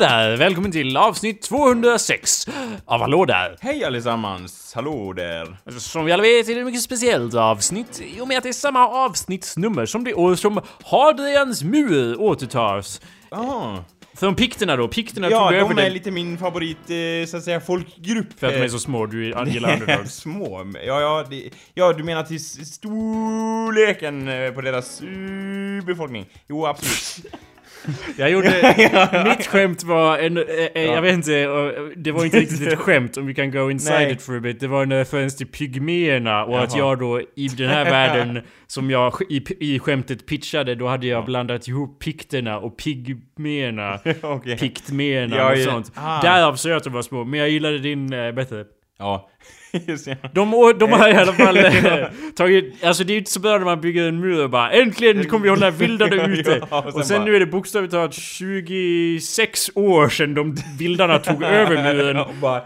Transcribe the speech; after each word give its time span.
Där! 0.00 0.36
Välkommen 0.36 0.72
till 0.72 0.96
avsnitt 0.96 1.42
206 1.42 2.48
av 2.84 3.00
Hallå 3.00 3.24
där! 3.24 3.56
Hej 3.60 3.84
allesammans! 3.84 4.72
Hallå 4.74 5.12
där! 5.12 5.56
Som 5.78 6.04
vi 6.04 6.12
alla 6.12 6.22
vet 6.22 6.48
är 6.48 6.54
det 6.54 6.60
ett 6.60 6.66
mycket 6.66 6.82
speciellt 6.82 7.34
avsnitt 7.34 8.02
i 8.16 8.20
och 8.20 8.28
med 8.28 8.36
att 8.36 8.42
det 8.42 8.48
är 8.48 8.52
samma 8.52 8.88
avsnittsnummer 8.88 9.86
som 9.86 10.04
det 10.04 10.14
år 10.14 10.34
som 10.34 10.60
Hadrians 10.84 11.62
mur 11.62 12.20
återtas. 12.20 13.00
Ah. 13.28 13.76
Från 14.14 14.34
pikterna 14.34 14.76
då, 14.76 14.88
pikterna 14.88 15.30
Ja, 15.30 15.48
tog 15.48 15.58
över 15.58 15.74
de 15.74 15.82
är 15.82 15.90
lite 15.90 16.10
min 16.10 16.38
favorit, 16.38 16.90
eh, 16.90 17.28
så 17.30 17.36
att 17.36 17.42
säga, 17.42 17.60
folkgrupp. 17.60 18.38
för 18.38 18.46
att 18.46 18.52
de 18.52 18.58
är 18.58 18.64
Eh, 18.64 18.70
så 18.70 18.78
små, 18.78 19.06
du 19.06 19.24
gillar 19.24 19.72
underdogs. 19.80 20.14
Små? 20.14 20.72
Ja, 20.86 21.00
ja, 21.00 21.26
det, 21.30 21.50
ja, 21.74 21.92
du 21.92 22.04
menar 22.04 22.22
till 22.22 22.66
storleken 22.66 24.28
eh, 24.28 24.50
på 24.50 24.60
deras 24.60 25.02
uh, 25.02 25.84
befolkning? 25.84 26.26
Jo, 26.48 26.66
absolut. 26.66 27.34
Jag 28.16 28.30
gjorde... 28.30 29.24
mitt 29.38 29.46
skämt 29.46 29.84
var 29.84 30.18
en... 30.18 30.36
eh, 30.36 30.44
eh, 30.74 30.82
Jag 30.84 31.02
vet 31.02 31.14
inte, 31.14 31.36
eh, 31.38 31.50
det 31.96 32.12
var 32.12 32.24
inte 32.24 32.38
riktigt 32.40 32.66
ett 32.72 32.78
skämt 32.78 33.16
om 33.16 33.26
vi 33.26 33.34
kan 33.34 33.50
go 33.50 33.70
inside 33.70 33.98
Nej. 34.00 34.12
it 34.12 34.22
for 34.22 34.36
a 34.36 34.40
bit. 34.40 34.60
Det 34.60 34.66
var 34.68 34.82
en 34.82 34.92
referens 34.92 35.36
till 35.36 35.46
pygméerna 35.46 36.44
och 36.44 36.62
att 36.62 36.70
Jaha. 36.76 36.78
jag 36.88 36.98
då 36.98 37.20
i 37.36 37.48
den 37.48 37.68
här 37.68 37.84
världen 37.84 38.42
som 38.66 38.90
jag 38.90 39.12
i, 39.30 39.44
i 39.74 39.78
skämtet 39.78 40.26
pitchade, 40.26 40.74
då 40.74 40.86
hade 40.88 41.06
jag 41.06 41.24
blandat 41.24 41.68
ihop 41.68 41.98
pikterna 42.04 42.58
och 42.58 42.78
pygméerna. 42.78 43.98
Okej. 44.22 44.58
Piktméerna 44.58 45.36
Ja, 45.36 45.50
och 45.52 45.58
ja. 45.58 45.64
sånt. 45.64 45.92
Ah. 45.94 46.22
Därav 46.22 46.54
så 46.56 46.68
jag 46.68 46.76
att 46.76 46.84
de 46.84 46.92
var 46.92 47.02
små, 47.02 47.24
men 47.24 47.40
jag 47.40 47.50
gillade 47.50 47.78
din 47.78 48.12
äh, 48.12 48.32
bättre. 48.32 48.64
Ja. 48.98 49.28
Just. 49.86 50.06
De, 50.34 50.74
de 50.78 50.92
har 50.92 51.08
i 51.08 51.12
alla 51.12 51.32
fall 51.32 51.56
eh, 51.64 52.04
tagit, 52.36 52.84
alltså 52.84 53.04
det 53.04 53.12
är 53.12 53.18
inte 53.18 53.30
så 53.30 53.40
bra 53.40 53.58
när 53.58 53.64
man 53.64 53.80
bygger 53.80 54.08
en 54.08 54.20
mur 54.20 54.42
och 54.44 54.50
bara 54.50 54.70
äntligen 54.70 55.24
kommer 55.28 55.42
vi 55.42 55.48
hålla 55.50 55.70
vildarna 55.70 56.26
ute. 56.26 56.62
Ja, 56.70 56.78
och 56.82 56.92
sen 56.92 57.00
och 57.00 57.06
sen 57.06 57.16
bara- 57.18 57.24
nu 57.24 57.36
är 57.36 57.40
det 57.40 57.46
bokstavligt 57.46 57.92
talat 57.92 58.14
26 58.14 59.70
år 59.74 60.08
sedan 60.08 60.34
de 60.34 60.56
vildarna 60.78 61.18
tog 61.18 61.42
över 61.42 61.94
muren. 61.94 62.16
Och 62.16 62.34
bara, 62.40 62.60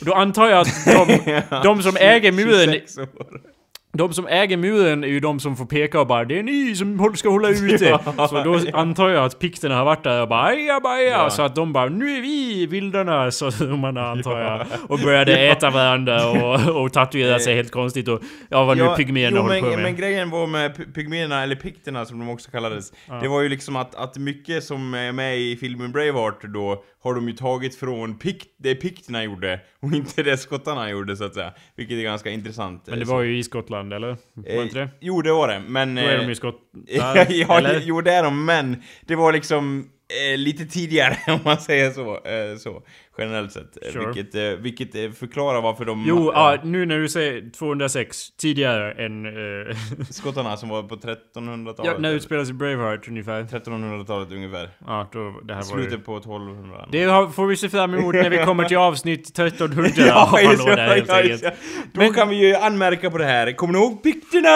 Och 0.00 0.06
då 0.06 0.14
antar 0.14 0.48
jag 0.48 0.60
att 0.60 0.84
de, 0.86 1.40
de 1.62 1.82
som 1.82 1.96
äger 1.96 2.32
muren, 2.32 2.72
26 2.72 2.98
år. 2.98 3.53
De 3.96 4.12
som 4.12 4.26
äger 4.26 4.56
muren 4.56 5.04
är 5.04 5.08
ju 5.08 5.20
de 5.20 5.40
som 5.40 5.56
får 5.56 5.66
peka 5.66 6.00
och 6.00 6.06
bara 6.06 6.24
det 6.24 6.38
är 6.38 6.42
ni 6.42 6.76
som 6.76 7.14
ska 7.14 7.28
hålla 7.28 7.48
ute. 7.48 7.84
Ja. 8.16 8.28
Så 8.28 8.42
då 8.44 8.78
antar 8.78 9.08
jag 9.08 9.24
att 9.24 9.38
pikterna 9.38 9.76
har 9.76 9.84
varit 9.84 10.04
där 10.04 10.22
och 10.22 10.28
bara 10.28 10.42
aja 10.42 10.80
baja. 10.80 11.10
Ja. 11.10 11.30
Så 11.30 11.42
att 11.42 11.54
de 11.54 11.72
bara 11.72 11.88
nu 11.88 12.16
är 12.16 12.20
vi 12.20 12.66
vildarna, 12.66 13.30
så 13.30 13.64
man 13.64 13.96
antar 13.96 14.38
jag. 14.40 14.66
Och 14.88 14.98
började 14.98 15.38
äta 15.38 15.70
varandra 15.70 16.26
och, 16.30 16.82
och 16.82 16.92
tatuera 16.92 17.38
sig 17.38 17.54
helt 17.56 17.70
konstigt 17.70 18.08
och 18.08 18.22
ja 18.48 18.64
vad 18.64 18.76
nu 18.76 18.88
pygméerna 18.96 19.40
håller 19.40 19.60
på 19.60 19.66
med. 19.66 19.78
men 19.78 19.96
grejen 19.96 20.30
var 20.30 20.46
med 20.46 20.76
py- 20.76 20.92
pygméerna, 20.94 21.42
eller 21.42 21.56
pikterna 21.56 22.04
som 22.04 22.18
de 22.18 22.28
också 22.28 22.50
kallades, 22.50 22.92
det 23.22 23.28
var 23.28 23.40
ju 23.42 23.48
liksom 23.48 23.76
att, 23.76 23.94
att 23.94 24.18
mycket 24.18 24.64
som 24.64 24.94
är 24.94 25.12
med 25.12 25.38
i 25.38 25.56
filmen 25.56 25.92
Braveheart 25.92 26.42
då, 26.42 26.84
har 27.04 27.14
de 27.14 27.28
ju 27.28 27.34
tagit 27.34 27.76
från 27.76 28.18
pikt, 28.18 28.48
det 28.56 28.74
pikterna 28.74 29.24
gjorde, 29.24 29.60
och 29.80 29.92
inte 29.92 30.22
det 30.22 30.36
skottarna 30.36 30.90
gjorde 30.90 31.16
så 31.16 31.24
att 31.24 31.34
säga. 31.34 31.52
Vilket 31.76 31.98
är 31.98 32.02
ganska 32.02 32.30
intressant. 32.30 32.86
Men 32.86 32.98
det 32.98 33.04
var 33.04 33.22
ju 33.22 33.38
i 33.38 33.42
Skottland, 33.42 33.92
eller? 33.92 34.08
Var 34.08 34.44
det 34.44 34.62
inte 34.62 34.78
det? 34.78 34.88
Jo, 35.00 35.22
det 35.22 35.32
var 35.32 35.48
det, 35.48 35.62
men... 35.68 35.94
Då 35.94 36.00
är 36.00 36.16
de 36.16 36.22
eh, 36.22 36.28
ju 36.28 36.34
skott... 36.34 36.60
ja, 36.86 37.26
ja, 37.28 37.58
eller? 37.58 37.80
jo 37.80 38.00
det 38.00 38.12
är 38.12 38.22
de, 38.22 38.44
men 38.44 38.82
det 39.06 39.16
var 39.16 39.32
liksom 39.32 39.90
eh, 40.32 40.38
lite 40.38 40.66
tidigare 40.66 41.16
om 41.32 41.40
man 41.44 41.60
säger 41.60 41.90
så, 41.90 42.14
eh, 42.24 42.56
så 42.56 42.82
generellt 43.18 43.52
sett. 43.52 43.76
Eh, 43.86 43.92
Sure. 43.92 44.06
Vilket, 44.06 44.34
eh, 44.34 44.42
vilket 44.62 44.94
eh, 44.94 45.10
förklarar 45.10 45.60
varför 45.60 45.84
de... 45.84 46.04
Jo, 46.06 46.18
eh, 46.18 46.32
ja, 46.34 46.56
nu 46.64 46.86
när 46.86 46.98
du 46.98 47.08
säger 47.08 47.50
206, 47.50 48.30
tidigare 48.36 48.92
än... 48.92 49.26
Uh, 49.26 49.76
Skottarna 50.10 50.56
som 50.56 50.68
var 50.68 50.82
på 50.82 50.96
1300-talet. 50.96 51.92
ja, 51.92 51.98
när 51.98 52.12
utspelas 52.12 52.50
i 52.50 52.52
Braveheart 52.52 53.08
ungefär. 53.08 53.42
1300-talet 53.42 54.32
ungefär. 54.32 54.70
Ja, 54.86 55.08
då, 55.12 55.40
det 55.42 55.54
här 55.54 55.62
var 55.70 55.78
ju... 55.78 55.84
Slutet 55.84 56.06
på 56.06 56.16
1200. 56.16 56.88
Det 56.92 57.04
har, 57.04 57.28
får 57.28 57.46
vi 57.46 57.56
se 57.56 57.68
fram 57.68 57.94
emot 57.94 58.14
när 58.14 58.30
vi 58.30 58.38
kommer 58.44 58.64
till 58.64 58.76
avsnitt 58.76 59.38
1300 59.38 59.90
ja, 59.96 60.40
just 60.40 60.66
där 60.66 60.76
helt 60.94 61.08
ja, 61.08 61.20
just 61.22 61.42
det. 61.42 61.54
Då 61.92 62.00
Men- 62.00 62.14
kan 62.14 62.28
vi 62.28 62.36
ju 62.48 62.54
anmärka 62.54 63.10
på 63.10 63.18
det 63.18 63.24
här. 63.24 63.52
Kommer 63.52 63.72
ni 63.72 63.78
ihåg 63.78 64.02
pikterna? 64.02 64.48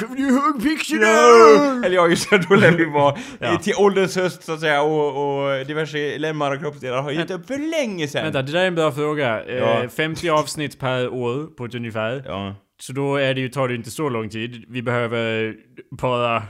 Kommer 0.00 0.16
du 0.16 0.22
ihåg 0.28 0.62
pikterna? 0.62 1.86
Eller 1.86 1.96
ja, 1.96 2.08
just 2.08 2.30
det, 2.30 2.38
då 2.48 2.54
lär 2.54 2.70
vi 2.72 2.84
vara 2.84 3.16
Ja. 3.38 3.56
till 3.58 3.74
ålderns 3.78 4.16
höst 4.16 4.42
så 4.44 4.52
att 4.52 4.60
säga 4.60 4.82
och, 4.82 5.08
och 5.46 5.66
diverse 5.66 6.18
lemmar 6.18 6.52
och 6.54 6.60
kroppsdelar 6.60 7.02
har 7.02 7.10
gett 7.10 7.30
upp 7.30 7.46
för 7.46 7.58
länge 7.78 8.08
sedan. 8.08 8.24
Vänta, 8.24 8.42
det 8.42 8.52
där 8.52 8.60
är 8.62 8.66
en 8.66 8.74
bra 8.74 8.92
fråga. 8.92 9.44
Eh, 9.44 9.56
Ja. 9.56 9.88
50 9.88 10.28
avsnitt 10.30 10.78
per 10.78 11.08
år 11.08 11.46
på 11.46 11.64
ett 11.64 11.74
ungefär. 11.74 12.22
Ja. 12.26 12.54
Så 12.80 12.92
då 12.92 13.16
är 13.16 13.34
det 13.34 13.40
ju, 13.40 13.48
tar 13.48 13.68
det 13.68 13.74
inte 13.74 13.90
så 13.90 14.08
lång 14.08 14.28
tid. 14.28 14.64
Vi 14.68 14.82
behöver 14.82 15.54
bara 15.90 16.42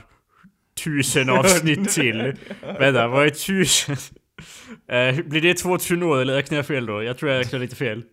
tusen 0.83 1.29
avsnitt 1.29 1.89
till. 1.93 2.33
Vänta, 2.79 3.07
vad 3.07 3.25
är 3.25 3.29
tusen? 3.29 3.95
Eh, 4.91 5.25
blir 5.25 5.41
det 5.41 5.53
2000 5.53 6.03
år 6.03 6.21
eller 6.21 6.33
räknar 6.33 6.57
jag 6.57 6.67
fel 6.67 6.85
då? 6.85 7.03
Jag 7.03 7.17
tror 7.17 7.31
jag 7.31 7.39
räknar 7.39 7.59
lite 7.59 7.75
fel. 7.75 8.03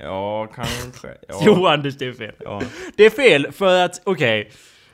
Ja, 0.00 0.46
kanske. 0.54 1.08
Ja. 1.28 1.42
Jo 1.46 1.66
Anders, 1.66 1.96
det 1.98 2.06
är 2.06 2.12
fel. 2.12 2.34
Ja. 2.40 2.62
Det 2.96 3.06
är 3.06 3.10
fel 3.10 3.52
för 3.52 3.84
att, 3.84 4.00
okej. 4.04 4.50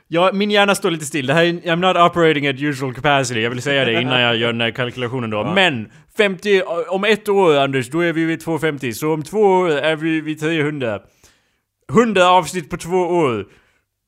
Ja, 0.07 0.31
min 0.33 0.51
hjärna 0.51 0.75
står 0.75 0.91
lite 0.91 1.05
still. 1.05 1.25
Det 1.25 1.33
här 1.33 1.43
är, 1.43 1.51
I'm 1.53 1.75
not 1.75 2.11
operating 2.11 2.47
at 2.47 2.61
usual 2.61 2.93
capacity. 2.93 3.39
Jag 3.41 3.49
vill 3.49 3.61
säga 3.61 3.85
det 3.85 4.01
innan 4.01 4.21
jag 4.21 4.35
gör 4.37 4.51
den 4.51 4.61
här 4.61 4.71
kalkylationen 4.71 5.29
då. 5.29 5.43
Men! 5.43 5.91
50, 6.17 6.61
om 6.89 7.03
ett 7.03 7.29
år 7.29 7.57
Anders, 7.57 7.89
då 7.89 7.99
är 7.99 8.13
vi 8.13 8.25
vid 8.25 8.41
250. 8.41 8.93
Så 8.93 9.13
om 9.13 9.23
två 9.23 9.39
år 9.39 9.69
är 9.71 9.95
vi 9.95 10.21
vid 10.21 10.39
300. 10.39 10.99
100 11.91 12.29
avsnitt 12.29 12.69
på 12.69 12.77
två 12.77 12.97
år. 12.97 13.45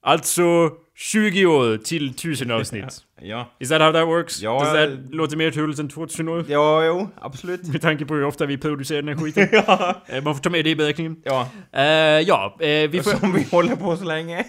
Alltså 0.05 0.71
20 0.95 1.45
år 1.45 1.77
till 1.77 2.09
1000 2.09 2.51
avsnitt. 2.51 3.06
Ja. 3.21 3.45
Is 3.59 3.69
that 3.69 3.81
how 3.81 3.91
that 3.91 4.07
works? 4.07 4.41
Ja, 4.41 4.59
Does 4.59 4.73
that 4.73 4.89
eh, 4.89 4.95
låter 5.09 5.37
mer 5.37 5.51
troligt 5.51 5.79
än 5.79 5.89
2000 5.89 6.29
år? 6.29 6.45
Ja, 6.47 6.85
jo, 6.85 7.09
absolut. 7.21 7.67
Med 7.67 7.81
tanke 7.81 8.05
på 8.05 8.13
hur 8.13 8.23
ofta 8.23 8.45
vi 8.45 8.57
producerar 8.57 9.01
den 9.01 9.17
här 9.17 9.25
skiten. 9.25 9.47
ja. 9.67 9.95
Eh, 10.07 10.23
Man 10.23 10.35
får 10.35 10.41
ta 10.43 10.49
med 10.49 10.63
det 10.65 10.69
i 10.69 10.75
beräkningen. 10.75 11.15
Ja. 11.23 11.47
Eh, 11.73 11.83
ja, 12.27 12.57
eh, 12.59 12.89
vi 12.89 13.01
får... 13.03 13.11
Som 13.11 13.33
vi 13.33 13.47
håller 13.51 13.75
på 13.75 13.97
så 13.97 14.05
länge. 14.05 14.45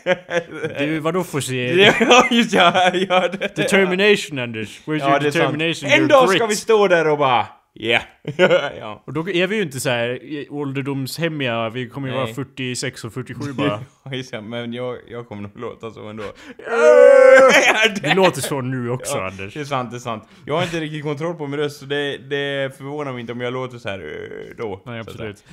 Du, 0.79 0.99
vadå 1.01 1.25
får 1.25 1.41
se? 1.41 1.75
ja, 2.01 2.27
just 2.31 2.53
ja. 2.53 2.91
ja 2.95 3.29
det, 3.29 3.57
Determination 3.57 4.39
Anders. 4.39 4.81
Where's 4.87 4.99
Ja, 4.99 5.11
your 5.11 5.21
determination? 5.21 5.91
En 5.91 6.09
dag 6.09 6.29
ska 6.29 6.47
vi 6.47 6.57
stå 6.57 6.89
där 6.89 7.09
och 7.11 7.19
bara... 7.19 7.47
Yeah. 7.81 8.03
ja. 8.79 9.03
Och 9.07 9.13
då 9.13 9.29
är 9.29 9.47
vi 9.47 9.57
ju 9.57 9.63
inte 9.63 9.81
så 9.81 9.91
här 9.91 10.19
ålderdomshemmiga, 10.51 11.69
vi 11.71 11.89
kommer 11.89 12.09
ju 12.09 12.15
Nej. 12.15 12.23
vara 12.25 12.35
46 12.35 13.05
och 13.05 13.13
47 13.13 13.53
bara. 13.53 13.81
Ja, 14.33 14.41
men 14.41 14.73
jag, 14.73 14.97
jag 15.11 15.29
kommer 15.29 15.43
nog 15.43 15.51
låta 15.55 15.91
så 15.91 16.09
ändå. 16.09 16.23
Det 18.03 18.15
låter 18.15 18.41
så 18.41 18.61
nu 18.61 18.91
också 18.91 19.17
Ja, 19.17 19.27
Anders. 19.27 19.55
Det 19.55 19.61
är 19.61 19.65
sant, 19.65 19.91
det 19.91 19.97
är 19.97 19.99
sant. 19.99 20.25
Jag 20.47 20.55
har 20.55 20.63
inte 20.63 20.81
riktigt 20.81 21.03
kontroll 21.03 21.35
på 21.35 21.47
min 21.47 21.61
röst 21.61 21.79
så 21.81 21.85
det, 21.85 22.17
det 22.19 22.77
förvånar 22.77 23.13
mig 23.13 23.21
inte 23.21 23.33
om 23.33 23.41
jag 23.41 23.53
låter 23.53 23.79
så 23.79 23.89
här 23.89 23.99
eh, 23.99 24.57
då. 24.59 24.83
Nej, 24.87 25.01
absolut. 25.01 25.45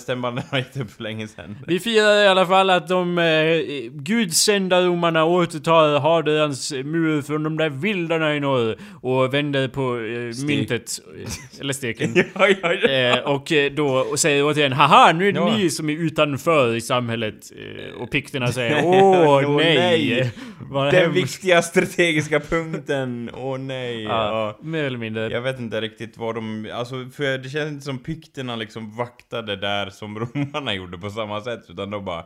Stämbanden 0.00 0.44
har 0.50 0.58
gett 0.58 0.76
upp 0.76 0.90
för 0.90 1.02
länge 1.02 1.28
sedan. 1.28 1.56
Vi 1.66 1.80
firar 1.80 2.22
i 2.24 2.26
alla 2.28 2.46
fall 2.46 2.70
att 2.70 2.88
de 2.88 3.18
eh, 3.18 3.60
gudsända 3.92 4.80
romarna 4.80 5.24
återtar 5.24 6.00
Hadrians 6.00 6.72
mur 6.72 7.22
från 7.22 7.42
de 7.42 7.56
där 7.56 7.68
vildarna 7.70 8.34
i 8.36 8.40
norr 8.40 8.76
och 9.02 9.34
vänder 9.34 9.68
på 9.68 9.98
eh, 9.98 10.46
myntet. 10.46 10.90
eh, 11.24 11.60
Eller 11.60 11.72
steken. 11.72 12.14
ja, 12.34 12.48
ja, 12.62 12.72
ja. 12.72 12.88
Eh, 12.88 13.18
och 13.18 13.52
eh, 13.52 13.72
då 13.72 13.86
och 13.88 14.18
säger 14.18 14.44
återigen 14.46 14.72
Haha, 14.72 15.12
nu 15.12 15.28
är 15.28 15.32
det 15.32 15.38
Ja. 15.38 15.56
ni 15.56 15.70
som 15.70 15.90
är 15.90 15.94
utanför 15.94 16.74
i 16.76 16.80
samhället. 16.80 17.34
Eh, 17.56 18.02
och 18.04 18.10
pikterna 18.10 18.52
säger 18.52 18.82
Åh 18.86 19.44
Åh, 19.50 19.56
nej! 19.56 19.76
nej. 20.10 20.30
Den 20.70 20.94
hemskt. 20.94 21.16
viktiga 21.16 21.62
strategiska 21.62 22.40
punkten. 22.40 23.30
Åh 23.34 23.58
nej. 23.58 24.02
Ja, 24.02 24.10
Ja. 24.10 24.58
mer 24.62 24.84
eller 24.84 24.98
mindre. 24.98 25.30
Jag 25.30 25.40
vet 25.40 25.60
inte 25.60 25.80
riktigt 25.80 26.16
vad 26.18 26.34
de, 26.34 26.70
alltså 26.74 26.94
för 27.16 27.38
det 27.38 27.48
känns 27.48 27.72
inte 27.72 27.84
som 27.84 27.98
pikterna 27.98 28.56
liksom 28.56 28.96
vaktade 28.96 29.56
där 29.56 29.90
som 29.90 30.18
romarna 30.18 30.74
gjorde 30.74 30.98
på 30.98 31.10
samma 31.10 31.40
sätt 31.40 31.60
utan 31.68 31.90
de 31.90 32.04
bara 32.04 32.24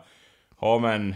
Ja 0.60 0.78
men, 0.78 1.14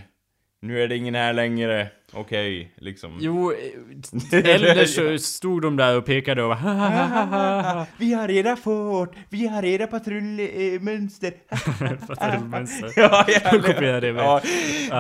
nu 0.63 0.83
är 0.83 0.89
det 0.89 0.97
ingen 0.97 1.15
här 1.15 1.33
längre, 1.33 1.89
okej, 2.13 2.73
liksom. 2.77 3.19
Jo, 3.21 3.53
eller 4.33 4.87
så 4.87 5.19
stod 5.19 5.63
de 5.63 5.77
där 5.77 5.97
och 5.97 6.07
pekade 6.07 6.43
och 6.43 6.49
bara 6.49 7.87
Vi 7.97 8.13
har 8.13 8.31
era 8.31 8.57
fort, 8.57 9.15
vi 9.29 9.47
har 9.47 9.65
era 9.65 9.87
patrullmönster. 9.87 11.33
Patrullmönster. 12.07 12.93
ja, 12.97 13.25
ja, 13.29 13.51
kopierar 13.51 14.01
det 14.01 14.13
med. 14.13 14.25
ja. 14.25 14.41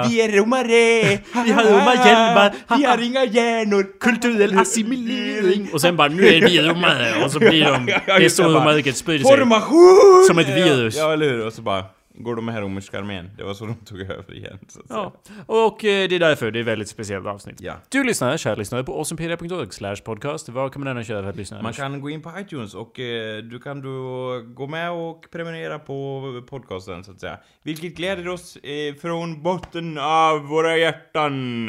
Vi 0.08 0.20
är 0.20 0.28
romare! 0.36 1.18
Vi 1.44 1.50
har 1.52 1.64
romarhjälmar. 1.64 2.76
Vi 2.78 2.84
har 2.84 3.02
inga 3.04 3.24
hjärnor! 3.24 3.86
Kulturell 4.00 4.58
assimilering! 4.58 5.68
Och 5.72 5.80
sen 5.80 5.96
bara 5.96 6.08
nu 6.08 6.26
är 6.26 6.40
vi 6.40 6.62
romare 6.62 7.24
och 7.24 7.30
så 7.30 7.38
blir 7.38 7.64
de... 7.64 7.88
Ja, 7.88 8.00
ja, 8.06 8.18
Det 8.18 8.24
är 8.24 8.28
så 8.28 8.48
romarriket 8.48 8.96
sprider 8.96 9.24
sig. 9.24 9.38
Formation! 9.38 10.24
Som 10.26 10.38
ett 10.38 10.48
virus. 10.48 10.96
Ja, 10.96 11.02
ja, 11.02 11.12
eller 11.12 11.28
hur? 11.30 11.46
Och 11.46 11.52
så 11.52 11.62
bara 11.62 11.84
går 12.14 12.36
de 12.36 12.44
med 12.44 12.54
här 12.54 12.62
romerska 12.62 12.98
armén. 12.98 13.30
Det 13.36 13.44
var 13.44 13.54
så 13.54 13.66
de 13.66 13.74
tog 13.74 14.00
över 14.00 14.34
igen. 14.34 14.58
Så 14.68 14.80
att 14.80 14.86
Ja. 14.88 15.12
säga. 15.26 15.44
Och 15.46 15.84
eh, 15.84 16.08
det 16.08 16.14
är 16.14 16.18
därför 16.18 16.50
det 16.50 16.58
är 16.58 16.60
ett 16.60 16.66
väldigt 16.66 16.88
speciellt 16.88 17.26
avsnitt. 17.26 17.60
Ja. 17.60 17.74
Du 17.88 18.04
lyssnar, 18.04 18.36
kära 18.36 18.54
lyssnare, 18.54 18.84
på 18.84 18.94
awesomepedia.org 18.94 19.70
slash 19.72 19.96
podcast. 20.04 20.48
Vad 20.48 20.72
kan 20.72 20.80
man 20.84 20.88
annars 20.90 21.10
göra 21.10 21.22
för 21.22 21.30
att 21.30 21.36
lyssna? 21.36 21.62
Man 21.62 21.72
kan 21.72 22.00
gå 22.00 22.10
in 22.10 22.22
på 22.22 22.32
iTunes 22.38 22.74
och 22.74 23.00
eh, 23.00 23.42
du 23.42 23.58
kan 23.58 23.82
då 23.82 24.40
gå 24.54 24.66
med 24.66 24.90
och 24.90 25.26
prenumerera 25.32 25.78
på 25.78 26.22
podcasten 26.50 27.04
så 27.04 27.10
att 27.12 27.20
säga. 27.20 27.38
Vilket 27.62 27.96
gläder 27.96 28.28
oss 28.28 28.56
eh, 28.56 28.94
från 28.94 29.42
botten 29.42 29.98
av 29.98 30.38
våra 30.40 30.76
hjärtan. 30.76 31.68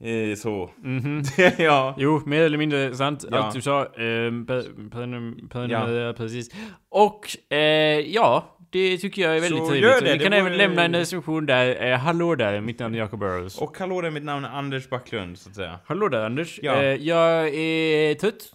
Eh, 0.00 0.36
så. 0.36 0.70
Mhm. 0.82 1.22
ja. 1.58 1.94
Jo, 1.98 2.22
mer 2.26 2.40
eller 2.42 2.58
mindre 2.58 2.94
sant. 2.94 3.24
Ja. 3.30 3.38
Allt 3.38 3.54
du 3.54 3.60
sa. 3.60 3.80
Eh, 3.94 4.32
Ja. 5.68 6.12
precis. 6.16 6.50
Och, 6.88 7.52
eh, 7.52 7.58
ja. 8.00 8.53
Det 8.74 8.98
tycker 8.98 9.22
jag 9.22 9.36
är 9.36 9.40
väldigt 9.40 9.60
Så 9.60 9.66
trevligt. 9.66 9.82
gör 9.84 9.98
Så 9.98 10.04
det, 10.04 10.12
Ni 10.12 10.18
det 10.18 10.24
kan 10.24 10.32
även 10.32 10.56
lämna 10.56 10.84
en 10.84 10.94
recension 10.94 11.46
där. 11.46 11.86
Eh, 11.92 11.98
hallå 11.98 12.34
där, 12.34 12.60
mitt 12.60 12.78
namn 12.78 12.94
är 12.94 12.98
Jacob 12.98 13.20
Burrows. 13.20 13.58
Och 13.58 13.78
hallå 13.78 14.00
där, 14.00 14.10
mitt 14.10 14.24
namn 14.24 14.44
är 14.44 14.48
Anders 14.48 14.88
Backlund, 14.88 15.38
så 15.38 15.48
att 15.48 15.54
säga. 15.56 15.78
Hallå 15.84 16.08
där 16.08 16.24
Anders. 16.24 16.60
Ja. 16.62 16.82
Eh, 16.82 16.94
jag 16.94 17.48
är 17.54 18.14
trött. 18.14 18.52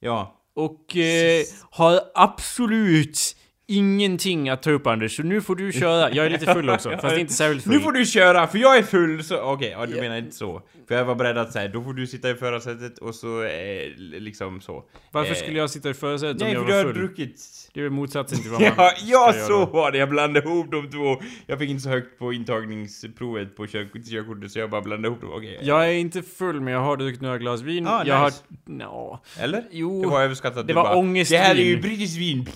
Ja. 0.00 0.34
Och 0.54 0.96
eh, 0.96 1.42
har 1.70 2.00
absolut 2.14 3.36
ingenting 3.68 4.48
att 4.48 4.62
ta 4.62 4.70
upp 4.70 4.86
Anders, 4.86 5.16
så 5.16 5.22
nu 5.22 5.40
får 5.40 5.56
du 5.56 5.72
köra. 5.72 6.10
Jag 6.12 6.26
är 6.26 6.30
lite 6.30 6.54
full 6.54 6.70
också, 6.74 6.90
fast 7.00 7.16
inte 7.18 7.32
särskilt 7.32 7.64
full. 7.64 7.72
Nu 7.72 7.80
får 7.80 7.92
du 7.92 8.04
köra, 8.06 8.46
för 8.46 8.58
jag 8.58 8.78
är 8.78 8.82
full, 8.82 9.24
så 9.24 9.40
okej, 9.40 9.68
ja, 9.78 9.86
du 9.86 10.00
menar 10.00 10.16
inte 10.18 10.36
så. 10.36 10.62
För 10.88 10.94
jag 10.94 11.04
var 11.04 11.14
beredd 11.14 11.38
att 11.38 11.52
säga, 11.52 11.68
då 11.68 11.82
får 11.82 11.92
du 11.92 12.06
sitta 12.06 12.30
i 12.30 12.34
förarsätet 12.34 12.98
och 12.98 13.14
så, 13.14 13.42
eh, 13.42 13.50
liksom 13.96 14.60
så. 14.60 14.84
Varför 15.12 15.30
Eh, 15.30 15.36
skulle 15.36 15.58
jag 15.58 15.70
sitta 15.70 15.90
i 15.90 15.94
förarsätet 15.94 16.42
om 16.42 16.46
Nej, 16.48 16.54
jag 16.54 16.62
för 16.62 16.66
du 16.66 16.72
var 16.72 16.84
har 16.84 16.92
full? 16.92 17.02
druckit. 17.02 17.40
Det 17.74 17.80
är 17.80 17.90
motsatsen 17.90 18.38
till 18.38 18.50
vad 18.50 18.60
man 18.60 18.70
Ja, 18.76 18.92
ja 19.06 19.32
så 19.46 19.52
göra. 19.52 19.66
var 19.66 19.92
det, 19.92 19.98
jag 19.98 20.08
blandade 20.08 20.48
ihop 20.48 20.70
de 20.70 20.90
två. 20.90 21.22
Jag 21.46 21.58
fick 21.58 21.70
inte 21.70 21.82
så 21.82 21.88
högt 21.88 22.18
på 22.18 22.32
intagningsprovet 22.32 23.56
på 23.56 23.66
körkortet 23.66 24.50
så 24.52 24.58
jag 24.58 24.70
bara 24.70 24.80
blandade 24.82 25.08
ihop 25.08 25.20
dem, 25.20 25.30
okej. 25.32 25.58
Jag 25.62 25.88
är 25.88 25.92
inte 25.92 26.22
full, 26.22 26.60
men 26.60 26.72
jag 26.72 26.80
har 26.80 26.96
druckit 26.96 27.20
några 27.20 27.38
glas 27.38 27.60
vin. 27.62 27.86
Ah, 27.88 28.02
jag 28.06 28.24
nice. 28.24 28.42
har... 28.66 28.72
Nå. 28.74 29.20
Eller? 29.40 29.64
Jo. 29.70 30.02
Det 30.02 30.08
var 30.08 30.22
överskattat. 30.22 30.56
Det 30.66 30.72
Du 30.72 30.74
var 30.74 30.82
bara, 30.84 30.96
ångestvin. 30.96 31.38
Det 31.40 31.44
här 31.46 31.54
är 31.54 31.58
ju 31.64 31.80
brittiskt 31.80 32.16
vin. 32.18 32.46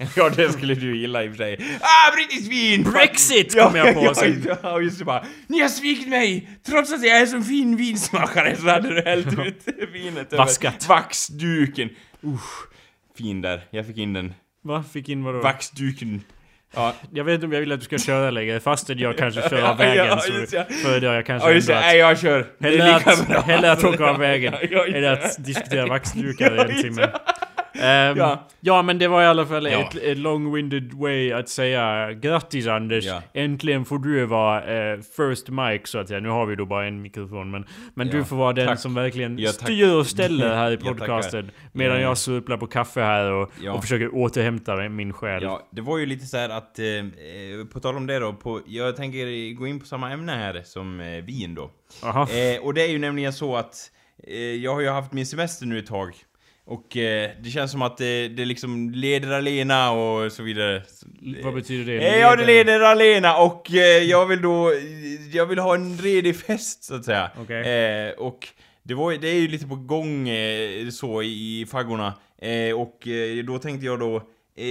ja, 0.16 0.28
det 0.36 0.52
skulle 0.52 0.74
du 0.74 0.96
gilla 0.96 1.24
i 1.24 1.28
och 1.28 1.32
för 1.32 1.36
sig. 1.38 1.78
Ah, 1.80 2.14
brittiskt 2.14 2.50
vin! 2.52 2.82
Brexit 2.82 3.60
kom 3.60 3.76
jag 3.76 3.94
på 3.94 4.00
ja, 4.04 4.14
sen. 4.14 4.46
Ja, 4.62 4.80
just 4.80 4.98
det 4.98 5.04
bara. 5.04 5.24
Ni 5.46 5.60
har 5.60 5.68
svikit 5.68 6.08
mig! 6.08 6.48
Trots 6.66 6.92
att 6.92 7.04
jag 7.06 7.20
är 7.20 7.26
så 7.26 7.40
fin 7.42 7.76
vinsmakare 7.76 8.56
så 8.56 8.68
hade 8.68 8.94
du 8.94 9.02
hällt 9.02 9.38
ut 9.38 9.62
vinet 9.92 10.32
Vaskat. 10.32 10.88
vaxduken. 10.88 11.88
Usch. 12.24 12.68
Fin 13.18 13.42
där. 13.42 13.60
Jag 13.70 13.86
fick 13.86 13.98
in 13.98 14.12
den. 14.12 14.34
Va? 14.64 14.84
Fick 14.92 15.08
in 15.08 15.24
vadå? 15.24 15.40
Vaxduken. 15.40 16.22
Ja, 16.74 16.94
Jag 17.12 17.24
vet 17.24 17.34
inte 17.34 17.46
om 17.46 17.52
jag 17.52 17.60
vill 17.60 17.72
att 17.72 17.80
du 17.80 17.84
ska 17.84 17.98
köra 17.98 18.30
längre, 18.30 18.60
fastän 18.60 18.98
jag 18.98 19.18
kanske 19.18 19.48
kör 19.48 19.58
Ja, 19.58 19.68
av 19.70 19.76
vägen 19.78 20.06
ja, 20.06 20.18
så 20.18 20.32
just 20.32 20.52
ja. 20.52 20.64
föredrar 20.82 21.14
jag 21.14 21.26
kanske 21.26 21.48
ja 21.48 21.54
just 21.54 21.68
ändå 21.68 21.80
Nej, 21.80 21.98
jag 21.98 22.18
kör. 22.20 22.46
Hellre 22.60 22.94
att, 22.94 23.44
hellre 23.44 23.72
att 23.72 23.84
åka 23.84 24.04
av 24.04 24.18
vägen, 24.18 24.54
Ja, 24.62 24.68
ja, 24.70 24.86
än 24.96 25.02
ja. 25.02 25.12
att 25.12 25.44
diskutera 25.44 25.86
vaxdukar 25.86 26.54
i 26.54 26.56
Ja, 26.56 26.64
en 26.64 26.82
timme. 26.82 27.08
Ehm, 27.74 28.16
Ja. 28.16 28.48
ja. 28.60 28.82
men 28.82 28.98
det 28.98 29.08
var 29.08 29.22
i 29.22 29.26
alla 29.26 29.46
fall 29.46 29.66
Ja. 29.66 29.80
ett, 29.80 29.96
ett 29.96 30.18
long-winded 30.18 31.00
way 31.00 31.32
att 31.32 31.48
säga 31.48 32.12
grattis 32.12 32.66
Anders. 32.66 33.04
Ja. 33.04 33.22
Äntligen 33.34 33.84
får 33.84 33.98
du 33.98 34.26
vara 34.26 34.92
eh, 34.92 34.98
first 35.16 35.48
mic 35.48 35.80
så 35.84 35.98
att 35.98 36.08
säga. 36.08 36.20
Nu 36.20 36.28
har 36.28 36.46
vi 36.46 36.56
då 36.56 36.66
bara 36.66 36.86
en 36.86 37.02
mikrofon 37.02 37.50
men, 37.50 37.64
men 37.94 38.06
du 38.08 38.24
får 38.24 38.36
vara 38.36 38.52
den 38.52 38.66
tack. 38.66 38.78
som 38.80 38.94
verkligen 38.94 39.38
Ja, 39.38 39.50
tack. 39.52 39.60
styr 39.60 39.94
och 39.94 40.06
ställer 40.06 40.54
här 40.56 40.72
i 40.72 40.76
podcasten. 40.86 41.50
medan 41.72 41.96
Ja. 41.96 42.02
jag 42.02 42.18
surplar 42.18 42.56
på 42.56 42.66
kaffe 42.66 43.00
här 43.00 43.30
och, 43.32 43.50
och 43.74 43.82
försöker 43.82 44.14
återhämta 44.14 44.76
min 44.88 45.12
själ. 45.12 45.42
Ja, 45.42 45.68
det 45.72 45.80
var 45.80 45.98
ju 45.98 46.06
lite 46.06 46.26
så 46.26 46.36
här 46.36 46.48
att, 46.48 46.78
eh, 46.78 46.86
eh, 46.86 47.66
på 47.72 47.80
tal 47.80 47.96
om 47.96 48.06
det 48.06 48.18
då, 48.18 48.32
på, 48.32 48.60
jag 48.66 48.96
tänker 48.96 49.54
gå 49.54 49.66
in 49.66 49.80
på 49.80 49.86
samma 49.86 50.10
ämne 50.10 50.32
här 50.32 50.62
som 50.64 51.00
eh, 51.00 51.24
vin 51.24 51.54
då. 51.54 51.70
Aha. 52.04 52.22
Eh, 52.30 52.60
och 52.64 52.74
det 52.74 52.82
är 52.82 52.88
ju 52.88 52.98
nämligen 52.98 53.32
så 53.32 53.56
att 53.56 53.74
eh, 54.28 54.34
jag 54.38 54.74
har 54.74 54.80
ju 54.80 54.88
haft 54.88 55.12
min 55.12 55.26
semester 55.26 55.66
nu 55.66 55.78
ett 55.78 55.86
tag. 55.86 56.14
Och 56.70 56.96
eh, 56.96 57.30
det 57.42 57.50
känns 57.50 57.70
som 57.70 57.82
att 57.82 57.96
det, 57.96 58.28
det 58.28 58.44
liksom 58.44 58.90
leder 58.90 59.30
alena 59.30 59.90
och 59.90 60.32
så 60.32 60.42
vidare. 60.42 60.82
Vad 61.42 61.54
betyder 61.54 61.92
det? 61.92 62.08
Eh, 62.08 62.20
ja, 62.20 62.36
det 62.36 62.44
leder 62.44 62.80
alena 62.80 63.36
och 63.36 63.74
eh, 63.74 64.02
jag 64.02 64.26
vill 64.26 64.42
då, 64.42 64.72
jag 65.32 65.46
vill 65.46 65.58
ha 65.58 65.74
en 65.74 65.98
redig 65.98 66.36
fest 66.36 66.84
så 66.84 66.94
att 66.94 67.04
säga. 67.04 67.30
Okej. 67.40 67.60
Eh, 68.08 68.12
och 68.12 68.48
det, 68.82 68.94
var, 68.94 69.12
det 69.12 69.28
är 69.28 69.34
ju 69.34 69.48
lite 69.48 69.66
på 69.66 69.76
gång 69.76 70.28
eh, 70.28 70.88
så 70.88 71.22
i 71.22 71.66
faggorna. 71.70 72.14
Eh, 72.42 72.80
och 72.80 73.08
då 73.44 73.58
tänkte 73.58 73.86
jag 73.86 74.00
då 74.00 74.22
eh, 74.56 74.64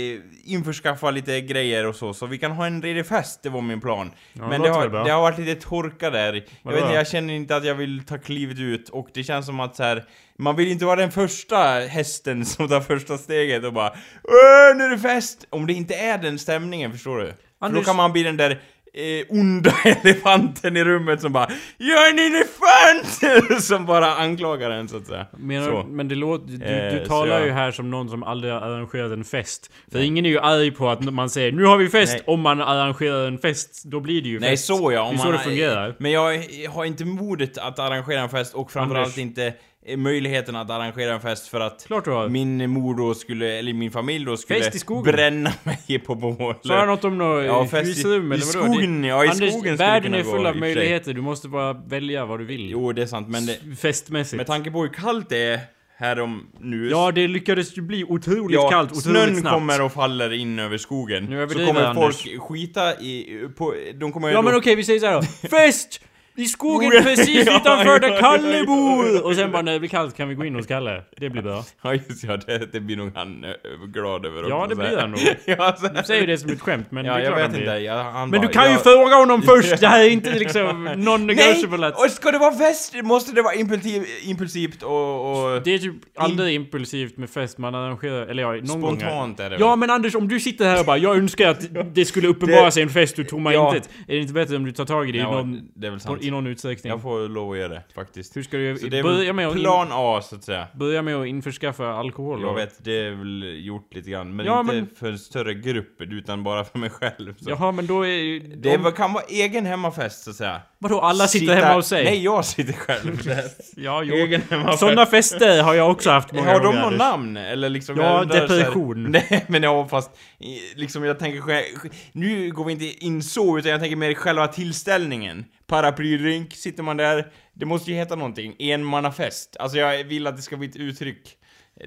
införskaffa 0.43 1.11
lite 1.11 1.41
grejer 1.41 1.85
och 1.85 1.95
så, 1.95 2.13
så 2.13 2.25
vi 2.25 2.37
kan 2.37 2.51
ha 2.51 2.65
en 2.65 2.81
redig 2.81 3.05
fest, 3.05 3.39
det 3.43 3.49
var 3.49 3.61
min 3.61 3.81
plan. 3.81 4.11
Ja, 4.33 4.47
Men 4.47 4.61
det 4.61 4.69
har, 4.69 4.89
det 4.89 5.11
har 5.11 5.21
varit 5.21 5.39
lite 5.39 5.61
torka 5.61 6.09
där. 6.09 6.45
Jag, 6.63 6.71
vet 6.71 6.81
inte, 6.81 6.93
jag 6.93 7.07
känner 7.07 7.33
inte 7.33 7.55
att 7.55 7.65
jag 7.65 7.75
vill 7.75 8.03
ta 8.05 8.17
klivet 8.17 8.59
ut 8.59 8.89
och 8.89 9.09
det 9.13 9.23
känns 9.23 9.45
som 9.45 9.59
att 9.59 9.75
så 9.75 9.83
här, 9.83 10.03
man 10.37 10.55
vill 10.55 10.71
inte 10.71 10.85
vara 10.85 10.95
den 10.99 11.11
första 11.11 11.57
hästen 11.79 12.45
som 12.45 12.67
tar 12.67 12.81
första 12.81 13.17
steget 13.17 13.63
och 13.63 13.73
bara 13.73 13.89
Åh, 14.23 14.77
nu 14.77 14.83
är 14.83 14.89
det 14.89 14.99
fest! 14.99 15.45
Om 15.49 15.67
det 15.67 15.73
inte 15.73 15.95
är 15.95 16.17
den 16.17 16.39
stämningen, 16.39 16.91
förstår 16.91 17.17
du? 17.17 17.25
För 17.25 17.33
då 17.59 17.65
Anders- 17.65 17.85
kan 17.85 17.95
man 17.95 18.11
bli 18.11 18.23
den 18.23 18.37
där 18.37 18.61
eh, 18.99 19.25
onda 19.39 19.73
elefanten 19.85 20.77
i 20.77 20.83
rummet 20.83 21.21
som 21.21 21.33
bara 21.33 21.47
Jag 21.77 22.07
är 22.07 22.11
en 22.11 22.19
elefant! 22.19 23.63
som 23.63 23.85
bara 23.85 24.15
anklagar 24.15 24.71
en 24.71 24.87
så 24.87 24.97
att 24.97 25.07
säga. 25.07 25.25
Menar, 25.37 25.67
Så. 25.67 25.83
men 25.89 26.07
det 26.07 26.15
låter, 26.15 26.47
du, 26.47 26.65
Eh, 26.65 26.93
du 26.93 26.99
så 26.99 27.05
talar 27.05 27.37
jag- 27.37 27.45
ju 27.45 27.51
här 27.51 27.71
som 27.71 27.89
någon 27.91 28.09
som 28.09 28.23
aldrig 28.23 28.53
har 28.53 28.61
arrangerat 28.61 29.11
en 29.11 29.23
fest. 29.23 29.71
För 29.91 29.99
ingen 29.99 30.25
är 30.25 30.29
ju 30.29 30.39
arg 30.39 30.71
på 30.71 30.89
att 30.89 31.13
man 31.13 31.29
säger 31.29 31.51
'Nu 31.51 31.63
har 31.65 31.77
vi 31.77 31.87
fest' 31.89 32.13
Nej. 32.13 32.21
om 32.27 32.41
man 32.41 32.61
arrangerar 32.61 33.27
en 33.27 33.37
fest. 33.37 33.83
Då 33.85 33.99
blir 33.99 34.21
det 34.21 34.29
ju 34.29 34.39
Nej 34.39 34.49
fest. 34.49 34.65
så 34.65 34.91
ja, 34.91 34.99
Det 35.01 35.07
om 35.09 35.13
är 35.15 35.17
så 35.17 35.23
man, 35.25 35.33
det 35.33 35.39
fungerar. 35.39 35.95
Men 35.99 36.11
jag 36.11 36.43
har 36.69 36.85
inte 36.85 37.05
modet 37.05 37.57
att 37.57 37.79
arrangera 37.79 38.19
en 38.21 38.29
fest 38.29 38.53
och 38.53 38.71
framförallt 38.71 39.05
Anders. 39.07 39.17
inte 39.17 39.45
eh, 39.45 39.53
möjligheten 39.97 40.55
att 40.55 40.69
arrangera 40.69 41.13
en 41.13 41.21
fest 41.21 41.47
för 41.47 41.59
att 41.59 41.87
min 42.29 42.69
mor 42.69 42.95
då 42.97 43.13
skulle, 43.13 43.59
eller 43.59 43.73
min 43.73 43.91
familj 43.91 44.25
då 44.25 44.37
skulle 44.37 44.59
Fest 44.63 44.91
i 44.91 45.01
bränna 45.03 45.51
mig 45.63 45.99
på 45.99 46.15
bålet. 46.15 46.57
Sa 46.65 46.73
jag 46.77 46.87
något 46.87 47.03
om 47.03 47.17
något 47.17 47.45
Ja, 47.45 47.79
i- 47.79 47.85
husrum 47.85 48.31
i 48.31 48.35
eller 48.35 48.57
vadå? 48.59 48.73
skogen, 48.73 49.03
ja, 49.03 49.25
i 49.25 49.27
Anders, 49.27 49.53
skogen 49.53 49.75
världen 49.75 50.13
är 50.13 50.23
full 50.23 50.45
i 50.45 50.47
av 50.47 50.55
möjligheter. 50.57 51.13
Du 51.13 51.21
måste 51.21 51.47
bara 51.47 51.73
välja 51.73 52.25
vad 52.25 52.39
du 52.39 52.45
vill. 52.45 52.69
Jo, 52.69 52.93
det 52.93 53.01
är 53.01 53.05
sant, 53.05 53.27
men 53.27 53.45
det, 53.45 53.57
Festmässigt. 53.81 54.37
med 54.37 54.47
tanke 54.47 54.71
på 54.71 54.81
hur 54.81 54.89
kallt 54.93 55.29
det 55.29 55.37
är 55.43 55.59
här 55.97 56.19
om 56.19 56.47
nu 56.59 56.89
Ja, 56.89 57.11
det 57.11 57.27
lyckades 57.27 57.77
ju 57.77 57.81
bli 57.81 58.03
otroligt 58.03 58.55
Ja, 58.55 58.69
kallt, 58.69 58.91
otroligt 58.91 59.03
snön 59.23 59.35
snabbt. 59.35 59.53
kommer 59.53 59.81
och 59.81 59.93
faller 59.93 60.33
in 60.33 60.59
över 60.59 60.77
skogen. 60.77 61.23
Nu 61.23 61.29
så 61.35 61.41
överdriver 61.41 61.67
kommer 61.67 61.83
Anders. 61.85 62.23
folk 62.23 62.41
skita 62.41 62.93
i... 63.01 63.39
På, 63.57 63.73
de 63.95 64.11
kommer 64.11 64.29
Ja 64.29 64.35
då, 64.35 64.41
men 64.41 64.55
okej, 64.55 64.75
vi 64.75 64.83
säger 64.83 64.99
såhär 64.99 65.13
då. 65.13 65.21
Fest! 65.49 66.01
I 66.39 66.45
skogen 66.45 66.89
Skogen. 66.91 67.03
precis 67.15 67.45
Ja, 67.47 67.57
utanför 67.57 67.85
ja, 67.93 67.99
där 67.99 68.09
ja, 68.09 68.17
Kalle 68.19 68.57
ja, 68.57 68.65
bor! 68.65 69.05
ja. 69.15 69.21
Och 69.21 69.35
sen 69.35 69.51
bara 69.51 69.61
när 69.61 69.73
det 69.73 69.79
blir 69.79 69.89
kallt 69.89 70.17
kan 70.17 70.29
vi 70.29 70.35
gå 70.35 70.45
in 70.45 70.55
hos 70.55 70.67
Kalle. 70.67 71.03
Det 71.17 71.29
blir 71.29 71.41
bra. 71.41 71.63
Ja 71.83 71.93
just 71.93 72.23
ja, 72.23 72.37
det, 72.37 72.71
det 72.73 72.79
blir 72.79 72.97
nog 72.97 73.11
han 73.15 73.43
eh, 73.43 73.51
glad 73.87 74.25
över 74.25 74.49
Ja, 74.49 74.55
också, 74.63 74.69
det 74.69 74.75
så 74.75 74.89
blir 74.89 74.97
han 75.01 75.11
nog. 75.11 75.19
ja, 75.45 75.75
så 75.79 75.87
Du 75.87 76.03
säger 76.03 76.27
det 76.27 76.37
som 76.37 76.49
ett 76.51 76.61
skämt 76.61 76.87
men 76.91 77.05
Ja, 77.05 77.13
det 77.13 77.19
är 77.19 77.23
jag 77.23 77.27
klart 77.33 77.37
vet 77.39 77.43
han 77.45 77.51
blir. 77.51 77.61
inte. 77.61 77.85
Jag, 77.85 78.03
han 78.03 78.29
Men 78.29 78.41
bara, 78.41 78.47
du 78.47 78.53
kan 78.53 78.65
ju 78.65 78.71
jag, 78.71 78.83
fråga 78.83 79.15
honom 79.15 79.41
först! 79.41 79.79
Det 79.79 79.87
här 79.87 80.03
är 80.03 80.09
inte 80.09 80.39
liksom 80.39 80.87
non-negotiable 80.87 81.77
Nej! 81.77 81.87
att... 81.89 81.99
Och 82.05 82.11
ska 82.11 82.31
det 82.31 82.37
vara 82.37 82.53
fest 82.55 82.95
måste 83.03 83.31
det 83.31 83.41
vara 83.41 83.53
impulsiv, 83.55 84.05
impulsivt 84.23 84.83
och... 84.83 85.31
och 85.55 85.61
Det 85.63 85.73
är 85.73 85.77
typ 85.79 85.93
aldrig 86.17 86.55
impulsivt 86.55 87.17
med 87.17 87.29
fest 87.29 87.57
man 87.57 87.75
arrangerar, 87.75 88.27
eller 88.27 88.43
ja, 88.43 88.51
någon 88.51 88.81
gång. 88.81 88.97
spontant 88.99 89.39
är 89.39 89.49
det 89.49 89.57
Ja 89.59 89.69
väl? 89.69 89.79
men 89.79 89.89
Anders, 89.89 90.15
om 90.15 90.27
du 90.27 90.39
sitter 90.39 90.65
här 90.65 90.79
och 90.79 90.85
bara 90.85 90.97
'Jag 90.97 91.17
önskar 91.17 91.49
att 91.49 91.65
det 91.95 92.05
skulle 92.05 92.27
uppenbara 92.27 92.65
Det- 92.65 92.71
sig 92.71 92.83
en 92.83 92.89
fest 92.89 93.19
ur 93.19 93.23
tomma 93.23 93.53
Ja. 93.53 93.73
intet' 93.75 93.89
Är 94.07 94.13
det 94.15 94.21
inte 94.21 94.33
bättre 94.33 94.55
om 94.55 94.65
du 94.65 94.71
tar 94.71 94.85
tag 94.85 95.09
i 95.09 95.11
det 95.11 95.17
i, 95.17 95.21
Ja, 95.21 95.31
någon, 95.31 95.61
det 95.75 95.87
är 95.87 95.91
väl 95.91 95.99
sant. 95.99 96.23
i 96.23 96.28
någon 96.31 96.47
utsträckning? 96.47 96.91
Jag 96.91 97.01
får 97.01 97.29
lov 97.29 97.51
att 97.51 97.57
göra 97.57 97.67
det, 97.73 97.83
faktiskt. 97.95 98.37
Hur 98.37 98.43
ska 98.43 98.57
du 98.57 98.77
Så 98.77 98.87
det 98.87 98.99
är 98.99 99.03
börja 99.03 99.33
med, 99.33 99.53
plan 99.53 99.87
A, 99.91 100.21
så 100.23 100.35
att 100.35 100.43
säga. 100.43 100.67
börja 100.73 101.01
med 101.01 101.15
att 101.15 101.27
införskaffa 101.27 101.87
alkohol? 101.93 102.41
Jag 102.41 102.53
vet, 102.55 102.83
det 102.83 102.91
är 103.05 103.11
väl 103.11 103.65
gjort 103.65 103.93
lite 103.95 104.09
grann. 104.09 104.35
Men 104.35 104.45
Ja, 104.45 104.59
inte 104.59 104.73
men- 104.73 104.87
för 104.99 105.07
en 105.11 105.19
större 105.19 105.53
grupp, 105.53 106.01
utan 106.01 106.43
bara 106.43 106.63
för 106.63 106.79
mig 106.79 106.89
själv. 106.89 107.35
Så. 107.41 107.49
Jaha 107.49 107.71
men 107.71 107.87
då 107.87 108.01
är 108.03 108.07
ju... 108.09 108.39
Det 108.39 108.95
kan 108.95 109.13
vara 109.13 109.23
egen 109.29 109.65
hemmafest, 109.65 110.23
så 110.23 110.29
att 110.29 110.35
säga. 110.35 110.61
Vadå 110.77 111.01
alla 111.01 111.27
sitter 111.27 111.45
Sitta- 111.45 111.55
hemma 111.65 111.75
hos 111.75 111.87
sig? 111.87 112.03
Nej, 112.03 112.23
jag 112.23 112.45
sitter 112.45 112.73
själv. 112.73 113.17
Ja, 113.75 114.03
jo. 114.03 114.15
egen 114.15 114.41
hemmafest. 114.49 114.79
Sådana 114.79 115.05
fester 115.05 115.63
har 115.63 115.73
jag 115.73 115.91
också 115.91 116.09
haft 116.09 116.31
många 116.31 116.47
Har 116.51 116.59
de 116.59 116.77
Anders. 116.77 116.99
namn? 116.99 117.37
Eller 117.37 117.69
liksom, 117.69 117.97
Ja, 117.97 118.23
depression. 118.25 119.03
Nej, 119.11 119.45
men 119.47 119.63
ja, 119.63 119.87
fast 119.87 120.11
i- 120.39 120.79
liksom 120.79 121.03
jag 121.03 121.19
tänker 121.19 121.41
själv, 121.41 121.65
Nu 122.11 122.51
går 122.51 122.65
vi 122.65 122.71
inte 122.71 122.85
in 123.05 123.23
så, 123.23 123.57
utan 123.57 123.71
jag 123.71 123.79
tänker 123.79 123.95
mer 123.95 124.13
själva 124.13 124.47
tillställningen. 124.47 125.45
Paraplydrink, 125.69 126.53
sitter 126.53 126.83
man 126.83 126.97
där. 126.97 127.31
Det 127.53 127.65
måste 127.65 127.91
ju 127.91 127.97
heta 127.97 128.15
någonting. 128.15 128.55
Enmannafest. 128.59 129.57
Alltså 129.59 129.77
jag 129.77 130.03
vill 130.03 130.27
att 130.27 130.35
det 130.35 130.41
ska 130.41 130.57
bli 130.57 130.67
ett 130.67 130.75
uttryck. 130.75 131.35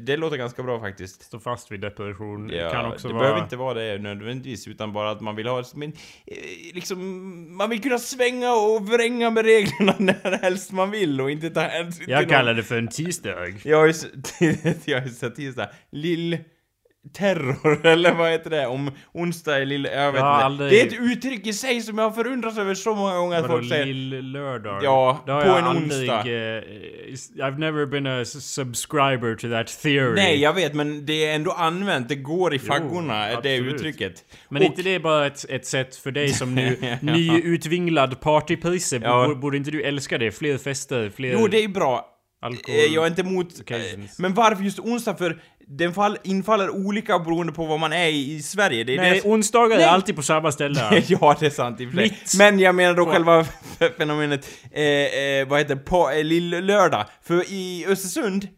Det 0.00 0.16
låter 0.16 0.36
ganska 0.36 0.62
bra 0.62 0.80
faktiskt. 0.80 1.22
Stå 1.22 1.40
fast 1.40 1.72
vid 1.72 1.80
depression. 1.80 2.48
Ja, 2.50 2.70
kan 2.70 2.92
också 2.92 3.08
det 3.08 3.14
vara... 3.14 3.22
behöver 3.22 3.42
inte 3.42 3.56
vara 3.56 3.74
det 3.74 3.98
nödvändigtvis, 3.98 4.68
utan 4.68 4.92
bara 4.92 5.10
att 5.10 5.20
man 5.20 5.36
vill 5.36 5.46
ha 5.46 5.64
men, 5.74 5.92
eh, 6.26 6.74
liksom, 6.74 7.56
man 7.56 7.70
vill 7.70 7.82
kunna 7.82 7.98
svänga 7.98 8.52
och 8.54 8.88
vränga 8.88 9.30
med 9.30 9.44
reglerna 9.44 9.94
när 9.98 10.38
helst 10.42 10.72
man 10.72 10.90
vill 10.90 11.20
och 11.20 11.30
inte 11.30 11.50
ta 11.50 11.60
hänsyn 11.60 12.06
Jag 12.08 12.20
till 12.20 12.28
kallar 12.28 12.54
det 12.54 12.62
för 12.62 12.78
en 12.78 12.88
tisdag. 12.88 13.34
Jag 13.64 13.76
har 13.78 13.84
ju 13.86 13.90
s- 13.90 14.06
jag 14.84 15.00
har 15.00 15.06
ju 15.06 15.12
sett 15.12 15.36
tisdag. 15.36 15.70
Lill... 15.90 16.38
terror, 17.14 17.86
eller 17.86 18.14
vad 18.14 18.30
heter 18.30 18.50
det? 18.50 18.66
Om 18.66 18.90
onsdag 19.12 19.58
är 19.58 19.66
lilla... 19.66 19.88
Jag 19.90 20.12
vet 20.12 20.20
Jag 20.20 20.34
inte. 20.36 20.44
aldrig- 20.44 20.70
Det 20.70 20.80
är 20.80 20.86
ett 20.86 21.12
uttryck 21.12 21.46
i 21.46 21.52
sig 21.52 21.80
som 21.80 21.98
jag 21.98 22.04
har 22.04 22.10
förundrats 22.10 22.58
över 22.58 22.74
så 22.74 22.94
många 22.94 23.16
gånger 23.16 23.36
att 23.38 23.46
folk 23.46 23.68
säger... 23.68 23.84
lill-lördag? 23.86 24.80
Ja, 24.84 25.22
på 25.26 25.32
en 25.32 25.64
aldrig, 25.64 26.10
onsdag. 26.10 26.18
eh, 26.20 26.62
I've 27.46 27.58
never 27.58 27.86
been 27.86 28.06
a 28.06 28.24
subscriber 28.24 29.34
to 29.34 29.48
that 29.50 29.82
theory. 29.82 30.14
Nej, 30.14 30.40
jag 30.40 30.52
vet, 30.54 30.74
men 30.74 31.06
det 31.06 31.26
är 31.26 31.34
ändå 31.34 31.50
använt. 31.50 32.08
Det 32.08 32.14
går 32.16 32.54
i 32.54 32.58
faggorna, 32.58 33.26
det 33.26 33.34
absolut. 33.36 33.74
uttrycket. 33.74 34.24
Men 34.48 34.62
Och- 34.62 34.66
inte 34.66 34.82
det 34.82 34.98
bara 35.00 35.26
ett, 35.26 35.44
ett 35.48 35.66
sätt 35.66 35.96
för 35.96 36.10
dig 36.10 36.28
som 36.28 36.54
nu 36.54 36.76
Ja. 37.02 37.12
nyutvinglad 37.14 38.20
partypisse? 38.20 39.00
Ja. 39.02 39.34
Borde, 39.34 39.56
inte 39.56 39.70
du 39.70 39.82
älska 39.82 40.18
det? 40.18 40.30
Fler 40.32 40.58
fester, 40.58 41.10
fler 41.16 41.32
Jo, 41.32 41.46
det 41.46 41.64
är 41.64 41.68
bra. 41.68 42.08
alkohol? 42.42 42.80
Eh, 42.80 42.84
Jag 42.94 43.04
är 43.04 43.08
inte 43.08 43.20
emot... 43.22 43.60
occasions. 43.60 44.18
Men 44.18 44.34
varför 44.34 44.62
just 44.64 44.78
onsdag? 44.78 45.14
För 45.16 45.40
den 45.66 45.94
fall, 45.94 46.18
infaller 46.24 46.70
olika 46.70 47.18
beroende 47.18 47.52
på 47.52 47.66
var 47.66 47.78
man 47.78 47.92
är 47.92 48.06
i, 48.08 48.32
i 48.32 48.42
Sverige. 48.42 48.84
Det 48.84 48.94
är 48.94 48.96
Nej, 48.96 49.20
det 49.24 49.28
onsdagar 49.28 49.76
Nej. 49.76 49.84
är 49.86 49.88
alltid 49.88 50.16
på 50.16 50.22
samma 50.22 50.52
ställe. 50.52 50.80
ja, 51.06 51.36
det 51.40 51.46
är 51.46 51.50
sant 51.50 51.80
i 51.80 51.86
och 51.86 51.90
för 51.90 51.96
sig. 51.96 52.10
Mitt- 52.10 52.38
Men 52.38 52.58
jag 52.58 52.74
menar 52.74 52.94
då 52.94 53.06
själva 53.06 53.44
fenomenet, 53.98 54.48
eh, 54.72 54.82
eh, 54.84 55.48
vad 55.48 55.58
heter 55.58 55.74
det, 55.74 55.80
på 55.80 56.10
eh, 56.10 56.24
lill-lördag. 56.24 57.04
För 57.22 57.44
i 57.52 57.86
Östersund, 57.88 58.48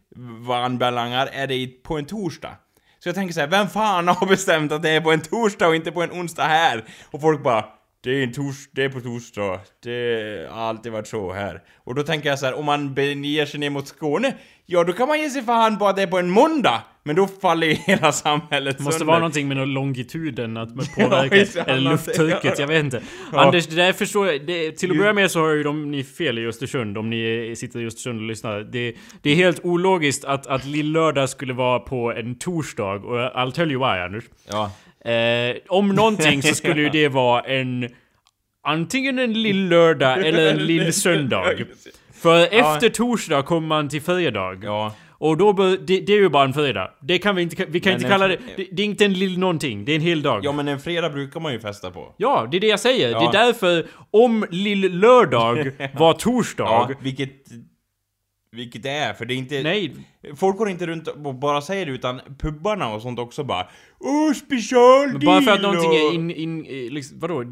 vad 0.47 0.63
anbelangar, 0.63 1.29
är 1.33 1.47
det 1.47 1.67
på 1.67 1.97
en 1.97 2.05
torsdag. 2.05 2.51
Så 2.99 3.09
jag 3.09 3.15
tänker 3.15 3.33
så 3.33 3.39
här, 3.39 3.47
vem 3.47 3.67
fan 3.69 4.07
har 4.07 4.27
bestämt 4.27 4.71
att 4.71 4.83
det 4.83 4.89
är 4.89 5.01
på 5.01 5.11
en 5.11 5.21
torsdag 5.21 5.67
och 5.67 5.75
inte 5.75 5.91
på 5.91 6.01
en 6.03 6.11
onsdag 6.11 6.43
här? 6.43 6.83
Och 7.11 7.21
folk 7.21 7.43
bara 7.43 7.65
det 8.03 8.09
är, 8.11 8.23
en 8.23 8.33
tors 8.33 8.55
det 8.71 8.83
är 8.83 8.89
på 8.89 9.01
torsdag, 9.01 9.59
det 9.83 10.47
har 10.51 10.61
alltid 10.61 10.91
varit 10.91 11.07
så 11.07 11.33
här. 11.33 11.61
Och 11.83 11.95
då 11.95 12.03
tänker 12.03 12.29
jag 12.29 12.39
så 12.39 12.45
här, 12.45 12.53
om 12.53 12.65
man 12.65 12.93
beger 12.93 13.45
sig 13.45 13.59
ner 13.59 13.69
mot 13.69 13.87
Skåne, 13.87 14.33
ja 14.65 14.83
då 14.83 14.93
kan 14.93 15.07
man 15.07 15.19
ge 15.21 15.29
sig 15.29 15.43
fan 15.43 15.77
på 15.77 15.87
att 15.87 15.95
det 15.95 16.01
är 16.01 16.07
på 16.07 16.19
en 16.19 16.29
måndag! 16.29 16.83
Men 17.07 17.15
då 17.15 17.27
faller 17.27 17.67
ju 17.67 17.73
hela 17.73 18.11
samhället 18.11 18.77
Det 18.77 18.83
måste 18.83 18.99
sönder. 18.99 19.11
vara 19.11 19.19
någonting 19.19 19.47
med 19.47 19.67
longituden, 19.67 20.57
att 20.57 20.75
man 20.75 20.85
Ja, 20.97 21.03
påverkar, 21.03 21.35
visst, 21.35 21.55
eller 21.55 21.91
lufttrycket, 21.91 22.59
jag 22.59 22.67
vet 22.67 22.83
inte. 22.83 23.01
Ja. 23.31 23.39
Anders, 23.45 23.67
det 23.67 23.75
där 23.75 23.93
förstår 23.93 24.27
jag. 24.27 24.45
Det, 24.45 24.71
till 24.71 24.91
att 24.91 24.97
börja 24.97 25.13
med 25.13 25.31
så 25.31 25.39
har 25.39 25.49
ju 25.51 25.63
de, 25.63 25.91
ni 25.91 26.03
fel 26.03 26.39
i 26.39 26.47
Östersund, 26.47 26.97
om 26.97 27.09
ni 27.09 27.53
sitter 27.57 27.79
i 27.79 27.85
Östersund 27.85 28.19
och 28.19 28.27
lyssnar. 28.27 28.59
Det, 28.59 28.95
det 29.21 29.29
är 29.29 29.35
helt 29.35 29.65
ologiskt 29.65 30.25
att, 30.25 30.47
att 30.47 30.65
lill-lördag 30.65 31.29
skulle 31.29 31.53
vara 31.53 31.79
på 31.79 32.13
en 32.13 32.35
torsdag, 32.35 32.83
och 32.93 33.17
I'll 33.17 33.51
tell 33.51 33.71
you 33.71 33.79
why, 33.79 33.99
Anders. 34.01 34.23
Ja. 34.49 34.71
Eh, 35.11 35.55
om 35.67 35.89
någonting 35.89 36.41
så 36.43 36.55
skulle 36.55 36.81
ju 36.81 36.89
det 36.89 37.07
vara 37.07 37.41
en... 37.41 37.89
Antingen 38.63 39.19
en 39.19 39.33
lill-lördag 39.33 40.25
eller 40.27 40.51
en 40.51 40.57
lill-söndag. 40.65 41.53
För 42.13 42.43
efter 42.53 42.89
torsdag 42.89 43.41
kommer 43.41 43.67
man 43.67 43.89
till 43.89 44.01
fredag. 44.01 44.59
Ja. 44.63 44.95
Och 45.25 45.37
då 45.37 45.53
bör, 45.53 45.77
det, 45.77 45.99
det 45.99 46.13
är 46.13 46.17
ju 46.17 46.29
bara 46.29 46.43
en 46.43 46.53
fredag. 46.53 46.91
Det 47.01 47.19
kan 47.19 47.35
vi 47.35 47.41
inte, 47.41 47.65
vi 47.65 47.79
kan 47.79 47.91
Men 47.91 48.01
inte 48.01 48.09
kalla 48.09 48.27
det, 48.27 48.37
det... 48.57 48.67
Det 48.71 48.81
är 48.81 48.85
inte 48.85 49.05
en 49.05 49.13
lill 49.13 49.39
någonting, 49.39 49.85
det 49.85 49.91
är 49.91 49.95
en 49.95 50.01
hel 50.01 50.21
dag. 50.21 50.45
Ja 50.45 50.51
men 50.51 50.67
en 50.67 50.79
fredag 50.79 51.09
brukar 51.09 51.39
man 51.39 51.53
ju 51.53 51.59
festa 51.59 51.91
på. 51.91 52.15
Ja, 52.17 52.47
det 52.51 52.57
är 52.57 52.61
det 52.61 52.67
jag 52.67 52.79
säger. 52.79 53.11
Ja. 53.11 53.19
Det 53.19 53.37
är 53.37 53.45
därför, 53.45 53.87
om 54.11 54.45
lill-lördag 54.51 55.71
var 55.93 56.13
torsdag... 56.19 56.63
Ja, 56.63 56.89
vilket... 57.01 57.31
Vilket 58.51 58.83
det 58.83 58.89
är, 58.89 59.13
för 59.13 59.25
det 59.25 59.33
är 59.33 59.35
inte... 59.35 59.63
Nej, 59.63 59.95
Folk 60.35 60.57
går 60.57 60.69
inte 60.69 60.87
runt 60.87 61.07
och 61.07 61.35
bara 61.35 61.61
säger 61.61 61.85
det, 61.85 61.91
utan 61.91 62.21
pubbarna 62.39 62.93
och 62.93 63.01
sånt 63.01 63.19
också 63.19 63.43
bara 63.43 63.67
Åh, 63.99 64.33
special 64.33 65.07
men 65.11 65.19
bara 65.25 65.41
för 65.41 65.51
att 65.51 65.61
deal!" 65.61 65.73
någonting 65.75 65.99
är 66.07 66.13
in... 66.13 66.31
in 66.31 66.65
eh, 66.65 66.91
liksom, 66.93 67.19
vadå? 67.19 67.43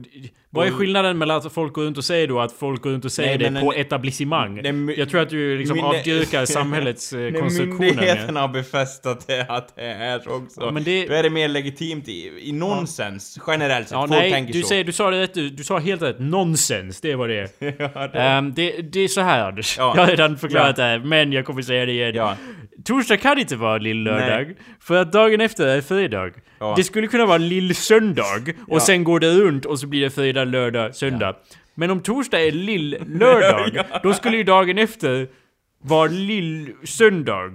Vad 0.50 0.68
är 0.68 0.72
skillnaden 0.72 1.18
mellan 1.18 1.38
att 1.38 1.54
folk 1.54 1.74
går 1.74 1.84
runt 1.84 1.98
och 1.98 2.04
säger 2.04 2.28
då 2.28 2.40
att 2.40 2.52
folk 2.52 2.82
går 2.82 2.90
runt 2.90 3.06
och 3.06 3.12
säger 3.12 3.40
Nej, 3.40 3.50
det 3.52 3.62
på 3.62 3.74
en- 3.74 3.82
etablissemang? 3.82 4.62
Nej, 4.64 5.00
Jag 5.00 5.10
tror 5.10 5.22
att 5.22 5.30
du 5.30 5.58
liksom 5.58 5.78
Myndig- 5.78 6.00
avdyrkar 6.00 6.46
samhällets 6.60 7.14
eh, 7.14 7.34
konstruktioner. 7.34 7.80
myndigheterna 7.80 8.42
har 8.42 8.48
befästat 8.48 9.28
det, 9.28 9.46
att 9.50 9.76
det 9.76 9.82
är 9.82 10.20
så 10.20 10.30
också. 10.30 10.62
Ja, 10.62 10.72
men 10.72 10.84
det- 10.84 11.06
Då 11.08 11.14
är 11.14 11.24
det 11.24 11.30
mer 11.30 11.48
legitimt 11.48 12.08
i, 12.08 12.32
i 12.50 12.52
nonsens, 12.52 13.40
generellt 13.48 13.88
sett. 13.88 13.96
Ja, 13.96 14.00
folk 14.08 14.12
nej, 14.12 14.32
tänker 14.32 14.54
du, 14.54 14.62
så. 14.62 14.68
säger, 14.68 14.84
du 14.84 14.92
sa 14.92 15.10
det 15.12 15.22
rätt, 15.22 15.34
du, 15.34 15.50
du 15.50 15.64
sa 15.64 15.80
helt 15.80 16.02
rätt. 16.02 16.20
Nonsens, 16.20 17.02
det 17.02 17.16
var 17.16 17.28
det. 17.28 17.52
ja, 17.60 18.08
det... 18.08 18.20
Ehm, 18.20 18.54
det, 18.54 18.72
det 18.82 19.00
är 19.00 19.08
så 19.08 19.22
här 19.22 19.48
Anders. 19.48 19.78
Ja. 19.78 19.94
Jag 19.96 20.02
har 20.04 20.10
redan 20.10 20.38
förklarat 20.38 20.78
Ja. 20.78 20.84
det 20.84 20.90
här, 20.90 21.00
men 21.00 21.32
jag 21.34 21.46
kommer 21.46 21.62
säga 21.62 21.86
det 21.86 21.92
igen. 21.92 22.16
Ja. 22.16 22.36
Torsdag 22.86 23.18
kan 23.18 23.38
inte 23.40 23.56
vara 23.56 23.78
lill-lördag, 23.78 24.54
för 24.80 25.02
att 25.02 25.12
dagen 25.12 25.42
efter 25.42 25.68
är 25.68 25.82
fredag. 25.82 26.30
Ja. 26.60 26.74
Det 26.78 26.84
skulle 26.84 27.08
kunna 27.08 27.26
vara 27.26 27.38
lill-söndag, 27.38 28.54
och 28.68 28.76
Ja. 28.76 28.80
sen 28.80 29.04
går 29.04 29.20
det 29.20 29.32
runt 29.32 29.66
och 29.66 29.80
så 29.80 29.88
blir 29.88 30.02
det 30.02 30.10
fredag, 30.10 30.44
lördag, 30.44 30.96
söndag. 30.96 31.36
Men 31.76 31.92
om 31.92 32.00
torsdag 32.02 32.40
är 32.48 32.52
lill-lördag, 32.52 33.86
då 34.04 34.14
skulle 34.14 34.38
ju 34.38 34.44
dagen 34.44 34.78
efter 34.78 35.28
vara 35.84 36.08
lill-söndag. 36.10 37.52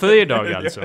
Fredag 0.00 0.56
alltså. 0.56 0.80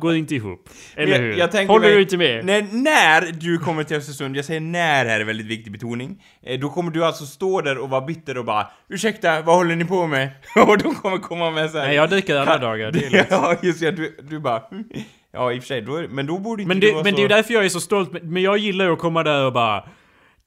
Går 0.00 0.14
inte 0.16 0.34
ihop. 0.34 0.68
Eller 0.96 1.12
Jag- 1.12 1.18
hur? 1.18 1.36
jag 1.36 1.66
Håller 1.66 1.86
mig- 1.86 1.94
du 1.96 2.02
inte 2.02 2.16
med? 2.16 2.44
När, 2.44 2.62
när 2.72 3.32
du 3.32 3.58
kommer 3.58 3.84
till 3.84 3.96
Östersund, 3.96 4.36
jag 4.36 4.44
säger 4.44 4.60
när 4.60 5.04
här 5.04 5.20
är 5.20 5.24
väldigt 5.24 5.46
viktig 5.46 5.72
betoning, 5.72 6.22
eh, 6.42 6.60
då 6.60 6.68
kommer 6.68 6.90
du 6.90 7.04
alltså 7.04 7.26
stå 7.26 7.60
där 7.60 7.78
och 7.78 7.90
vara 7.90 8.00
bitter 8.00 8.38
och 8.38 8.44
bara 8.44 8.66
Ursäkta, 8.88 9.42
vad 9.42 9.56
håller 9.56 9.76
ni 9.76 9.84
på 9.84 10.06
med? 10.06 10.28
och 10.66 10.78
de 10.78 10.94
kommer 10.94 11.18
komma 11.18 11.50
med 11.50 11.70
så 11.70 11.78
här. 11.78 11.86
Nej, 11.86 11.96
jag 11.96 12.10
dricker 12.10 12.36
alla 12.36 12.58
dagar. 12.58 12.92
Det 12.92 12.98
är 13.06 13.10
lugnt. 13.10 13.26
Ja, 13.30 13.56
just 13.62 13.80
det, 13.80 13.90
du, 13.90 14.16
du 14.22 14.38
bara 14.38 14.62
"Mm." 14.72 14.84
Ja, 15.32 15.52
i 15.52 15.58
och 15.58 15.62
för 15.62 15.66
sig, 15.68 15.80
då 15.80 16.04
men 16.08 16.26
då 16.26 16.38
borde 16.38 16.62
inte 16.62 16.68
Men 16.68 16.80
du 16.80 16.86
det, 16.86 16.92
vara 16.92 17.04
men 17.04 17.12
så... 17.12 17.16
det 17.16 17.20
är 17.20 17.22
ju 17.22 17.28
därför 17.28 17.54
jag 17.54 17.64
är 17.64 17.68
så 17.68 17.80
stolt, 17.80 18.12
men- 18.12 18.32
men 18.32 18.42
jag 18.42 18.58
gillar 18.58 18.84
ju 18.84 18.92
att 18.92 18.98
komma 18.98 19.22
där 19.22 19.46
och 19.46 19.52
bara 19.52 19.84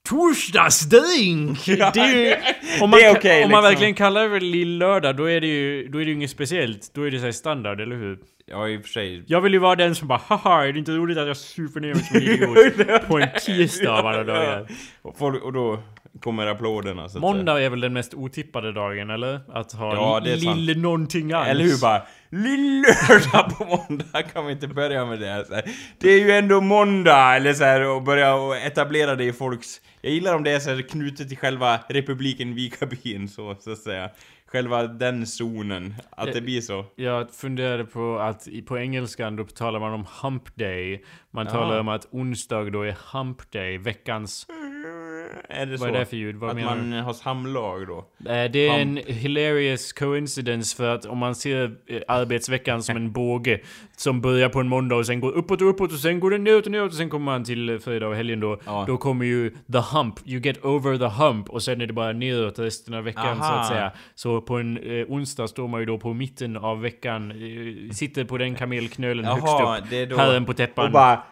Torsdagsdrink! 0.09 1.65
Det 1.65 1.99
är 1.99 2.15
ju, 2.15 2.35
om 2.81 2.89
man, 2.89 2.99
det 2.99 3.05
är 3.05 3.13
ka- 3.13 3.17
okej, 3.17 3.43
om 3.45 3.51
man 3.51 3.63
liksom. 3.63 3.71
verkligen 3.71 3.93
kallar 3.93 4.29
det 4.29 4.39
lill-lördag, 4.39 5.15
då 5.17 5.29
är 5.29 5.41
det 5.41 5.47
ju 5.47 5.87
då 5.87 6.01
är 6.01 6.05
det 6.05 6.11
inget 6.11 6.29
speciellt. 6.29 6.91
Då 6.93 7.03
är 7.07 7.11
det 7.11 7.19
så 7.19 7.25
här 7.25 7.31
standard, 7.31 7.81
eller 7.81 7.95
hur? 7.95 8.19
Ja, 8.45 8.67
i 8.69 8.77
och 8.77 8.81
för 8.81 8.89
sig. 8.89 9.23
Jag 9.27 9.41
vill 9.41 9.53
ju 9.53 9.59
vara 9.59 9.75
den 9.75 9.95
som 9.95 10.07
bara 10.07 10.21
haha, 10.27 10.67
är 10.67 10.73
det 10.73 10.79
inte 10.79 10.91
roligt 10.91 11.17
att 11.17 11.27
jag 11.27 11.37
super 11.37 11.79
ner 11.79 11.93
mig 11.93 12.03
som 12.03 12.15
en 12.15 12.21
idiot 12.23 13.07
på 13.07 13.17
en 13.19 13.27
tisdag 13.45 13.91
av 13.91 14.05
alla 14.07 14.23
dagar? 14.23 14.67
Och, 15.01 15.17
folk, 15.17 15.43
och 15.43 15.53
då 15.53 15.79
kommer 16.21 16.47
applåderna 16.47 17.09
så 17.09 17.17
att. 17.17 17.21
Måndag 17.21 17.61
är 17.61 17.69
väl 17.69 17.81
den 17.81 17.93
mest 17.93 18.13
otippade 18.13 18.71
dagen, 18.71 19.09
eller? 19.09 19.39
Att 19.53 19.71
ha 19.71 19.93
Ja, 19.93 20.19
det 20.19 20.31
är 20.31 20.37
sant. 20.37 20.59
lill 20.59 20.81
någonting 20.81 21.33
alls. 21.33 21.49
Eller 21.49 21.63
hur 21.63 21.81
bara 21.81 22.01
Lillördag 22.29 23.57
på 23.57 23.65
måndag 23.65 24.21
kan 24.33 24.45
vi 24.45 24.51
inte 24.51 24.67
börja 24.67 25.05
med 25.05 25.19
det 25.19 25.45
så 25.47 25.55
här. 25.55 25.63
Det 25.97 26.09
är 26.09 26.19
ju 26.19 26.31
ändå 26.31 26.61
måndag 26.61 27.35
eller 27.35 27.53
så 27.53 27.63
här 27.63 27.89
och 27.89 28.03
börja 28.03 28.35
och 28.35 28.57
etablera 28.57 29.15
det 29.15 29.23
i 29.23 29.33
folks 29.33 29.81
Jag 30.01 30.13
gillar 30.13 30.35
om 30.35 30.43
det 30.43 30.51
är 30.51 30.59
så 30.59 30.69
här 30.69 30.81
knutet 30.81 31.27
till 31.27 31.37
själva 31.37 31.79
republiken 31.89 32.55
Vikabyn 32.55 33.27
så, 33.27 33.55
så 33.59 33.71
att 33.71 33.77
säga 33.77 34.09
Själva 34.45 34.87
den 34.87 35.27
zonen, 35.27 35.95
att 36.09 36.33
det 36.33 36.41
blir 36.41 36.61
så 36.61 36.85
Jag 36.95 37.31
funderade 37.31 37.85
på 37.85 38.19
att 38.19 38.47
på 38.67 38.77
engelskan 38.77 39.35
då 39.35 39.43
talar 39.43 39.79
man 39.79 39.93
om 39.93 40.05
hump 40.21 40.55
day. 40.55 41.03
Man 41.31 41.47
talar 41.47 41.79
om 41.79 41.87
att 41.87 42.07
onsdag 42.11 42.69
då 42.69 42.81
är 42.81 42.97
hump 43.13 43.51
day, 43.51 43.77
veckans... 43.77 44.47
Är 45.49 45.65
det 45.65 45.71
Vad 45.71 45.79
så? 45.79 45.85
är 45.85 45.91
det 45.91 46.05
för 46.05 46.17
ljud? 46.17 46.35
Vad 46.35 46.49
att 46.49 46.55
menar 46.55 46.75
man 46.75 46.91
har 46.93 47.13
samlag 47.13 47.87
då? 47.87 48.05
du? 48.17 48.29
Eh, 48.31 48.51
Det 48.51 48.67
är 48.67 48.79
en 48.79 48.97
hilarious 49.07 49.93
coincidence 49.93 50.75
för 50.77 50.95
att 50.95 51.05
om 51.05 51.17
man 51.17 51.35
ser 51.35 51.63
eh, 51.87 52.01
arbetsveckan 52.07 52.83
som 52.83 52.95
en 52.95 53.11
båge 53.11 53.59
som 53.97 54.21
börjar 54.21 54.49
på 54.49 54.59
en 54.59 54.67
måndag 54.67 54.95
och 54.95 55.05
sen 55.05 55.19
går 55.19 55.31
uppåt 55.31 55.61
och 55.61 55.69
uppåt 55.69 55.91
och 55.91 55.99
sen 55.99 56.19
går 56.19 56.31
den 56.31 56.43
neråt 56.43 56.65
och 56.65 56.71
neråt 56.71 56.91
och 56.91 56.97
sen 56.97 57.09
kommer 57.09 57.25
man 57.25 57.43
till 57.43 57.69
eh, 57.69 57.77
fredag 57.77 58.07
och 58.07 58.15
helgen 58.15 58.39
då. 58.39 58.59
Ja. 58.65 58.83
Då 58.87 58.97
kommer 58.97 59.25
ju 59.25 59.49
the 59.49 59.79
hump, 59.97 60.15
you 60.25 60.41
get 60.41 60.65
over 60.65 60.97
the 60.97 61.23
hump 61.23 61.49
och 61.49 61.63
sen 61.63 61.81
är 61.81 61.87
det 61.87 61.93
bara 61.93 62.13
neråt 62.13 62.59
resten 62.59 62.93
av 62.93 63.03
veckan 63.03 63.37
så 63.37 63.43
Aha. 63.43 63.59
att 63.59 63.67
säga. 63.67 63.91
Så 64.15 64.41
på 64.41 64.57
en 64.57 64.77
eh, 64.77 65.05
onsdag 65.07 65.47
står 65.47 65.67
man 65.67 65.79
ju 65.79 65.85
då 65.85 65.97
på 65.97 66.13
mitten 66.13 66.57
av 66.57 66.81
veckan, 66.81 67.31
eh, 67.31 67.91
sitter 67.93 68.23
på 68.25 68.37
den 68.37 68.55
kamelknölen 68.55 69.25
högst 69.25 69.43
Jaha, 69.47 69.77
upp. 69.77 69.83
det 69.89 70.01
är 70.01 70.05
då... 70.07 70.17
Herren 70.17 70.45
på 70.45 70.53
täppan. 70.53 70.85
Och 70.85 70.91
bara... 70.91 71.23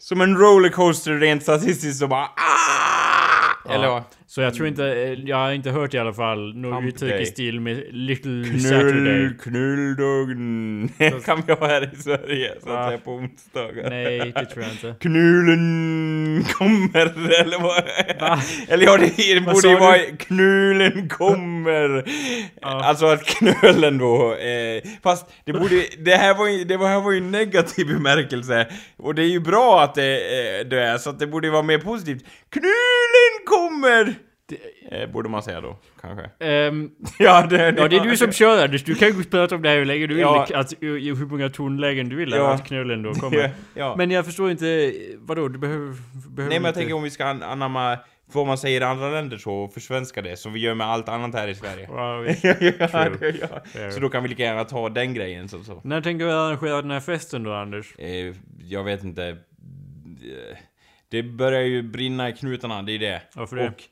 Som 0.00 0.20
en 0.20 0.36
rollercoaster 0.36 1.12
rent 1.18 1.42
statistiskt 1.42 1.98
så 1.98 2.06
bara 2.06 2.22
ah! 2.24 3.07
Eller 3.68 3.88
vad? 3.88 4.02
Så 4.30 4.40
jag 4.40 4.54
tror 4.54 4.68
inte, 4.68 4.84
eh, 4.84 5.12
jag 5.12 5.36
har 5.36 5.52
inte 5.52 5.70
hört 5.70 5.94
i 5.94 5.98
alla 5.98 6.12
fall 6.12 6.52
Hump 6.52 6.88
uttryck 6.88 7.20
i 7.20 7.26
stil 7.26 7.60
med 7.60 7.84
Little 7.90 8.60
Saturday. 8.60 8.90
Knull, 8.92 9.34
knulldagen. 9.38 10.88
kan 11.24 11.42
vi 11.46 11.52
ha 11.52 11.66
här 11.66 11.90
i 11.94 11.96
Sverige, 11.96 12.54
så 12.62 12.70
att 12.70 12.88
säga, 12.88 12.98
på 12.98 13.12
onsdagar. 13.12 13.90
Nej, 13.90 14.32
det 14.36 14.44
tror 14.44 14.64
jag 14.64 14.72
inte. 14.72 14.94
Knulen 15.00 16.44
kommer, 16.52 17.30
eller 17.40 17.58
vad? 17.58 17.84
Va? 18.20 18.42
Eller 18.68 18.84
ja, 18.84 18.96
det, 18.96 19.40
borde 19.40 19.68
ju 19.68 19.76
vara 19.76 19.98
knulen 19.98 21.08
kommer. 21.08 22.04
Ja. 22.60 22.84
Alltså 22.84 23.06
att 23.06 23.24
knölen 23.24 23.98
då, 23.98 24.34
eh, 24.34 24.82
fast 25.02 25.26
det 25.44 25.52
borde, 25.52 25.84
det 25.98 26.16
här 26.16 26.34
var 26.34 26.48
ju, 26.48 26.64
det 26.64 26.78
här 26.78 27.00
var 27.00 27.12
ju 27.12 27.18
en 27.18 27.30
negativ 27.30 27.86
bemärkelse. 27.86 28.66
Och 28.96 29.14
det 29.14 29.22
är 29.22 29.30
ju 29.30 29.40
bra 29.40 29.82
att 29.82 29.94
det, 29.94 30.14
eh, 30.14 30.66
det 30.66 30.82
är, 30.82 30.98
så 30.98 31.10
att 31.10 31.18
det 31.18 31.26
borde 31.26 31.50
vara 31.50 31.62
mer 31.62 31.78
positivt. 31.78 32.24
Knulen 32.50 33.44
kommer! 33.44 34.17
Eh, 34.90 35.10
borde 35.10 35.28
man 35.28 35.42
säga 35.42 35.60
då, 35.60 35.76
kanske. 36.00 36.30
Ehm, 36.46 36.90
Ja, 37.18 37.46
det, 37.46 37.74
ja, 37.76 37.88
det 37.88 37.96
är 37.96 38.00
du 38.04 38.16
som 38.16 38.32
kör 38.42 38.64
Anders. 38.64 38.84
Du 38.84 38.94
kan 38.94 39.08
ju 39.08 39.24
prata 39.24 39.54
om 39.54 39.62
det 39.62 39.68
här 39.68 39.76
hur 39.76 39.84
länge 39.84 40.06
du 40.06 40.14
vill. 40.14 40.22
Ja. 40.22 40.46
Att, 40.54 40.72
hur 40.80 41.26
många 41.26 41.50
tonlägen 41.50 42.08
du 42.08 42.16
vill 42.16 42.30
Ja. 42.30 42.52
att 42.52 42.66
knölen 42.66 43.02
då 43.02 43.14
kommer. 43.14 43.50
ja. 43.74 43.94
Men 43.96 44.10
jag 44.10 44.24
förstår 44.24 44.50
inte, 44.50 44.92
vadå? 45.18 45.48
Du 45.48 45.58
behöver... 45.58 45.86
behöver 45.86 45.98
Nej 46.36 46.44
men 46.46 46.52
jag 46.52 46.70
inte... 46.70 46.72
tänker 46.80 46.94
om 46.94 47.02
vi 47.02 47.10
ska 47.10 47.24
an- 47.26 47.42
anamma 47.42 47.98
får 48.32 48.46
man 48.46 48.58
säga 48.58 48.80
i 48.80 48.84
andra 48.84 49.10
länder 49.10 49.36
så, 49.38 49.52
och 49.54 49.72
försvenska 49.74 50.22
det, 50.22 50.36
som 50.36 50.52
vi 50.52 50.60
gör 50.60 50.74
med 50.74 50.86
allt 50.86 51.08
annat 51.08 51.34
här 51.34 51.48
i 51.48 51.54
Sverige. 51.54 51.86
Wow, 51.86 52.26
ja, 52.42 52.88
True. 52.88 53.34
ja. 53.74 53.90
Så 53.90 54.00
då 54.00 54.08
kan 54.08 54.22
vi 54.22 54.28
lika 54.28 54.42
gärna 54.42 54.64
ta 54.64 54.88
den 54.88 55.14
grejen 55.14 55.48
så. 55.48 55.64
så. 55.64 55.80
När 55.84 56.00
tänker 56.00 56.24
vi 56.24 56.30
arrangera 56.32 56.82
den 56.82 56.90
här 56.90 57.00
festen 57.00 57.42
då, 57.42 57.52
Anders? 57.54 57.94
Eh, 57.98 58.34
jag 58.62 58.84
vet 58.84 59.04
inte. 59.04 59.36
Det 61.10 61.22
börjar 61.22 61.60
ju 61.60 61.82
brinna 61.82 62.28
i 62.28 62.32
knutarna, 62.32 62.82
det 62.82 62.92
är 62.92 62.98
det. 62.98 63.22
Varför 63.34 63.56
det? 63.56 63.68
Och 63.68 63.82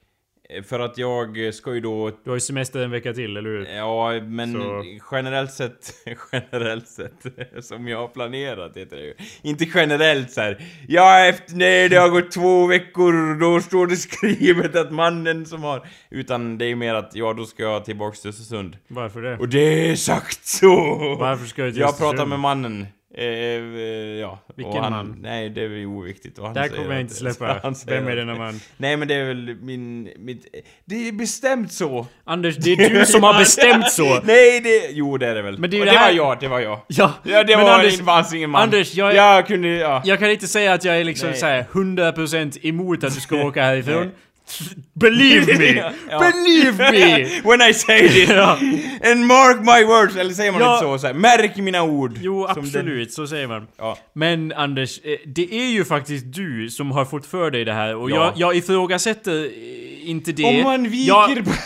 för 0.65 0.81
att 0.81 0.99
jag 0.99 1.55
ska 1.55 1.75
ju 1.75 1.81
då 1.81 2.11
Du 2.25 2.31
har 2.31 2.37
ju 2.37 2.41
semester 2.41 2.81
en 2.81 2.91
vecka 2.91 3.13
till, 3.13 3.37
eller 3.37 3.51
hur? 3.51 3.67
Ja, 3.77 4.21
men 4.21 4.53
Så- 4.53 4.85
generellt 5.13 5.53
sett, 5.53 5.95
generellt 6.33 6.89
sett, 6.89 7.27
som 7.65 7.89
jag 7.89 7.99
har 7.99 8.09
planerat 8.09 8.77
heter 8.77 8.97
det 8.97 9.03
ju. 9.03 9.15
Inte 9.43 9.65
generellt 9.75 10.31
så 10.31 10.41
här. 10.41 10.65
ja 10.89 11.27
efter, 11.27 11.55
nej 11.57 11.89
det 11.89 11.97
har 11.97 12.09
gått 12.09 12.31
två 12.31 12.67
veckor, 12.67 13.41
då 13.41 13.61
står 13.61 13.87
det 13.87 13.97
skrivet 13.97 14.77
att 14.77 14.93
mannen 14.93 15.47
som 15.47 15.63
har... 15.63 15.87
Utan 16.11 16.59
det 16.59 16.65
är 16.67 16.75
mer 16.75 16.95
att, 16.95 17.11
ja 17.15 17.33
då 17.33 17.45
ska 17.45 17.63
jag 17.63 17.85
tillbaks 17.85 18.21
till 18.21 18.31
Östersund. 18.31 18.77
Varför 18.89 19.23
det? 19.23 19.37
Och 19.39 19.49
det 19.49 19.91
är 19.91 19.97
sagt 19.97 20.47
så! 20.47 20.77
Varför 21.21 21.47
ska 21.47 21.63
du 21.63 21.73
till 21.73 21.81
Jag 21.81 21.99
pratar 21.99 22.27
med 22.27 22.41
mannen. 22.41 22.87
Eh, 23.15 23.25
eh, 23.25 23.31
ja. 24.21 24.39
Vilken 24.57 24.83
han, 24.83 24.93
man? 24.93 25.17
Nej, 25.21 25.51
det 25.51 25.61
är 25.63 25.87
oviktigt. 25.87 26.39
Och 26.39 26.45
han 26.45 26.55
Där 26.55 26.69
kommer 26.69 26.93
jag 26.93 27.01
inte 27.01 27.15
släppa. 27.15 27.75
Vem 27.87 28.09
är 28.09 28.17
denna 28.17 28.35
man? 28.35 28.61
Nej 28.77 28.97
men 28.97 29.09
det 29.09 29.15
är 29.15 29.25
väl 29.25 29.57
min, 29.61 30.11
mitt, 30.19 30.47
det 30.85 31.09
är 31.09 31.13
bestämt 31.13 31.73
så. 31.73 32.07
Anders, 32.25 32.57
det 32.57 32.73
är 32.73 32.91
du 32.91 33.07
som 33.07 33.23
har 33.23 33.39
bestämt 33.39 33.91
så! 33.91 34.21
Nej, 34.25 34.61
det... 34.61 34.91
Jo, 34.91 35.19
det 35.19 35.27
är 35.27 35.35
det 35.35 35.43
väl. 35.43 35.59
Men 35.59 35.71
det 35.71 35.77
är 35.77 35.85
det 35.85 35.91
det 35.91 35.99
här- 35.99 36.07
var 36.07 36.17
jag, 36.17 36.41
det 36.41 36.49
var 36.49 36.61
jag. 36.61 36.81
Ja, 36.89 37.13
Ja, 37.23 37.45
det 37.45 37.57
men 37.57 37.67
var 37.67 37.73
Anders, 37.75 38.01
fanns 38.01 38.35
ingen 38.35 38.51
man. 38.51 38.63
Anders, 38.63 38.95
jag 38.95 39.15
Jag 39.15 39.47
kunde, 39.47 39.69
ja. 39.69 40.03
Jag 40.05 40.19
kan 40.19 40.31
inte 40.31 40.49
säga 40.49 40.73
att 40.73 40.85
jag 40.85 41.01
är 41.01 41.05
liksom 41.05 41.33
såhär 41.35 41.67
100% 41.73 42.59
emot 42.67 43.05
att 43.05 43.15
du 43.15 43.21
ska 43.21 43.37
åka 43.47 43.63
härifrån. 43.63 44.11
Believe 44.95 45.59
me! 45.59 45.93
Ja. 46.11 46.19
Believe 46.19 46.91
me! 46.93 47.29
When 47.45 47.71
I 47.71 47.75
say 47.75 48.09
this! 48.09 48.29
Ja. 48.37 48.59
And 49.13 49.27
mark 49.27 49.59
my 49.61 49.85
words! 49.87 50.17
Eller 50.17 50.35
säger 50.35 50.53
man 50.53 50.61
Ja. 50.61 50.75
inte 50.75 50.87
så? 50.87 50.99
så 50.99 51.07
här, 51.07 51.15
Märk 51.15 51.57
mina 51.57 51.83
ord! 51.83 52.19
Jo, 52.23 52.47
absolut, 52.49 53.13
så 53.13 53.27
säger 53.27 53.47
man. 53.47 53.59
Den, 53.61 53.69
ja. 53.79 53.99
Men 54.13 54.53
Anders, 54.53 54.99
eh, 55.05 55.17
det 55.27 55.55
är 55.55 55.67
ju 55.71 55.85
faktiskt 55.85 56.25
du 56.35 56.71
som 56.71 56.91
har 56.91 57.05
fått 57.05 57.27
för 57.27 57.51
dig 57.51 57.65
det 57.65 57.73
här 57.73 57.97
och 57.97 58.11
Ja. 58.11 58.15
jag, 58.17 58.33
jag 58.37 58.57
ifrågasätter 58.57 59.45
eh, 59.45 60.11
inte 60.11 60.33
det. 60.33 60.45
Om 60.45 60.63
man 60.63 60.89
viker 60.89 61.09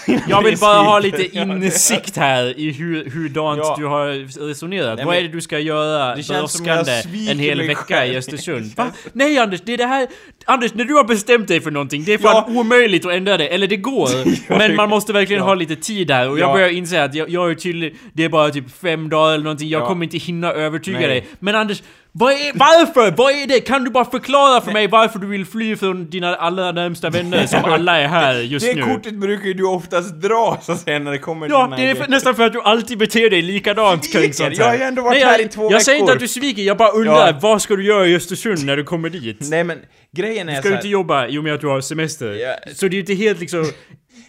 jag, 0.07 0.21
jag 0.29 0.43
vill 0.45 0.59
bara 0.59 0.79
ha 0.79 0.99
lite 0.99 1.37
insikt 1.37 2.17
här 2.17 2.59
i 2.59 2.71
hur, 2.73 3.11
hurdant 3.11 3.59
Ja. 3.65 3.77
du 3.79 3.85
har 3.85 4.47
resonerat. 4.49 4.97
Nej, 4.97 5.07
Vad 5.07 5.17
är 5.17 5.23
det 5.23 5.29
du 5.29 5.41
ska 5.41 5.59
göra 5.59 6.15
Det 6.17 6.29
brådskande 6.29 7.03
en 7.29 7.39
hel 7.39 7.63
vecka 7.67 8.07
i 8.07 8.17
Östersund? 8.17 8.73
Va? 8.77 8.87
Nej 9.13 9.39
Anders, 9.39 9.61
det 9.65 9.73
är 9.73 9.79
det 9.79 9.87
här... 9.87 10.07
Anders, 10.45 10.75
när 10.75 10.85
du 10.85 10.95
har 10.95 11.05
bestämt 11.05 11.49
dig 11.49 11.61
för 11.61 11.71
någonting, 11.71 12.05
det 12.05 12.13
är 12.15 12.19
fan 12.19 12.45
Ja. 12.49 12.53
Omöjligt 12.71 13.07
att 13.07 13.13
ändra 13.13 13.37
det. 13.37 13.47
Eller 13.49 13.67
det 13.67 13.77
går, 13.77 14.09
men 14.59 14.77
man 14.77 14.89
måste 14.89 15.13
verkligen 15.13 15.41
Ja. 15.41 15.47
ha 15.47 15.55
lite 15.55 15.77
tid 15.77 16.11
här. 16.11 16.31
Och 16.31 16.39
jag 16.39 16.49
Ja. 16.49 16.53
börjar 16.53 16.69
inse 16.69 17.05
att 17.05 17.15
jag, 17.15 17.29
jag 17.31 17.51
är 17.51 17.55
tydlig, 17.55 17.95
det 18.13 18.25
är 18.25 18.29
bara 18.29 18.51
typ 18.51 18.65
fem 18.83 19.09
dagar 19.09 19.35
eller 19.35 19.45
någonting, 19.45 19.69
jag 19.69 19.83
Ja. 19.83 19.87
kommer 19.87 20.05
inte 20.05 20.19
hinna 20.19 20.53
övertyga 20.53 20.99
Nej. 20.99 21.09
dig. 21.09 21.27
Men 21.39 21.55
Anders, 21.55 21.83
vad 22.13 22.33
är, 22.33 22.53
varför? 22.59 23.11
Vad 23.17 23.33
är 23.33 23.47
det? 23.47 23.61
Kan 23.61 23.85
du 23.85 23.91
bara 23.91 24.05
förklara 24.05 24.61
för 24.61 24.73
mig 24.73 24.87
varför 24.89 25.19
du 25.19 25.27
vill 25.27 25.47
fly 25.47 25.77
från 25.77 26.11
dina 26.11 26.35
allra 26.37 26.73
närmsta 26.73 27.11
vänner 27.11 27.47
som 27.47 27.65
alla 27.65 27.99
är 28.01 28.09
här 28.09 28.35
just 28.41 28.67
Det 28.67 28.75
nu? 28.75 28.83
kortet 28.83 29.15
brukar 29.15 29.47
ju 29.47 29.55
du 29.55 29.65
oftast 29.67 30.15
dra 30.15 30.59
så 30.63 30.73
att 30.73 30.81
säga 30.81 30.99
när 30.99 31.11
det 31.11 31.19
kommer 31.19 31.49
Ja, 31.49 31.67
till 31.77 31.85
det 31.85 31.91
är 31.91 31.95
för, 31.95 32.03
här 32.03 32.11
nästan 32.11 32.35
för 32.35 32.47
att 32.47 32.53
du 32.53 32.61
alltid 32.63 32.99
beter 32.99 33.31
dig 33.31 33.43
likadant 33.43 34.13
kring 34.13 34.33
sånt 34.33 34.57
Jag 34.59 34.65
här. 34.65 34.71
har 34.73 34.79
ju 34.79 34.85
ändå 34.85 35.03
varit 35.03 35.15
Nej, 35.15 35.25
här 35.25 35.33
jag, 35.39 35.41
i 35.41 35.49
två 35.49 35.73
Jag 35.73 35.83
säger 35.83 35.99
inte 35.99 36.07
veckor. 36.13 36.17
att 36.17 36.21
du 36.21 36.29
sviker, 36.29 36.63
jag 36.63 36.77
bara 36.77 36.91
undrar 36.91 37.27
Ja. 37.29 37.39
vad 37.43 37.63
ska 37.63 37.77
du 37.77 37.85
göra 37.85 38.07
i 38.07 38.17
Östersund 38.17 38.65
när 38.65 38.77
du 38.77 38.85
kommer 38.85 39.11
dit? 39.11 39.37
Nej 39.41 39.65
men, 39.65 39.79
grejen 40.17 40.49
är 40.49 40.53
Ska 40.53 40.63
så 40.63 40.69
du 40.69 40.75
här, 40.75 40.81
inte 40.81 40.89
jobba 40.89 41.27
i 41.27 41.39
och 41.39 41.45
med 41.45 41.55
att 41.55 41.61
du 41.61 41.67
har 41.67 41.81
semester? 41.81 42.33
Ja. 42.33 42.55
Så 42.75 42.87
det 42.89 42.93
är 42.93 42.95
ju 42.95 43.01
inte 43.01 43.15
helt 43.15 43.41
liksom... 43.41 43.67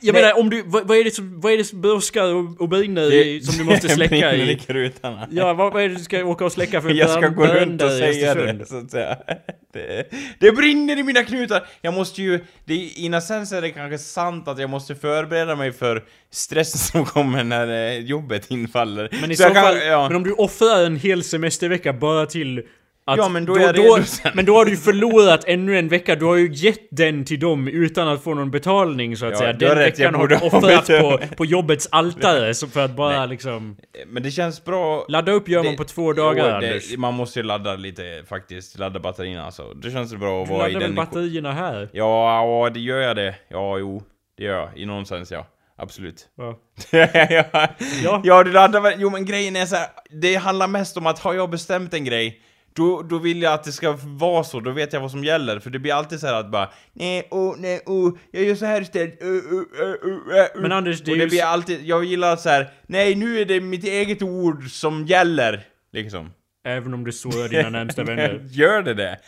Jag 0.04 0.14
Nej. 0.14 0.22
menar 0.22 0.40
om 0.40 0.50
du, 0.50 0.64
vad, 0.66 0.88
vad 0.88 0.98
är 0.98 1.04
det 1.04 1.12
som, 1.12 1.42
vad 1.42 1.54
är 1.54 1.58
det 1.58 1.64
som 1.64 1.82
brådskar 1.82 2.34
och, 2.36 2.62
och 2.62 2.70
brinner 2.70 3.14
i, 3.14 3.42
som 3.42 3.58
du 3.58 3.64
måste 3.72 3.90
släcka 3.96 4.34
i 4.36 4.52
i? 4.52 4.58
krutarna. 4.58 5.28
Ja, 5.32 5.54
vad, 5.54 5.74
vad 5.74 5.84
är 5.84 5.90
det 5.90 5.96
du 5.96 6.04
ska 6.04 6.26
åka 6.26 6.46
och 6.46 6.52
släcka 6.52 6.82
för 6.82 6.90
Jag 6.90 7.10
ska 7.10 7.28
gå 7.28 7.46
runt 7.46 7.82
och 7.82 7.88
i 7.92 7.98
säga 7.98 8.36
det, 8.36 8.66
så 8.66 8.78
att 8.78 8.92
säga. 8.92 9.18
Det, 9.74 10.12
det 10.40 10.52
brinner 10.52 10.98
i 11.00 11.04
mina 11.04 11.24
knutar! 11.24 11.64
Jag 11.82 11.94
måste 11.94 12.22
ju... 12.22 12.40
Det, 12.66 12.74
in 12.76 13.14
a 13.14 13.22
sense 13.22 13.58
är 13.58 13.62
det 13.62 13.70
kanske 13.70 13.98
sant 13.98 14.48
att 14.48 14.60
jag 14.60 14.70
måste 14.70 14.96
förbereda 14.96 15.56
mig 15.56 15.72
för 15.72 16.04
stressen 16.32 16.80
som 16.92 17.06
kommer 17.06 17.44
när 17.44 17.68
eh, 17.92 17.98
jobbet 18.00 18.52
infaller. 18.52 19.10
Men 19.22 19.32
i 19.32 19.36
Så 19.36 19.42
så, 19.44 19.48
jag 19.50 19.54
kan- 19.54 19.64
fall, 19.64 19.78
ja. 19.78 20.08
men 20.08 20.16
om 20.18 20.24
du 20.24 20.32
offrar 20.34 20.86
en 20.86 20.96
hel 20.96 21.24
semestervecka 21.24 21.94
bara 21.94 22.26
till 22.26 22.64
att 23.06 23.18
Ja, 23.18 23.30
men 23.30 23.46
då 23.46 23.56
då, 23.56 23.72
då. 23.72 23.98
Men 24.34 24.46
då 24.46 24.56
har 24.56 24.66
du 24.66 24.72
ju 24.72 24.78
förlorat 24.78 25.44
ännu 25.48 25.80
en 25.80 25.88
vecka, 25.88 26.16
du 26.16 26.26
har 26.26 26.36
ju 26.36 26.50
gett 26.54 26.88
den 26.92 27.26
till 27.26 27.40
dem 27.40 27.68
utan 27.68 28.08
att 28.08 28.24
få 28.24 28.34
någon 28.34 28.52
betalning 28.52 29.18
så 29.18 29.26
att 29.26 29.32
Ja, 29.32 29.38
säga. 29.38 29.54
du 29.54 29.66
Den 29.68 29.76
rätt, 29.78 30.00
veckan 30.00 30.16
har 30.16 30.28
du 30.28 30.36
offrat 30.36 30.88
på, 30.88 31.20
på 31.38 31.46
jobbets 31.46 31.88
altare 31.92 32.54
så 32.54 32.68
för 32.68 32.86
att 32.86 32.96
bara 32.96 33.20
Nej. 33.20 33.28
liksom... 33.28 33.78
Men 34.08 34.24
det 34.24 34.32
känns 34.32 34.64
bra... 34.66 35.06
Ladda 35.08 35.32
upp 35.32 35.50
gör 35.50 35.64
man 35.64 35.72
Det- 35.72 35.78
på 35.78 35.84
två 35.84 36.14
dagar 36.14 36.62
Jo, 36.62 36.80
det, 36.92 36.98
Man 36.98 37.14
måste 37.14 37.40
ju 37.40 37.44
ladda 37.44 37.76
lite 37.76 38.24
faktiskt, 38.30 38.80
ladda 38.80 39.00
batterierna 39.00 39.46
alltså. 39.46 39.74
Det 39.74 39.92
känns 39.92 40.16
bra 40.16 40.42
att 40.42 40.48
Du 40.50 40.54
vara 40.54 40.70
i 40.70 40.72
laddar 40.74 40.88
väl 40.88 40.96
den... 40.96 41.06
batterierna 41.06 41.54
här? 41.54 41.90
Ja, 41.94 42.46
ja, 42.64 42.70
det 42.70 42.80
gör 42.80 43.00
jag 43.02 43.16
det. 43.16 43.36
Ja, 43.50 43.78
jo. 43.78 44.04
Det 44.38 44.44
gör 44.44 44.56
jag. 44.60 44.70
I 44.76 44.86
någon 44.86 45.06
sens, 45.06 45.32
ja. 45.32 45.48
Absolut. 45.78 46.28
Ja. 46.38 46.60
ja, 47.30 47.68
Ja. 48.04 48.22
ja, 48.24 48.44
du 48.44 48.52
laddar 48.52 48.82
väl... 48.82 48.94
Jo, 48.98 49.10
men 49.10 49.26
grejen 49.26 49.56
är 49.56 49.66
så 49.66 49.76
här. 49.76 49.88
Det 50.22 50.36
handlar 50.36 50.68
mest 50.68 50.98
om 50.98 51.08
att 51.08 51.20
har 51.20 51.34
jag 51.34 51.50
bestämt 51.50 51.94
en 51.94 52.06
grej 52.06 52.42
då, 52.74 53.02
då 53.02 53.18
vill 53.18 53.42
jag 53.42 53.54
att 53.54 53.64
det 53.64 53.72
ska 53.72 53.98
vara 54.04 54.44
så, 54.44 54.60
då 54.60 54.72
vet 54.72 54.94
jag 54.94 55.02
vad 55.02 55.12
som 55.12 55.24
gäller. 55.24 55.60
För 55.60 55.70
det 55.70 55.80
blir 55.80 55.94
alltid 55.94 56.20
så 56.20 56.28
här 56.28 56.34
att 56.34 56.52
bara 56.52 56.70
Nej, 56.94 57.28
oh, 57.32 57.56
nej, 57.58 57.82
oh, 57.86 58.18
jag 58.32 58.44
gör 58.44 58.56
så 58.56 58.66
här 58.66 58.82
istället. 58.82 59.24
Uh, 59.24 59.28
uh, 59.28 59.36
uh, 59.36 59.62
uh, 60.06 60.12
uh. 60.12 60.62
Men 60.62 60.72
Anders, 60.72 61.02
det 61.02 61.12
Och 61.12 61.18
det 61.18 61.28
blir 61.28 61.44
alltid, 61.44 61.86
jag 61.86 62.04
gillar 62.04 62.34
att 62.34 62.42
så 62.42 62.50
här. 62.50 62.70
Nej, 62.88 63.16
nu 63.16 63.40
är 63.40 63.46
det 63.46 63.62
mitt 63.62 63.84
eget 63.84 64.22
ord 64.22 64.70
som 64.70 65.06
gäller. 65.06 65.64
Liksom. 65.94 66.32
Även 66.68 66.94
om 66.94 67.04
du 67.04 67.12
sårar 67.12 67.50
dina 67.50 67.70
närmsta 67.70 68.04
vänner. 68.04 68.42
gör 68.50 68.82
det 68.82 68.94
det? 68.94 69.20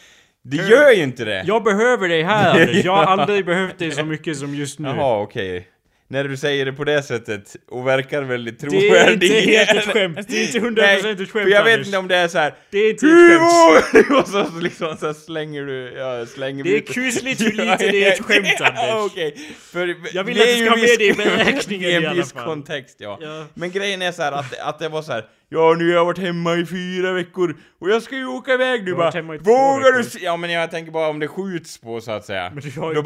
Det 0.45 0.57
gör 0.57 0.91
ju 0.91 1.03
inte 1.03 1.25
det! 1.25 1.43
Jag 1.45 1.63
behöver 1.63 2.07
dig 2.07 2.23
här 2.23 2.61
Anders, 2.61 2.85
jag 2.85 2.95
har 2.95 3.03
aldrig 3.17 3.45
behövt 3.45 3.79
dig 3.79 3.91
så 3.91 4.05
mycket 4.05 4.37
som 4.37 4.55
just 4.55 4.79
nu. 4.79 4.87
Jaha, 4.87 5.21
okej. 5.21 5.67
När 6.13 6.23
du 6.23 6.37
säger 6.37 6.65
det 6.65 6.73
på 6.73 6.83
det 6.83 7.03
sättet 7.03 7.55
och 7.69 7.87
verkar 7.87 8.21
väldigt 8.21 8.59
Det 8.59 8.69
trovärdig. 8.69 9.31
är 9.31 9.37
inte 9.41 9.51
helt 9.51 9.69
ett 9.87 9.93
skämt, 9.93 10.19
det 10.27 10.37
är 10.37 10.45
inte 10.45 10.59
100% 10.59 10.71
Nej, 10.77 11.11
ett 11.23 11.31
skämt 11.31 11.49
jag 11.51 11.63
vet 11.63 11.85
inte 11.85 11.97
om 11.97 12.07
det 12.07 12.15
är 12.15 12.27
så 12.27 12.37
här. 12.37 12.53
Det 12.69 12.77
är 12.77 12.89
inte 12.89 13.05
ett 13.07 13.93
skämt. 13.93 14.11
och 14.23 14.27
så 14.27 14.59
liksom 14.59 14.97
så 14.97 15.13
slänger 15.13 15.63
du, 15.65 15.93
ja, 15.97 16.25
slänger 16.25 16.63
Det 16.63 16.75
är 16.77 16.81
kusligt 16.81 17.41
hur 17.41 17.51
lite 17.51 17.77
det 17.77 18.05
är 18.05 18.11
ett 18.11 18.25
skämt, 18.25 18.61
Anders. 18.61 19.11
okej. 19.11 19.35
För 19.71 19.95
Jag 20.13 20.23
vill 20.23 20.37
det 20.37 20.43
att 20.43 20.49
du 20.59 20.65
ska 20.65 20.69
ha 20.69 20.77
med 20.77 20.89
det 20.99 21.05
i 21.05 21.13
beräkningen 21.13 21.89
i 21.89 21.93
i 21.93 21.95
en 21.95 22.05
alla 22.05 22.13
viss 22.13 22.33
fall. 22.33 22.45
kontext, 22.45 22.95
ja. 22.99 23.17
Ja. 23.21 23.45
Men 23.53 23.71
grejen 23.71 24.01
är 24.01 24.11
så 24.11 24.21
här 24.21 24.31
att, 24.31 24.59
att 24.59 24.79
det 24.79 24.89
var 24.89 25.01
så 25.01 25.11
här. 25.11 25.25
Ja, 25.49 25.75
nu 25.77 25.87
har 25.87 25.93
jag 25.93 26.05
varit 26.05 26.17
hemma 26.19 26.55
i 26.55 26.65
fyra 26.65 27.11
veckor 27.13 27.55
och 27.81 27.89
jag 27.89 28.03
ska 28.03 28.15
ju 28.15 28.25
åka 28.25 28.53
iväg 28.53 28.83
nu 28.83 28.93
bara. 28.95 29.11
Vågar 29.21 29.97
du? 29.97 30.03
se-" 30.03 30.19
Ja, 30.21 30.37
men 30.37 30.49
jag 30.51 30.71
tänker 30.71 30.91
bara 30.91 31.07
om 31.07 31.19
det 31.19 31.27
skjuts 31.27 31.77
på 31.77 32.01
så 32.01 32.11
att 32.11 32.25
säga. 32.25 32.51
Men 32.53 32.63
du 32.63 32.79
har 32.79 32.89
ju 32.89 33.01
Då 33.01 33.03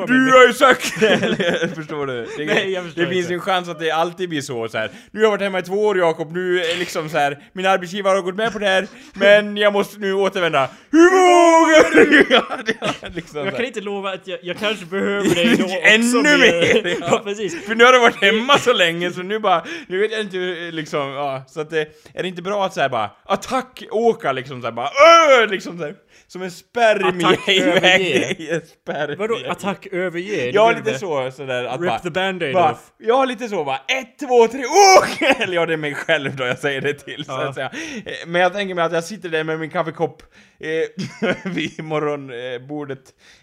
med 0.00 0.06
Du 0.08 0.26
det." 0.26 0.32
har 0.32 0.46
ju 0.46 0.52
sagt 0.52 1.02
Eller, 1.02 1.74
Förstår 1.74 2.06
du? 2.06 2.26
Det, 2.36 2.44
Nej, 2.44 2.70
jag 2.72 2.84
förstår 2.84 3.02
det 3.02 3.08
finns 3.08 3.30
ju 3.30 3.34
en 3.34 3.40
chans 3.40 3.68
att 3.68 3.78
det 3.78 3.90
alltid 3.90 4.28
blir 4.28 4.40
så, 4.40 4.68
så 4.68 4.78
här. 4.78 4.90
Nu 5.10 5.18
har 5.20 5.24
jag 5.24 5.30
varit 5.30 5.40
hemma 5.42 5.58
i 5.58 5.62
två 5.62 5.86
år 5.86 5.98
Jakob, 5.98 6.32
nu 6.32 6.60
är 6.60 6.76
liksom 6.76 7.08
så 7.08 7.18
här. 7.18 7.38
Min 7.52 7.66
arbetsgivare 7.66 8.14
har 8.14 8.22
gått 8.22 8.34
med 8.36 8.52
på 8.52 8.58
det 8.58 8.66
här, 8.66 8.86
men 9.14 9.56
jag 9.56 9.72
måste 9.72 9.98
nu 9.98 10.12
återvända. 10.14 10.68
Hur 10.90 11.10
vågar 11.10 11.94
du? 11.94 12.26
Ja, 12.30 12.42
det 12.66 13.14
liksom 13.14 13.44
Jag 13.44 13.56
kan 13.56 13.64
inte 13.64 13.80
lova 13.80 14.10
att 14.12 14.26
jag, 14.26 14.38
jag 14.42 14.56
kanske 14.58 14.86
behöver 14.86 15.34
dig 15.34 15.56
då 15.56 15.66
Ännu 15.82 16.22
mer. 16.22 16.96
ja. 17.00 17.06
Ja 17.10 17.20
precis. 17.24 17.66
För 17.66 17.74
nu 17.74 17.84
har 17.84 17.92
du 17.92 17.98
varit 17.98 18.22
hemma 18.22 18.58
så 18.58 18.72
länge 18.72 19.10
så 19.10 19.22
nu 19.22 19.38
bara, 19.38 19.64
nu 19.86 19.98
vet 19.98 20.12
jag 20.12 20.20
inte 20.20 20.36
liksom, 20.72 21.08
ja, 21.08 21.44
så 21.48 21.60
att 21.60 21.70
det, 21.70 21.79
är 22.14 22.22
det 22.22 22.28
inte 22.28 22.42
bra 22.42 22.64
att 22.66 22.74
säga 22.74 22.88
bara 22.88 23.10
attack, 23.24 23.82
åka 23.90 24.32
liksom 24.32 24.60
såhär 24.60 24.72
bara 24.72 24.86
öh, 24.86 25.48
liksom 25.50 25.78
såhär, 25.78 25.94
som 26.26 26.42
en 26.42 26.50
spermie 26.50 27.26
Attack, 27.26 27.48
överge. 27.48 28.60
spermie. 28.82 29.16
Vadå 29.16 29.38
attack 29.48 29.86
överge? 29.92 30.50
Ja, 30.54 30.72
lite 30.72 30.98
så, 30.98 31.30
sådär 31.30 31.64
att 31.64 31.80
Rip 31.80 31.88
bara, 31.88 31.98
the 31.98 32.10
band-aid 32.10 32.54
bara, 32.54 32.72
off. 32.72 32.92
Ja, 32.98 33.24
lite 33.24 33.48
så 33.48 33.64
bara, 33.64 33.76
ett, 33.76 34.18
två, 34.18 34.48
tre, 34.48 34.60
åk! 34.64 35.22
Eller 35.40 35.54
ja, 35.54 35.66
det 35.66 35.72
är 35.72 35.76
mig 35.76 35.94
själv 35.94 36.36
då 36.36 36.44
jag 36.44 36.58
säger 36.58 36.80
det 36.80 36.94
till 36.94 37.24
så 37.24 37.32
att 37.32 37.54
säga. 37.54 37.70
Eh, 38.04 38.12
Men 38.26 38.40
jag 38.42 38.52
tänker 38.52 38.74
mig 38.74 38.84
att 38.84 38.92
jag 38.92 39.04
sitter 39.04 39.28
där 39.28 39.44
med 39.44 39.58
min 39.60 39.70
kaffekopp 39.70 40.22
eh, 40.60 41.34
vid 41.52 41.84
morgonbordet, 41.84 42.98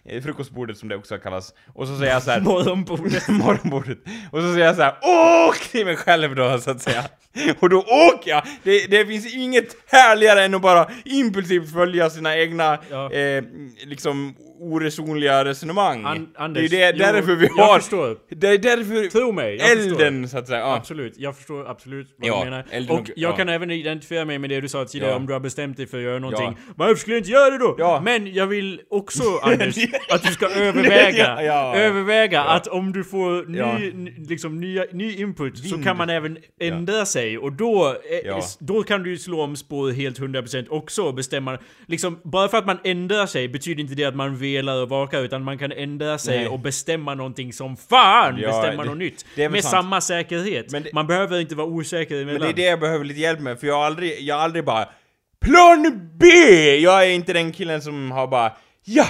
eh, 0.06 0.24
frukostbordet 0.24 0.78
som 0.78 0.90
det 0.90 0.96
också 0.96 1.18
kallas, 1.18 1.54
och 1.74 1.88
så 1.88 1.98
säger 1.98 2.14
jag 2.14 2.24
så 2.24 2.32
här. 2.32 2.42
Morgonbordet. 2.52 3.28
morgonbordet. 3.30 3.98
Och 4.32 4.42
så 4.42 4.54
säger 4.54 4.66
jag 4.66 4.76
så 4.76 4.82
här: 4.82 4.96
åk 5.50 5.60
till 5.60 5.86
mig 5.86 5.96
själv 5.96 6.36
då 6.36 6.60
så 6.60 6.72
att 6.72 6.82
säga. 6.82 7.04
Och 7.60 7.70
då 7.70 7.78
åker 7.80 8.32
jag! 8.32 8.44
Det, 8.64 8.88
det 8.88 9.06
finns 9.06 9.34
inget 9.36 9.76
härligare 9.88 10.44
än 10.46 10.56
att 10.56 10.62
bara 10.62 10.90
impulsivt 11.06 11.74
följa 11.74 12.10
sina 12.10 12.38
egna, 12.38 12.80
Ja. 12.90 13.12
eh, 13.12 13.44
liksom, 13.86 14.36
oresonliga 14.60 15.46
resonemang. 15.46 16.04
An- 16.06 16.28
det 16.34 16.40
är 16.40 16.44
Anders, 16.44 16.70
det, 16.72 16.92
därför 16.92 17.36
vi 17.36 17.48
jag 17.58 17.64
har... 17.64 17.80
förstår. 17.80 18.18
Det 18.30 18.48
är 18.48 18.58
därför 18.58 19.10
Tro 19.10 19.32
mig, 19.32 19.56
jag 19.56 19.70
förstår. 19.70 19.92
elden, 20.06 20.30
så 20.30 20.38
att 20.38 20.48
säga. 20.48 20.60
Ja. 20.60 20.76
Absolut, 20.76 21.14
jag 21.18 21.38
förstår 21.38 21.70
absolut 21.70 22.08
vad 22.18 22.30
Ja, 22.30 22.40
du 22.40 22.50
menar. 22.50 22.66
elden 22.72 22.96
Och 22.96 23.02
och- 23.02 23.10
jag 23.16 23.32
ja. 23.32 23.36
kan 23.36 23.50
även 23.50 23.72
identifiera 23.72 24.26
mig 24.26 24.40
med 24.40 24.50
det 24.50 24.62
du 24.62 24.68
sa 24.68 24.86
tidigare, 24.86 25.16
om 25.16 25.26
du 25.28 25.34
har 25.34 25.40
bestämt 25.40 25.78
dig 25.78 25.88
för 25.88 25.98
att 25.98 26.04
göra 26.04 26.20
någonting. 26.20 26.58
Ja. 26.68 26.74
Varför 26.76 26.96
skulle 26.96 27.16
jag 27.16 27.20
inte 27.22 27.32
göra 27.32 27.50
det 27.50 27.58
då? 27.58 27.76
Ja. 27.78 28.02
Men 28.04 28.34
jag 28.34 28.48
vill 28.48 28.82
också, 28.90 29.24
Anders, 29.44 29.76
att 30.10 30.24
du 30.24 30.32
ska 30.34 30.50
överväga, 30.50 31.38
överväga 31.76 32.42
att 32.44 32.68
om 32.68 32.94
du 32.94 33.04
får 33.04 33.46
ny, 33.46 33.92
liksom 34.28 34.60
nya, 34.60 34.86
ny 34.92 35.16
input 35.22 35.58
så 35.58 35.64
Vind. 35.76 35.84
kan 35.84 35.98
man 35.98 36.10
även 36.10 36.38
ändra 36.62 37.06
sig 37.06 37.38
och 37.38 37.52
då, 37.54 37.88
eh, 38.26 38.38
då 38.60 38.84
kan 38.84 39.04
du 39.04 39.18
slå 39.18 39.42
om 39.42 39.56
spår 39.56 39.92
helt 39.92 40.20
100% 40.20 40.66
också 40.70 41.02
och 41.04 41.14
bestämma, 41.14 41.58
liksom, 41.88 42.20
bara 42.24 42.48
för 42.48 42.58
att 42.58 42.66
man 42.66 42.78
ändrar 42.84 43.26
sig 43.26 43.48
betyder 43.50 43.82
inte 43.82 43.96
det 43.96 44.04
att 44.06 44.16
man 44.16 44.36
velar 44.48 44.82
och 44.82 44.90
vakar 44.90 45.22
utan 45.22 45.44
man 45.44 45.58
kan 45.58 45.72
ändra 45.72 46.18
sig 46.18 46.38
Nej. 46.38 46.48
och 46.48 46.60
bestämma 46.60 47.14
någonting 47.16 47.54
som 47.54 47.78
fan 47.78 48.38
Ja, 48.38 48.48
bestämma 48.48 48.84
det- 48.84 48.90
något 48.90 48.98
nytt. 48.98 49.26
Med 49.36 49.52
sant. 49.52 49.64
samma 49.66 50.02
säkerhet. 50.02 50.70
Det- 50.70 50.94
man 50.94 51.08
behöver 51.08 51.40
inte 51.40 51.56
vara 51.56 51.68
osäker 51.68 52.16
emellan. 52.22 52.34
Men 52.34 52.42
det 52.42 52.62
är 52.62 52.66
det 52.66 52.70
jag 52.70 52.80
behöver 52.80 53.06
lite 53.06 53.20
hjälp 53.20 53.40
med, 53.40 53.60
för 53.60 53.68
jag 53.68 53.76
har 53.76 53.86
aldrig, 53.86 54.22
jag 54.22 54.36
har 54.36 54.42
aldrig 54.44 54.66
bara 54.66 54.90
Plan 55.42 56.10
B! 56.20 56.28
Jag 56.78 57.06
är 57.06 57.10
inte 57.10 57.34
den 57.34 57.52
killen 57.52 57.82
som 57.82 58.12
har 58.12 58.28
bara 58.28 58.52
Ja! 58.86 59.06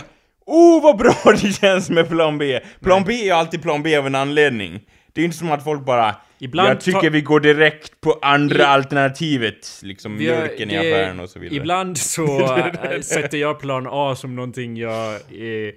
Oh 0.45 0.83
vad 0.83 0.97
bra 0.97 1.15
det 1.41 1.53
känns 1.53 1.89
med 1.89 2.09
plan 2.09 2.37
B! 2.37 2.59
Plan 2.83 3.03
B 3.07 3.29
är 3.29 3.33
alltid 3.33 3.61
plan 3.61 3.83
B 3.83 3.95
av 3.97 4.07
en 4.07 4.15
anledning. 4.15 4.79
Det 5.17 5.21
är 5.21 5.25
inte 5.25 5.37
som 5.37 5.51
att 5.51 5.63
folk 5.63 5.85
bara 5.85 6.15
Ibland 6.39 6.69
Jag 6.69 6.81
tycker 6.81 7.09
vi 7.09 7.21
går 7.21 7.39
direkt 7.39 8.01
på 8.01 8.19
andra 8.21 8.57
I- 8.57 8.65
alternativet, 8.65 9.79
liksom 9.83 10.15
mjölken 10.15 10.71
i 10.71 10.77
affären 10.77 11.19
och 11.19 11.29
så 11.29 11.39
vidare. 11.39 11.57
Ibland 11.57 11.97
så 11.97 12.55
äh, 12.55 12.99
sätter 13.01 13.37
jag 13.37 13.59
plan 13.59 13.87
A 13.91 14.15
som 14.15 14.35
någonting 14.35 14.77
jag 14.77 15.13
eh, 15.13 15.73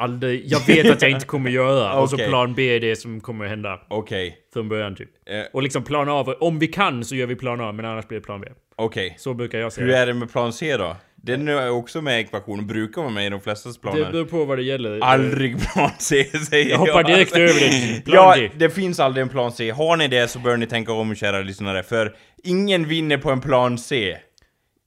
aldrig, 0.00 0.42
jag 0.46 0.66
vet 0.66 0.90
att 0.90 1.02
jag 1.02 1.10
inte 1.10 1.26
kommer 1.26 1.50
göra. 1.50 2.00
Och 2.00 2.10
så 2.10 2.16
plan 2.28 2.54
B 2.54 2.76
är 2.76 2.80
det 2.80 2.96
som 2.96 3.20
kommer 3.20 3.46
hända 3.46 3.80
Okej, 3.88 4.38
från 4.52 4.68
början 4.68 4.96
typ. 4.96 5.10
eh, 5.30 5.40
Och 5.52 5.62
liksom 5.62 5.84
plan 5.84 6.08
A, 6.08 6.34
om 6.40 6.58
vi 6.58 6.66
kan 6.66 7.04
så 7.04 7.14
gör 7.16 7.26
vi 7.26 7.36
plan 7.36 7.60
A, 7.60 7.72
men 7.72 7.84
annars 7.84 8.08
blir 8.08 8.18
det 8.20 8.24
plan 8.24 8.40
B. 8.40 8.48
okej. 8.76 9.14
Så 9.18 9.34
brukar 9.34 9.58
jag 9.58 9.72
säga. 9.72 9.86
Hur 9.86 9.94
är 9.94 10.06
det 10.06 10.14
med 10.14 10.32
plan 10.32 10.52
C 10.52 10.76
då? 10.76 10.96
Den 11.22 11.48
är 11.48 11.70
också 11.70 12.00
med 12.00 12.18
i 12.20 12.22
ekvationen, 12.24 12.66
brukar 12.66 13.02
vara 13.02 13.12
med 13.12 13.26
i 13.26 13.28
de 13.28 13.40
flestas 13.40 13.74
det 13.76 13.80
planer. 13.82 14.12
beror 14.12 14.24
på 14.24 14.44
vad 14.44 14.58
det 14.58 14.62
gäller. 14.64 15.00
Aldrig 15.00 15.72
plan 15.72 15.90
C 15.98 16.24
säger 16.24 16.70
Jag 16.70 16.78
hoppar 16.78 17.04
direkt 17.04 17.36
över 17.36 17.60
det. 17.60 18.00
Plan 18.04 18.16
Ja, 18.16 18.36
D. 18.36 18.50
det 18.56 18.70
finns 18.70 19.00
aldrig 19.00 19.22
en 19.22 19.28
plan 19.28 19.52
C. 19.52 19.70
Har 19.70 19.96
ni 19.96 20.08
det 20.08 20.28
så 20.28 20.38
bör 20.38 20.56
ni 20.56 20.66
tänka 20.66 20.92
om 20.92 21.14
kära 21.14 21.40
lyssnare, 21.40 21.82
för 21.82 22.16
ingen 22.44 22.88
vinner 22.88 23.18
på 23.18 23.30
en 23.30 23.40
plan 23.40 23.78
C. 23.78 24.16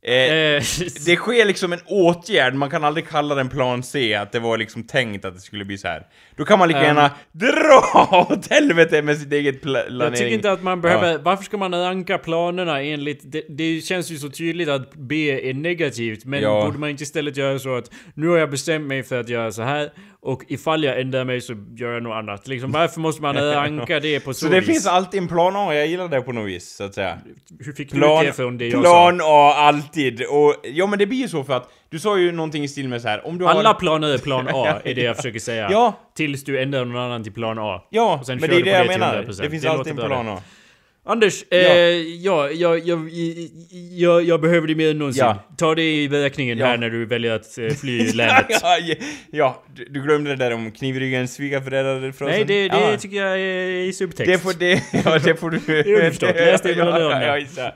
Eh, 0.04 0.14
Eh, 0.14 0.64
det 1.06 1.16
sker 1.16 1.46
liksom 1.46 1.74
en 1.74 1.80
åtgärd, 1.86 2.54
man 2.54 2.70
kan 2.70 2.84
aldrig 2.84 3.08
kalla 3.08 3.36
den 3.36 3.50
plan 3.50 3.84
C, 3.84 4.14
att 4.16 4.32
det 4.32 4.40
var 4.40 4.58
liksom 4.58 4.84
tänkt 4.84 5.26
att 5.26 5.34
det 5.34 5.40
skulle 5.42 5.66
bli 5.66 5.78
så 5.78 5.88
här. 5.88 6.04
Då 6.38 6.46
kan 6.46 6.60
man 6.60 6.68
lika 6.68 6.80
Ehm. 6.80 6.86
gärna 6.86 7.12
dra 7.32 8.28
åt 8.30 8.48
helvete 8.52 9.02
med 9.02 9.18
sitt 9.18 9.34
eget 9.34 9.56
pla- 9.56 9.62
planering. 9.88 10.00
Jag 10.02 10.16
tycker 10.16 10.34
inte 10.34 10.52
att 10.52 10.64
man 10.64 10.82
behöver... 10.82 11.18
Varför 11.18 11.44
ska 11.44 11.58
man 11.58 11.74
ranka 11.76 12.18
planerna 12.18 12.82
enligt... 12.82 13.32
Det, 13.32 13.44
det 13.50 13.82
känns 13.82 14.12
ju 14.12 14.18
så 14.18 14.30
tydligt 14.30 14.70
att 14.70 14.94
B 14.96 15.50
är 15.50 15.54
negativt, 15.54 16.26
men 16.26 16.42
Ja. 16.42 16.66
borde 16.66 16.78
man 16.78 16.90
inte 16.90 17.04
istället 17.04 17.38
göra 17.38 17.60
så 17.60 17.76
att 17.76 17.92
nu 18.14 18.28
har 18.28 18.38
jag 18.38 18.50
bestämt 18.52 18.88
mig 18.88 19.04
för 19.04 19.20
att 19.20 19.30
göra 19.30 19.52
så 19.52 19.62
här 19.62 19.90
och 20.24 20.44
ifall 20.48 20.84
jag 20.84 21.02
ändrar 21.02 21.24
mig 21.26 21.42
så 21.42 21.54
gör 21.76 21.94
jag 21.94 22.04
något 22.04 22.14
annat. 22.16 22.48
Liksom, 22.48 22.72
varför 22.72 23.00
måste 23.00 23.22
man 23.22 23.36
ranka 23.54 24.00
det 24.00 24.20
på 24.20 24.34
så, 24.34 24.46
Så 24.46 24.52
det 24.52 24.60
vis? 24.60 24.70
finns 24.70 24.88
alltid 24.88 25.22
en 25.22 25.28
plan 25.28 25.56
A, 25.56 25.76
jag 25.76 25.88
gillar 25.88 26.08
det 26.08 26.22
på 26.22 26.32
något 26.32 26.48
vis, 26.50 26.76
så 26.76 26.84
att 26.84 26.94
säga. 26.96 27.18
Hur 27.60 27.74
fick 27.74 27.92
du 27.92 27.98
Plan, 27.98 28.26
det 28.26 28.34
från 28.34 28.58
det 28.58 28.68
jag 28.68 28.82
plan 28.82 29.20
sa? 29.20 29.26
A, 29.26 29.70
alltid. 29.92 30.22
Och, 30.22 30.56
ja 30.64 30.88
men 30.88 31.00
det 31.00 31.06
blir 31.06 31.18
ju 31.18 31.28
så 31.28 31.44
för 31.44 31.54
att, 31.54 31.70
du 31.90 32.00
sa 32.00 32.18
ju 32.18 32.32
någonting 32.32 32.64
i 32.64 32.68
stil 32.68 32.90
med 32.90 33.02
så 33.02 33.08
här. 33.08 33.28
om 33.28 33.38
du 33.38 33.46
har... 33.46 33.52
Alla 33.52 33.74
planer 33.74 34.14
är 34.14 34.18
plan 34.18 34.48
A, 34.54 34.80
är 34.84 34.96
det 34.96 35.02
jag 35.02 35.16
försöker 35.16 35.40
säga. 35.40 35.68
Ja. 35.72 35.94
Tills 36.16 36.44
du 36.44 36.62
ändrar 36.62 36.86
någon 36.86 37.02
annan 37.02 37.24
till 37.24 37.34
plan 37.34 37.60
A. 37.60 37.82
Ja, 37.90 38.24
men 38.28 38.40
det 38.40 38.46
är 38.46 38.64
det 38.64 38.70
jag 38.70 38.88
menar. 38.88 39.24
100%. 39.24 39.42
Det 39.42 39.50
finns 39.50 39.64
Det 39.64 39.72
alltid 39.72 40.00
en 40.00 40.08
plan. 40.08 40.28
A. 40.28 40.42
Anders, 41.06 41.44
Ja. 41.50 41.58
eh, 41.58 41.66
ja, 42.00 42.50
jag, 42.52 42.80
jag, 42.88 43.10
jag, 43.92 44.24
jag 44.24 44.42
behöver 44.42 44.68
dig 44.68 44.76
mer 44.76 44.92
än 44.92 44.98
någonsin. 45.00 45.24
Ja. 45.24 45.44
Ta 45.58 45.76
det 45.76 45.94
i 46.04 46.10
beräkningen 46.10 46.58
Ja. 46.58 46.66
här 46.66 46.78
när 46.78 46.90
du 46.90 47.06
väljer 47.06 47.32
att 47.36 47.58
eh, 47.58 47.68
fly 47.70 48.12
länet. 48.14 48.46
ja, 49.32 49.64
du, 49.76 49.86
du 49.86 50.02
glömde 50.02 50.30
det 50.30 50.36
där 50.36 50.54
om 50.54 50.72
knivryggen 50.72 51.28
svigarföräldrar 51.28 52.12
frasen. 52.12 52.36
Nej, 52.36 52.46
det, 52.46 52.68
det 52.68 52.98
tycker 52.98 53.18
jag 53.18 53.40
är 53.40 53.68
i 53.70 53.94
subtext. 53.94 54.32
Det 54.32 54.38
får 54.40 54.54
det, 54.60 54.84
ja 55.06 55.20
det 55.20 55.36
får 55.36 55.50
du... 55.50 55.58
är 55.80 55.88
underförstått. 55.94 56.36
Läs 56.36 56.62
det 56.62 56.76
mellan 56.76 57.00
det. 57.20 57.74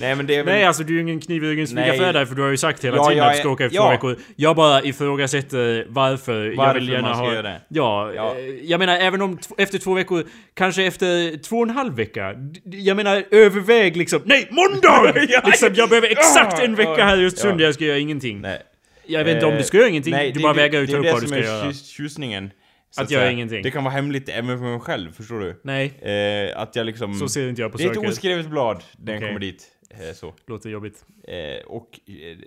Nej 0.00 0.14
men 0.14 0.26
det 0.26 0.34
är 0.36 0.44
väl... 0.44 0.54
Nej, 0.54 0.64
alltså 0.64 0.82
du 0.82 0.92
är 0.92 0.94
ju 0.96 1.00
ingen 1.02 1.20
kniv 1.20 1.44
i 1.44 1.46
ryggen 1.46 1.66
svigarföräldrar 1.66 2.24
för 2.24 2.34
du 2.34 2.42
har 2.42 2.50
ju 2.50 2.56
sagt 2.56 2.84
hela 2.84 3.04
tiden 3.04 3.18
jag 3.18 3.26
att 3.26 3.32
du 3.34 3.38
ska 3.38 3.48
åka 3.48 3.64
efter 3.64 3.76
ja. 3.76 3.82
två 3.84 3.90
veckor. 3.90 4.22
Jag 4.36 4.56
bara 4.56 4.82
ifrågasätter 4.82 5.86
varför. 5.88 6.44
jag 6.46 6.56
Varför 6.56 6.80
vill 6.80 6.88
gärna 6.88 7.08
man 7.08 7.16
ska 7.16 7.24
ha... 7.24 7.32
göra 7.32 7.42
det. 7.42 7.60
Ja, 7.68 8.12
Ja. 8.16 8.34
eh, 8.38 8.44
jag 8.64 8.78
menar 8.78 8.96
även 8.96 9.22
om 9.22 9.38
efter 9.58 9.78
två 9.78 9.94
veckor, 9.94 10.24
kanske 10.54 10.84
efter 10.84 11.42
två 11.42 11.56
och 11.56 11.62
en 11.68 11.70
halv 11.70 11.94
vecka. 11.96 12.34
Jag 12.64 12.96
menar 12.96 13.24
överväg 13.30 13.96
liksom, 13.96 14.22
nej 14.24 14.48
måndag! 14.50 15.12
Liksom, 15.46 15.70
jag 15.74 15.88
behöver 15.88 16.08
exakt 16.08 16.62
en 16.62 16.74
vecka 16.74 17.04
här 17.04 17.16
Ja. 17.44 17.52
där 17.52 17.64
jag 17.64 17.74
ska 17.74 17.84
göra 17.84 17.98
ingenting. 17.98 18.40
Nej. 18.40 18.62
Jag 19.06 19.24
vet 19.24 19.34
inte 19.34 19.46
om 19.46 19.52
Eh, 19.52 19.58
du 19.58 19.64
ska 19.64 19.76
göra 19.76 19.88
ingenting, 19.88 20.12
nej, 20.12 20.26
du 20.32 20.38
det- 20.38 20.42
bara 20.42 20.52
det- 20.52 20.60
vägrar 20.62 20.86
ta 20.86 20.96
upp 20.96 21.02
Det 21.02 21.08
är 21.08 21.12
vad 21.12 21.22
det 21.22 21.26
du 21.26 21.28
som 21.28 21.42
ska 21.42 21.50
är 21.52 21.54
göra. 21.58 21.64
tjus- 21.72 21.86
tjusningen. 21.88 22.50
så 22.90 23.02
Att 23.02 23.10
göra 23.10 23.22
säga. 23.22 23.30
ingenting. 23.32 23.62
Det 23.62 23.70
kan 23.70 23.84
vara 23.84 23.94
hemligt 23.94 24.28
även 24.28 24.58
för 24.58 24.64
mig 24.64 24.80
själv, 24.80 25.12
förstår 25.12 25.40
du? 25.40 25.60
Nej, 25.64 25.86
Eh, 26.02 26.60
att 26.60 26.76
jag 26.76 26.86
liksom... 26.86 27.14
så 27.14 27.28
ser 27.28 27.48
inte 27.48 27.60
jag 27.62 27.72
på 27.72 27.78
det 27.78 27.84
är 27.84 27.90
ett 27.90 27.96
oskrivet 28.08 28.46
blad, 28.46 28.82
den 28.98 29.16
Okej. 29.16 29.28
kommer 29.28 29.40
dit. 29.40 29.62
Eh, 29.90 30.12
så. 30.14 30.34
Låter 30.46 30.70
jobbigt. 30.70 31.04
Eh, 31.24 31.66
och... 31.66 32.00
Eh, 32.06 32.38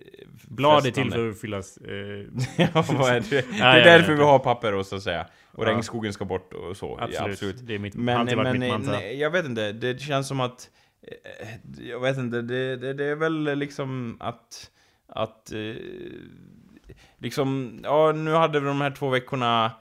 Blad 0.48 0.86
är 0.86 0.92
till 0.92 1.12
för 1.12 1.30
att 1.30 1.42
fyllas... 1.42 1.78
Eh, 1.78 1.94
ja, 2.74 2.86
vad 2.90 3.10
är 3.12 3.24
det? 3.30 3.38
är 3.38 3.78
ja, 3.78 3.84
därför 3.84 4.12
ja. 4.12 4.18
vi 4.18 4.24
har 4.24 4.40
papper 4.40 4.74
och 4.74 4.86
så 4.86 4.96
att 4.96 5.04
säga. 5.04 5.28
Och 5.52 5.66
regnskogen 5.66 6.14
ska 6.14 6.26
bort 6.26 6.54
och 6.54 6.78
så. 6.78 6.98
absolut. 7.02 7.32
Absolut. 7.32 7.68
Det 7.68 7.76
är 7.76 7.80
mitt, 7.80 7.96
Men, 7.96 8.26
men 8.26 8.60
mitt 8.60 8.72
eh, 8.72 8.80
nej, 8.80 9.20
jag 9.20 9.32
vet 9.32 9.46
inte, 9.46 9.72
det 9.72 10.02
känns 10.02 10.28
som 10.28 10.40
att... 10.40 10.70
eh, 11.02 11.48
Jag 11.90 12.00
vet 12.00 12.18
inte, 12.18 12.42
det, 12.42 12.76
det, 12.76 12.94
det 12.94 13.06
är 13.06 13.16
väl 13.16 13.58
liksom 13.58 14.18
att... 14.20 14.72
Att... 15.08 15.52
Liksom, 17.18 17.80
ja 17.84 18.12
nu 18.12 18.32
hade 18.34 18.60
vi 18.60 18.68
de 18.68 18.82
här 18.82 18.92
två 18.92 19.10
veckorna... 19.10 19.72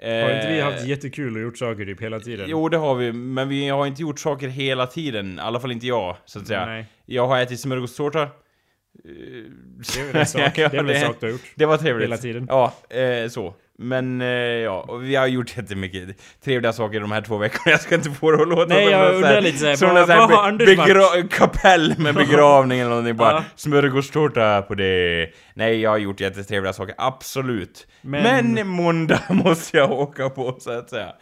Eh, 0.00 0.22
Har 0.24 0.30
inte 0.34 0.52
vi 0.52 0.60
haft 0.60 0.84
jättekul 0.86 1.36
och 1.36 1.42
gjort 1.42 1.58
saker 1.58 1.84
typ 1.84 2.02
hela 2.02 2.20
tiden? 2.20 2.46
Jo, 2.48 2.68
det 2.68 2.76
har 2.76 2.94
vi, 2.94 3.12
men 3.12 3.48
vi 3.48 3.68
har 3.68 3.86
inte 3.86 4.02
gjort 4.02 4.18
saker 4.20 4.48
hela 4.48 4.86
tiden. 4.86 5.38
I 5.38 5.40
alla 5.40 5.60
fall 5.60 5.72
inte 5.72 5.86
jag, 5.86 6.16
så 6.24 6.38
att 6.38 6.46
säga. 6.46 6.66
Nej, 6.66 6.86
Jag 7.06 7.26
har 7.28 7.38
ätit 7.38 7.60
smörgåstårta. 7.60 8.22
Eh, 8.22 8.28
det 9.04 10.00
är 10.00 10.06
väl 10.12 10.16
en 10.16 10.26
sak. 10.26 10.54
Det 10.56 10.62
är 10.62 10.70
väl 10.82 10.90
en 10.90 11.00
sak 11.06 11.16
du 11.20 11.26
har 11.26 11.32
gjort. 11.32 11.40
Det 11.54 11.66
var 11.66 11.76
trevligt. 11.76 12.04
Hela 12.08 12.16
tiden. 12.16 12.46
Ja, 12.48 12.74
eh, 12.90 13.28
så. 13.28 13.54
Men 13.78 14.20
eh, 14.20 14.26
ja, 14.28 14.84
och 14.88 15.04
vi 15.04 15.14
har 15.14 15.26
gjort 15.26 15.56
jättemycket 15.56 16.16
trevliga 16.44 16.72
saker 16.72 17.00
de 17.00 17.12
här 17.12 17.20
två 17.20 17.36
veckorna. 17.36 17.70
Jag 17.70 17.80
ska 17.80 17.94
inte 17.94 18.10
få 18.10 18.30
det 18.30 18.42
att 18.42 18.48
låta 18.48 18.74
Nej, 18.74 18.84
som 18.84 18.92
jag 18.92 19.14
undrar 19.14 19.40
lite 19.40 19.58
såhär, 19.58 19.76
som 19.76 19.88
vad- 19.88 19.96
någon 19.96 20.06
så 20.06 20.12
här 20.12 20.18
vad 20.20 20.30
har 20.30 20.48
Anders 20.48 20.78
varit? 20.78 21.32
kapell 21.32 21.94
med 21.98 22.14
begravning 22.26 22.80
eller 22.80 22.90
någonting. 22.90 23.16
Bara 23.16 23.32
Ja. 23.32 23.44
smörgåstårta 23.56 24.62
på 24.62 24.74
det. 24.74 25.28
Nej, 25.54 25.80
jag 25.80 25.90
har 25.90 25.98
gjort 25.98 26.20
jättetrevliga 26.20 26.72
saker, 26.72 26.94
absolut. 26.98 27.86
Men- 28.00 28.52
Men, 28.54 28.68
måndag 28.68 29.20
måste 29.30 29.76
jag 29.76 29.90
åka 29.92 30.30
på, 30.30 30.56
så 30.60 30.70
att 30.78 30.90
säga. 30.90 31.12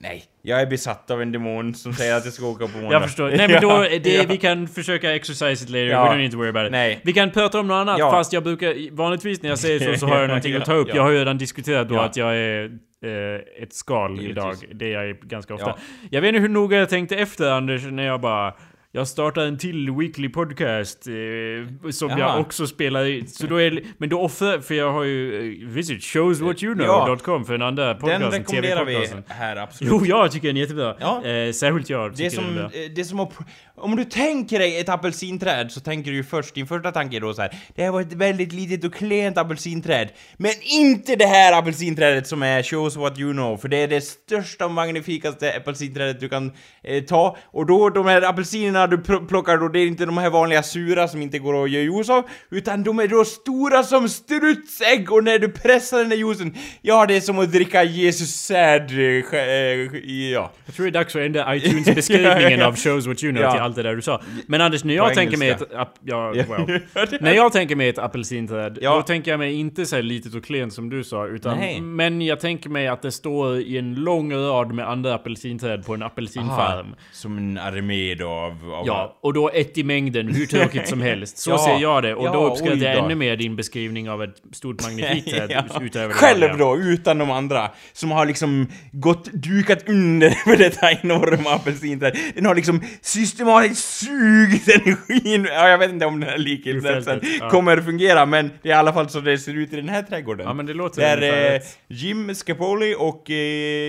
Nej, 0.00 0.24
jag 0.42 0.60
är 0.60 0.66
besatt 0.66 1.10
av 1.10 1.22
en 1.22 1.32
demon 1.32 1.74
som 1.74 1.92
säger 1.92 2.16
att 2.16 2.24
jag 2.24 2.34
ska 2.34 2.46
åka 2.46 2.66
på 2.66 2.72
måndag. 2.78 2.92
Jag 2.92 3.02
förstår. 3.02 3.28
Nej 3.36 3.48
men 3.48 3.62
då, 3.62 3.78
det, 4.02 4.14
ja. 4.14 4.24
vi 4.28 4.36
kan 4.36 4.68
försöka 4.68 5.14
exercise 5.14 5.64
it 5.64 5.70
later, 5.70 5.86
Ja. 5.86 6.04
we 6.04 6.10
don't 6.10 6.18
need 6.18 6.30
to 6.32 6.36
worry 6.38 6.48
about 6.50 6.66
it. 6.66 6.72
Nej. 6.72 7.00
Vi 7.04 7.12
kan 7.12 7.30
prata 7.30 7.60
om 7.60 7.66
något 7.66 7.74
annat, 7.74 7.98
Ja. 7.98 8.10
fast 8.10 8.32
jag 8.32 8.42
brukar, 8.44 8.94
vanligtvis 8.96 9.42
när 9.42 9.48
jag 9.50 9.58
säger 9.58 9.92
så 9.92 9.98
så 9.98 10.06
har 10.06 10.18
jag 10.18 10.26
någonting 10.28 10.54
att 10.54 10.64
ta 10.64 10.74
upp. 10.74 10.88
Ja. 10.88 10.94
Jag 10.96 11.02
har 11.02 11.10
ju 11.10 11.18
redan 11.18 11.38
diskuterat 11.38 11.88
då 11.88 11.98
att 12.00 12.16
jag 12.16 12.36
är 12.36 12.64
eh, 13.04 13.62
ett 13.62 13.72
skal 13.72 14.10
Givetvis. 14.10 14.30
idag. 14.30 14.54
Det 14.74 14.94
är 14.94 15.02
jag 15.04 15.16
ganska 15.20 15.54
ofta. 15.54 15.66
Ja. 15.66 15.78
Jag 16.10 16.20
vet 16.20 16.28
inte 16.28 16.40
hur 16.40 16.48
noga 16.48 16.76
jag 16.78 16.88
tänkte 16.88 17.16
efter 17.16 17.50
Anders, 17.50 17.82
när 17.90 18.06
jag 18.06 18.20
bara 18.20 18.54
jag 18.92 19.08
startar 19.08 19.42
en 19.42 19.58
till 19.58 19.90
weekly 19.90 20.28
podcast 20.28 21.06
eh, 21.06 21.90
som 21.90 22.08
Jaha. 22.10 22.18
jag 22.18 22.40
också 22.40 22.66
spelar 22.66 23.04
i. 23.04 23.26
Så 23.26 23.46
då 23.46 23.56
är, 23.60 23.82
men 23.98 24.08
då 24.08 24.20
offrar, 24.20 24.60
för 24.60 24.74
jag 24.74 24.92
har 24.92 25.04
ju 25.04 25.52
eh, 25.62 25.68
visit 25.68 26.02
showswhatyouKnow.com 26.02 27.44
för 27.44 27.52
den 27.52 27.62
andra 27.62 27.86
Den 27.86 27.98
podcasten, 27.98 28.30
rekommenderar 28.32 28.84
vi 28.84 29.08
här, 29.28 29.56
absolut. 29.56 29.92
Jo, 29.92 30.06
jag 30.06 30.32
tycker 30.32 30.48
den 30.48 30.56
är 30.56 30.60
jättebra. 30.60 30.96
Ja. 31.00 31.24
Eh, 31.24 31.52
särskilt 31.52 31.90
jag 31.90 32.16
tycker 32.16 32.30
Det 32.30 32.36
är, 32.36 32.40
den 32.40 32.44
är 32.44 32.48
som, 32.48 32.70
bra. 32.70 32.80
eh, 32.84 32.90
det 32.94 33.00
är 33.00 33.04
som 33.04 33.20
att... 33.20 33.32
Om 33.80 33.96
du 33.96 34.04
tänker 34.04 34.58
dig 34.58 34.80
ett 34.80 34.88
apelsinträd 34.88 35.72
så 35.72 35.80
tänker 35.80 36.10
du 36.10 36.16
ju 36.16 36.24
först, 36.24 36.54
din 36.54 36.66
första 36.66 36.92
tanke 36.92 37.16
är 37.16 37.20
då 37.20 37.34
så 37.34 37.42
här. 37.42 37.50
Det 37.74 37.82
här 37.82 37.90
var 37.90 38.00
ett 38.00 38.12
väldigt 38.12 38.52
litet 38.52 38.84
och 38.84 38.94
klent 38.94 39.38
apelsinträd. 39.38 40.08
Men 40.36 40.50
inte 40.62 41.16
det 41.16 41.26
här 41.26 41.58
apelsinträdet 41.58 42.26
som 42.26 42.42
är 42.42 42.62
Shows 42.62 42.96
What 42.96 43.18
You 43.18 43.32
Know, 43.32 43.56
för 43.56 43.68
det 43.68 43.76
är 43.76 43.88
det 43.88 44.00
största 44.00 44.64
och 44.64 44.70
magnifikaste 44.70 45.56
apelsinträdet 45.56 46.20
du 46.20 46.28
kan 46.28 46.52
eh, 46.82 47.04
ta. 47.04 47.36
Och 47.44 47.66
då, 47.66 47.90
de 47.90 48.06
här 48.06 48.22
apelsinerna 48.22 48.77
apelsinerna 48.82 48.86
du 48.86 48.96
pl- 48.96 49.28
plockar 49.28 49.56
då, 49.58 49.68
det 49.68 49.80
är 49.80 49.86
inte 49.86 50.06
de 50.06 50.18
här 50.18 50.30
vanliga 50.30 50.62
sura 50.62 51.08
som 51.08 51.22
inte 51.22 51.38
går 51.38 51.64
att 51.64 51.70
göra 51.70 51.82
juice 51.82 52.10
av, 52.10 52.24
utan 52.50 52.82
de 52.82 52.98
är 52.98 53.08
då 53.08 53.24
stora 53.24 53.82
som 53.82 54.08
strutsägg 54.08 55.12
och 55.12 55.24
när 55.24 55.38
du 55.38 55.48
pressar 55.48 55.98
den 55.98 56.08
där 56.08 56.16
juicen, 56.16 56.54
ja 56.82 57.06
det 57.06 57.16
är 57.16 57.20
som 57.20 57.38
att 57.38 57.52
dricka 57.52 57.82
Jesus 57.84 58.30
säd, 58.30 58.90
eh, 58.90 59.38
eh, 59.40 60.30
ja. 60.32 60.52
Jag 60.66 60.74
tror 60.74 60.86
det 60.86 60.90
är 60.90 60.92
dags 60.92 61.16
att 61.16 61.22
ändra 61.22 61.56
iTunes-beskrivningen 61.56 62.62
av 62.66 62.76
shows 62.76 63.06
what 63.06 63.24
you 63.24 63.32
know 63.32 63.42
Ja. 63.42 63.52
till 63.52 63.60
allt 63.60 63.76
det 63.76 63.82
där 63.82 63.94
du 63.96 64.02
sa. 64.02 64.20
Men 64.46 64.60
Anders, 64.60 64.84
när 64.84 64.94
jag 64.94 65.14
tänker 65.14 65.36
mig 65.36 65.48
ett... 65.50 65.72
ap- 65.72 65.86
Ja, 66.04 66.30
well. 66.32 66.80
När 67.20 67.32
jag 67.34 67.52
tänker 67.52 67.76
mig 67.76 67.88
ett 67.88 67.98
apelsinträd, 67.98 68.78
Ja. 68.80 68.94
då 68.96 69.02
tänker 69.02 69.30
jag 69.30 69.38
mig 69.38 69.54
inte 69.54 69.86
så 69.86 69.96
här 69.96 70.02
litet 70.02 70.34
och 70.34 70.44
klent 70.44 70.72
som 70.72 70.90
du 70.90 71.04
sa, 71.04 71.26
utan... 71.26 71.58
Nej. 71.58 71.80
Men 71.80 72.22
jag 72.22 72.40
tänker 72.40 72.70
mig 72.70 72.88
att 72.88 73.02
det 73.02 73.12
står 73.12 73.58
i 73.58 73.78
en 73.78 73.94
lång 73.94 74.34
rad 74.34 74.72
med 74.72 74.88
andra 74.88 75.14
apelsinträd 75.14 75.86
på 75.86 75.94
en 75.94 76.02
apelsinfarm. 76.02 76.86
Som 77.12 77.38
en 77.38 77.58
armé 77.58 78.14
då 78.14 78.28
av... 78.28 78.67
av 78.72 78.86
Ja, 78.86 79.18
och 79.22 79.32
då 79.32 79.50
ett 79.50 79.78
i 79.78 79.84
mängden, 79.84 80.34
hur 80.34 80.46
tråkigt 80.46 80.88
som 80.88 81.00
helst. 81.00 81.38
Så 81.38 81.50
Ja. 81.58 81.58
ser 81.58 81.78
jag 81.82 82.02
det. 82.02 82.14
Och 82.14 82.26
Ja, 82.26 82.32
då 82.32 82.46
uppskattar 82.46 82.76
jag 82.76 83.04
ännu 83.04 83.14
mer 83.14 83.36
din 83.36 83.56
beskrivning 83.56 84.10
av 84.10 84.22
ett 84.22 84.36
stort 84.52 84.82
magnifikt 84.82 85.28
Ja. 85.48 85.64
utöver 85.80 86.14
Själv 86.14 86.58
då, 86.58 86.76
utan 86.76 87.18
de 87.18 87.30
andra, 87.30 87.70
som 87.92 88.10
har 88.10 88.26
liksom 88.26 88.66
gått, 88.92 89.24
dukat 89.32 89.88
under 89.88 90.30
för 90.44 90.56
detta 90.56 90.92
enorma 90.92 91.50
apelsinträd. 91.50 92.16
Den 92.34 92.46
har 92.46 92.54
liksom 92.54 92.82
systematiskt 93.00 93.84
sugit 93.84 94.68
energin, 94.68 95.48
ja 95.50 95.68
jag 95.68 95.78
vet 95.78 95.90
inte 95.90 96.06
om 96.06 96.20
den 96.20 96.28
här 96.28 97.20
ja. 97.40 97.50
kommer 97.50 97.76
att 97.76 97.84
fungera, 97.84 98.26
men 98.26 98.50
det 98.62 98.68
är 98.68 98.72
i 98.72 98.76
alla 98.76 98.92
fall 98.92 99.08
så 99.08 99.20
det 99.20 99.38
ser 99.38 99.54
ut 99.54 99.72
i 99.72 99.76
den 99.76 99.88
här 99.88 100.02
trädgården. 100.02 100.46
Ja, 100.46 100.54
men 100.54 100.66
det 100.66 100.74
låter 100.74 101.16
Där 101.16 101.54
eh. 101.54 101.60
Jim 101.88 102.34
Scapoli 102.34 102.94
och 102.98 103.30
eh, 103.30 103.36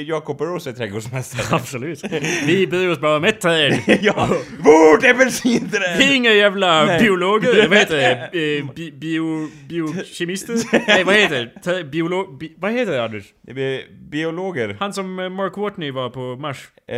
Jacob 0.07 0.37
Burrows 0.37 0.67
är 0.67 0.71
trädgårdsmästare. 0.71 1.55
Absolut. 1.55 2.03
Vi 2.45 2.67
bryr 2.67 2.87
oss 2.89 2.99
bara 2.99 3.17
om 3.17 3.23
ett 3.23 3.41
träd. 3.41 3.79
ja, 4.01 4.29
vårt 4.71 5.03
apelsinträd! 5.03 6.01
Inga 6.01 6.32
jävla 6.32 6.86
Nej. 6.86 6.99
biologer, 7.01 7.67
vad 7.67 7.77
heter 7.77 7.95
det? 7.97 8.29
Eh, 8.60 8.65
Bi 8.75 8.91
bio, 8.91 9.47
biokemister? 9.69 10.55
Nej, 10.88 11.03
vad 11.03 11.15
heter 11.15 11.51
det? 11.63 11.84
Biolog... 11.84 12.38
Bi, 12.38 12.53
vad 12.58 12.71
heter 12.71 12.91
det 12.91 13.03
Anders? 13.03 13.23
Det 13.41 13.62
är 13.62 13.82
biologer. 14.12 14.77
Han 14.79 14.93
som 14.93 15.19
eh, 15.19 15.29
Mark 15.29 15.58
Watney 15.58 15.91
var 15.91 16.10
på 16.10 16.19
Mars. 16.41 16.58
Eh, 16.88 16.97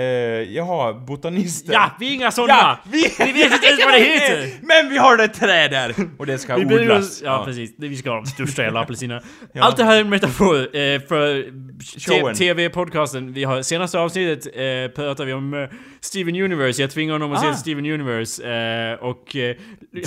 jaha, 0.56 0.94
botanister. 0.94 1.74
Ja, 1.74 1.92
vi 2.00 2.10
är 2.10 2.14
inga 2.14 2.32
sådana! 2.32 2.54
Ja, 2.54 2.78
vi, 2.92 2.98
Vi 3.26 3.32
vet 3.32 3.54
inte 3.54 3.68
ens 3.68 3.86
vad 3.86 3.94
det 3.94 4.00
heter! 4.14 4.50
Men 4.62 4.90
vi 4.90 4.98
har 4.98 5.18
ett 5.18 5.34
träd 5.34 5.72
där! 5.72 5.96
Och 6.20 6.26
det 6.26 6.38
ska 6.38 6.56
Vi 6.56 6.66
odlas. 6.66 7.00
oss, 7.00 7.22
ja, 7.26 7.44
precis, 7.46 7.76
Det- 7.78 7.88
vi 7.88 7.98
ska 7.98 8.10
ha 8.10 8.16
de 8.18 8.26
största 8.26 8.64
jävla 8.64 8.80
apelsinerna. 8.80 9.22
Ja. 9.54 9.64
Allt 9.64 9.78
det 9.78 9.84
här 9.84 9.96
är 9.98 10.02
en 10.02 10.10
metafor 10.10 10.56
eh, 10.60 11.00
för. 11.08 12.34
TV-podcasten. 12.34 13.34
Vi 13.34 13.44
har, 13.44 13.62
senaste 13.62 14.00
avsnittet 14.00 14.46
eh, 14.56 14.96
pratar 14.96 15.26
vi 15.26 15.34
om 15.34 15.54
eh, 15.54 15.60
Steven 16.04 16.36
Universe. 16.36 16.82
Jag 16.82 16.92
tvingade 16.92 17.14
honom 17.16 17.38
att 17.38 17.46
Ah. 17.46 17.54
se 17.54 17.58
Steven 17.60 17.86
Universe 17.86 18.44
eh, 18.44 18.94
och... 19.06 19.36
Eh, 19.36 19.56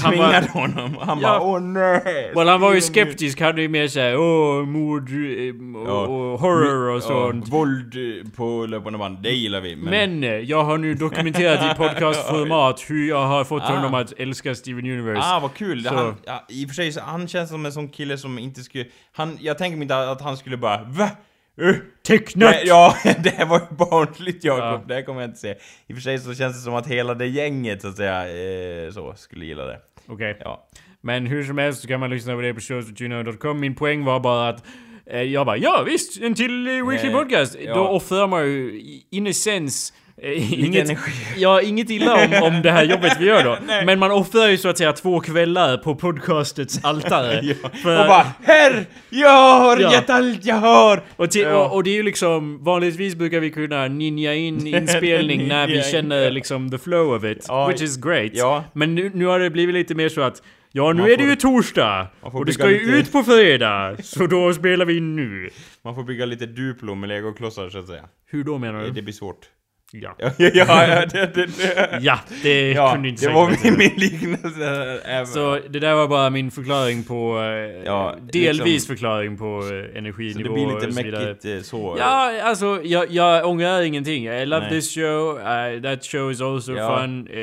han 0.03 0.19
var, 0.19 0.27
Tvingade 0.27 0.49
honom. 0.49 0.97
Han 1.01 1.21
Ja. 1.21 1.29
bara 1.29 1.41
åh 1.41 1.61
nej! 1.61 2.33
well, 2.35 2.49
han 2.49 2.61
var 2.61 2.75
ju 2.75 2.81
skeptisk, 2.81 3.41
hade 3.41 3.63
ju 3.63 3.69
mer 3.69 3.89
såhär 3.89 4.17
åh, 4.19 4.65
mord 4.67 5.09
eh, 5.11 5.77
och, 5.83 5.89
Ja. 5.89 6.07
och 6.07 6.41
horror 6.41 6.89
och 6.91 6.97
Ja, 6.97 7.01
sånt. 7.01 7.49
våld 7.49 7.95
eh, 7.97 8.31
på 8.37 8.67
löpande 8.67 8.99
band, 8.99 9.19
det 9.23 9.31
gillar 9.31 9.61
vi. 9.61 9.77
Men, 9.77 9.91
Men 9.91 10.25
eh, 10.25 10.31
jag 10.39 10.65
har 10.65 10.79
nu 10.79 10.95
dokumenterat 10.95 11.73
i 11.73 11.79
podcastformat 11.79 12.85
hur 12.91 13.09
jag 13.09 13.27
har 13.27 13.45
fått 13.45 13.63
Ah. 13.63 13.67
honom 13.77 13.95
att 13.95 14.13
älska 14.19 14.55
Steven 14.55 14.85
Universe. 14.91 15.23
Ah, 15.25 15.41
vad 15.41 15.55
kul! 15.55 15.87
Han, 15.87 16.15
ja, 16.25 16.45
I 16.49 16.65
och 16.65 16.69
för 16.69 16.75
sig, 16.75 17.03
han 17.03 17.29
känns 17.29 17.51
som 17.51 17.67
en 17.67 17.73
sån 17.73 17.89
kille 17.89 18.19
som 18.19 18.39
inte 18.39 18.61
skulle... 18.63 18.85
Han, 19.13 19.39
jag 19.41 19.59
tänker 19.59 19.77
mig 19.77 19.83
inte 19.85 20.11
att 20.11 20.21
han 20.21 20.37
skulle 20.37 20.57
bara 20.57 20.83
VA? 20.87 21.11
Uh, 21.63 21.75
Tecknat! 22.07 22.55
Ja, 22.65 22.97
det 23.23 23.31
här 23.31 23.47
var 23.47 23.61
ju 23.61 23.77
barnsligt 23.77 24.45
Jakob, 24.45 24.63
Ja. 24.65 24.85
det 24.89 24.95
här 24.95 25.03
kommer 25.03 25.21
jag 25.21 25.31
inte 25.31 25.41
se. 25.41 25.51
I 25.87 25.93
och 25.93 25.97
för 25.97 26.03
sig 26.03 26.19
så 26.19 26.35
känns 26.35 26.57
det 26.57 26.63
som 26.63 26.75
att 26.75 26.87
hela 26.87 27.15
det 27.15 27.27
gänget 27.27 27.83
så 27.83 27.89
att 27.89 27.97
säga, 27.97 28.29
eh, 28.87 28.91
så, 28.91 29.15
skulle 29.17 29.45
gilla 29.45 29.65
det. 29.65 29.79
Okej. 30.09 30.37
Ja. 30.41 30.69
Men 31.01 31.27
hur 31.27 31.45
som 31.45 31.59
helst 31.59 31.81
så 31.83 31.89
kan 31.89 32.01
man 32.01 32.11
lyssna 32.11 32.35
på 32.35 32.41
det 32.41 32.55
på 32.55 32.61
showswhatyouknow.com. 32.61 33.61
Min 33.61 33.75
poäng 33.75 34.05
var 34.05 34.21
bara 34.21 34.49
att 34.49 34.65
eh, 35.07 35.23
jag 35.23 35.47
bara 35.47 35.57
ja 35.57 35.83
visst, 35.87 36.23
en 36.23 36.35
till 36.35 36.67
eh, 36.67 36.89
weekly 36.89 37.11
podcast. 37.11 37.57
Då 37.75 37.81
offrar 37.89 38.27
man 38.27 38.47
ju 38.47 38.81
in 39.11 39.27
essens 39.27 39.93
inget, 40.23 40.85
energi. 40.85 41.13
ja, 41.37 41.61
inget 41.63 41.91
illa 41.91 42.15
om, 42.15 42.43
om 42.55 42.63
det 42.63 42.71
här 42.71 42.85
jobbet 42.85 43.17
vi 43.21 43.25
gör 43.27 43.45
då. 43.45 43.59
Men 43.87 43.99
man 43.99 44.11
offrar 44.11 44.49
ju 44.49 44.57
så 44.57 44.69
att 44.69 44.79
säga 44.79 44.93
två 44.93 45.21
kvällar 45.21 45.77
på 45.77 45.95
podcastets 45.95 46.85
altare. 46.85 47.41
Ja. 47.63 47.69
För- 47.83 48.01
Och 48.01 48.07
bara 48.09 48.27
Herr! 48.43 48.87
Jag 49.11 49.59
har 49.61 49.81
Ja. 49.81 49.93
gett 49.93 50.11
allt 50.11 50.45
jag 50.45 50.55
har! 50.57 51.03
Och, 51.17 51.31
till, 51.31 51.43
Ja. 51.43 51.65
och, 51.65 51.75
och 51.75 51.85
det 51.85 51.91
är 51.91 51.95
ju 51.95 52.03
liksom, 52.03 52.65
vanligtvis 52.65 53.15
brukar 53.15 53.41
vi 53.41 53.51
kunna 53.51 53.89
ninja 53.89 54.35
in 54.35 54.67
inspelning 54.77 55.49
när 55.49 55.67
vi 55.67 55.83
känner 55.83 56.31
liksom 56.31 56.71
the 56.71 56.79
flow 56.79 57.15
of 57.17 57.25
it. 57.25 57.45
Ja. 57.49 57.69
Which 57.69 57.83
is 57.83 57.97
great. 57.97 58.33
Men 58.73 58.95
nu, 58.95 59.11
nu 59.15 59.27
har 59.27 59.39
det 59.41 59.51
blivit 59.51 59.75
lite 59.75 59.95
mer 59.95 60.09
så 60.09 60.21
att 60.21 60.43
Ja, 60.77 60.93
nu 60.93 61.01
Man 61.03 61.11
är 61.11 61.17
det 61.17 61.23
får- 61.23 61.31
ju 61.31 61.37
torsdag! 61.37 62.07
får 62.23 62.39
Och 62.39 62.47
det 62.47 62.53
ska 62.53 62.71
ju 62.71 62.79
lite- 62.87 62.99
ut 62.99 63.13
på 63.13 63.23
fredag! 63.23 63.97
Så 64.03 64.27
då 64.27 64.53
spelar 64.55 64.85
vi 64.85 65.01
nu. 65.01 65.51
Man 65.85 65.95
får 65.95 66.03
bygga 66.03 66.25
lite 66.27 66.47
Duplo 66.47 66.95
med 66.95 67.09
legoklossar 67.09 67.69
så 67.71 67.79
att 67.79 67.87
säga. 67.87 68.03
Hur 68.31 68.45
då 68.45 68.59
menar 68.59 68.83
Det 68.83 68.91
du? 68.91 69.03
blir 69.03 69.13
svårt. 69.15 69.39
Ja. 70.03 70.15
Ja, 70.39 70.51
ja, 70.59 71.07
det, 71.07 71.35
det, 71.35 71.47
det. 71.47 71.99
Ja, 72.03 72.19
det 72.43 72.73
Ja, 72.73 72.93
kunde 72.93 73.09
inte 73.09 73.27
det 73.27 73.33
var 73.35 73.49
min, 73.65 73.79
min 73.79 73.93
liknelse. 73.97 75.01
Även. 75.05 75.27
Så 75.27 75.59
det 75.71 75.79
där 75.79 75.95
var 75.95 76.09
bara 76.09 76.31
min 76.31 76.51
förklaring 76.51 77.05
på... 77.05 77.39
eh, 77.41 77.83
Ja, 77.85 78.15
delvis 78.33 78.65
liksom- 78.67 78.97
förklaring 78.97 79.37
på 79.39 79.45
eh, 79.45 79.61
Så 79.93 79.99
energinivå 79.99 80.43
det 80.49 80.55
blir 80.55 80.75
lite 80.91 81.03
mäckigt 81.03 81.45
eh, 81.45 81.61
så. 81.63 81.97
Ja, 81.99 82.33
alltså 82.43 82.81
jag, 82.85 83.11
jag 83.11 83.47
ångrar 83.49 83.83
ingenting. 83.83 84.27
I 84.27 84.47
love 84.47 84.61
Nej. 84.61 84.71
this 84.71 84.95
show, 84.95 85.39
uh, 85.39 85.83
that 85.83 86.05
show 86.05 86.31
is 86.33 86.41
also 86.41 86.73
Ja. 86.73 86.99
fun. 87.01 87.29
Eh, 87.33 87.41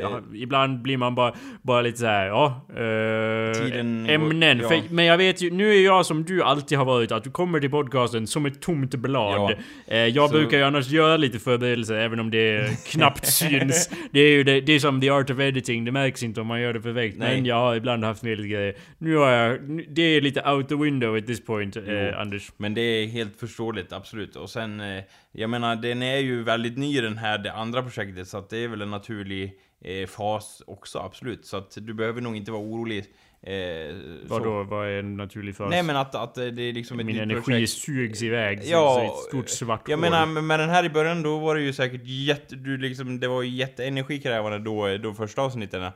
ja, 0.00 0.20
ibland 0.34 0.82
blir 0.82 0.96
man 0.96 1.14
bara, 1.14 1.34
bara 1.62 1.80
lite 1.82 1.98
så 1.98 2.06
här, 2.06 2.26
ja... 2.26 2.66
eh, 2.70 3.52
Tiden- 3.62 4.06
ämnen. 4.10 4.60
För, 4.60 4.80
men 4.90 5.04
jag 5.04 5.18
vet 5.18 5.42
ju, 5.42 5.50
nu 5.50 5.74
är 5.76 5.84
jag 5.84 6.06
som 6.06 6.24
du 6.24 6.42
alltid 6.42 6.78
har 6.78 6.84
varit, 6.84 7.12
att 7.12 7.24
du 7.24 7.30
kommer 7.30 7.60
till 7.60 7.70
podcasten 7.70 8.26
som 8.26 8.46
ett 8.46 8.60
tomt 8.62 8.94
blad. 8.94 9.54
Ja. 9.86 9.96
Jag 9.96 10.30
Så- 10.30 10.36
brukar 10.36 10.56
ju 10.58 10.62
annars 10.64 10.88
göra 10.88 11.16
lite 11.16 11.38
förberedelser, 11.38 11.93
även 11.96 12.20
om 12.20 12.30
det 12.30 12.78
knappt 12.86 13.26
syns. 13.32 13.90
Det 14.10 14.20
är 14.20 14.28
ju 14.28 14.44
det, 14.44 14.60
det 14.60 14.72
är 14.72 14.78
som 14.78 15.00
the 15.00 15.10
art 15.10 15.30
of 15.30 15.38
editing, 15.38 15.84
det 15.84 15.92
märks 15.92 16.22
inte 16.22 16.40
om 16.40 16.46
man 16.46 16.60
gör 16.60 16.72
det 16.72 16.80
perfekt. 16.80 17.18
Nej. 17.18 17.36
Men 17.36 17.46
jag 17.46 17.56
har 17.56 17.74
ibland 17.74 18.04
haft 18.04 18.22
med 18.22 18.38
lite 18.38 18.48
grejer. 18.48 18.76
Nu 18.98 19.16
har 19.16 19.30
jag, 19.30 19.58
det 19.88 20.02
är 20.02 20.20
lite 20.20 20.50
out 20.50 20.68
the 20.68 20.74
window 20.74 21.16
at 21.16 21.26
this 21.26 21.44
point, 21.44 21.76
eh, 21.76 22.20
Anders. 22.20 22.52
Men 22.56 22.74
det 22.74 22.80
är 22.80 23.06
helt 23.06 23.40
förståeligt, 23.40 23.92
absolut. 23.92 24.36
Och 24.36 24.50
sen, 24.50 24.80
eh, 24.80 25.02
jag 25.32 25.50
menar, 25.50 25.76
den 25.76 26.02
är 26.02 26.18
ju 26.18 26.42
väldigt 26.42 26.78
ny 26.78 27.00
den 27.00 27.18
här, 27.18 27.38
det 27.38 27.52
andra 27.52 27.82
projektet, 27.82 28.28
så 28.28 28.38
att 28.38 28.50
det 28.50 28.58
är 28.58 28.68
väl 28.68 28.82
en 28.82 28.90
naturlig 28.90 29.52
eh, 29.84 30.06
fas 30.06 30.62
också, 30.66 30.98
absolut. 30.98 31.46
Så 31.46 31.56
att 31.56 31.78
du 31.80 31.94
behöver 31.94 32.20
nog 32.20 32.36
inte 32.36 32.52
vara 32.52 32.62
orolig. 32.62 33.04
Eh. 33.46 33.94
Vadå, 34.28 34.62
vad 34.62 34.88
är 34.88 34.98
en 34.98 35.16
naturlig 35.16 35.56
fas? 35.56 35.70
Nej 35.70 35.82
men 35.82 35.96
att, 35.96 36.14
att 36.14 36.34
det 36.34 36.42
är 36.62 36.72
liksom 36.72 37.00
ett 37.00 37.06
Min 37.06 37.20
energi 37.20 37.42
projekt. 37.42 37.70
sugs 37.72 38.22
iväg 38.22 38.60
ja, 38.64 38.94
så 38.94 39.04
ett 39.04 39.28
stort 39.28 39.48
svart 39.48 39.88
Jag 39.88 39.96
hål. 39.96 40.10
menar, 40.10 40.26
med 40.42 40.60
den 40.60 40.70
här 40.70 40.84
i 40.84 40.88
början 40.90 41.22
då 41.22 41.38
var 41.38 41.54
det 41.54 41.60
ju 41.62 41.72
säkert 41.72 42.00
jätte, 42.04 42.56
du 42.56 42.76
liksom, 42.76 43.20
det 43.20 43.28
var 43.28 43.42
ju 43.42 43.50
jätteenergikrävande 43.50 44.58
då, 44.58 44.96
då 44.96 45.14
första 45.14 45.42
avsnitten. 45.42 45.82
Eh, 45.82 45.90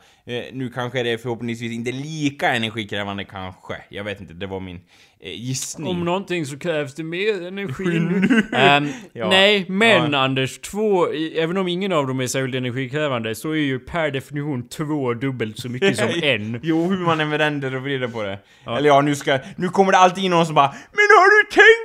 nu 0.52 0.70
kanske 0.74 1.02
det 1.02 1.10
är 1.10 1.18
förhoppningsvis 1.18 1.72
inte 1.72 1.92
lika 1.92 2.54
energikrävande 2.54 3.24
kanske. 3.24 3.76
Jag 3.88 4.04
vet 4.04 4.20
inte, 4.20 4.34
det 4.34 4.46
var 4.46 4.60
min 4.60 4.80
gissning. 5.20 5.88
Om 5.88 6.04
någonting 6.04 6.46
så 6.46 6.58
krävs 6.58 6.94
det 6.94 7.02
mer 7.02 7.46
energi 7.46 7.84
nu. 7.84 8.42
Ehm, 8.52 8.88
Ja. 9.12 9.28
Nej, 9.28 9.66
men 9.68 10.12
Ja. 10.12 10.18
Anders, 10.18 10.58
två, 10.58 11.06
även 11.36 11.56
om 11.56 11.68
ingen 11.68 11.92
av 11.92 12.06
dem 12.06 12.20
är 12.20 12.26
särskilt 12.26 12.54
energikrävande, 12.54 13.34
så 13.34 13.50
är 13.50 13.56
ju 13.56 13.78
per 13.78 14.10
definition 14.10 14.68
två 14.68 15.14
dubbelt 15.14 15.58
så 15.58 15.68
mycket 15.68 15.96
som 15.96 16.08
en. 16.22 16.60
Jo, 16.62 16.90
hur 16.90 16.98
man 17.04 17.20
än 17.20 17.30
vänder 17.30 17.76
och 17.76 17.82
vrider 17.82 18.08
på 18.08 18.22
det. 18.22 18.38
Ja. 18.64 18.78
Eller 18.78 18.88
ja, 18.88 19.00
nu 19.00 19.14
ska, 19.14 19.38
nu 19.56 19.68
kommer 19.68 19.92
det 19.92 19.98
alltid 19.98 20.24
in 20.24 20.30
någon 20.30 20.46
som 20.46 20.54
bara 20.54 20.68
Men 20.68 21.08
har 21.18 21.42
du 21.42 21.50
tänkt? 21.50 21.77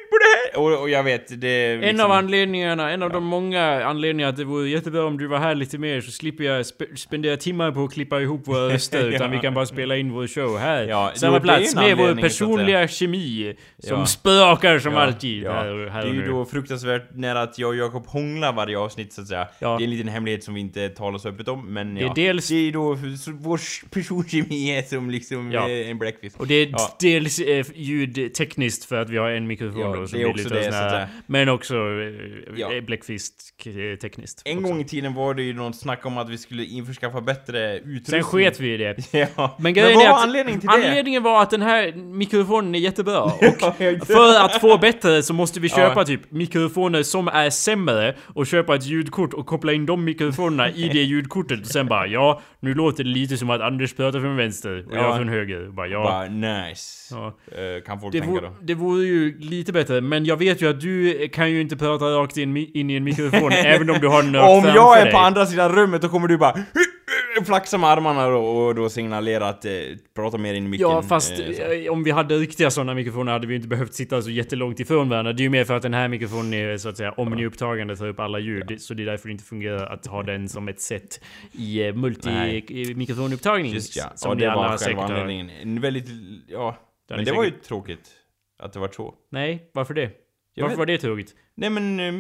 Och, 0.57 0.81
och 0.81 0.89
jag 0.89 1.03
vet, 1.03 1.41
det 1.41 1.47
är 1.47 1.73
En 1.75 1.79
liksom, 1.81 2.05
av 2.05 2.11
anledningarna, 2.11 2.91
en 2.91 3.03
av 3.03 3.09
de 3.09 3.23
många 3.23 3.85
anledningarna 3.85 4.29
att 4.29 4.37
det 4.37 4.43
vore 4.43 4.69
jättebra 4.69 5.05
om 5.05 5.17
du 5.17 5.27
var 5.27 5.37
här 5.39 5.55
lite 5.55 5.77
mer 5.77 6.01
så 6.01 6.11
slipper 6.11 6.43
jag 6.43 6.61
sp- 6.61 6.95
spendera 6.95 7.37
timmar 7.37 7.71
på 7.71 7.83
att 7.83 7.93
klippa 7.93 8.21
ihop 8.21 8.47
våra 8.47 8.69
röster 8.73 9.09
utan 9.15 9.21
Ja. 9.31 9.37
vi 9.37 9.39
kan 9.41 9.53
bara 9.53 9.65
spela 9.65 9.97
in 9.97 10.11
vår 10.13 10.27
show 10.27 10.57
här. 10.59 10.83
Ja, 10.87 11.11
Samma 11.15 11.33
jo, 11.37 11.39
det 11.45 11.53
är 11.53 11.57
plats 11.57 11.75
med 11.75 11.97
vår 11.97 12.21
personliga 12.21 12.87
kemi 12.87 13.55
som 13.79 13.99
Ja. 13.99 14.05
spökar 14.05 14.79
som 14.79 14.93
Ja, 14.93 14.99
alltid. 14.99 15.43
ja. 15.43 15.51
Här, 15.53 15.89
här 15.89 16.03
Det 16.03 16.09
är 16.09 16.13
ju 16.13 16.25
då 16.27 16.45
fruktansvärt 16.45 17.15
nära 17.15 17.41
att 17.41 17.59
jag 17.59 17.69
och 17.69 17.75
Jakob 17.75 18.07
hånglar 18.07 18.53
varje 18.53 18.77
avsnitt 18.77 19.13
så 19.13 19.21
att 19.21 19.27
säga. 19.27 19.47
Ja. 19.59 19.77
Det 19.77 19.83
är 19.83 19.85
en 19.85 19.91
liten 19.91 20.07
hemlighet 20.07 20.43
som 20.43 20.53
vi 20.53 20.59
inte 20.61 20.89
talar 20.89 21.17
så 21.17 21.29
öppet 21.29 21.47
om, 21.47 21.73
men 21.73 21.95
Det 21.95 22.01
är 22.01 22.05
ja. 22.05 22.13
dels- 22.15 22.47
Det 22.49 22.67
är 22.67 22.71
då 22.71 22.97
vår 23.39 23.59
personkemi 23.93 24.77
är 24.77 24.81
som 24.81 25.09
liksom 25.09 25.51
Ja. 25.51 25.69
en 25.69 25.97
bläckfisk. 25.97 26.39
Och 26.39 26.47
det 26.47 26.55
är 26.55 26.67
Ja. 26.71 26.97
dels 26.99 27.39
eh, 27.39 27.65
ljudtekniskt 27.75 28.85
för 28.85 28.95
att 29.01 29.09
vi 29.09 29.17
har 29.17 29.29
en 29.29 29.47
mikrofon 29.47 29.81
Ja, 29.81 29.87
då 29.95 30.07
som 30.07 30.19
det 30.19 30.25
är 30.25 30.29
lite 30.43 30.49
Så 30.49 30.53
det 30.56 30.60
är 30.60 30.63
sån 30.63 30.71
så 30.71 30.77
att 30.86 30.91
här, 30.91 30.97
säga- 31.08 31.10
Men 31.25 31.49
också 31.49 31.75
eh, 31.75 32.60
Ja. 32.60 32.69
bläckfisk 32.82 33.34
eh, 33.65 33.97
tekniskt. 33.97 34.41
En 34.45 34.58
också. 34.58 34.67
gång 34.69 34.82
i 34.82 34.86
tiden 34.86 35.13
var 35.13 35.34
det 35.34 35.43
ju 35.43 35.53
något 35.53 35.75
snack 35.75 36.06
om 36.06 36.17
att 36.17 36.29
vi 36.29 36.38
skulle 36.38 36.63
införskaffa 36.65 37.21
bättre 37.21 37.77
utrustning. 37.77 38.03
Sen 38.06 38.23
sket 38.23 38.60
vi 38.60 38.73
i 38.73 38.77
det. 38.77 38.95
Ja. 39.38 39.56
Men 39.60 39.73
grejen 39.73 39.93
vad 39.93 40.06
är 40.06 40.10
var 40.10 40.17
att 40.17 40.23
anledningen 40.23 40.60
till 40.62 40.69
det? 40.69 40.75
anledningen 40.75 41.23
var 41.23 41.41
att 41.41 41.49
den 41.49 41.62
här 41.62 41.93
mikrofonen 41.95 42.75
är 42.75 42.79
jättebra. 42.79 43.21
Och 43.23 44.08
för 44.08 44.45
att 44.45 44.62
få 44.62 44.77
bättre 44.77 45.23
så 45.23 45.34
måste 45.34 45.60
vi 45.60 45.69
köpa 45.69 45.99
Ja. 45.99 46.06
typ 46.06 46.32
mikrofoner 46.32 47.03
som 47.03 47.27
är 47.27 47.49
sämre 47.49 48.15
och 48.23 48.47
köpa 48.47 48.75
ett 48.75 48.86
ljudkort 48.86 49.34
och 49.34 49.45
koppla 49.45 49.73
in 49.73 49.86
de 49.86 50.03
mikrofonerna 50.03 50.69
i 50.69 50.89
det 50.89 51.03
ljudkortet 51.03 51.60
och 51.62 51.65
sen 51.67 51.88
bara 51.88 52.08
ja, 52.08 52.41
nu 52.60 52.73
låter 52.73 53.03
det 53.03 53.10
lite 53.10 53.38
som 53.38 53.49
att 53.49 53.62
Anders 53.62 53.93
pratar 53.93 54.19
från 54.19 54.36
vänster 54.36 54.86
och 54.89 54.95
Ja. 54.97 55.01
jag 55.01 55.17
från 55.17 55.29
höger. 55.29 55.67
Bara 55.71 55.88
ja. 55.88 56.03
Bara 56.03 56.25
nice. 56.65 57.15
ja. 57.15 57.38
Eh, 57.51 57.84
kan 57.86 57.99
folk 57.99 58.12
Det, 58.13 58.19
tänka 58.21 58.41
då. 58.41 58.56
det 58.62 58.73
vore 58.73 59.03
ju 59.06 59.39
lite 59.39 59.71
bättre, 59.73 60.01
men 60.01 60.25
jag 60.25 60.32
vet 60.35 60.61
ju 60.61 60.69
att 60.69 60.81
du 60.81 61.27
kan 61.33 61.51
ju 61.51 61.61
inte 61.61 61.77
prata 61.77 62.05
rakt 62.05 62.37
in, 62.37 62.57
in 62.57 62.89
i 62.89 62.95
en 62.95 63.03
mikrofon 63.03 63.51
även 63.65 63.89
om 63.89 63.99
du 63.99 64.07
har 64.07 64.23
nöt 64.23 64.43
Om 64.43 64.65
jag 64.75 64.99
är 64.99 65.03
dig. 65.03 65.13
på 65.13 65.19
andra 65.19 65.45
sidan 65.45 65.75
rummet 65.75 66.01
då 66.01 66.09
kommer 66.09 66.27
du 66.27 66.37
bara 66.37 66.53
flaxa 67.45 67.77
med 67.77 67.89
armarna 67.89 68.27
då, 68.27 68.39
och 68.39 68.75
då 68.75 68.89
signalera 68.89 69.49
att 69.49 69.65
eh, 69.65 69.71
prata 70.15 70.37
mer 70.37 70.53
in 70.53 70.65
i 70.65 70.67
micken. 70.67 70.89
Ja 70.89 71.01
fast 71.01 71.39
eh, 71.39 71.47
eh, 71.47 71.91
om 71.91 72.03
vi 72.03 72.11
hade 72.11 72.35
riktiga 72.37 72.71
sådana 72.71 72.93
mikrofoner 72.93 73.31
hade 73.31 73.47
vi 73.47 73.55
inte 73.55 73.67
behövt 73.67 73.93
sitta 73.93 74.21
så 74.21 74.29
jättelångt 74.29 74.79
ifrån 74.79 75.09
varandra. 75.09 75.33
Det 75.33 75.41
är 75.41 75.43
ju 75.43 75.49
mer 75.49 75.63
för 75.63 75.73
att 75.73 75.81
den 75.81 75.93
här 75.93 76.07
mikrofonen 76.07 76.53
är 76.53 76.77
så 76.77 76.89
att 76.89 76.97
säga 76.97 77.11
omniupptagande, 77.11 77.95
tar 77.97 78.07
upp 78.07 78.19
alla 78.19 78.39
ljud. 78.39 78.81
Så 78.81 78.93
det 78.93 79.03
är 79.03 79.05
därför 79.05 79.27
det 79.27 79.31
inte 79.31 79.43
fungerar 79.43 79.85
att 79.93 80.05
ha 80.05 80.23
den 80.23 80.49
som 80.49 80.67
ett 80.67 80.81
sätt 80.81 81.23
i 81.51 81.87
eh, 81.87 81.93
multi-mikrofonupptagning. 81.93 83.73
Just 83.73 83.95
ja, 83.95 84.11
Som 84.15 84.39
ja 84.39 84.49
det 84.49 84.55
var 84.55 84.77
själva 84.77 85.03
anledningen. 85.03 85.49
En 85.49 85.81
väldigt, 85.81 86.07
ja. 86.47 86.77
Men 87.09 87.25
det 87.25 87.31
var 87.31 87.43
ju 87.43 87.51
tråkigt. 87.51 88.11
Att 88.59 88.73
det 88.73 88.79
var 88.79 88.87
så. 88.87 89.13
Nej, 89.31 89.69
varför 89.73 89.93
det? 89.93 90.11
Jag 90.53 90.63
varför 90.63 90.69
vet- 90.75 90.79
var 90.79 90.85
det 90.85 90.97
tråkigt? 90.97 91.35
Nej 91.55 91.69
men, 91.69 91.99
eh, 91.99 92.13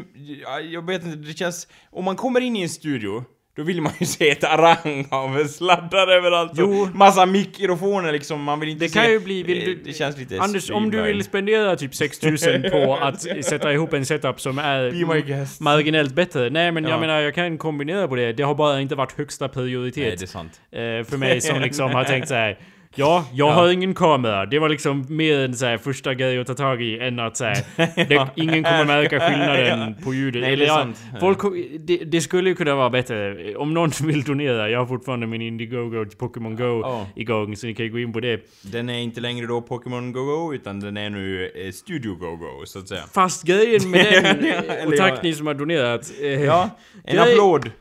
ja, 0.43 0.59
jag 0.59 0.85
vet 0.87 1.03
inte, 1.05 1.17
det 1.17 1.37
känns... 1.37 1.67
Om 1.91 2.05
man 2.05 2.15
kommer 2.15 2.41
in 2.41 2.55
i 2.55 2.61
en 2.61 2.69
studio, 2.69 3.23
då 3.55 3.63
vill 3.63 3.81
man 3.81 3.91
ju 3.99 4.05
se 4.05 4.29
ett 4.29 4.43
arang 4.43 5.07
av 5.11 5.43
sladdar 5.47 6.07
överallt 6.07 6.51
Jo. 6.55 6.81
och 6.81 6.95
massa 6.95 7.25
mikrofoner 7.25 8.11
liksom, 8.11 8.43
man 8.43 8.59
vill 8.59 8.69
inte 8.69 8.85
Det 8.85 8.89
se... 8.89 8.99
kan 8.99 9.11
ju 9.11 9.19
bli... 9.19 9.41
Eh, 9.41 9.45
du, 9.65 9.75
det 9.85 9.93
känns 9.93 10.17
lite 10.17 10.39
Anders, 10.41 10.69
om 10.71 10.91
du 10.91 11.01
vill 11.01 11.23
spendera 11.23 11.75
typ 11.75 11.95
6000 11.95 12.61
på 12.71 12.95
att 13.01 13.21
sätta 13.45 13.73
ihop 13.73 13.93
en 13.93 14.05
setup 14.05 14.41
som 14.41 14.57
är 14.59 15.63
marginellt 15.63 16.15
bättre. 16.15 16.49
Nej 16.49 16.71
men 16.71 16.83
jag 16.83 16.93
Ja. 16.93 16.99
menar, 16.99 17.21
jag 17.21 17.35
kan 17.35 17.57
kombinera 17.57 18.07
på 18.07 18.15
det. 18.15 18.33
Det 18.33 18.43
har 18.43 18.55
bara 18.55 18.81
inte 18.81 18.95
varit 18.95 19.17
högsta 19.17 19.49
prioritet. 19.49 20.03
Nej, 20.07 20.15
det 20.17 20.23
är 20.23 20.27
sant. 20.27 20.61
Eh, 20.71 21.09
för 21.09 21.17
mig 21.17 21.41
som 21.41 21.61
liksom 21.61 21.91
har 21.91 22.03
tänkt 22.03 22.27
så 22.27 22.33
här. 22.33 22.59
Ja, 22.95 23.25
jag 23.33 23.47
Ja. 23.49 23.53
har 23.53 23.71
ingen 23.71 23.93
kamera. 23.93 24.45
Det 24.45 24.59
var 24.59 24.69
liksom 24.69 25.05
mer 25.09 25.39
en 25.39 25.53
så 25.55 25.65
här 25.65 25.77
första 25.77 26.13
grej 26.13 26.39
att 26.39 26.47
ta 26.47 26.53
tag 26.53 26.81
i 26.81 26.99
än 26.99 27.19
att 27.19 27.39
här, 27.39 27.57
det, 28.07 28.27
ingen 28.35 28.63
kommer 28.63 28.85
märka 28.85 29.19
skillnaden 29.19 29.95
Ja. 29.97 30.03
på 30.05 30.13
ljudet. 30.13 30.41
Nej, 30.41 30.53
Eller 30.53 30.65
det 30.65 30.71
är 30.71 30.75
ja, 30.77 30.81
sant. 30.83 30.97
folk, 31.19 31.39
det, 31.79 31.97
det 31.97 32.21
skulle 32.21 32.49
ju 32.49 32.55
kunna 32.55 32.75
vara 32.75 32.89
bättre. 32.89 33.35
Om 33.55 33.73
någon 33.73 33.89
vill 34.03 34.23
donera, 34.23 34.69
jag 34.69 34.79
har 34.79 34.85
fortfarande 34.85 35.27
min 35.27 35.41
Indiegogo 35.41 36.05
till 36.05 36.17
Pokémon 36.17 36.55
Go 36.55 36.81
Ja. 36.83 37.07
igång, 37.15 37.55
så 37.55 37.67
ni 37.67 37.73
kan 37.75 37.85
ju 37.85 37.91
gå 37.91 37.99
in 37.99 38.13
på 38.13 38.19
det. 38.19 38.39
Den 38.61 38.89
är 38.89 38.99
inte 38.99 39.21
längre 39.21 39.47
då 39.47 39.61
Pokémon 39.61 40.11
Go 40.11 40.19
Go, 40.25 40.53
utan 40.53 40.79
den 40.79 40.97
är 40.97 41.09
nu 41.09 41.51
eh, 41.55 41.71
Studio 41.71 42.15
Go 42.15 42.35
Go, 42.35 42.65
så 42.65 42.79
att 42.79 42.87
säga. 42.87 43.01
Fast 43.13 43.43
grejen 43.43 43.91
med 43.91 44.05
den, 44.23 44.47
Ja, 44.47 44.87
och 44.87 44.97
tack 44.97 45.13
ja. 45.13 45.19
ni 45.23 45.33
som 45.33 45.47
har 45.47 45.53
donerat. 45.53 46.11
eh, 46.21 46.43
Ja, 46.43 46.69
en 47.03 47.15
Grej- 47.15 47.33
applåd! 47.33 47.71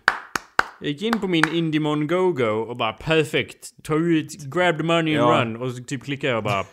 Jag 0.82 0.90
gick 0.90 1.02
in 1.02 1.20
på 1.20 1.28
min 1.28 1.44
Indimon 1.54 2.06
GoGo 2.06 2.44
och 2.46 2.76
bara 2.76 2.92
perfekt. 2.92 3.68
Ta 3.84 3.94
ut, 3.96 4.44
grab 4.54 4.76
the 4.78 4.82
money 4.84 5.16
and 5.16 5.28
Ja. 5.30 5.40
run. 5.44 5.56
Och 5.56 5.70
så 5.72 5.84
typ 5.84 6.04
klickar 6.04 6.28
jag 6.28 6.36
och 6.36 6.42
bara 6.44 6.64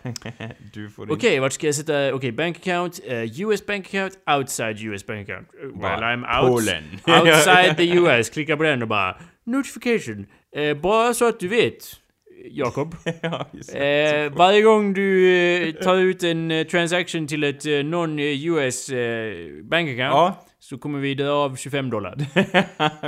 Okej, 1.10 1.40
vart 1.40 1.54
ska 1.54 1.66
jag 1.66 1.76
sätta? 1.76 2.14
Okej, 2.14 2.32
bank 2.32 2.58
account, 2.58 3.00
eh, 3.08 3.42
US 3.42 3.66
bank 3.66 3.86
account, 3.88 4.14
outside 4.38 4.80
US 4.82 5.06
bank 5.06 5.30
account. 5.30 5.48
Uh, 5.64 5.70
Well, 5.70 5.80
Bara, 5.82 6.16
I'm 6.16 6.42
out, 6.42 6.50
Polen. 6.52 6.84
outside 7.28 7.78
the 7.78 7.90
US. 7.98 8.30
Klicka 8.30 8.58
på 8.58 8.64
den 8.64 8.82
och 8.82 8.88
bara 8.88 9.16
Notification. 9.46 10.26
Eh, 10.56 10.78
bara 10.78 11.14
så 11.14 11.28
att 11.28 11.40
du 11.40 11.48
vet, 11.48 11.76
Jakob. 12.52 12.96
ja. 13.22 13.48
Eh, 13.80 14.32
varje 14.34 14.62
gång 14.62 14.94
du 14.94 15.36
eh, 15.36 15.72
tar 15.74 15.96
ut 15.98 16.24
en 16.24 16.52
eh, 16.52 16.68
transaction 16.68 17.28
till 17.28 17.44
ett 17.44 17.66
eh, 17.66 17.72
non-US 17.72 18.90
eh, 18.90 19.34
bank 19.64 19.90
account 19.90 20.00
Ja. 20.14 20.46
Så 20.70 20.78
kommer 20.78 21.00
vi 21.00 21.16
dra 21.16 21.30
av 21.30 21.56
25 21.56 21.90
dollar. 21.90 22.16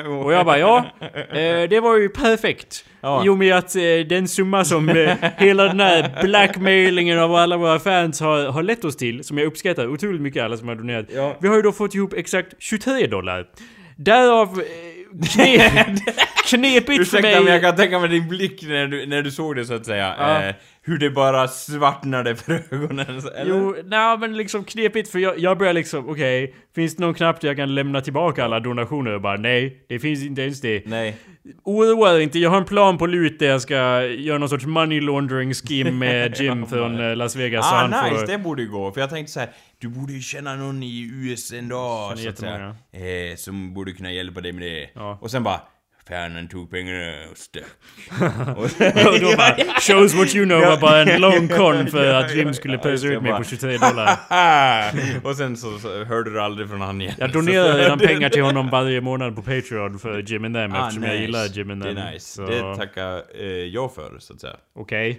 Och 0.24 0.34
jag 0.34 0.46
bara 0.46 0.60
ja, 0.60 0.86
eh, 1.00 1.70
det 1.70 1.80
var 1.80 1.98
ju 1.98 2.10
perfekt. 2.10 2.86
Ja. 3.02 3.26
I 3.26 3.30
och 3.30 3.38
med 3.38 3.56
att 3.56 3.76
eh, 3.76 3.82
den 4.10 4.28
summa 4.28 4.66
som 4.66 4.90
eh, 4.90 5.18
hela 5.38 5.64
den 5.64 5.80
här 5.80 6.22
blackmailingen 6.24 7.20
av 7.20 7.36
alla 7.36 7.58
våra 7.58 7.80
fans 7.80 8.20
har, 8.20 8.52
har 8.52 8.64
lett 8.64 8.86
oss 8.86 8.98
till, 8.98 9.24
som 9.24 9.38
jag 9.38 9.48
uppskattar 9.48 9.88
otroligt 9.88 10.22
mycket 10.22 10.44
alla 10.44 10.58
som 10.58 10.68
har 10.68 10.76
donerat. 10.76 11.06
Ja. 11.16 11.38
Vi 11.40 11.48
har 11.48 11.56
ju 11.56 11.62
då 11.62 11.72
fått 11.72 11.96
ihop 11.96 12.14
exakt 12.14 12.54
23 12.60 13.08
dollar. 13.08 13.48
Därav 13.96 14.62
eh, 15.12 15.26
knep, 15.28 16.00
knepigt 16.46 17.10
för 17.10 17.22
mig. 17.22 17.44
men 17.44 17.54
jag 17.54 17.62
kan 17.62 17.76
tänka 17.76 18.00
mig 18.00 18.10
din 18.10 18.28
blick 18.28 18.64
när 18.64 18.88
du, 18.88 19.06
när 19.06 19.22
du 19.22 19.32
såg 19.32 19.56
det 19.56 19.66
så 19.66 19.74
att 19.74 19.86
säga. 19.86 20.16
Ja. 20.20 20.44
Eh, 20.44 20.56
hur 20.84 20.98
det 20.98 21.10
bara 21.10 21.48
svartnade 21.48 22.36
för 22.36 22.64
ögonen. 22.72 23.22
Eller? 23.36 23.46
Jo, 23.46 23.76
nej 23.86 24.18
men 24.18 24.38
liksom 24.38 24.64
knepigt 24.64 25.12
för 25.12 25.20
jag, 25.20 25.40
jag 25.40 25.58
börjar 25.58 25.74
liksom, 25.74 26.10
okej, 26.10 26.56
finns 26.76 26.96
det 26.96 27.04
någon 27.04 27.14
knapp 27.14 27.42
där 27.42 27.48
jag 27.48 27.58
kan 27.58 27.76
lämna 27.76 28.02
tillbaka 28.02 28.46
alla 28.46 28.60
donationer? 28.60 29.12
Och 29.12 29.22
bara 29.22 29.38
nej, 29.38 29.86
det 29.90 30.00
finns 30.00 30.24
inte 30.24 30.42
ens 30.42 30.62
det. 30.62 30.84
Nej. 30.86 31.16
Oroa 31.64 32.12
dig 32.12 32.24
inte, 32.24 32.40
jag 32.40 32.50
har 32.50 32.58
en 32.58 32.66
plan 32.66 32.98
på 32.98 33.06
lut 33.06 33.40
där 33.40 33.48
jag 33.48 33.62
ska 33.62 34.04
göra 34.04 34.38
någon 34.38 34.50
sorts 34.50 34.66
money 34.66 35.02
laundering 35.02 35.54
scheme 35.54 35.92
med 35.92 36.36
Jim 36.40 36.66
från 36.66 37.10
eh, 37.10 37.16
Las 37.16 37.36
Vegas. 37.36 37.72
Ah, 37.72 37.88
nice, 37.88 38.20
får, 38.20 38.28
det 38.28 38.38
borde 38.38 38.62
ju 38.62 38.70
gå. 38.70 38.92
För 38.92 39.02
jag 39.02 39.10
tänkte 39.10 39.34
så 39.34 39.40
här, 39.40 39.50
du 39.82 39.88
borde 39.88 40.14
ju 40.14 40.22
känna 40.22 40.56
någon 40.56 40.84
i 40.84 41.10
US 41.14 41.52
en 41.54 41.68
dag, 41.70 42.18
Känner 42.18 42.24
så 42.24 42.30
att 42.30 42.40
säga. 42.92 43.30
Eh, 43.30 43.36
som 43.36 43.74
borde 43.74 43.92
kunna 43.94 44.12
hjälpa 44.12 44.42
dig 44.42 44.52
med 44.52 44.64
det. 44.64 44.90
Ja. 44.94 45.18
Och 45.22 45.32
sen 45.32 45.44
bara, 45.44 45.62
Färnan 46.08 46.48
tog 46.48 46.72
pengarna 46.72 47.14
och 47.32 47.38
stack. 47.38 47.64
och, 48.58 49.20
då 49.22 49.36
bara, 49.38 49.56
shows 49.80 50.14
what 50.14 50.36
you 50.36 50.46
know 50.46 50.62
var 50.62 50.78
bara 50.78 51.02
en 51.02 51.22
long 51.22 51.48
con 51.48 51.88
för 51.92 52.14
att 52.14 52.36
Jim 52.36 52.54
skulle 52.54 52.78
pösa 52.78 53.08
jag 53.08 53.16
ut 53.16 53.22
mig 53.24 53.34
på 53.38 53.44
23 53.44 53.78
dollar. 53.78 54.18
och 55.28 55.36
sen 55.36 55.58
så, 55.58 55.80
så 55.80 56.04
hörde 56.04 56.32
du 56.32 56.42
aldrig 56.42 56.70
från 56.70 56.82
han 56.82 57.02
igen. 57.02 57.14
Jag 57.18 57.32
donerar 57.32 57.78
redan 57.78 58.00
pengar 58.00 58.30
till 58.30 58.44
honom 58.44 58.70
varje 58.70 59.02
månad 59.02 59.36
på 59.36 59.42
Patreon 59.42 60.00
för 60.00 60.22
Jim 60.22 60.46
and 60.46 60.56
them 60.56 60.74
Ah, 60.74 60.80
eftersom 60.88 61.04
jag 61.04 61.12
nice. 61.12 61.22
gillar 61.22 61.46
Jim 61.46 61.72
and 61.72 61.84
them. 61.84 61.96
Det 61.96 62.02
är 62.02 62.12
nice. 62.12 62.26
Så, 62.34 62.46
Det 62.46 62.76
tackar 62.76 63.24
eh, 63.40 63.46
jag 63.48 63.96
för, 63.96 64.20
så 64.20 64.34
att 64.34 64.42
säga. 64.42 64.56
Okej. 64.76 65.10
Eh, 65.10 65.18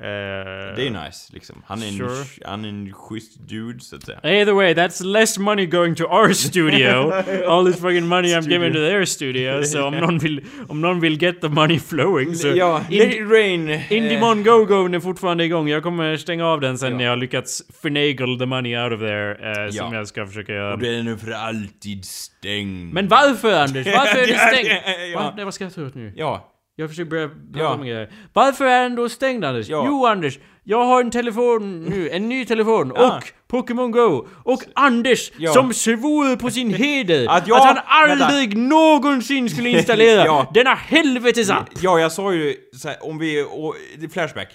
Det 0.00 0.06
är 0.06 0.84
ju 0.84 0.90
nice, 0.90 1.32
liksom. 1.32 1.62
Han 1.66 1.82
är, 1.82 1.86
en, 1.86 1.92
Sure. 1.92 2.24
han 2.44 2.64
är 2.64 2.68
en 2.68 2.92
schysst 2.92 3.48
dude, 3.48 3.80
så 3.80 3.96
att 3.96 4.04
säga. 4.06 4.20
Either 4.22 4.52
way, 4.52 4.74
that's 4.74 5.04
less 5.04 5.38
money 5.38 5.66
going 5.66 5.94
to 5.94 6.04
our 6.04 6.32
studio. 6.32 7.12
All 7.48 7.66
this 7.66 7.80
fucking 7.80 8.06
money 8.06 8.34
I'm 8.34 8.48
giving 8.50 8.72
to 8.72 8.78
their 8.78 9.04
studio. 9.04 9.62
Så 9.64 9.86
om 9.86 9.94
någon 9.94 10.18
vill, 10.18 10.44
om 10.68 10.80
någon 10.80 11.00
vill 11.00 11.22
get 11.22 11.40
the 11.40 11.48
money 11.48 11.78
flowing 11.80 12.34
så... 12.34 12.48
ja, 12.48 12.82
In- 12.90 12.98
let 12.98 13.14
it 13.14 13.30
rain! 13.30 13.68
eh, 13.70 13.92
Indimon 13.92 14.42
Go-Go 14.44 14.94
är 14.94 15.00
fortfarande 15.00 15.44
igång. 15.44 15.68
Jag 15.68 15.82
kommer 15.82 16.16
stänga 16.16 16.46
av 16.46 16.60
den 16.60 16.78
sen 16.78 16.90
Ja. 16.90 16.96
när 16.96 17.04
jag 17.04 17.12
har 17.12 17.16
lyckats 17.16 17.62
finagle 17.82 18.38
the 18.38 18.46
money 18.46 18.76
out 18.78 18.92
of 18.92 19.00
there. 19.00 19.30
Eh, 19.64 19.70
Som 19.70 19.92
Ja. 19.92 19.94
jag 19.98 20.08
ska 20.08 20.26
försöka 20.26 20.52
göra. 20.52 20.72
Och 20.72 20.78
den 20.78 20.94
är 20.94 21.02
nu 21.02 21.16
för 21.16 21.30
alltid 21.30 22.04
stängd. 22.04 22.92
Men 22.94 23.08
varför 23.08 23.52
Anders? 23.52 23.86
Varför 23.86 24.18
är 24.18 24.26
det 24.26 24.38
stängt? 24.52 24.82
Ja. 25.14 25.20
Va? 25.44 25.52
Jag 25.60 25.74
ta 25.74 25.80
ut 25.80 25.94
nu? 25.94 26.12
Ja. 26.16 26.54
Jag 26.80 26.88
försöker 26.90 27.10
börja 27.10 27.28
prata 27.28 27.38
Ja. 27.58 27.74
om 27.74 27.80
grejer. 27.80 28.10
Varför 28.32 28.64
är 28.64 28.82
den 28.82 28.94
då 28.96 29.08
stängd 29.08 29.44
Anders? 29.44 29.68
Ja. 29.68 29.84
Jo 29.86 30.06
Anders, 30.06 30.38
jag 30.64 30.84
har 30.84 31.00
en 31.00 31.10
telefon 31.10 31.84
nu, 31.84 32.10
en 32.10 32.28
ny 32.28 32.44
telefon 32.44 32.92
Ja. 32.96 33.16
och 33.16 33.22
Pokémon 33.48 33.90
Go. 33.90 34.26
Och 34.44 34.62
Anders 34.74 35.32
Ja. 35.38 35.52
som 35.52 35.72
svor 35.74 36.36
på 36.36 36.50
sin 36.50 36.74
heder 36.74 37.26
Att 37.28 37.42
att, 37.42 37.48
jag- 37.48 37.56
han 37.60 37.78
aldrig 37.86 38.56
någonsin 38.58 39.50
skulle 39.50 39.68
installera 39.68 40.24
Ja. 40.26 40.50
denna 40.54 40.74
helvetesapp. 40.74 41.66
Ja, 41.80 41.98
jag 42.00 42.12
sa 42.12 42.32
ju 42.32 42.54
så 42.72 42.88
här, 42.88 42.96
om 43.00 43.18
vi... 43.18 43.46
Och, 43.50 43.74
flashback. 44.12 44.48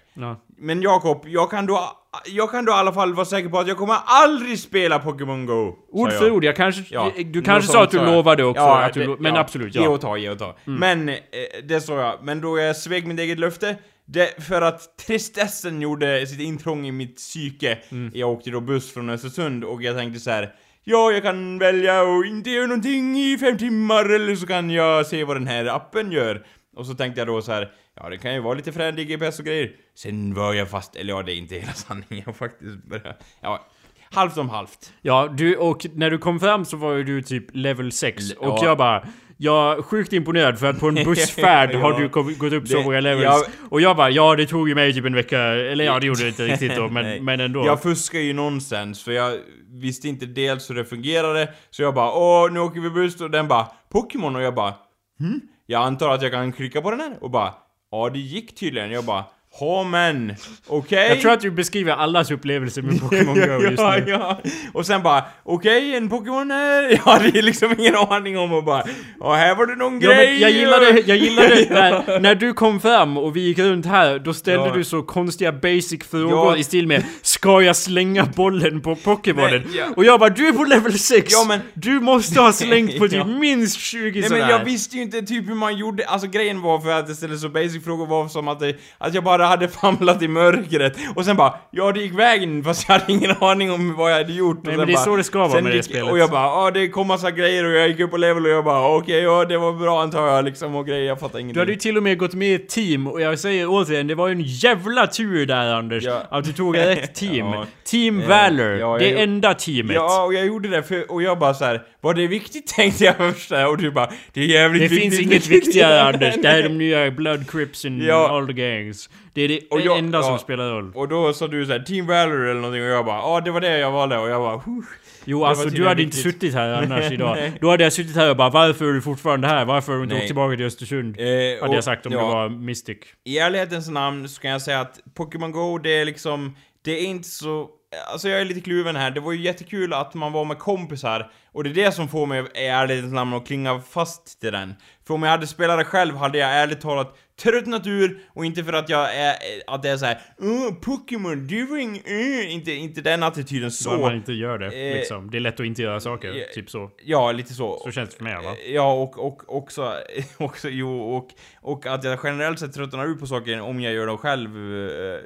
Men 0.57 0.81
Jakob, 0.81 1.23
jag 1.27 1.51
kan 1.51 1.65
då... 1.65 1.99
Jag 2.25 2.51
kan 2.51 2.65
då 2.65 2.71
i 2.71 2.75
alla 2.75 2.93
fall 2.93 3.13
vara 3.13 3.25
säker 3.25 3.49
på 3.49 3.59
att 3.59 3.67
jag 3.67 3.77
kommer 3.77 3.95
aldrig 4.05 4.59
spela 4.59 4.99
Pokémon 4.99 5.45
Go. 5.45 5.75
Ord 5.91 6.11
för 6.11 6.25
jag. 6.25 6.35
ord, 6.35 6.43
jag 6.43 6.55
kanske, 6.55 6.83
Ja, 6.89 7.11
du 7.25 7.41
kanske 7.41 7.71
sa 7.71 7.83
att 7.83 7.91
du 7.91 7.97
lovade 8.05 8.43
också 8.45 8.61
Ja, 8.63 8.81
att 8.83 8.93
du, 8.93 9.05
det- 9.07 9.15
men 9.19 9.33
ja, 9.35 9.41
absolut, 9.41 9.75
Ge 9.75 9.83
ja. 9.83 9.89
och 9.89 10.01
ta, 10.01 10.17
ge 10.17 10.29
och 10.29 10.39
ta. 10.39 10.55
Men, 10.65 11.09
eh, 11.09 11.15
det 11.63 11.81
sa 11.81 11.99
jag. 12.01 12.23
Men 12.23 12.41
då 12.41 12.59
jag 12.59 12.75
svek 12.75 13.05
mitt 13.05 13.19
eget 13.19 13.39
löfte, 13.39 13.75
det, 14.05 14.43
för 14.43 14.61
att 14.61 14.97
tristessen 14.97 15.81
gjorde 15.81 16.27
sitt 16.27 16.39
intrång 16.41 16.87
i 16.87 16.91
mitt 16.91 17.15
psyke. 17.15 17.77
Mm. 17.89 18.11
Jag 18.13 18.29
åkte 18.29 18.49
då 18.49 18.59
buss 18.61 18.93
från 18.93 19.09
Östersund 19.09 19.63
och 19.63 19.83
jag 19.83 19.97
tänkte 19.97 20.19
så 20.19 20.29
här. 20.29 20.49
Ja, 20.83 21.11
jag 21.11 21.23
kan 21.23 21.59
välja 21.59 22.01
att 22.01 22.25
inte 22.25 22.49
göra 22.49 22.67
någonting 22.67 23.17
i 23.17 23.37
fem 23.37 23.57
timmar 23.57 24.09
eller 24.15 24.35
så 24.35 24.47
kan 24.47 24.69
jag 24.69 25.05
se 25.05 25.23
vad 25.23 25.35
den 25.35 25.47
här 25.47 25.65
appen 25.65 26.11
gör. 26.11 26.45
Och 26.75 26.85
så 26.85 26.93
tänkte 26.93 27.21
jag 27.21 27.27
då 27.27 27.41
så 27.41 27.51
här. 27.51 27.71
Ja, 27.95 28.09
det 28.09 28.17
kan 28.17 28.33
ju 28.33 28.39
vara 28.39 28.53
lite 28.53 28.71
frändig 28.71 29.07
GPS 29.07 29.39
och 29.39 29.45
grejer. 29.45 29.71
Sen 29.95 30.33
var 30.33 30.53
jag 30.53 30.69
fast, 30.69 30.95
eller 30.95 31.13
ja, 31.13 31.23
det 31.23 31.33
är 31.33 31.35
inte 31.37 31.55
hela 31.55 31.73
sanningen 31.73 32.23
jag 32.25 32.35
faktiskt 32.35 32.83
började, 32.83 33.15
ja, 33.41 33.65
halvt 34.11 34.37
om 34.37 34.49
halvt. 34.49 34.93
Ja, 35.01 35.33
du, 35.37 35.55
och 35.55 35.85
när 35.95 36.09
du 36.11 36.17
kom 36.17 36.39
fram 36.39 36.65
så 36.65 36.77
var 36.77 36.93
ju 36.93 37.03
du 37.03 37.21
typ 37.21 37.45
level 37.53 37.91
6 37.91 38.29
Le- 38.29 38.35
och 38.35 38.47
ja. 38.47 38.65
jag 38.65 38.77
bara 38.77 39.07
Jag 39.37 39.77
är 39.77 39.81
sjukt 39.81 40.13
imponerad 40.13 40.59
för 40.59 40.69
att 40.69 40.79
på 40.79 40.87
en 40.87 40.95
bussfärd 41.05 41.69
Ja. 41.73 41.79
har 41.79 41.99
du 41.99 42.09
kom, 42.09 42.35
gått 42.37 42.53
upp 42.53 42.67
så 42.67 42.77
Det- 42.77 42.83
många 42.83 42.99
levels. 42.99 43.23
ja. 43.23 43.43
Och 43.69 43.81
jag 43.81 43.97
bara, 43.97 44.09
ja 44.09 44.35
det 44.35 44.45
tog 44.45 44.69
ju 44.69 44.75
mig 44.75 44.93
typ 44.93 45.05
en 45.05 45.15
vecka. 45.15 45.39
Eller 45.41 45.85
ja, 45.85 45.99
det 45.99 46.05
gjorde 46.07 46.21
det 46.23 46.27
inte 46.27 46.47
riktigt 46.47 46.75
då, 46.75 46.87
men, 46.91 47.25
men 47.25 47.39
ändå. 47.39 47.65
Jag 47.65 47.81
fuskar 47.81 48.19
ju 48.19 48.33
nonsens, 48.33 49.03
för 49.03 49.11
jag 49.11 49.37
visste 49.67 50.07
inte 50.07 50.25
dels 50.25 50.69
hur 50.69 50.75
det 50.75 50.85
fungerade, 50.85 51.53
så 51.69 51.81
jag 51.81 51.93
bara 51.93 52.11
åh, 52.13 52.51
nu 52.51 52.59
åker 52.59 52.79
vi 52.81 52.89
buss, 52.89 53.21
och 53.21 53.31
den 53.31 53.47
bara 53.47 53.67
Pokémon, 53.91 54.35
och 54.35 54.41
jag 54.41 54.55
bara 54.55 54.73
hm? 55.19 55.41
Jag 55.65 55.81
antar 55.83 56.13
att 56.13 56.21
jag 56.21 56.31
kan 56.31 56.51
klicka 56.51 56.81
på 56.81 56.91
den 56.91 56.99
här, 56.99 57.17
och 57.21 57.31
bara 57.31 57.53
ja, 57.93 58.09
det 58.13 58.19
gick 58.19 58.55
tydligen. 58.55 58.91
Jag 58.91 59.03
bara 59.03 59.23
ha 59.59 59.83
men, 59.83 60.35
okej? 60.67 61.07
Jag 61.09 61.21
tror 61.21 61.31
att 61.31 61.41
du 61.41 61.51
beskriver 61.51 61.91
allas 61.93 62.31
upplevelser 62.31 62.81
med 62.81 62.99
Pokémon 63.01 63.35
Go 63.35 63.61
just 63.63 63.79
ja, 63.79 63.95
nu. 64.05 64.11
ja. 64.11 64.41
Och 64.73 64.85
sen 64.85 65.03
bara, 65.03 65.23
okej, 65.43 65.95
en 65.95 66.09
Pokémon 66.09 66.51
här. 66.51 66.83
Jag 66.91 66.97
hade 66.97 67.41
liksom 67.41 67.75
ingen 67.79 67.95
aning 67.95 68.37
om 68.37 68.53
och 68.53 68.63
bara, 68.63 68.83
ja 69.19 69.33
här 69.33 69.55
var 69.55 69.65
det 69.65 69.75
någon 69.75 70.01
Ja, 70.01 70.09
grej. 70.11 70.41
jag 70.41 70.51
gillade, 70.51 71.03
jag 71.05 71.17
gillade 71.17 71.55
när, 71.69 72.19
när 72.19 72.35
du 72.35 72.53
kom 72.53 72.79
fram 72.79 73.17
och 73.17 73.35
vi 73.35 73.41
gick 73.41 73.59
runt 73.59 73.85
här, 73.85 74.19
då 74.19 74.33
ställde 74.33 74.67
Ja. 74.67 74.73
du 74.75 74.83
så 74.83 75.03
konstiga 75.03 75.51
basic 75.51 76.03
frågor 76.11 76.51
Ja. 76.51 76.57
i 76.57 76.63
stil 76.63 76.87
med 76.87 77.03
Ska 77.43 77.61
jag 77.61 77.75
slänga 77.75 78.25
bollen 78.35 78.81
på 78.81 78.95
Pokémonen? 78.95 79.51
Nej, 79.65 79.77
ja. 79.77 79.85
Och 79.95 80.05
jag 80.05 80.19
bara 80.19 80.29
du 80.29 80.47
är 80.47 80.51
på 80.53 80.63
level 80.63 80.99
6! 80.99 81.33
Ja, 81.33 81.45
men- 81.47 81.59
Du 81.73 81.99
måste 81.99 82.41
ha 82.41 82.51
slängt 82.53 82.97
på 82.97 83.07
typ 83.07 83.13
Ja. 83.17 83.25
minst 83.25 83.79
20 83.79 84.19
Nej 84.19 84.29
sådär. 84.29 84.41
men 84.41 84.49
jag 84.49 84.65
visste 84.65 84.95
ju 84.95 85.01
inte 85.03 85.21
typ 85.21 85.49
hur 85.49 85.55
man 85.55 85.77
gjorde, 85.77 86.05
alltså 86.05 86.27
grejen 86.27 86.61
var 86.61 86.79
för 86.79 86.89
att 86.89 87.07
jag 87.07 87.17
ställde 87.17 87.37
så 87.37 87.49
basic 87.49 87.83
frågor 87.83 88.05
var 88.07 88.27
som 88.27 88.47
att, 88.47 88.59
det, 88.59 88.75
att 88.97 89.13
jag 89.13 89.23
bara 89.23 89.45
hade 89.45 89.67
famlat 89.67 90.21
i 90.21 90.27
mörkret 90.27 90.97
och 91.15 91.25
sen 91.25 91.35
bara 91.35 91.53
Ja 91.71 91.91
det 91.91 91.99
gick 91.99 92.19
vägen 92.19 92.63
fast 92.63 92.85
jag 92.89 92.99
hade 92.99 93.13
ingen 93.13 93.31
aning 93.39 93.71
om 93.71 93.95
vad 93.95 94.11
jag 94.11 94.17
hade 94.17 94.33
gjort 94.33 94.59
Nej, 94.63 94.77
men 94.77 94.87
det 94.87 94.93
är 94.93 94.95
bara, 94.95 95.03
så 95.05 95.15
det 95.15 95.23
ska 95.23 95.39
vara 95.47 95.61
med 95.61 95.71
det 95.71 95.75
gick- 95.75 95.85
spelet. 95.85 96.11
Och 96.11 96.17
jag 96.17 96.29
bara 96.29 96.43
ja 96.65 96.71
det 96.71 96.87
kom 96.87 97.07
massa 97.07 97.31
grejer 97.31 97.65
och 97.65 97.71
jag 97.71 97.87
gick 97.89 97.99
upp 97.99 98.11
på 98.11 98.17
level 98.17 98.45
och 98.45 98.51
jag 98.51 98.65
bara 98.65 98.95
okej 98.95 99.21
ja 99.23 99.45
det 99.45 99.57
var 99.57 99.73
bra 99.73 100.01
antar 100.01 100.27
jag 100.27 100.45
liksom 100.45 100.75
och 100.75 100.87
grejer, 100.87 101.03
jag 101.07 101.19
fattar 101.19 101.39
ingenting 101.39 101.53
Du 101.53 101.59
hade 101.59 101.71
ju 101.71 101.77
till 101.77 101.97
och 101.97 102.03
med 102.03 102.17
gått 102.17 102.33
med 102.33 102.47
i 102.47 102.53
ett 102.53 102.69
team 102.69 103.07
och 103.07 103.21
jag 103.21 103.39
säger 103.39 103.67
återigen, 103.69 104.07
det 104.07 104.15
var 104.15 104.27
ju 104.27 104.33
en 104.33 104.41
jävla 104.43 105.07
tur 105.07 105.45
där 105.45 105.73
Anders. 105.73 106.03
Ja. 106.03 106.23
Att 106.31 106.43
du 106.45 106.53
tog 106.53 106.77
rätt 106.77 107.15
team. 107.15 107.32
Ja. 107.37 107.65
Team 107.85 108.19
Eh, 108.21 108.27
Valor. 108.27 108.65
ja, 108.71 108.77
jag 108.77 108.99
det 108.99 109.09
gjorde- 109.09 109.23
enda 109.23 109.53
teamet. 109.53 109.95
Ja, 109.95 110.23
och 110.23 110.33
jag 110.33 110.45
gjorde 110.45 110.69
det 110.69 110.83
för, 110.83 111.11
och 111.11 111.21
jag 111.23 111.39
bara 111.39 111.53
så 111.53 111.65
här, 111.65 111.81
var 112.01 112.13
det 112.13 112.27
viktigt 112.27 112.67
tänkte 112.75 113.03
jag 113.03 113.15
först 113.17 113.49
där, 113.49 113.67
och 113.67 113.77
du 113.77 113.91
bara, 113.91 114.09
det 114.33 114.41
är 114.41 114.45
jävligt 114.45 114.81
Det 114.81 114.87
viktigt. 114.87 115.17
finns 115.17 115.31
inget 115.31 115.47
viktigare 115.47 116.01
Anders, 116.13 116.35
det 116.41 116.47
här 116.47 116.59
är 116.59 116.63
de 116.63 116.77
nya 116.77 117.11
Blood 117.11 117.51
Crips 117.51 117.85
and 117.85 118.03
Ja. 118.03 118.29
all 118.29 118.47
the 118.47 118.53
gangs. 118.53 119.09
Det 119.33 119.41
är 119.41 119.47
det 119.47 119.59
Och 119.69 119.81
jag- 119.81 119.97
enda 119.97 120.17
ja. 120.17 120.23
som 120.23 120.39
spelar 120.39 120.69
roll. 120.69 120.91
Och 120.95 121.07
då 121.07 121.33
sa 121.33 121.47
du 121.47 121.65
så 121.65 121.71
här, 121.71 121.79
Team 121.79 122.07
Valor 122.07 122.45
eller 122.45 122.61
någonting 122.61 122.81
och 122.83 122.87
jag 122.89 123.05
bara, 123.05 123.17
ja 123.17 123.41
det 123.45 123.51
var 123.51 123.61
det 123.61 123.77
jag 123.77 123.91
valde 123.91 124.17
och 124.17 124.29
jag 124.29 124.41
bara, 124.41 124.57
huh. 124.57 124.83
Jo 125.25 125.45
alltså 125.45 125.69
du 125.69 125.87
hade 125.87 126.03
inte 126.03 126.17
viktigt. 126.17 126.33
suttit 126.33 126.53
här 126.53 126.69
annars 126.69 127.11
idag. 127.11 127.51
Då 127.61 127.69
hade 127.69 127.83
jag 127.83 127.93
suttit 127.93 128.15
här 128.15 128.29
och 128.29 128.35
bara 128.37 128.49
varför 128.49 128.85
är 128.85 128.93
du 128.93 129.01
fortfarande 129.01 129.47
här? 129.47 129.65
Varför 129.65 129.91
har 129.91 129.97
du 129.99 130.03
inte 130.03 130.15
åkt 130.15 130.25
tillbaka 130.25 130.55
till 130.57 130.65
Östersund? 130.65 131.15
Eh, 131.19 131.25
hade 131.25 131.59
och- 131.61 131.75
jag 131.75 131.83
sagt 131.83 132.05
om 132.05 132.11
ja. 132.11 132.19
det 132.19 132.25
var 132.25 132.49
Mystic. 132.49 132.97
I 133.25 133.37
ärlighetens 133.37 133.89
namn 133.89 134.29
så 134.29 134.41
kan 134.41 134.51
jag 134.51 134.61
säga 134.61 134.79
att 134.79 134.99
Pokémon 135.15 135.51
Go, 135.51 135.77
det 135.77 135.89
är 136.01 136.05
liksom, 136.05 136.55
det 136.83 136.91
är 136.91 137.05
inte 137.05 137.27
så... 137.29 137.69
Alltså 138.11 138.29
jag 138.29 138.41
är 138.41 138.45
lite 138.45 138.61
kluven 138.61 138.95
här, 138.95 139.11
det 139.11 139.19
var 139.19 139.31
ju 139.31 139.41
jättekul 139.41 139.93
att 139.93 140.13
man 140.13 140.31
var 140.31 140.45
med 140.45 140.59
kompisar, 140.59 141.31
och 141.51 141.63
det 141.63 141.69
är 141.69 141.73
det 141.73 141.91
som 141.91 142.07
får 142.07 142.25
mig 142.25 142.45
i 142.55 142.65
ärlighetens 142.65 143.13
namn 143.13 143.33
att 143.33 143.47
klinga 143.47 143.79
fast 143.79 144.41
till 144.41 144.51
den. 144.51 144.75
För 145.07 145.13
om 145.13 145.23
jag 145.23 145.29
hade 145.29 145.47
spelat 145.47 145.79
det 145.79 145.85
själv 145.85 146.15
hade 146.15 146.37
jag 146.37 146.49
ärligt 146.49 146.81
talat 146.81 147.17
tröttnat 147.41 147.87
ur, 147.87 148.19
och 148.33 148.45
inte 148.45 148.63
för 148.63 148.73
att 148.73 148.89
jag 148.89 149.15
är, 149.15 149.35
att 149.67 149.83
det 149.83 149.89
är 149.89 149.97
såhär 149.97 150.21
uh, 150.43 150.73
Pokémon, 150.81 151.47
du 151.47 151.65
var 151.65 151.77
ing, 151.77 152.01
uh, 152.07 152.53
inte, 152.53 152.71
inte 152.71 153.01
den 153.01 153.23
attityden 153.23 153.71
Så 153.71 153.83
så. 153.83 153.97
man 153.97 154.15
inte 154.15 154.33
gör 154.33 154.57
det 154.57 154.73
Eh, 154.73 154.95
liksom. 154.95 155.31
Det 155.31 155.37
är 155.37 155.39
lätt 155.39 155.59
att 155.59 155.65
inte 155.65 155.81
göra 155.81 155.99
saker, 155.99 156.29
eh, 156.29 156.53
typ 156.53 156.69
så. 156.69 156.91
Ja, 157.03 157.31
lite 157.31 157.53
så. 157.53 157.79
Så 157.83 157.91
känns 157.91 158.09
det 158.09 158.15
för 158.15 158.23
mig 158.23 158.35
va? 158.35 158.55
Ja, 158.67 158.93
och, 158.93 159.25
och 159.25 159.55
också, 159.57 159.93
också 160.37 160.69
jo, 160.69 161.01
och, 161.01 161.29
och 161.61 161.85
att 161.85 162.03
jag 162.03 162.19
generellt 162.23 162.59
sett 162.59 162.73
tröttnar 162.73 163.05
ut 163.05 163.19
på 163.19 163.27
saker 163.27 163.61
om 163.61 163.79
jag 163.79 163.93
gör 163.93 164.07
dem 164.07 164.17
själv 164.17 164.55
eh, 164.55 165.19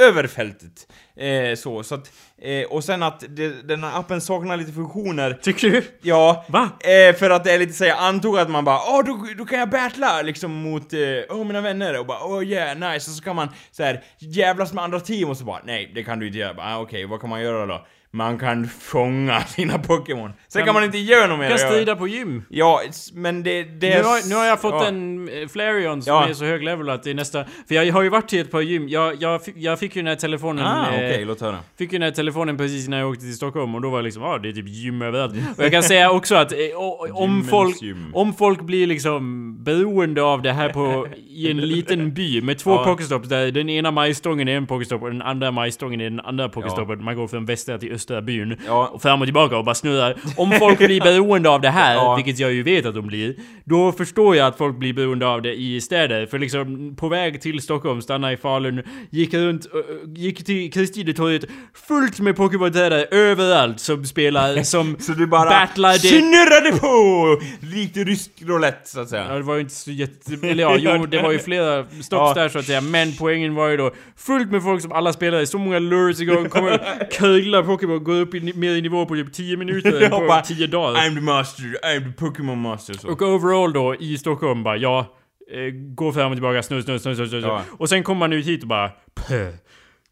över 0.00 0.26
fältet. 0.26 0.92
Eh, 1.20 1.54
så, 1.56 1.82
så 1.82 1.94
att, 1.94 2.12
eh, 2.42 2.66
och 2.70 2.84
sen 2.84 3.02
att 3.02 3.24
det, 3.28 3.68
den 3.68 3.84
här 3.84 3.98
appen 4.00 4.20
saknar 4.20 4.56
lite 4.56 4.72
funktioner. 4.72 5.38
Tycker 5.42 5.70
du? 5.70 5.82
Ja, 6.02 6.44
Va? 6.48 6.70
eh, 6.80 7.16
för 7.16 7.30
att 7.30 7.44
det 7.44 7.52
är 7.52 7.58
lite 7.58 7.72
såhär, 7.72 7.90
jag 7.90 7.98
antog 7.98 8.38
att 8.38 8.50
man 8.50 8.64
bara 8.64 8.78
åh 8.88 9.04
då, 9.04 9.26
då 9.38 9.44
kan 9.44 9.58
jag 9.58 9.70
battla 9.70 10.22
liksom 10.22 10.52
mot 10.52 10.92
eh, 10.92 10.98
åh, 11.28 11.44
mina 11.44 11.60
vänner 11.60 11.98
och 12.00 12.06
bara 12.06 12.24
åh 12.24 12.44
yeah 12.44 12.78
nice 12.78 13.10
och 13.10 13.14
så 13.16 13.22
kan 13.22 13.36
man 13.36 13.48
så 13.70 13.82
här 13.82 14.02
jävlas 14.18 14.72
med 14.72 14.84
andra 14.84 15.00
team 15.00 15.28
och 15.30 15.36
så 15.36 15.44
bara 15.44 15.60
nej 15.64 15.92
det 15.94 16.02
kan 16.04 16.18
du 16.18 16.26
inte 16.26 16.38
göra. 16.38 16.54
Bara, 16.54 16.76
ah, 16.76 16.80
Okej, 16.80 17.06
vad 17.06 17.20
kan 17.20 17.30
man 17.30 17.40
göra 17.42 17.66
då? 17.66 17.86
Man 18.10 18.38
kan 18.38 18.68
fånga 18.68 19.40
sina 19.46 19.78
Pokémon. 19.78 20.32
Sen 20.48 20.64
Kan- 20.64 20.74
man 20.74 20.84
inte 20.84 20.98
göra 20.98 21.26
något 21.26 21.38
mer. 21.38 21.48
Kan 21.48 21.58
strida 21.58 21.96
på 21.96 22.08
gym. 22.08 22.44
Ja, 22.48 22.82
men 23.14 23.42
det... 23.42 23.62
det 23.62 23.96
Nu 23.98 24.02
har, 24.02 24.28
nu 24.28 24.34
har 24.34 24.44
jag 24.44 24.60
fått 24.60 24.72
ja. 24.72 24.86
en 24.86 25.28
eh, 25.28 25.48
Flareon 25.48 26.02
som 26.02 26.12
Ja. 26.14 26.28
är 26.28 26.34
så 26.34 26.44
hög 26.44 26.62
level 26.62 26.90
att 26.90 27.02
det 27.02 27.10
är 27.10 27.14
nästa... 27.14 27.44
För 27.68 27.74
jag 27.74 27.92
har 27.92 28.02
ju 28.02 28.08
varit 28.08 28.32
i 28.32 28.38
ett 28.38 28.50
par 28.50 28.60
gym. 28.60 28.88
Jag, 28.88 29.22
jag, 29.22 29.40
jag 29.56 29.78
fick 29.78 29.96
ju 29.96 30.02
den 30.02 30.08
här 30.08 30.16
telefonen... 30.16 30.66
Ah, 30.66 30.92
eh, 30.92 31.05
okej, 31.14 31.24
låt 31.24 31.40
höra. 31.40 31.58
Fick 31.78 31.92
ju 31.92 31.98
den 31.98 32.06
här 32.06 32.10
telefonen 32.14 32.56
precis 32.56 32.88
när 32.88 32.98
jag 32.98 33.10
åkte 33.10 33.24
till 33.24 33.36
Stockholm 33.36 33.74
och 33.74 33.80
då 33.80 33.90
var 33.90 33.98
det 33.98 34.04
liksom, 34.04 34.22
ja 34.22 34.28
ah, 34.28 34.38
det 34.38 34.48
är 34.48 34.52
typ 34.52 34.68
gym 34.68 35.02
överallt. 35.02 35.34
Och 35.58 35.64
jag 35.64 35.72
kan 35.72 35.82
säga 35.82 36.10
också 36.10 36.34
att 36.34 36.52
eh, 36.52 36.58
o- 36.76 37.06
om 37.12 37.44
folk, 37.44 37.82
gym. 37.82 38.10
om 38.14 38.32
folk 38.32 38.60
blir 38.62 38.86
liksom 38.86 39.56
beroende 39.64 40.22
av 40.22 40.42
det 40.42 40.52
här 40.52 40.68
på, 40.68 41.06
i 41.28 41.50
en 41.50 41.56
liten 41.56 42.14
by 42.14 42.40
med 42.42 42.58
två 42.58 42.70
Ja. 42.70 42.84
pokestops 42.84 43.28
där 43.28 43.50
den 43.50 43.68
ena 43.68 43.90
majstången 43.90 44.48
är 44.48 44.56
en 44.56 44.66
pokestop 44.66 45.02
och 45.02 45.08
den 45.10 45.22
andra 45.22 45.50
majstången 45.50 46.00
är 46.00 46.04
den 46.10 46.20
andra 46.20 46.48
pokestopen. 46.48 47.04
Man 47.04 47.16
går 47.16 47.28
från 47.28 47.44
västra 47.46 47.78
till 47.78 47.92
östra 47.92 48.22
byn. 48.22 48.56
Ja. 48.66 48.88
Och 48.92 49.02
fram 49.02 49.20
och 49.20 49.26
tillbaka 49.26 49.58
och 49.58 49.64
bara 49.64 49.74
snurrar. 49.74 50.16
Om 50.36 50.50
folk 50.52 50.78
blir 50.78 51.00
beroende 51.04 51.48
av 51.50 51.60
det 51.60 51.70
här, 51.70 51.94
Ja. 51.94 52.16
vilket 52.16 52.38
jag 52.38 52.52
ju 52.52 52.62
vet 52.62 52.86
att 52.86 52.94
de 52.94 53.06
blir, 53.06 53.34
då 53.64 53.92
förstår 53.92 54.36
jag 54.36 54.46
att 54.46 54.58
folk 54.58 54.76
blir 54.78 54.92
beroende 54.92 55.26
av 55.26 55.42
det 55.42 55.54
i 55.54 55.80
städer. 55.80 56.26
För 56.26 56.38
liksom 56.38 56.96
på 56.96 57.08
väg 57.08 57.40
till 57.40 57.60
Stockholm, 57.60 58.02
stanna 58.02 58.32
i 58.32 58.36
Falun, 58.36 58.82
gick 59.10 59.34
runt, 59.34 59.66
ö, 59.74 59.78
gick 60.06 60.44
till 60.44 60.70
Kristinetorget, 61.04 61.44
fullt 61.88 62.20
med 62.20 62.36
Pokémon-tränare 62.36 63.06
överallt 63.10 63.80
som 63.80 64.04
spelar, 64.04 64.62
som 64.62 64.96
Så 64.98 65.12
du 65.12 65.26
bara 65.26 65.50
battlar 65.50 65.92
det. 65.92 65.98
snurrade 65.98 66.78
på! 66.80 67.40
Likt 67.66 67.96
rysk 67.96 68.30
roulette, 68.46 68.88
så 68.90 69.00
att 69.00 69.12
Ja, 69.12 69.24
säga. 69.24 69.34
det 69.34 69.42
var 69.42 69.54
ju 69.54 69.60
inte 69.60 69.74
så 69.74 69.90
jätte... 69.90 70.46
Eller 70.48 70.62
ja, 70.62 70.76
jo, 70.80 71.06
det 71.06 71.22
var 71.22 71.32
ju 71.32 71.38
flera 71.38 71.84
stops 71.84 72.10
Ja. 72.10 72.34
där 72.34 72.48
så 72.48 72.58
att 72.58 72.64
säga. 72.64 72.80
Men 72.80 73.12
poängen 73.18 73.54
var 73.54 73.68
ju 73.68 73.76
då 73.76 73.90
fullt 74.16 74.50
med 74.50 74.62
folk 74.62 74.82
som 74.82 74.92
alla 74.92 75.12
spelade. 75.12 75.46
Så 75.46 75.58
många 75.58 75.78
lures 75.78 76.20
igång, 76.20 76.48
kommer 76.48 76.78
curlar 77.10 77.62
Pokémon, 77.62 78.04
går 78.04 78.14
upp 78.20 78.34
i, 78.34 78.52
mer 78.56 78.70
i 78.70 78.82
nivå 78.82 79.06
på 79.06 79.14
typ 79.14 79.32
10 79.32 79.56
minuter 79.56 80.00
än 80.02 80.10
på 80.10 80.18
bara, 80.18 80.40
10 80.42 80.66
dagar. 80.66 81.00
I'm 81.00 81.14
the 81.14 81.20
master, 81.20 81.62
I'm 81.64 82.04
the 82.04 82.24
Pokémon 82.24 82.58
master. 82.58 82.94
Så. 82.94 83.08
Och 83.08 83.22
overall 83.22 83.72
då, 83.72 83.94
i 83.94 84.18
Stockholm 84.18 84.62
bara, 84.62 84.76
ja... 84.76 85.12
Eh, 85.52 85.72
gå 85.94 86.12
fram 86.12 86.30
och 86.30 86.36
tillbaka, 86.36 86.62
snurr, 86.62 86.80
snurr, 86.82 86.98
snurr, 86.98 87.14
snurr, 87.14 87.26
snurr. 87.28 87.40
Ja. 87.42 87.62
Och 87.78 87.88
sen 87.88 88.02
kommer 88.02 88.18
man 88.18 88.32
ut 88.32 88.46
hit 88.46 88.62
och 88.62 88.68
bara... 88.68 88.90
Pö. 89.28 89.52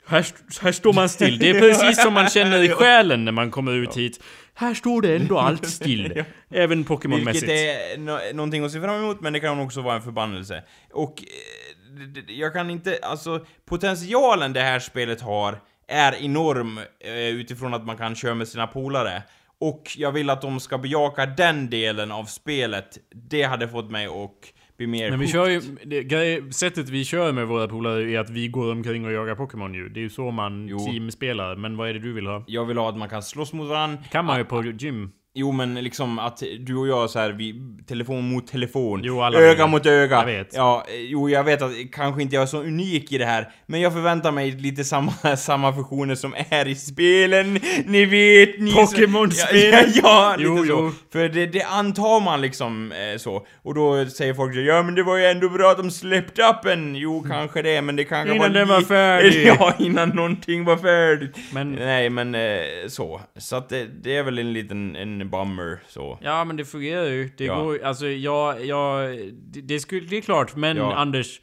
Här, 0.06 0.26
här 0.62 0.72
står 0.72 0.92
man 0.92 1.08
still. 1.08 1.38
Det 1.38 1.50
är 1.50 1.60
precis 1.60 2.02
som 2.02 2.14
man 2.14 2.28
känner 2.28 2.62
i 2.62 2.68
själen 2.68 3.24
när 3.24 3.32
man 3.32 3.50
kommer 3.50 3.72
ut 3.72 3.96
hit. 3.96 4.22
Här 4.54 4.74
står 4.74 5.02
det 5.02 5.16
ändå 5.16 5.38
allt 5.38 5.66
still. 5.68 6.24
Även 6.50 6.78
Vilket 6.78 6.88
Pokémon-mässigt. 6.88 7.48
är 7.50 7.98
no 7.98 8.18
någonting 8.34 8.64
att 8.64 8.72
se 8.72 8.80
fram 8.80 8.94
emot, 8.94 9.20
men 9.20 9.32
det 9.32 9.40
kan 9.40 9.60
också 9.60 9.80
vara 9.80 9.94
en 9.96 10.02
förbannelse. 10.02 10.62
Och 10.92 11.22
eh, 11.22 12.34
jag 12.34 12.52
kan 12.52 12.70
inte, 12.70 12.98
alltså 13.02 13.46
potentialen 13.66 14.52
det 14.52 14.60
här 14.60 14.78
spelet 14.78 15.20
har 15.20 15.60
är 15.88 16.14
enorm 16.24 16.78
eh, 17.00 17.28
utifrån 17.28 17.74
att 17.74 17.86
man 17.86 17.96
kan 17.96 18.14
köra 18.14 18.34
med 18.34 18.48
sina 18.48 18.66
polare. 18.66 19.22
Och 19.60 19.90
jag 19.96 20.12
vill 20.12 20.30
att 20.30 20.42
de 20.42 20.60
ska 20.60 20.78
bejaka 20.78 21.26
den 21.26 21.70
delen 21.70 22.12
av 22.12 22.24
spelet. 22.24 22.98
Det 23.14 23.42
hade 23.42 23.68
fått 23.68 23.90
mig 23.90 24.06
att 24.06 24.52
bli 24.76 24.86
mer 24.86 25.10
Men 25.10 25.20
vi 25.20 25.26
kör 25.26 25.48
ju, 25.48 25.60
det, 25.84 26.54
sättet 26.54 26.88
vi 26.88 27.04
kör 27.04 27.32
med 27.32 27.46
våra 27.46 27.68
polare 27.68 28.10
är 28.12 28.18
att 28.18 28.30
vi 28.30 28.48
går 28.48 28.72
omkring 28.72 29.04
och 29.06 29.12
jagar 29.12 29.34
Pokémon 29.34 29.74
ju. 29.74 29.88
Det 29.88 30.00
är 30.00 30.02
ju 30.02 30.10
så 30.10 30.30
man 30.30 30.68
Jo. 30.68 30.78
teamspelar. 30.78 31.56
Men 31.56 31.76
vad 31.76 31.88
är 31.88 31.94
det 31.94 32.00
du 32.00 32.12
vill 32.12 32.26
ha? 32.26 32.44
Jag 32.46 32.64
vill 32.64 32.78
ha 32.78 32.88
att 32.88 32.96
man 32.96 33.08
kan 33.08 33.22
slåss 33.22 33.52
mot 33.52 33.68
varandra. 33.68 33.98
Kan 34.10 34.24
man 34.24 34.38
ju 34.38 34.44
på 34.44 34.62
gym. 34.62 35.10
Jo 35.36 35.52
men 35.52 35.74
liksom 35.74 36.18
att 36.18 36.42
du 36.60 36.76
och 36.76 36.88
jag 36.88 37.10
så 37.10 37.18
här, 37.18 37.30
vi, 37.32 37.54
telefon 37.88 38.30
mot 38.30 38.46
telefon, 38.46 39.00
Jo, 39.04 39.24
öga 39.24 39.66
mot 39.66 39.86
öga. 39.86 40.16
Jag 40.16 40.26
vet. 40.26 40.48
Ja, 40.54 40.84
eh, 40.88 40.94
jo 41.00 41.28
jag 41.30 41.44
vet 41.44 41.62
att 41.62 41.72
kanske 41.92 42.22
inte 42.22 42.34
jag 42.34 42.42
är 42.42 42.46
så 42.46 42.62
unik 42.62 43.12
i 43.12 43.18
det 43.18 43.24
här, 43.24 43.48
men 43.66 43.80
jag 43.80 43.92
förväntar 43.92 44.32
mig 44.32 44.50
lite 44.50 44.84
samma, 44.84 45.12
samma 45.36 45.72
funktioner 45.72 46.14
som 46.14 46.34
är 46.50 46.68
i 46.68 46.74
spelen, 46.74 47.58
ni 47.86 48.04
vet 48.04 48.60
ni 48.60 48.72
Pokémon-spelen? 48.74 49.84
Ja, 49.94 50.00
ja, 50.02 50.34
lite 50.36 50.48
Jo, 50.50 50.56
så. 50.58 50.64
jo. 50.68 50.92
För 51.12 51.28
det, 51.28 51.46
det 51.46 51.62
antar 51.62 52.20
man 52.20 52.40
liksom 52.40 52.92
eh, 52.92 53.16
så. 53.18 53.46
Och 53.62 53.74
då 53.74 54.06
säger 54.06 54.34
folk 54.34 54.54
så, 54.54 54.60
ja 54.60 54.82
men 54.82 54.94
det 54.94 55.02
var 55.02 55.16
ju 55.16 55.24
ändå 55.24 55.48
bra 55.48 55.70
att 55.70 55.76
de 55.78 55.90
släppte 55.90 56.46
appen. 56.46 56.96
Jo, 56.96 57.24
kanske 57.28 57.62
det, 57.62 57.82
men 57.82 57.96
det 57.96 58.04
kanske 58.04 58.34
Innan 58.34 58.52
var 58.52 58.58
den 58.58 58.68
var 58.68 58.80
färdig. 58.80 59.46
Ja, 59.58 59.74
innan 59.78 60.08
någonting 60.08 60.64
var 60.64 60.76
färdigt. 60.76 61.36
Men- 61.52 61.72
Nej, 61.72 62.10
men 62.10 62.34
eh, 62.34 62.60
så. 62.88 63.20
Så 63.38 63.56
att 63.56 63.68
det, 63.68 63.86
det 64.02 64.16
är 64.16 64.22
väl 64.22 64.38
en 64.38 64.52
liten 64.52 64.96
en 64.96 65.23
bummer 65.30 65.80
så. 65.88 66.18
Ja 66.22 66.44
men 66.44 66.56
det 66.56 66.64
fungerar 66.64 67.04
ju. 67.06 67.30
Det 67.36 67.44
Ja. 67.44 67.62
går 67.62 67.84
alltså 67.84 68.06
jag, 68.06 68.64
jag, 68.66 69.10
det, 69.32 69.60
det, 69.60 69.80
skulle, 69.80 70.06
det 70.06 70.16
är 70.16 70.20
klart. 70.20 70.56
Men 70.56 70.76
Ja. 70.76 70.94
Anders, 70.94 71.40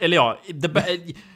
eller 0.00 0.16
ja, 0.16 0.38
ba- 0.54 0.80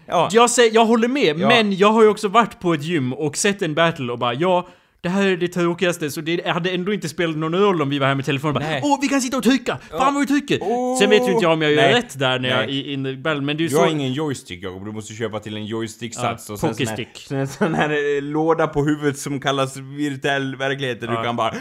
Ja. 0.07 0.29
jag, 0.33 0.51
säger, 0.51 0.75
jag 0.75 0.85
håller 0.85 1.09
med. 1.09 1.37
Men 1.39 1.77
jag 1.77 1.89
har 1.89 2.03
ju 2.03 2.09
också 2.09 2.29
varit 2.29 2.61
på 2.61 2.75
ett 2.75 2.83
gym 2.83 3.12
och 3.12 3.37
sett 3.37 3.62
en 3.62 3.75
battle 3.75 4.12
och 4.12 4.18
bara 4.18 4.35
ja, 4.35 4.68
det 5.03 5.09
här 5.09 5.26
är 5.26 5.36
det 5.36 5.48
tråkigaste, 5.48 6.11
så 6.11 6.20
det 6.20 6.46
hade 6.48 6.70
ändå 6.70 6.92
inte 6.92 7.09
spelat 7.09 7.36
någon 7.36 7.55
roll 7.55 7.82
om 7.82 7.90
vi 7.90 7.98
var 7.98 8.07
här 8.07 8.14
med 8.14 8.24
telefonen 8.24 8.57
och 8.57 8.62
bara. 8.62 8.80
Åh, 8.82 8.98
vi 9.03 9.09
kan 9.09 9.20
sitta 9.20 9.36
och 9.36 9.42
tycka! 9.42 9.78
Fan 9.90 10.14
vad 10.14 10.20
vi 10.20 10.40
tycker! 10.40 10.59
Åh. 10.62 10.98
Sen 10.98 11.11
vet 11.11 11.28
ju 11.28 11.32
inte 11.32 11.44
jag 11.44 11.53
om 11.53 11.62
jag 11.62 11.72
gör 11.72 11.82
Nej. 11.82 11.94
rätt 11.94 12.18
där 12.18 12.38
när 12.38 12.48
jag 12.48 12.70
i 12.70 12.92
in 12.92 13.05
the 13.05 13.12
battle, 13.12 13.40
men 13.40 13.57
det 13.57 13.64
är 13.64 13.68
ju 13.68 13.76
har 13.76 13.86
så... 13.86 13.92
ingen 13.92 14.12
joystick 14.12 14.62
Jakob, 14.62 14.84
du 14.84 14.92
måste 14.92 15.14
köpa 15.14 15.40
till 15.40 15.57
en 15.57 15.66
joystick-sats 15.66 16.48
Ja, 16.48 16.53
och 16.53 16.61
sen 16.61 16.74
sån 16.74 16.86
här, 16.86 17.07
sen 17.28 17.38
en 17.38 17.48
sån 17.48 17.74
här 17.74 18.16
eh, 18.16 18.22
låda 18.22 18.66
på 18.66 18.84
huvudet 18.84 19.18
som 19.18 19.40
kallas 19.40 19.76
virtuell 19.76 20.57
verklighet 20.57 21.01
där 21.01 21.09
Ja. 21.09 21.18
du 21.18 21.24
kan 21.24 21.36
bara 21.36 21.55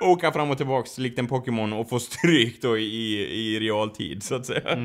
åka 0.00 0.32
fram 0.32 0.50
och 0.50 0.56
tillbaks 0.56 0.98
likt 0.98 1.18
en 1.18 1.26
Pokémon 1.26 1.72
och 1.72 1.88
få 1.88 1.98
stryk 1.98 2.62
då 2.62 2.78
i, 2.78 3.18
i 3.20 3.60
realtid 3.60 4.22
så 4.22 4.34
att 4.34 4.46
säga. 4.46 4.76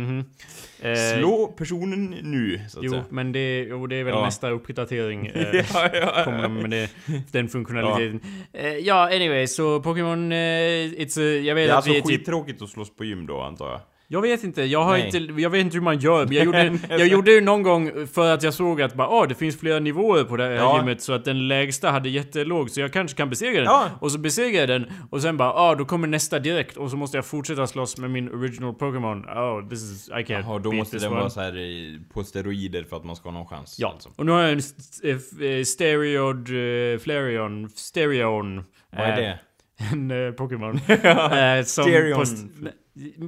Eh, 0.81 0.95
Slå 1.17 1.47
personen 1.47 2.05
nu 2.23 2.59
så 2.69 2.79
att 2.79 2.85
Jo, 2.85 2.91
säga. 2.91 3.03
men 3.09 3.31
det, 3.31 3.59
jo, 3.69 3.87
det 3.87 3.95
är 3.95 4.03
väl 4.03 4.13
Ja. 4.13 4.25
nästa 4.25 4.49
uppdatering. 4.49 5.27
Eh, 5.35 5.55
Ja, 5.73 5.89
ja, 5.93 6.23
kommer 6.23 6.37
ja. 6.37 6.43
de 6.43 6.53
med 6.53 6.69
det, 6.69 6.89
den 7.31 7.47
funktionaliteten. 7.49 8.21
Eh, 8.53 8.67
ja, 8.67 9.05
anyway, 9.15 9.47
så 9.47 9.79
Pokémon, 9.81 10.31
eh, 10.31 10.37
it's 10.37 11.19
a, 11.19 11.45
jag 11.45 11.45
Det 11.45 11.53
vet 11.53 11.65
är 11.65 11.69
att 11.69 11.75
alltså 11.75 11.91
vi 11.91 11.97
är 11.97 12.01
typ... 12.01 12.09
skittråkigt 12.11 12.61
att 12.61 12.69
slåss 12.69 12.95
på 12.95 13.05
gym 13.05 13.27
då 13.27 13.41
antar 13.41 13.69
jag. 13.71 13.79
Jag 14.09 14.21
vet 14.21 14.43
inte, 14.43 14.63
jag 14.63 14.83
har 14.83 14.91
Nej. 14.97 15.05
inte, 15.05 15.41
jag 15.41 15.49
vet 15.49 15.61
inte 15.61 15.77
hur 15.77 15.81
man 15.83 15.99
gör. 15.99 16.25
Men 16.25 16.33
jag 16.35 16.45
gjorde, 16.45 16.79
jag 16.89 17.07
gjorde 17.07 17.31
ju 17.31 17.41
någon 17.41 17.63
gång 17.63 18.07
för 18.07 18.33
att 18.33 18.43
jag 18.43 18.53
såg 18.53 18.81
att 18.81 18.93
bara, 18.93 19.07
ah, 19.07 19.25
det 19.25 19.35
finns 19.35 19.59
flera 19.59 19.79
nivåer 19.79 20.23
på 20.23 20.37
det 20.37 20.43
här 20.43 20.51
Ja. 20.51 20.77
gymmet 20.77 21.01
så 21.01 21.13
att 21.13 21.25
den 21.25 21.47
lägsta 21.47 21.89
hade 21.91 22.09
jättelåg 22.09 22.69
så 22.69 22.79
jag 22.81 22.93
kanske 22.93 23.17
kan 23.17 23.29
besegra 23.29 23.55
den. 23.55 23.63
Ja. 23.65 23.89
Och 24.01 24.11
så 24.11 24.19
besegrar 24.19 24.59
jag 24.59 24.69
den 24.69 24.85
och 25.09 25.21
sen 25.21 25.37
bara, 25.37 25.53
ah, 25.53 25.75
då 25.75 25.85
kommer 25.85 26.07
nästa 26.07 26.39
direkt 26.39 26.77
och 26.77 26.91
så 26.91 26.97
måste 26.97 27.17
jag 27.17 27.25
fortsätta 27.25 27.67
slåss 27.67 27.97
med 27.97 28.11
min 28.11 28.29
original 28.33 28.73
Pokémon. 28.73 29.25
Oh, 29.25 29.69
this 29.69 29.81
is, 29.83 30.09
I 30.09 30.11
can't 30.11 30.41
Jaha, 30.41 30.59
då 30.59 30.71
måste 30.71 30.97
den 30.97 31.11
one. 31.11 31.19
vara 31.19 31.29
så 31.29 31.41
här 31.41 31.55
eh, 31.57 32.01
på 32.13 32.23
steroider 32.23 32.83
för 32.83 32.97
att 32.97 33.05
man 33.05 33.15
ska 33.15 33.29
ha 33.29 33.33
någon 33.37 33.47
chans. 33.47 33.75
Ja, 33.79 33.89
alltså. 33.93 34.09
och 34.15 34.25
nu 34.25 34.31
har 34.31 34.41
jag 34.41 34.51
en 34.51 34.57
st- 34.57 35.09
eh, 35.09 35.49
eh, 35.51 35.63
Stereod 35.63 36.49
uh, 36.49 36.97
Flareon, 36.99 37.69
Stereon. 37.69 38.63
Vad 38.97 39.05
är 39.07 39.15
det? 39.21 39.39
En 39.91 40.11
uh, 40.11 40.31
Pokémon. 40.33 40.75
eh, 40.87 41.63
som 41.63 41.83
Stereon. 41.83 42.25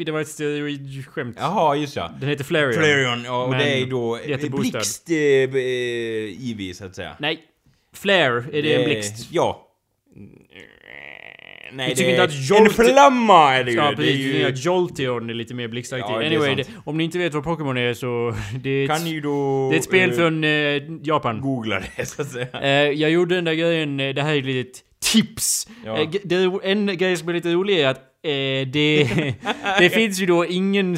Det 0.05 0.11
var 0.11 0.21
ett 0.21 0.27
steroidskämt. 0.27 1.37
Jaha, 1.39 1.75
just 1.75 1.95
ja. 1.95 2.11
Den 2.19 2.29
heter 2.29 2.43
Flareon. 2.43 2.73
Flareon, 2.73 3.23
ja, 3.23 3.43
och 3.43 3.55
det 3.55 3.81
är 3.81 3.85
då 3.85 4.17
eh, 4.17 4.49
blixt 4.49 5.09
eh, 5.09 5.15
eh, 5.15 6.49
Eevee 6.49 6.73
så 6.73 6.85
att 6.85 6.95
säga. 6.95 7.15
Nej. 7.19 7.39
Flare, 7.93 8.43
är 8.53 8.61
det 8.63 8.75
en 8.75 8.85
blixt? 8.85 9.27
Ja. 9.31 9.65
Nej, 11.73 11.93
det 11.97 12.15
är 12.15 12.23
att 12.23 12.49
Jolt- 12.49 12.79
en 12.79 12.85
flamma 12.85 13.53
är 13.53 13.63
det 13.63 13.71
ju. 13.71 13.77
Ja 13.77 13.83
det 13.83 13.89
är 13.91 13.95
precis, 13.95 14.65
ju. 14.65 14.71
Jolteon 14.71 15.29
är 15.29 15.33
lite 15.33 15.53
mer 15.53 15.67
blixtaktig. 15.67 16.13
Ja, 16.13 16.19
det 16.19 16.27
anyway, 16.27 16.55
det, 16.55 16.67
om 16.85 16.97
ni 16.97 17.03
inte 17.03 17.17
vet 17.17 17.33
vad 17.33 17.43
Pokémon 17.43 17.77
är 17.77 17.93
så... 17.93 18.35
Det 18.63 18.69
är 18.69 18.83
ett, 18.83 18.89
kan 18.89 19.07
ju 19.07 19.21
då... 19.21 19.69
det 19.69 19.75
är 19.75 19.79
ett 19.79 19.85
spel 19.85 20.09
eh, 20.09 20.15
från 20.15 20.43
eh, 20.43 20.81
Japan. 21.03 21.41
Googla 21.41 21.81
det 21.95 22.05
så 22.05 22.21
att 22.21 22.31
säga. 22.31 22.47
Eh, 22.61 22.91
jag 22.91 23.11
gjorde 23.11 23.35
den 23.35 23.45
där 23.45 23.53
grejen, 23.53 23.99
eh, 23.99 24.13
det 24.13 24.21
här 24.21 24.33
är 24.33 24.39
ett 24.39 24.45
litet 24.45 24.83
tips. 25.13 25.67
Ja. 25.85 25.97
Eh, 25.97 26.09
det, 26.23 26.59
en 26.63 26.97
grej 26.97 27.17
som 27.17 27.29
är 27.29 27.33
lite 27.33 27.53
rolig 27.53 27.79
är 27.79 27.87
att 27.87 28.08
eh, 28.23 28.67
det, 28.67 29.07
det 29.79 29.89
finns 29.93 30.19
ju 30.21 30.25
då 30.25 30.45
ingen 30.45 30.97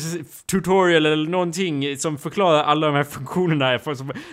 tutorial 0.52 1.06
eller 1.06 1.30
någonting 1.30 1.98
som 1.98 2.18
förklarar 2.18 2.64
alla 2.64 2.88
de 2.88 2.96
här 2.96 3.04
funktionerna. 3.04 3.80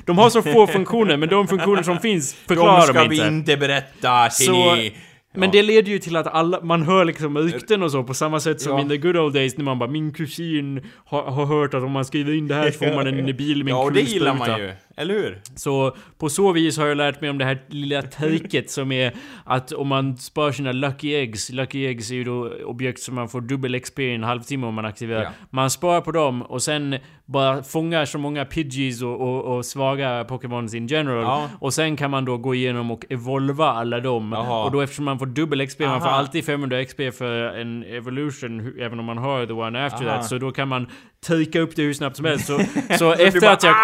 De 0.05 0.19
har 0.19 0.31
så 0.31 0.43
få 0.43 0.67
funktioner, 0.67 1.17
men 1.17 1.29
de 1.29 1.49
funktioner 1.49 1.83
som 1.83 1.99
finns 1.99 2.35
förklarar 2.35 2.77
De 2.77 2.83
ska 2.87 3.03
de 3.03 3.09
vi 3.09 3.17
inte. 3.17 3.29
inte 3.29 3.57
berätta 3.57 4.29
till 4.29 4.47
Så- 4.47 4.75
ni. 4.75 4.93
Men 5.35 5.43
Ja. 5.49 5.51
det 5.53 5.63
leder 5.63 5.93
ju 5.93 5.99
till 5.99 6.17
att 6.17 6.27
alla, 6.27 6.61
man 6.61 6.83
hör 6.83 7.05
liksom 7.05 7.39
rykten 7.39 7.83
och 7.83 7.91
så 7.93 8.03
på 8.05 8.15
samma 8.15 8.41
sätt 8.41 8.61
som 8.61 8.73
Ja. 8.73 8.81
in 8.81 8.89
the 8.89 8.97
good 8.97 9.17
old 9.17 9.35
days 9.35 9.57
när 9.57 9.65
man 9.65 9.79
bara 9.79 9.91
min 9.91 10.13
kusin 10.13 10.87
har, 11.07 11.23
har 11.23 11.45
hört 11.47 11.75
att 11.75 11.83
om 11.83 11.91
man 11.93 12.05
skriver 12.05 12.33
in 12.35 12.49
det 12.49 12.55
här 12.55 12.71
så 12.71 12.79
får 12.79 12.95
man 12.95 13.07
en 13.07 13.27
bil 13.37 13.65
med 13.65 13.71
en 13.73 13.77
Ja, 13.79 13.85
och 13.85 13.93
det 13.93 14.01
kulspruta." 14.01 14.25
gillar 14.25 14.35
man 14.35 14.61
ju. 14.61 14.73
Eller 14.99 15.15
hur? 15.15 15.41
Så 15.55 15.97
på 16.19 16.29
så 16.29 16.53
vis 16.53 16.79
har 16.79 16.87
jag 16.87 16.97
lärt 16.97 17.21
mig 17.21 17.31
om 17.31 17.39
det 17.39 17.45
här 17.45 17.63
lilla 17.69 18.03
tricket 18.03 18.71
som 18.71 18.93
är 18.93 19.15
att 19.45 19.73
om 19.73 19.89
man 19.89 20.17
spar 20.17 20.53
sina 20.53 20.73
lucky 20.73 21.15
eggs, 21.15 21.51
lucky 21.51 21.87
eggs 21.87 22.11
är 22.11 22.15
ju 22.15 22.25
då 22.25 22.53
objekt 22.65 23.01
som 23.01 23.15
man 23.15 23.29
får 23.29 23.41
dubbel 23.41 23.81
XP 23.81 23.99
i 23.99 24.15
en 24.15 24.25
halvtimme 24.25 24.67
om 24.67 24.75
man 24.75 24.85
aktiverar. 24.85 25.23
Ja. 25.23 25.31
Man 25.51 25.71
sparar 25.71 26.01
på 26.01 26.13
dem 26.13 26.43
och 26.43 26.63
sen 26.63 26.99
bara 27.25 27.63
fångar 27.63 28.05
så 28.05 28.19
många 28.19 28.45
Pidgeys 28.45 29.03
och, 29.03 29.21
och, 29.21 29.57
och 29.57 29.65
svaga 29.65 30.25
Pokémons 30.25 30.75
in 30.75 30.87
general. 30.87 31.23
Ja. 31.23 31.49
Och 31.59 31.75
sen 31.75 31.97
kan 31.97 32.11
man 32.11 32.25
då 32.25 32.37
gå 32.37 32.55
igenom 32.55 32.91
och 32.91 33.05
evolva 33.09 33.67
alla 33.67 34.01
dem. 34.01 34.33
Jaha. 34.33 34.65
Och 34.65 34.73
då 34.73 34.81
eftersom 34.81 35.05
man 35.05 35.19
får 35.19 35.27
dubbel 35.27 35.67
XP, 35.67 35.81
man 35.81 36.01
får 36.01 36.09
Aha. 36.09 36.17
alltid 36.17 36.45
500 36.45 36.85
XP 36.85 37.01
för 37.19 37.59
en 37.61 37.83
evolution, 37.83 38.75
även 38.81 38.99
om 38.99 39.05
man 39.05 39.19
har 39.19 39.47
the 39.47 39.53
one 39.53 39.87
after 39.87 40.07
Aha. 40.07 40.17
that. 40.17 40.27
Så 40.27 40.39
då 40.39 40.53
kan 40.53 40.69
man 40.69 40.87
trika 41.27 41.61
upp 41.61 41.77
det 41.77 41.83
hur 41.83 41.95
snabbt 41.95 42.17
som 42.17 42.25
helst. 42.25 42.47
Så, 42.47 42.59
så 42.99 43.13
efter 43.13 43.41
bara, 43.41 43.53
att 43.53 43.63
jag... 43.63 43.75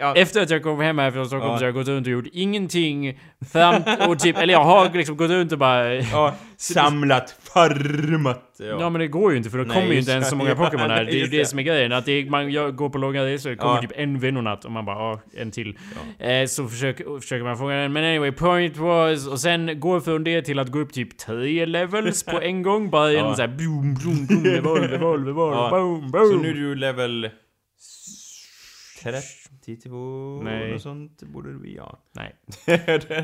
Ja. 0.00 0.14
Efter 0.22 0.42
att 0.42 0.50
jag 0.50 0.62
kom 0.62 0.80
hem 0.80 0.98
här 0.98 1.10
från 1.10 1.26
Stockholm 1.26 1.52
Ja. 1.52 1.58
så 1.58 1.62
har 1.64 1.66
jag 1.66 1.74
gått 1.74 1.88
runt 1.88 2.06
och 2.06 2.12
gjort 2.12 2.26
ingenting 2.32 3.18
fram 3.52 3.82
och 4.08 4.18
typ, 4.18 4.38
eller 4.38 4.52
jag 4.54 4.64
har 4.64 4.90
liksom 4.92 5.16
gått 5.16 5.30
runt 5.30 5.52
och 5.52 5.58
bara... 5.58 5.94
Ja, 5.94 6.02
Ja, 6.12 6.34
samlat, 6.56 7.36
farmat. 7.54 8.44
Ja. 8.58 8.90
men 8.90 9.00
det 9.00 9.06
går 9.08 9.30
ju 9.32 9.36
inte 9.38 9.50
för 9.50 9.58
Nej, 9.58 9.66
kommer 9.76 9.92
ju 9.92 9.98
inte 9.98 10.12
ens 10.12 10.28
så 10.28 10.36
många. 10.36 10.54
Pokémon 10.56 10.90
här. 10.90 10.98
Ja, 10.98 11.04
Det 11.04 11.10
är 11.12 11.24
ju 11.24 11.26
det 11.26 11.44
som 11.44 11.58
är 11.58 11.62
grejen. 11.62 11.92
Att 11.92 12.08
är, 12.08 12.30
man 12.30 12.52
jag 12.52 12.76
går 12.76 12.88
på 12.90 12.98
långa 12.98 13.24
resor, 13.24 13.50
det 13.50 13.56
kommer 13.56 13.74
Ja. 13.74 13.80
typ 13.80 13.92
en 13.94 14.18
vännonatt 14.18 14.64
och 14.64 14.72
man 14.72 14.84
bara 14.84 14.96
ja, 14.98 15.20
en 15.36 15.50
till. 15.50 15.78
Eh, 16.18 16.46
så 16.46 16.68
försöker, 16.68 17.20
försöker 17.20 17.44
man 17.44 17.56
fånga 17.58 17.74
den. 17.74 17.92
Men 17.92 18.04
anyway, 18.04 18.32
point 18.32 18.76
was... 18.76 19.26
Och 19.28 19.40
sen 19.40 19.80
går 19.80 20.00
från 20.00 20.24
det 20.24 20.42
till 20.42 20.58
att 20.58 20.68
gå 20.68 20.78
upp 20.78 20.92
typ 20.92 21.18
tre 21.18 21.66
levels 21.66 22.22
på 22.22 22.40
en 22.42 22.62
gång. 22.62 22.90
Bara 22.90 23.12
genom 23.12 23.28
Ja. 23.30 23.36
såhär 23.36 23.48
boom, 23.48 23.94
boom, 23.94 24.26
boom, 24.26 24.46
evolve, 24.54 24.94
evolve, 24.94 25.30
Ja. 25.30 25.68
boom, 25.70 26.10
boom. 26.10 26.30
Så 26.32 26.36
nu 26.38 26.50
är 26.50 26.54
du 26.54 26.74
level... 26.74 27.30
32 29.76 30.40
Nej. 30.44 30.74
och 30.74 30.80
sånt 30.80 31.22
borde 31.22 31.52
du 31.58 31.72
ja. 31.72 31.98
Nej. 32.12 32.34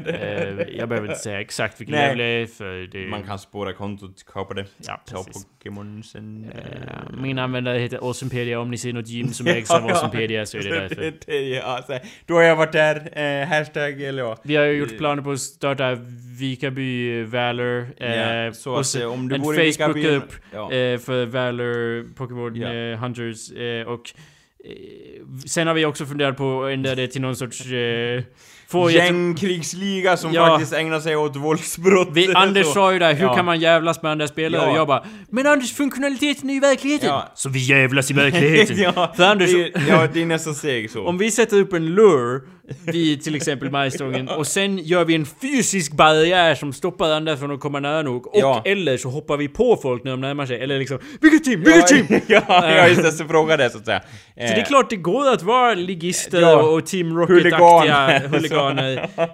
Eh, 0.06 0.76
jag 0.78 0.88
behöver 0.88 1.08
inte 1.08 1.20
säga 1.20 1.40
exakt 1.40 1.80
vilken 1.80 1.94
Nej. 1.96 2.16
level 2.16 2.20
jag 2.32 2.42
är 2.42 2.46
för 2.46 2.86
det... 2.92 3.06
Man 3.06 3.22
kan 3.22 3.38
spåra 3.38 3.72
kontot, 3.72 4.24
kapa 4.32 4.54
det. 4.54 4.66
Ja, 4.86 5.02
Ta. 5.06 5.24
Pokémonsen. 5.24 6.50
Eh, 6.54 7.18
Min 7.22 7.38
användare 7.38 7.78
heter 7.78 7.98
Awesomepedia. 7.98 8.60
Om 8.60 8.70
ni 8.70 8.78
ser 8.78 8.92
något 8.92 9.08
gym 9.08 9.28
som 9.28 9.46
ägs 9.56 9.70
av 9.70 9.84
Awesomepedia 9.84 10.46
så 10.46 10.58
är 10.58 10.62
det 10.62 10.80
därför. 10.80 11.12
det, 11.26 11.40
ja, 11.48 11.82
så 11.86 11.98
då 12.26 12.34
har 12.34 12.42
jag 12.42 12.56
varit 12.56 12.72
där, 12.72 13.18
eh, 13.18 13.46
hashtag 13.48 14.02
eller 14.02 14.22
ja. 14.22 14.36
Vi 14.42 14.56
har 14.56 14.64
ju 14.64 14.72
gjort 14.78 14.98
planer 14.98 15.22
på 15.22 15.30
att 15.30 15.40
starta 15.40 15.94
Vikaby 16.38 17.22
Valor. 17.22 17.86
Eh, 17.96 18.16
Ja, 18.16 18.52
så 18.52 18.74
och 18.74 18.86
så 18.86 19.00
eh, 19.00 19.12
om 19.12 19.28
du 19.28 19.34
en 19.34 19.42
Facebookgrupp 19.42 20.32
Ja. 20.52 20.72
eh, 20.72 20.98
för 20.98 21.26
Valor 21.26 22.14
Pokémon 22.14 22.56
Ja. 22.56 22.72
eh, 22.72 22.98
Hunters. 22.98 23.52
Eh, 23.52 23.86
och 23.86 24.12
eh, 24.64 25.22
sen 25.46 25.66
har 25.66 25.74
vi 25.74 25.84
också 25.84 26.06
funderat 26.06 26.36
på 26.36 26.64
att 26.64 26.72
ändra 26.72 26.94
det 26.94 27.06
till 27.08 27.20
någon 27.20 27.36
sorts... 27.36 27.66
Eh, 27.66 28.22
få 28.68 28.90
Gängkrigsliga 28.90 30.16
som 30.16 30.32
Ja. 30.32 30.46
faktiskt 30.46 30.72
ägnar 30.72 31.00
sig 31.00 31.16
åt 31.16 31.36
våldsbrott. 31.36 32.08
vi, 32.12 32.34
Anders 32.34 32.66
sa 32.66 32.92
ju 32.92 32.98
där, 32.98 33.14
hur 33.14 33.24
Ja. 33.24 33.34
kan 33.36 33.44
man 33.44 33.60
jävlas 33.60 34.02
med 34.02 34.12
andra 34.12 34.28
spelare? 34.28 34.62
Ja. 34.62 34.70
Och 34.70 34.76
jag 34.76 34.86
bara, 34.86 35.04
men 35.30 35.46
Anders 35.46 35.72
funktionaliteten 35.72 36.50
är 36.50 36.54
ju 36.54 36.60
verkligheten! 36.60 37.08
Ja. 37.08 37.32
Så 37.34 37.48
vi 37.48 37.58
jävlas 37.58 38.10
i 38.10 38.14
verkligheten! 38.14 38.76
ja, 38.96 39.12
För 39.16 39.22
Anders, 39.24 39.52
det, 39.52 39.62
är- 39.62 39.88
ja, 39.88 40.08
det 40.12 40.22
är 40.22 40.26
nästan 40.26 40.54
steg 40.54 40.90
så. 40.90 41.06
Om 41.06 41.18
vi 41.18 41.30
sätter 41.30 41.60
upp 41.60 41.72
en 41.72 41.86
lure 41.94 42.40
vid 42.86 43.22
till 43.22 43.34
exempel 43.34 43.70
majstången 43.70 44.28
och 44.28 44.46
sen 44.46 44.78
gör 44.78 45.04
vi 45.04 45.14
en 45.14 45.26
fysisk 45.26 45.92
barriär 45.92 46.54
som 46.54 46.72
stoppar 46.72 47.10
andra 47.10 47.36
från 47.36 47.50
att 47.50 47.60
komma 47.60 47.80
nära 47.80 48.02
nog. 48.02 48.26
Och 48.26 48.32
Ja. 48.40 48.62
eller 48.64 48.96
så 48.96 49.08
hoppar 49.08 49.36
vi 49.36 49.48
på 49.48 49.76
folk 49.82 50.04
när 50.04 50.10
de 50.10 50.20
närmar 50.20 50.46
sig. 50.46 50.60
Eller 50.60 50.78
liksom, 50.78 50.98
vilket 51.20 51.44
team, 51.44 51.60
vilket 51.64 51.86
team! 51.86 52.06
ja, 52.26 52.42
ja, 52.48 52.88
just 52.88 53.02
det, 53.02 53.12
så 53.12 53.24
fråga 53.24 53.56
det 53.56 53.70
så 53.70 53.78
att 53.78 53.84
säga. 53.84 54.00
Så 54.34 54.40
det 54.54 54.60
är 54.60 54.64
klart 54.64 54.90
det 54.90 54.96
går 54.96 55.32
att 55.32 55.42
vara 55.42 55.74
ligister 55.74 56.40
Ja. 56.40 56.62
och, 56.62 56.86
Team. 56.86 57.18
Rocket-aktiga 57.18 58.28
huliganer. 58.28 59.08
Eh, 59.18 59.28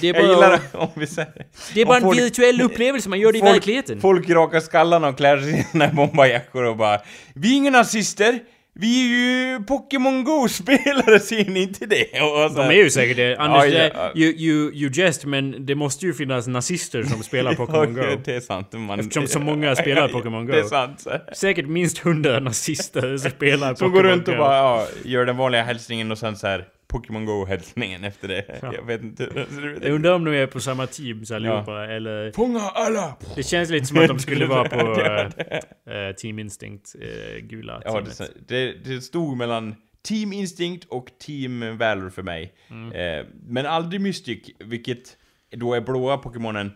Det 0.00 0.08
är 0.08 0.14
Jag 0.14 0.22
gillar 0.22 0.60
bara, 0.72 0.82
om 0.82 0.88
vi 0.94 1.06
säger... 1.06 1.32
det 1.74 1.80
är 1.80 1.86
bara 1.86 1.96
en 1.96 2.02
folk- 2.02 2.18
virtuell 2.18 2.60
upplevelse, 2.60 3.08
man 3.08 3.20
gör 3.20 3.32
det 3.32 3.38
i 3.38 3.40
folk, 3.40 3.52
verkligheten. 3.54 4.00
Folk 4.00 4.30
rakar 4.30 4.60
skallarna 4.60 5.08
och 5.08 5.16
klär 5.16 5.38
sig 5.38 5.60
i 5.60 5.62
sina 5.62 5.88
bombarjackor 5.88 6.64
och 6.64 6.76
bara 6.76 6.98
Vi 7.34 7.52
är 7.52 7.56
inga 7.56 7.70
nazister! 7.70 8.38
Vi 8.80 9.04
är 9.04 9.08
ju 9.08 9.60
Pokémon 9.64 10.24
Go-spelare, 10.24 11.20
ser 11.20 11.44
ni 11.44 11.62
inte 11.62 11.86
det? 11.86 12.06
De 12.54 12.58
är 12.60 12.72
ju 12.72 12.90
säkert 12.90 13.16
det. 13.16 13.36
Anders, 13.36 13.74
Ja, 13.74 13.90
ja, 13.94 14.12
you, 14.14 14.32
you, 14.36 14.72
you 14.74 14.90
jest, 14.94 15.24
men 15.24 15.66
det 15.66 15.74
måste 15.74 16.06
ju 16.06 16.14
finnas 16.14 16.46
nazister 16.46 17.02
som 17.02 17.22
spelar 17.22 17.54
Pokémon 17.54 17.94
Go. 17.94 18.02
Det 18.24 18.36
är 18.36 18.40
sant. 18.40 18.72
Man, 18.72 19.00
Eftersom 19.00 19.26
så 19.26 19.38
många 19.40 19.76
spelar 19.82 20.08
Pokémon 20.08 20.46
Go. 20.46 20.52
Det 20.52 20.58
är 20.58 20.64
sant. 20.64 21.06
Säkert 21.32 21.66
minst 21.66 21.98
hundra 21.98 22.40
nazister 22.40 23.16
som 23.16 23.30
spelar 23.30 23.74
Som 23.74 23.90
Pokémon 23.90 23.92
går 23.92 24.02
runt 24.02 24.28
och 24.28 24.34
Go. 24.34 24.40
bara 24.40 24.56
ja, 24.56 24.86
gör 25.04 25.26
den 25.26 25.36
vanliga 25.36 25.62
hälsningen 25.62 26.12
och 26.12 26.18
sen 26.18 26.36
så 26.36 26.46
här 26.46 26.64
Pokémon 26.88 27.24
Go-hälsningen 27.24 28.04
efter 28.04 28.28
det. 28.28 28.58
Ja. 28.62 28.74
Jag 28.74 28.86
vet 28.86 29.02
inte 29.02 29.24
hur 29.24 29.34
det 29.34 29.46
ser 29.46 29.66
ut. 29.66 29.82
Jag 29.82 29.92
undrar 29.92 30.14
om 30.14 30.24
de 30.24 30.34
är 30.34 30.46
på 30.46 30.60
samma 30.60 30.86
teams 30.86 31.30
allihopa, 31.30 31.86
eller... 31.86 32.32
Fånga 32.32 32.60
alla! 32.60 33.16
Det 33.34 33.42
känns 33.42 33.70
lite 33.70 33.86
som 33.86 33.98
att 33.98 34.08
de 34.08 34.18
skulle 34.18 34.46
vara 34.46 34.68
på 34.68 35.00
eh, 35.90 36.14
Team 36.16 36.38
Instinct, 36.38 36.94
eh, 37.00 37.40
gula 37.40 37.82
Ja, 37.84 37.92
teamet. 37.92 38.20
det, 38.48 38.72
det, 38.84 39.00
stod 39.00 39.36
mellan 39.36 39.74
Team 40.02 40.32
Instinct 40.32 40.84
och 40.88 41.06
Team 41.26 41.78
Valor 41.78 42.10
för 42.10 42.22
mig. 42.22 42.52
Mm. 42.70 42.92
Eh, 42.92 43.26
men 43.46 43.66
aldrig 43.66 44.00
Mystic, 44.00 44.38
vilket 44.58 45.16
då 45.50 45.74
är 45.74 45.80
blåa 45.80 46.18
Pokémonen. 46.18 46.72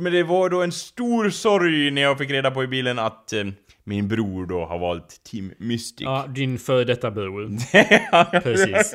Men 0.00 0.12
det 0.12 0.22
var 0.22 0.50
då 0.50 0.62
en 0.62 0.72
stor 0.72 1.30
sorg 1.30 1.90
när 1.90 2.02
jag 2.02 2.18
fick 2.18 2.30
reda 2.30 2.50
på 2.50 2.64
i 2.64 2.66
bilen 2.66 2.98
att 2.98 3.32
eh, 3.32 3.44
min 3.84 4.08
bror 4.08 4.46
då 4.46 4.64
har 4.64 4.78
valt 4.78 5.24
Team 5.30 5.52
Mystic. 5.58 6.00
Ja, 6.04 6.26
din 6.28 6.58
före 6.58 6.84
detta 6.84 7.10
bror. 7.10 7.50
Precis. 8.42 8.94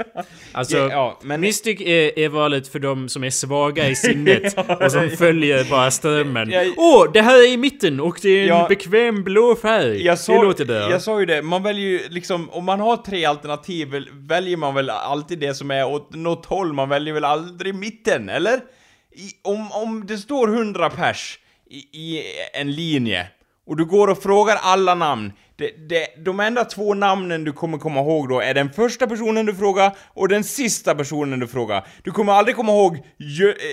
Alltså, 0.51 0.77
Ja, 0.77 0.89
ja, 0.91 1.19
men- 1.23 1.41
Mystic 1.41 1.81
är, 1.81 2.19
är 2.19 2.29
valet 2.29 2.67
för 2.67 2.79
de 2.79 3.09
som 3.09 3.23
är 3.23 3.29
svaga 3.29 3.89
i 3.89 3.95
sinnet 3.95 4.57
och 4.81 4.91
som 4.91 5.09
följer 5.09 5.69
bara 5.69 5.91
strömmen. 5.91 6.47
Åh, 6.49 6.53
Jag- 6.55 7.13
det 7.13 7.21
här 7.21 7.37
är 7.43 7.53
i 7.53 7.57
mitten 7.57 7.99
och 7.99 8.19
det 8.21 8.29
är 8.29 8.41
en 8.41 8.47
Ja. 8.47 8.65
bekväm 8.69 9.23
blå 9.23 9.55
färg. 9.55 10.05
Jag 10.05 10.19
sa, 10.19 10.33
det 10.33 10.43
låter 10.43 10.65
bra. 10.65 10.91
jag 10.91 11.01
sa 11.01 11.19
ju 11.19 11.25
det, 11.25 11.41
man 11.41 11.63
väljer 11.63 11.87
ju 11.89 11.99
liksom, 12.09 12.49
om 12.49 12.65
man 12.65 12.79
har 12.79 12.97
tre 12.97 13.25
alternativ 13.25 13.87
väl- 13.87 14.09
väljer 14.13 14.57
man 14.57 14.75
väl 14.75 14.89
alltid 14.89 15.39
det 15.39 15.53
som 15.53 15.71
är 15.71 15.85
åt 15.87 16.15
något 16.15 16.45
håll, 16.45 16.73
man 16.73 16.89
väljer 16.89 17.13
väl 17.13 17.23
aldrig 17.25 17.75
mitten, 17.75 18.29
eller? 18.29 18.59
I, 19.11 19.29
om, 19.43 19.71
om 19.71 20.05
det 20.07 20.17
står 20.17 20.47
100 20.47 20.89
pers 20.89 21.39
i, 21.69 21.75
i 21.77 22.23
en 22.53 22.71
linje, 22.71 23.27
och 23.67 23.77
du 23.77 23.85
går 23.85 24.07
och 24.07 24.17
frågar 24.17 24.55
alla 24.61 24.95
namn, 24.95 25.33
det, 25.57 25.89
det, 25.89 26.23
de 26.25 26.39
enda 26.39 26.65
två 26.65 26.93
namnen 26.93 27.43
du 27.43 27.53
kommer 27.53 27.77
komma 27.77 27.99
ihåg 27.99 28.29
då 28.29 28.39
är 28.39 28.53
den 28.53 28.69
första 28.69 29.07
personen 29.07 29.45
du 29.45 29.55
frågar 29.55 29.91
och 30.13 30.27
den 30.27 30.43
sista 30.43 30.95
personen 30.95 31.39
du 31.39 31.47
frågar. 31.47 31.87
Du 32.03 32.11
kommer 32.11 32.33
aldrig 32.33 32.55
komma 32.55 32.71
ihåg 32.71 32.95
eh, 32.95 33.01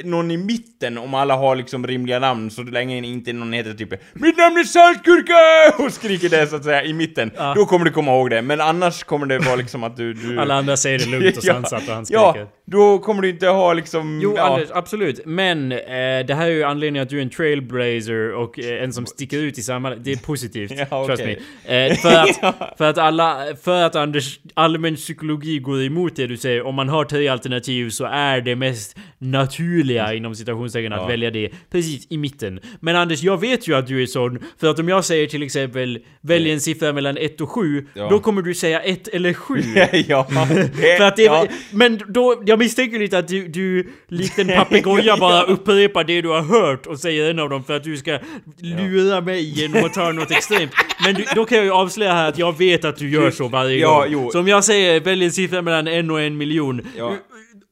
någon 0.04 0.30
i 0.30 0.36
mitten 0.36 0.98
om 0.98 1.14
alla 1.14 1.36
har 1.36 1.56
liksom 1.56 1.86
rimliga 1.86 2.18
namn 2.18 2.50
så 2.50 2.62
länge 2.62 2.96
inte 2.96 3.32
någon 3.32 3.52
heter 3.52 3.72
typ 3.72 3.90
Mitt 4.12 4.36
namn 4.36 4.56
är 4.56 4.64
saltgurka! 4.64 5.34
och 5.84 5.92
skriker 5.92 6.28
det 6.28 6.46
så 6.46 6.56
att 6.56 6.64
säga 6.64 6.84
i 6.84 6.92
mitten. 6.92 7.30
Då 7.54 7.66
kommer 7.66 7.84
du 7.84 7.90
komma 7.90 8.12
ihåg 8.12 8.30
det, 8.30 8.42
men 8.42 8.60
annars 8.60 9.04
kommer 9.04 9.26
det 9.26 9.38
vara 9.38 9.56
liksom 9.56 9.84
att 9.84 9.96
du... 9.96 10.12
du... 10.12 10.40
Alla 10.40 10.54
andra 10.54 10.76
säger 10.76 10.98
det 10.98 11.06
lugnt 11.06 11.36
och 11.36 11.44
sansat 11.44 11.88
och 11.88 11.94
han 11.94 12.06
skriker. 12.06 12.38
Ja, 12.38 12.48
då 12.66 12.98
kommer 12.98 13.22
du 13.22 13.28
inte 13.28 13.46
ha 13.46 13.72
liksom... 13.72 14.20
Jo, 14.22 14.34
ja. 14.36 14.42
Anders, 14.42 14.68
absolut. 14.72 15.20
Men 15.26 15.72
eh, 15.72 15.78
det 16.26 16.34
här 16.34 16.46
är 16.46 16.50
ju 16.50 16.64
anledningen 16.64 17.02
att 17.02 17.08
du 17.08 17.18
är 17.18 17.22
en 17.22 17.30
trailblazer 17.30 18.32
och 18.32 18.58
eh, 18.58 18.82
en 18.82 18.92
som 18.92 19.06
sticker 19.06 19.38
ut 19.38 19.58
i 19.58 19.62
samhället. 19.62 19.98
Det 20.02 20.12
är 20.12 20.16
positivt. 20.16 20.72
Ja, 20.90 21.06
Trust 21.06 21.22
okej. 21.22 21.42
me. 21.66 21.73
Eh, 21.74 21.96
för, 21.96 22.08
att, 22.14 22.40
för 22.78 22.84
att 22.90 22.98
alla, 22.98 23.38
för 23.64 23.82
att 23.82 23.96
Anders 23.96 24.38
allmän 24.54 24.96
psykologi 24.96 25.58
går 25.58 25.82
emot 25.82 26.16
det 26.16 26.26
du 26.26 26.36
säger. 26.36 26.66
Om 26.66 26.74
man 26.74 26.88
har 26.88 27.04
tre 27.04 27.28
alternativ 27.28 27.90
så 27.90 28.04
är 28.04 28.40
det 28.40 28.56
mest 28.56 28.96
naturliga 29.18 30.14
inom 30.14 30.34
citationstecken 30.34 30.92
att 30.92 31.00
Ja. 31.00 31.06
välja 31.06 31.30
det 31.30 31.50
precis 31.72 32.06
i 32.10 32.16
mitten. 32.18 32.60
Men 32.80 32.96
Anders, 32.96 33.22
jag 33.22 33.40
vet 33.40 33.68
ju 33.68 33.74
att 33.76 33.86
du 33.86 34.02
är 34.02 34.06
sån. 34.06 34.38
För 34.60 34.70
att 34.70 34.78
om 34.78 34.88
jag 34.88 35.04
säger 35.04 35.26
till 35.26 35.42
exempel 35.42 35.98
välj 36.20 36.50
en 36.50 36.60
siffra 36.60 36.92
mellan 36.92 37.16
1 37.16 37.40
och 37.40 37.50
7. 37.50 37.86
Ja. 37.94 38.08
Då 38.08 38.18
kommer 38.20 38.42
du 38.42 38.54
säga 38.54 38.80
1 38.80 39.08
eller 39.08 39.32
7. 39.34 39.54
ja, 40.08 40.24
För 40.98 41.04
att 41.04 41.16
det, 41.16 41.22
ja. 41.22 41.46
Men 41.70 42.00
då, 42.08 42.42
jag 42.46 42.58
misstänker 42.58 42.98
lite 42.98 43.18
att 43.18 43.28
du, 43.28 43.48
du 43.48 43.88
likt 44.08 44.38
en 44.38 44.48
papegoja 44.48 45.16
bara 45.16 45.42
upprepar 45.42 46.04
det 46.04 46.20
du 46.22 46.28
har 46.28 46.42
hört 46.42 46.86
och 46.86 46.98
säger 46.98 47.30
en 47.30 47.38
av 47.38 47.48
dem 47.50 47.64
för 47.64 47.76
att 47.76 47.84
du 47.84 47.96
ska 47.96 48.18
lura 48.58 49.20
mig 49.20 49.42
genom 49.60 49.84
att 49.84 49.94
ta 49.94 50.12
något 50.12 50.30
extremt. 50.30 50.72
Men 51.04 51.14
du, 51.14 51.24
då 51.34 51.44
kan 51.44 51.58
jag 51.58 51.63
ju 51.64 51.72
avslöja 51.72 52.12
här 52.12 52.28
att 52.28 52.38
jag 52.38 52.58
vet 52.58 52.84
att 52.84 52.96
du 52.96 53.10
gör 53.10 53.30
så 53.30 53.48
varje 53.48 53.78
Ja, 53.78 53.98
gång. 54.00 54.06
jo. 54.10 54.30
Så 54.32 54.40
om 54.40 54.48
jag 54.48 54.64
säger 54.64 55.00
välj 55.00 55.24
en 55.24 55.32
siffra 55.32 55.62
mellan 55.62 55.86
en 55.88 56.10
och 56.10 56.20
en 56.20 56.36
miljon. 56.36 56.80
Ja. 56.96 57.12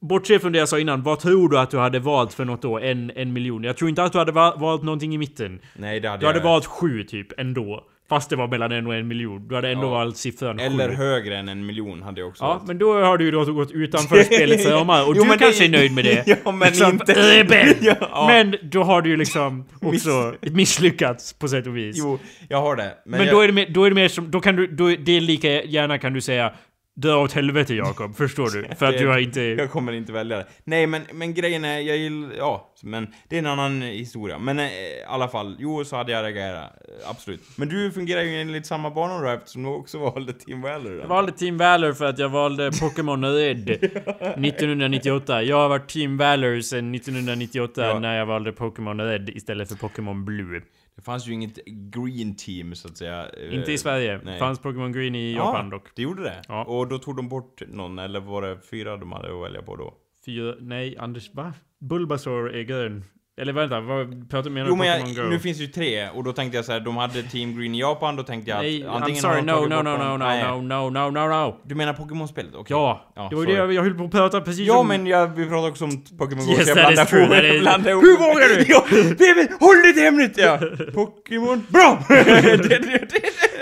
Bortse 0.01 0.39
från 0.39 0.51
det 0.51 0.59
jag 0.59 0.69
sa 0.69 0.79
innan, 0.79 1.03
vad 1.03 1.19
tror 1.19 1.49
du 1.49 1.59
att 1.59 1.71
du 1.71 1.77
hade 1.77 1.99
valt 1.99 2.33
för 2.33 2.45
något 2.45 2.61
då? 2.61 2.79
En, 2.79 3.11
en 3.15 3.33
miljon? 3.33 3.63
Jag 3.63 3.77
tror 3.77 3.89
inte 3.89 4.03
att 4.03 4.11
du 4.11 4.17
hade 4.17 4.31
va- 4.31 4.55
valt 4.57 4.83
någonting 4.83 5.13
i 5.15 5.17
mitten. 5.17 5.59
Nej, 5.75 5.99
det 5.99 6.07
hade 6.09 6.19
Du 6.21 6.25
hade 6.25 6.39
jag. 6.39 6.43
valt 6.45 6.65
sju 6.65 7.03
typ, 7.03 7.39
ändå. 7.39 7.83
Fast 8.09 8.29
det 8.29 8.35
var 8.35 8.47
mellan 8.47 8.71
en 8.71 8.87
och 8.87 8.95
en 8.95 9.07
miljon. 9.07 9.47
Du 9.47 9.55
hade 9.55 9.69
ändå 9.69 9.85
Ja. 9.87 9.89
valt 9.91 10.17
siffran 10.17 10.59
Eller 10.59 10.89
sju. 10.89 10.93
högre 10.95 11.37
än 11.37 11.49
en 11.49 11.65
miljon 11.65 12.01
hade 12.01 12.21
jag 12.21 12.29
också 12.29 12.43
Ja, 12.43 12.47
valt. 12.47 12.67
men 12.67 12.77
då 12.77 12.93
har 13.01 13.17
du 13.17 13.25
ju 13.25 13.31
då 13.31 13.45
gått 13.53 13.71
utanför 13.71 14.23
spelets 14.33 14.65
ramar 14.65 15.07
och 15.09 15.13
Jo, 15.17 15.23
du 15.23 15.37
kanske 15.37 15.65
är 15.65 15.69
nöjd 15.69 15.91
med 15.95 16.03
det. 16.05 16.23
Ja, 16.45 16.51
men 16.51 16.67
Liksom, 16.67 16.91
inte- 16.91 17.13
Rebell! 17.13 17.73
Ja, 17.81 17.95
ja. 17.99 18.27
Men 18.27 18.55
då 18.61 18.83
har 18.83 19.01
du 19.01 19.09
ju 19.09 19.17
liksom 19.17 19.65
också 19.81 20.33
misslyckats 20.41 21.33
på 21.33 21.47
sätt 21.47 21.67
och 21.67 21.77
vis. 21.77 21.95
Jo, 21.99 22.19
jag 22.49 22.61
har 22.61 22.75
det. 22.75 22.93
Men, 23.05 23.17
men 23.17 23.27
jag, 23.27 23.35
då 23.35 23.41
är 23.41 23.47
det 23.47 23.53
mer, 23.53 23.67
då 23.69 23.83
är 23.83 23.89
det 23.89 23.95
mer 23.95 24.07
som, 24.07 24.31
då 24.31 24.39
kan 24.39 24.55
du, 24.55 24.67
då 24.67 24.91
är 24.91 24.97
det 24.97 25.19
lika 25.19 25.63
gärna 25.63 25.97
kan 25.97 26.13
du 26.13 26.21
säga 26.21 26.53
Dra 26.95 27.17
åt 27.17 27.31
helvete 27.31 27.73
Jakob, 27.73 28.15
förstår 28.15 28.49
du? 28.49 28.75
För 28.75 28.85
att 28.85 28.97
du 28.97 29.07
har 29.07 29.17
inte... 29.17 29.41
Jag 29.41 29.71
kommer 29.71 29.91
inte 29.93 30.11
välja 30.11 30.37
det. 30.37 30.45
Nej, 30.63 30.87
men, 30.87 31.01
men 31.13 31.33
grejen 31.33 31.65
är, 31.65 31.79
jag 31.79 31.97
gillar... 31.97 32.29
Ja, 32.37 32.73
men 32.83 33.07
det 33.29 33.35
är 33.35 33.39
en 33.39 33.45
annan 33.45 33.81
historia. 33.81 34.39
Men 34.39 34.59
eh, 34.59 34.65
i 34.65 35.03
alla 35.07 35.27
fall, 35.27 35.55
jo, 35.59 35.85
så 35.85 35.95
hade 35.95 36.11
jag 36.11 36.23
reagerat. 36.23 36.71
eh, 37.03 37.09
Absolut. 37.09 37.41
Men 37.55 37.69
du 37.69 37.91
fungerar 37.91 38.21
ju 38.21 38.41
enligt 38.41 38.65
samma 38.65 38.89
banor 38.91 39.23
då, 39.23 39.29
eftersom 39.29 39.63
du 39.63 39.69
också 39.69 39.97
valde 39.99 40.33
Team 40.33 40.61
Valor. 40.61 40.99
Jag 40.99 41.07
valde 41.07 41.31
Team 41.31 41.57
Valor 41.57 41.93
för 41.93 42.05
att 42.05 42.19
jag 42.19 42.29
valde 42.29 42.71
Pokémon 42.81 43.25
Red 43.25 43.69
1998. 44.37 45.43
Jag 45.43 45.55
har 45.57 45.69
varit 45.69 45.87
Team 45.89 46.17
Valor 46.17 46.61
sedan 46.61 46.95
1998 46.95 47.85
Ja. 47.87 47.99
när 47.99 48.17
jag 48.17 48.25
valde 48.25 48.51
Pokémon 48.51 49.01
Red 49.01 49.29
istället 49.29 49.69
för 49.69 49.75
Pokémon 49.75 50.25
Blue. 50.25 50.61
Det 50.95 51.01
fanns 51.01 51.27
ju 51.27 51.33
inget 51.33 51.65
green 51.65 52.35
team, 52.35 52.75
så 52.75 52.87
att 52.87 52.97
säga. 52.97 53.29
eh, 53.29 53.55
Inte 53.55 53.71
i 53.71 53.77
Sverige. 53.77 54.19
nej. 54.23 54.39
Fanns 54.39 54.59
Pokémon 54.59 54.91
Green 54.91 55.15
i 55.15 55.33
Japan 55.33 55.69
dock. 55.69 55.95
Det 55.95 56.01
gjorde 56.01 56.23
det? 56.23 56.41
Ja. 56.47 56.63
Och 56.65 56.87
då 56.87 56.97
tog 56.97 57.15
de 57.15 57.29
bort 57.29 57.61
någon, 57.67 57.99
eller 57.99 58.19
var 58.19 58.41
det 58.41 58.57
fyra 58.69 58.97
de 58.97 59.11
hade 59.11 59.35
att 59.37 59.43
välja 59.43 59.61
på 59.61 59.75
då? 59.75 59.93
Fyra, 60.25 60.55
nej 60.59 60.97
Anders, 60.97 61.33
va? 61.33 61.53
Bulbasaur 61.79 62.55
är 62.55 62.63
grön. 62.63 63.03
Eller 63.41 63.53
vänta, 63.53 63.79
vad 63.79 64.29
pratar 64.29 64.49
du 64.49 64.53
med 64.53 64.65
Jo 64.67 64.75
men 64.75 64.87
jag, 64.87 65.15
Go? 65.15 65.21
nu 65.29 65.39
finns 65.39 65.57
det 65.57 65.63
ju 65.63 65.69
tre, 65.69 66.09
och 66.09 66.23
då 66.23 66.33
tänkte 66.33 66.55
jag 66.57 66.65
så 66.65 66.71
här, 66.71 66.79
de 66.79 66.97
hade 66.97 67.23
Team 67.23 67.59
Green 67.59 67.75
i 67.75 67.79
Japan, 67.79 68.15
då 68.15 68.23
tänkte 68.23 68.49
jag 68.49 68.57
att 68.57 68.63
nej, 68.63 68.83
I'm 68.83 68.89
antingen 68.89 69.21
sorry, 69.21 69.33
har 69.35 69.41
de 69.41 69.69
no, 69.69 69.75
no, 69.75 69.83
no, 69.83 69.97
no, 69.97 70.17
no, 70.17 70.61
no, 70.61 70.89
no, 70.89 70.89
no, 70.89 71.09
no, 71.11 71.27
no. 71.45 71.55
Du 71.65 71.75
menar 71.75 71.93
Pokémon-spelet? 71.93 72.51
Okej. 72.55 72.65
Ja, 72.69 73.11
Ja, 73.15 73.27
det 73.29 73.35
var 73.35 73.43
sorry. 73.43 73.55
det 73.67 73.73
jag, 73.73 73.83
höll 73.83 73.93
på 73.93 74.03
att 74.03 74.11
prata 74.11 74.41
precis 74.41 74.67
Ja 74.67 74.77
om. 74.77 74.87
men 74.87 75.07
jag, 75.07 75.27
vi 75.35 75.45
pratar 75.49 75.69
också 75.69 75.83
om 75.85 76.03
Pokémon 76.17 76.45
Go, 76.45 76.51
Yes, 76.51 76.63
så 76.63 76.69
jag 76.69 76.75
blandar 76.77 77.05
true, 77.05 77.27
that 77.27 77.43
is- 77.55 77.61
blandar 77.61 77.91
ihop- 77.91 78.03
Hur 78.03 78.17
vågar 78.17 78.47
du? 78.57 78.65
Ja, 78.73 78.85
David, 78.91 79.47
håll 79.59 79.81
dig 79.83 79.93
till 79.93 80.05
ämnet! 80.05 80.37
Ja. 80.37 80.57
Pokémon, 80.93 81.63
bra! 81.69 82.03
det, 82.09 82.57
det, 82.57 82.79
det. 82.79 83.07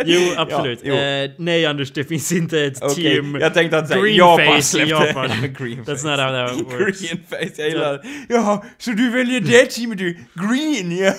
Jo, 0.05 0.19
absolut. 0.38 0.80
Ja, 0.84 0.93
jo. 0.93 0.99
Eh, 0.99 1.32
nej 1.38 1.65
Anders, 1.65 1.91
det 1.91 2.03
finns 2.03 2.32
inte 2.32 2.59
ett 2.61 2.84
Okej, 2.84 2.95
team... 3.15 3.38
jag 3.41 3.53
tänkte 3.53 3.78
att 3.78 3.88
säga 3.88 4.01
Green 4.01 4.15
Japan 4.15 4.61
släppte 4.63 4.89
Japan. 4.91 5.30
green 5.59 5.84
That's 5.86 6.05
not 6.09 6.19
how 6.19 6.57
that 6.57 6.80
works. 6.80 7.01
Green 7.01 7.19
face, 7.30 7.51
jag 7.61 7.69
gillar 7.69 7.93
det. 7.93 8.01
Jaha, 8.30 8.63
så 8.78 8.91
du 8.91 9.09
väljer 9.11 9.39
det 9.39 9.61
teamet 9.66 9.97
du? 9.97 10.18
Green, 10.36 10.91
ja. 10.97 11.14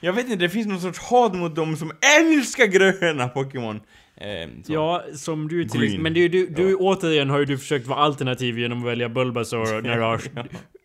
Jag 0.00 0.12
vet 0.12 0.24
inte, 0.24 0.36
det 0.36 0.48
finns 0.48 0.66
någon 0.66 0.80
sorts 0.80 0.98
hat 0.98 1.34
mot 1.34 1.56
dem 1.56 1.76
som 1.76 1.92
älskar 2.20 2.66
gröna 2.66 3.28
Pokémon. 3.28 3.80
Så. 4.64 4.72
Ja, 4.72 5.04
som 5.14 5.48
du 5.48 5.64
till. 5.64 6.00
Men 6.00 6.14
du, 6.14 6.28
du, 6.28 6.46
du 6.46 6.70
Ja. 6.70 6.76
återigen 6.76 7.30
har 7.30 7.38
ju 7.38 7.44
du 7.44 7.58
försökt 7.58 7.86
vara 7.86 7.98
alternativ 7.98 8.58
genom 8.58 8.78
att 8.78 8.86
välja 8.86 9.08
Bulbasaur 9.08 9.82
när 9.82 9.96
du 9.96 10.02
har 10.02 10.18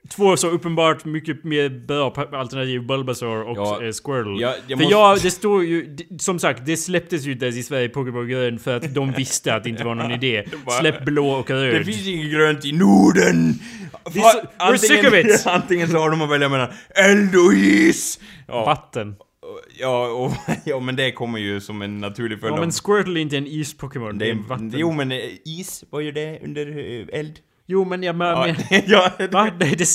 två 0.09 0.37
så 0.37 0.47
uppenbart 0.49 1.05
mycket 1.05 1.43
mer 1.43 1.69
bra 1.69 2.13
alternativ, 2.31 2.87
Bulbasaur 2.87 3.43
och 3.43 3.57
Ja. 3.57 3.73
eh, 3.83 3.91
Squirtle. 3.91 4.41
Ja, 4.41 4.55
jag 4.67 4.77
för 4.77 4.83
måste- 4.83 4.91
jag, 4.91 5.21
det 5.21 5.31
står 5.31 5.63
ju, 5.63 5.97
som 6.19 6.39
sagt, 6.39 6.65
det 6.65 6.77
släpptes 6.77 7.25
ju 7.25 7.31
inte 7.31 7.45
ens 7.45 7.57
i 7.57 7.63
Sverige, 7.63 7.89
Pokémon 7.89 8.27
grön, 8.27 8.59
för 8.59 8.75
att 8.77 8.93
de 8.95 9.11
visste 9.11 9.53
att 9.55 9.63
det 9.63 9.69
inte 9.69 9.83
var 9.83 9.95
någon 9.95 10.11
idé. 10.11 10.43
bara- 10.65 10.79
Släpp 10.79 11.05
blå 11.05 11.29
och 11.29 11.49
röd. 11.49 11.73
Det 11.75 11.83
finns 11.83 12.07
inget 12.07 12.31
grönt 12.31 12.65
i 12.65 12.71
Norden! 12.71 13.53
Så- 14.05 14.41
we're 14.59 14.77
sick 14.77 15.07
of 15.07 15.13
it. 15.13 15.43
antingen 15.47 15.87
så 15.89 15.97
har 15.97 16.09
de 16.09 16.21
att 16.21 16.29
välja 16.31 16.49
mellan 16.49 16.69
eld 16.95 17.35
och 17.35 17.53
is! 17.53 18.19
Ja, 18.47 18.65
Vatten. 18.65 19.15
ja, 19.79 20.07
och, 20.07 20.31
ja, 20.65 20.79
men 20.79 20.95
det 20.95 21.11
kommer 21.11 21.39
ju 21.39 21.61
som 21.61 21.81
en 21.81 21.97
naturlig 21.97 22.39
följd 22.39 22.55
Ja 22.55 22.59
men 22.59 22.71
Squirtle 22.71 23.19
är 23.19 23.21
inte 23.21 23.37
en 23.37 23.47
is-Pokémon, 23.47 24.17
det 24.17 24.25
är 24.25 24.31
är, 24.31 24.35
vatten. 24.35 24.73
Jo 24.75 24.91
men 24.91 25.11
eh, 25.11 25.17
is, 25.45 25.83
vad 25.89 26.03
gör 26.03 26.11
det 26.11 26.39
under 26.43 26.67
eh, 26.67 27.19
eld? 27.19 27.39
Jo 27.67 27.85
men 27.85 28.03
jag 28.03 28.15
men, 28.15 28.27
Ja, 28.27 28.55
men, 28.69 28.81
ja, 28.87 29.11
Va? 29.31 29.51
Nej, 29.59 29.75
det... 29.77 29.85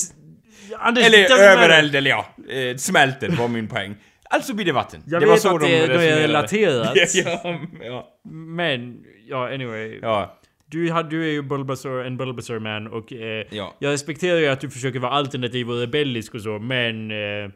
Anders, 0.79 1.05
Eller 1.05 1.17
it 1.19 1.29
doesn't 1.29 1.39
över 1.39 1.55
matter. 1.55 1.79
eld, 1.79 1.95
eller 1.95 2.09
ja, 2.09 2.25
eh, 2.49 2.75
smälter 2.77 3.29
var 3.29 3.47
min 3.47 3.67
poäng. 3.67 3.95
Alltså 4.29 4.53
blir 4.53 4.65
det 4.65 4.71
vatten. 4.71 5.03
Jag 5.05 5.21
det 5.21 5.25
vet 5.25 5.29
var 5.29 5.37
så 5.37 5.55
att 5.55 5.61
de 5.61 5.67
det, 5.67 5.87
det 5.87 6.09
är 6.09 6.19
relaterat. 6.21 6.91
ja, 7.13 7.59
ja, 7.81 8.07
Men, 8.31 8.97
ja 9.27 9.53
anyway. 9.53 9.99
ja, 10.01 10.39
Du, 10.65 10.91
har- 10.91 11.03
du 11.03 11.23
är 11.27 11.31
ju 11.31 11.41
Bulbasaur, 11.41 12.05
en 12.05 12.17
Bulbasaur 12.17 12.59
man 12.59 12.87
och 12.87 13.13
eh, 13.13 13.45
ja. 13.49 13.75
jag 13.79 13.91
respekterar 13.91 14.39
ju 14.39 14.47
att 14.47 14.61
du 14.61 14.69
försöker 14.69 14.99
vara 14.99 15.11
alternativ 15.11 15.69
och 15.71 15.79
rebellisk 15.79 16.33
och 16.35 16.41
så, 16.41 16.59
men... 16.59 17.11
Eh, 17.11 17.49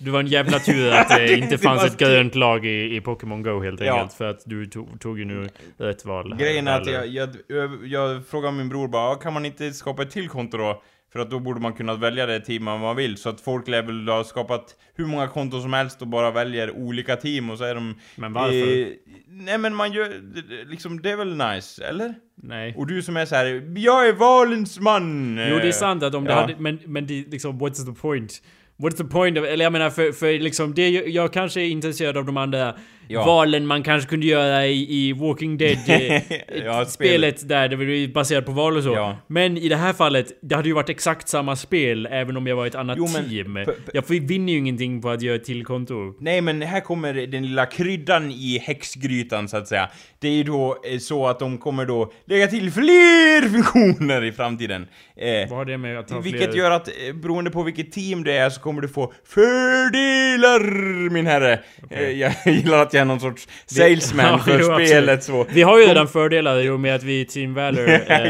det 0.00 0.10
var 0.10 0.20
en 0.20 0.26
jävla 0.26 0.58
tur 0.58 0.92
att 0.92 1.08
det 1.08 1.14
Det- 1.26 1.34
inte 1.38 1.48
det 1.50 1.58
fanns 1.58 1.84
ett 1.84 1.96
grönt 1.98 2.34
lag 2.34 2.66
i, 2.66 2.96
i 2.96 3.00
Pokémon 3.00 3.42
Go 3.42 3.60
helt 3.62 3.80
Ja. 3.80 3.94
enkelt. 3.94 4.12
För 4.16 4.24
att 4.30 4.42
du 4.46 4.66
tog, 4.66 5.00
tog 5.00 5.18
ju 5.18 5.24
nu 5.24 5.48
rätt 5.78 6.04
val. 6.04 6.36
Grejen 6.38 6.68
är 6.68 6.80
att 6.80 6.86
jag, 6.86 7.06
jag, 7.06 7.28
jag, 7.48 7.86
jag 7.86 8.26
frågade 8.26 8.56
min 8.56 8.68
bror 8.68 8.88
bara, 8.88 9.10
"Ja, 9.12 9.14
kan 9.14 9.32
man 9.32 9.44
inte 9.46 9.72
skapa 9.72 10.02
ett 10.02 10.10
till 10.10 10.28
konto 10.28 10.56
då? 10.58 10.82
För 11.12 11.20
att 11.20 11.30
då 11.30 11.38
borde 11.38 11.60
man 11.60 11.72
kunna 11.72 11.94
välja 11.94 12.26
det 12.26 12.40
team 12.40 12.64
man 12.64 12.96
vill, 12.96 13.16
så 13.16 13.28
att 13.28 13.40
folk 13.40 13.68
lär 13.68 13.82
väl 13.82 14.08
ha 14.08 14.24
skapat 14.24 14.74
hur 14.94 15.06
många 15.06 15.28
konton 15.28 15.62
som 15.62 15.72
helst 15.72 16.02
och 16.02 16.08
bara 16.08 16.30
väljer 16.30 16.70
olika 16.70 17.16
team 17.16 17.50
och 17.50 17.58
så 17.58 17.64
är 17.64 17.74
de... 17.74 17.94
Men 18.16 18.32
varför? 18.32 18.80
Eh, 18.82 18.86
nej 19.28 19.58
men 19.58 19.74
man 19.74 19.92
gör, 19.92 20.08
det- 20.08 20.42
det- 20.56 20.70
liksom 20.70 21.02
det 21.02 21.10
är 21.10 21.16
väl 21.16 21.36
nice, 21.36 21.84
eller? 21.84 22.14
Nej. 22.42 22.74
Och 22.76 22.86
du 22.86 23.02
som 23.02 23.16
är 23.16 23.26
så 23.26 23.34
här, 23.34 23.72
jag 23.76 24.08
är 24.08 24.12
valens 24.12 24.80
man! 24.80 25.38
Jo 25.50 25.56
det 25.56 25.68
är 25.68 25.72
sant 25.72 26.02
att 26.02 26.14
om 26.14 26.24
det 26.24 26.30
ja. 26.30 26.40
hade, 26.40 26.56
men, 26.58 26.78
men 26.86 27.06
det 27.06 27.24
liksom, 27.30 27.60
what's 27.62 27.86
the 27.86 28.00
point? 28.00 28.42
What's 28.80 28.96
the 28.96 29.04
point 29.04 29.38
of, 29.38 29.44
eller 29.44 29.64
jag 29.64 29.72
menar 29.72 29.90
för, 29.90 30.12
för 30.12 30.38
liksom 30.38 30.74
det, 30.74 30.90
jag 30.90 31.32
kanske 31.32 31.60
är 31.60 31.68
intresserad 31.68 32.16
av 32.16 32.24
de 32.24 32.36
andra 32.36 32.74
Ja. 33.12 33.24
valen 33.24 33.66
man 33.66 33.82
kanske 33.82 34.10
kunde 34.10 34.26
göra 34.26 34.66
i, 34.66 34.86
i 35.08 35.12
Walking 35.12 35.58
Dead 35.58 35.78
eh, 35.88 36.22
Ja, 36.64 36.84
spelet 36.84 37.48
där 37.48 37.68
det 37.68 37.76
var 37.76 38.12
baserat 38.12 38.46
på 38.46 38.52
val 38.52 38.76
och 38.76 38.82
så. 38.82 38.92
Ja. 38.94 39.16
Men 39.26 39.56
i 39.58 39.68
det 39.68 39.76
här 39.76 39.92
fallet, 39.92 40.26
det 40.42 40.54
hade 40.54 40.68
ju 40.68 40.74
varit 40.74 40.88
exakt 40.88 41.28
samma 41.28 41.56
spel 41.56 42.08
även 42.10 42.36
om 42.36 42.46
jag 42.46 42.56
var 42.56 42.66
ett 42.66 42.74
annat 42.74 42.98
Jo, 42.98 43.08
men- 43.12 43.28
team. 43.28 43.58
Jag 43.92 44.08
vinner 44.08 44.52
ju 44.52 44.58
ingenting 44.58 45.02
på 45.02 45.10
att 45.10 45.22
göra 45.22 45.36
ett 45.36 45.44
till 45.44 45.64
konto. 45.64 46.14
Nej, 46.20 46.40
men 46.40 46.62
här 46.62 46.80
kommer 46.80 47.14
den 47.14 47.42
lilla 47.42 47.66
kryddan 47.66 48.30
i 48.30 48.58
häxgrytan, 48.66 49.48
så 49.48 49.56
att 49.56 49.68
säga. 49.68 49.88
Det 50.18 50.28
är 50.28 50.32
ju 50.32 50.42
då 50.42 50.76
eh, 50.92 50.98
så 50.98 51.26
att 51.26 51.38
de 51.38 51.58
kommer 51.58 51.86
då 51.86 52.12
lägga 52.24 52.46
till 52.46 52.70
fler 52.70 53.48
funktioner 53.52 54.24
i 54.24 54.32
framtiden. 54.32 54.86
Eh, 55.16 55.48
Vad 55.48 55.58
har 55.58 55.64
det 55.64 55.78
med 55.78 55.98
att 55.98 56.10
ha 56.10 56.20
vilket 56.20 56.44
fler... 56.44 56.54
gör 56.54 56.70
att, 56.70 56.88
eh, 56.88 57.14
beroende 57.14 57.50
på 57.50 57.62
vilket 57.62 57.92
team 57.92 58.24
det 58.24 58.32
är, 58.36 58.50
så 58.50 58.60
kommer 58.60 58.82
du 58.82 58.88
få 58.88 59.12
fördelar, 59.24 61.10
min 61.10 61.26
herre. 61.26 61.60
Eh, 61.90 62.10
jag 62.10 62.32
gillar 62.46 62.82
att 62.82 62.94
jag 62.94 62.99
är 63.00 63.04
någon 63.04 63.20
sorts 63.20 63.48
salesman 63.66 64.26
Ja, 64.30 64.38
för 64.38 64.58
jo, 64.60 64.86
spelet 64.86 65.24
så. 65.24 65.46
Vi 65.50 65.62
har 65.62 65.78
ju 65.78 65.84
redan 65.86 66.08
fördelar 66.08 66.60
i 66.60 66.68
och 66.68 66.80
med 66.80 66.94
att 66.94 67.02
vi 67.02 67.20
i 67.20 67.24
Team 67.24 67.54
Valor 67.54 67.88
eh, 68.06 68.20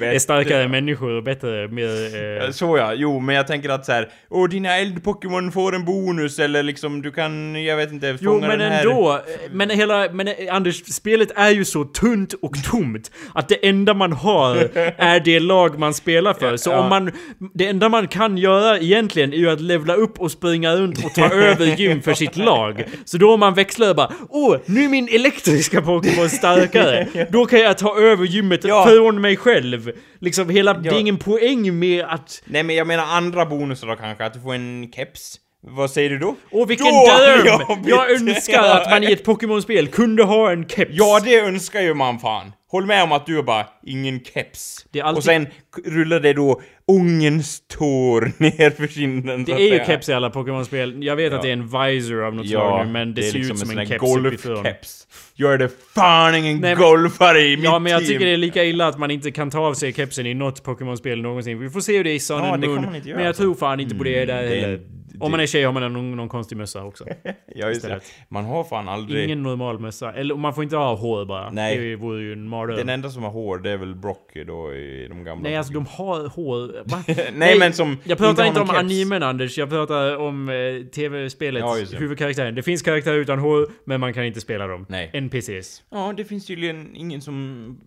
är 0.00 0.18
starkare 0.18 0.68
människor 0.68 1.10
och 1.16 1.22
bättre 1.22 1.68
med... 1.68 2.42
Eh, 2.42 2.50
Så 2.50 2.76
ja, 2.78 2.92
jo, 2.94 3.20
men 3.20 3.34
jag 3.34 3.46
tänker 3.46 3.68
att 3.68 3.86
så 3.86 3.92
här, 3.92 4.08
åh 4.30 4.48
dina 4.48 4.68
eld-Pokémon 4.78 5.50
får 5.52 5.74
en 5.74 5.84
bonus, 5.84 6.38
eller 6.38 6.62
liksom 6.62 7.02
du 7.02 7.10
kan, 7.12 7.64
jag 7.64 7.76
vet 7.76 7.92
inte, 7.92 8.16
Jo 8.20 8.32
fånga 8.32 8.48
men 8.48 8.58
den 8.58 8.72
här... 8.72 8.80
ändå, 8.86 9.20
men 9.50 9.70
hela, 9.70 10.08
men 10.12 10.28
eh, 10.28 10.34
Anders, 10.50 10.84
spelet 10.84 11.28
är 11.36 11.50
ju 11.50 11.64
så 11.64 11.84
tunt 11.84 12.32
och 12.42 12.64
tomt 12.64 13.10
att 13.34 13.48
det 13.48 13.68
enda 13.68 13.94
man 13.94 14.12
har 14.12 14.56
är 14.98 15.20
det 15.20 15.40
lag 15.40 15.78
man 15.78 15.94
spelar 15.94 16.34
för. 16.34 16.56
Så 16.56 16.70
Ja. 16.70 16.78
om 16.80 16.88
man, 16.88 17.10
det 17.54 17.66
enda 17.66 17.88
man 17.88 18.08
kan 18.08 18.38
göra 18.38 18.78
egentligen 18.78 19.32
är 19.32 19.36
ju 19.36 19.50
att 19.50 19.60
levla 19.60 19.94
upp 19.94 20.20
och 20.20 20.30
springa 20.30 20.76
runt 20.76 21.04
och 21.04 21.14
ta 21.14 21.28
över 21.34 21.66
gym 21.66 22.02
för 22.02 22.14
sitt 22.14 22.36
lag. 22.36 22.84
Så 23.04 23.18
då 23.18 23.34
om 23.34 23.40
man 23.40 23.54
växlar 23.54 23.94
bara, 23.96 24.12
åh, 24.30 24.56
nu 24.66 24.84
är 24.84 24.88
min 24.88 25.08
elektriska 25.08 25.82
Pokémon 25.82 26.30
starkare. 26.30 27.26
Då 27.30 27.46
kan 27.46 27.58
jag 27.60 27.78
ta 27.78 27.98
över 28.00 28.24
gymmet 28.24 28.64
Ja. 28.64 28.86
från 28.88 29.20
mig 29.20 29.36
själv. 29.36 29.92
Liksom 30.20 30.48
hela, 30.48 30.74
det 30.74 30.88
Ja. 30.88 30.94
är 30.94 31.00
ingen 31.00 31.18
poäng 31.18 31.78
med 31.78 32.04
att 32.04 32.42
Nej 32.44 32.62
men 32.62 32.76
jag 32.76 32.86
menar 32.86 33.04
andra 33.04 33.46
bonusar 33.46 33.86
då 33.86 33.96
kanske, 33.96 34.24
att 34.24 34.34
du 34.34 34.40
får 34.40 34.54
en 34.54 34.92
keps. 34.96 35.36
Vad 35.68 35.90
säger 35.90 36.10
du 36.10 36.18
då? 36.18 36.34
Åh 36.50 36.66
vilken 36.66 36.86
Då! 36.86 37.06
dröm! 37.18 37.46
Ja, 37.86 38.06
Jag 38.08 38.08
visst. 38.18 38.22
önskar 38.28 38.62
att 38.62 38.90
man 38.90 39.04
i 39.04 39.12
ett 39.12 39.24
Pokémon-spel 39.24 39.86
kunde 39.88 40.22
ha 40.22 40.50
en 40.52 40.68
keps. 40.68 40.90
Ja, 40.94 41.20
det 41.24 41.38
önskar 41.40 41.80
ju 41.80 41.94
man 41.94 42.18
fan. 42.18 42.52
Håll 42.76 42.86
med 42.86 43.02
om 43.02 43.12
att 43.12 43.26
du 43.26 43.38
är 43.38 43.42
bara, 43.42 43.66
ingen 43.86 44.20
keps. 44.24 44.86
Det 44.92 45.00
alltid- 45.00 45.16
Och 45.18 45.24
sen 45.24 45.46
rullar 45.84 46.20
det 46.20 46.32
då 46.32 46.60
ångens 46.86 47.62
tår 47.68 48.32
ner 48.42 48.70
för 48.70 48.86
kinden 48.86 49.44
Det 49.44 49.52
är 49.52 49.58
ju 49.78 49.84
keps 49.84 50.08
i 50.08 50.12
alla 50.12 50.30
Pokémon-spel. 50.30 51.04
Jag 51.04 51.16
vet 51.16 51.32
att 51.32 51.42
det 51.42 51.48
är 51.48 51.52
en 51.52 51.66
visor 51.68 52.24
av 52.24 52.34
något 52.34 52.48
slag 52.48 52.80
Ja, 52.80 52.84
nu, 52.84 52.92
men 52.92 53.14
det, 53.14 53.22
ser 53.22 53.38
liksom 53.38 53.54
ut 53.54 53.58
som 53.60 53.70
en 53.70 53.78
här 53.78 53.84
keps 53.86 54.00
golfkeps. 54.00 55.06
Jag 55.34 55.54
är 55.54 55.58
det 55.58 55.68
fan 55.94 56.34
ingen 56.34 56.60
Nej, 56.60 56.74
men- 56.74 56.82
golfare 56.84 57.40
i 57.40 57.56
mitt 57.56 57.64
Ja, 57.64 57.78
men 57.78 57.92
jag 57.92 58.00
team. 58.00 58.08
tycker 58.08 58.26
det 58.26 58.32
är 58.32 58.36
lika 58.36 58.64
illa 58.64 58.86
att 58.88 58.98
man 58.98 59.10
inte 59.10 59.30
kan 59.30 59.50
ta 59.50 59.58
av 59.60 59.74
sig 59.74 59.92
kepsen 59.92 60.26
i 60.26 60.34
något 60.34 60.62
Pokémon-spel 60.64 61.22
någonsin. 61.22 61.58
Vi 61.58 61.70
får 61.70 61.80
se 61.80 61.96
hur 61.96 62.04
det 62.04 62.10
är 62.10 62.14
i 62.14 62.20
Sun 62.20 62.38
Ja, 62.38 62.52
and 62.52 62.62
det 62.62 62.68
Moon. 62.68 62.82
men 62.92 63.02
jag 63.06 63.22
alltså. 63.26 63.42
tror 63.42 63.54
fan 63.54 63.80
inte 63.80 63.94
på 63.94 64.04
det 64.04 64.24
där 64.24 64.42
det- 64.42 64.48
heller. 64.48 64.80
Om 65.20 65.30
man 65.30 65.40
är 65.40 65.46
tjej 65.46 65.64
har 65.64 65.72
man 65.72 65.92
någon, 65.92 66.16
någon 66.16 66.28
konstig 66.28 66.56
mössa 66.56 66.84
också. 66.84 67.04
Ja, 67.58 67.68
just 67.68 67.82
det. 67.82 68.00
Man 68.28 68.44
har 68.44 68.64
fan 68.64 68.88
aldrig... 68.88 69.24
Ingen 69.24 69.42
normal 69.42 69.78
mössa. 69.78 70.12
Eller 70.12 70.34
man 70.34 70.54
får 70.54 70.64
inte 70.64 70.76
ha 70.76 70.94
hår 70.94 71.24
bara. 71.24 71.50
Nej. 71.50 71.78
Det 71.78 71.96
vore 71.96 72.22
ju 72.22 72.32
en 72.32 72.48
mardröm. 72.48 72.76
Den 72.76 72.88
enda 72.88 73.10
som 73.10 73.22
har 73.22 73.30
hår, 73.30 73.58
det 73.58 73.70
är 73.70 73.76
väl 73.76 73.94
Brock 73.94 74.32
då 74.46 74.74
i 74.74 75.06
de 75.08 75.24
gamla... 75.24 75.42
Nej, 75.42 75.56
alltså 75.56 75.72
de 75.72 75.86
har 75.86 76.28
hår. 76.28 76.82
Va? 76.84 77.04
Nej, 77.34 77.58
men 77.58 77.72
som 77.72 77.96
Jag 78.04 78.18
pratar 78.18 78.42
har 78.42 78.48
inte 78.48 78.60
om 78.60 78.66
keps. 78.66 78.78
animen 78.78 79.22
Anders, 79.22 79.58
jag 79.58 79.68
pratar 79.70 80.16
om 80.16 80.48
eh, 80.48 80.86
tv-spelet. 80.86 81.60
Ja, 81.60 81.98
huvudkaraktären. 81.98 82.54
Det 82.54 82.62
finns 82.62 82.82
karaktärer 82.82 83.16
utan 83.18 83.38
hår, 83.38 83.66
men 83.84 84.00
man 84.00 84.14
kan 84.14 84.24
inte 84.24 84.40
spela 84.40 84.66
dem. 84.66 84.86
Nej. 84.88 85.10
NPCs. 85.14 85.82
Ja, 85.90 86.14
det 86.16 86.24
finns 86.24 86.46
tydligen 86.46 86.96
ingen 86.96 87.20
som... 87.20 87.78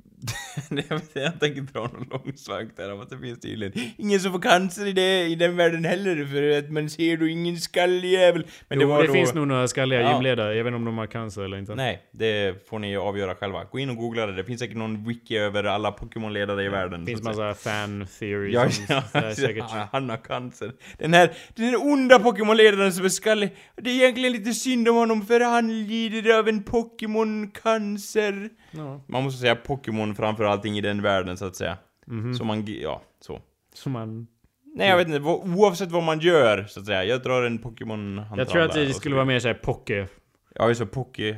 jag, 0.90 1.40
tänker 1.40 1.62
dra 1.62 1.82
någon 1.82 2.08
långsvakt 2.12 2.78
där 2.78 2.94
om 2.94 3.02
att 3.02 3.10
det 3.10 3.18
finns 3.18 3.40
tydligen 3.40 3.74
ingen 3.98 4.20
som 4.20 4.32
får 4.32 4.40
cancer 4.40 4.86
i, 4.86 4.92
det, 4.94 5.26
i 5.26 5.36
den 5.36 5.56
världen 5.56 5.86
heller 5.86 6.26
för 6.26 6.58
att 6.58 6.72
man 6.72 6.90
ser 6.90 7.18
då 7.18 7.28
ingen 7.28 7.58
skalljävel. 7.58 8.46
Men 8.68 8.80
jo, 8.80 8.88
det 8.88 8.94
var 8.94 9.02
det 9.02 9.08
då... 9.08 9.14
finns 9.14 9.34
nog 9.34 9.48
några 9.48 9.68
skalliga 9.68 10.02
Ja. 10.02 10.14
gymledare, 10.14 10.56
jag 10.56 10.64
vet 10.64 10.68
inte 10.72 10.76
om 10.78 10.86
de 10.86 10.98
har 10.98 11.08
cancer 11.08 11.42
eller 11.42 11.58
inte. 11.58 11.76
Nej, 11.76 12.02
det 12.12 12.68
får 12.70 12.80
ni 12.80 12.98
avgöra 12.98 13.36
själva. 13.36 13.64
Gå 13.64 13.80
in 13.80 13.90
och 13.90 13.96
googla 13.96 14.26
det. 14.26 14.34
Det 14.36 14.44
finns 14.44 14.60
säkert 14.60 14.78
någon 14.78 15.08
wiki 15.08 15.38
över 15.38 15.64
alla 15.64 15.92
Pokémon-ledare 15.92 16.64
i 16.64 16.70
världen. 16.70 17.06
Det 17.06 17.12
finns 17.12 17.24
massa 17.24 17.54
fan 17.54 18.08
theories 18.20 18.82
Ja, 18.90 19.04
ja, 19.14 19.20
är 19.20 19.34
säkert. 19.34 19.66
ja, 19.70 19.90
han 19.92 20.10
har 20.10 20.18
cancer. 20.18 20.72
Den 20.98 21.14
här, 21.14 21.32
den 21.56 21.66
här 21.66 21.76
onda 21.92 22.20
Pokémon-ledaren 22.20 22.92
som 22.92 23.06
är 23.06 23.10
skallig. 23.10 23.56
Det 23.76 23.90
är 23.90 23.94
egentligen 23.96 24.32
lite 24.32 24.54
synd 24.54 24.90
om 24.90 24.96
honom 24.96 25.26
för 25.26 25.40
han 25.40 25.88
lider 25.88 26.40
av 26.40 26.48
en 26.50 26.64
Pokémon-cancer. 26.64 28.50
Ja, 28.72 29.04
Man 29.08 29.24
måste 29.24 29.42
säga 29.42 29.56
Pokémon 29.56 30.09
framför 30.16 30.44
allting 30.44 30.78
i 30.78 30.82
den 30.82 31.02
världen 31.02 31.38
så 31.38 31.46
att 31.46 31.56
säga. 31.56 31.78
Mhm. 32.08 32.34
Så 32.34 32.44
man, 32.44 32.64
ja, 32.68 33.02
så. 33.22 33.42
som 33.74 33.92
man... 33.92 34.28
Nej 34.76 34.90
jag 34.90 34.98
vet 34.98 35.08
inte, 35.08 35.22
oavsett 35.22 35.92
vad 35.92 36.04
man 36.04 36.20
gör 36.20 36.66
så 36.70 36.80
att 36.80 36.86
säga. 36.86 37.04
Jag 37.04 37.24
drar 37.24 37.44
en 37.44 37.58
pokémon 37.58 38.22
Jag 38.38 38.50
tror 38.50 38.62
att 38.62 38.74
det 38.74 38.94
skulle 38.94 39.16
vara 39.16 39.26
mer 39.26 39.40
såhär 39.40 39.54
poke 39.54 40.08
Ja, 40.56 40.68
just 40.68 40.80
det, 40.80 40.86
Poké... 40.86 41.38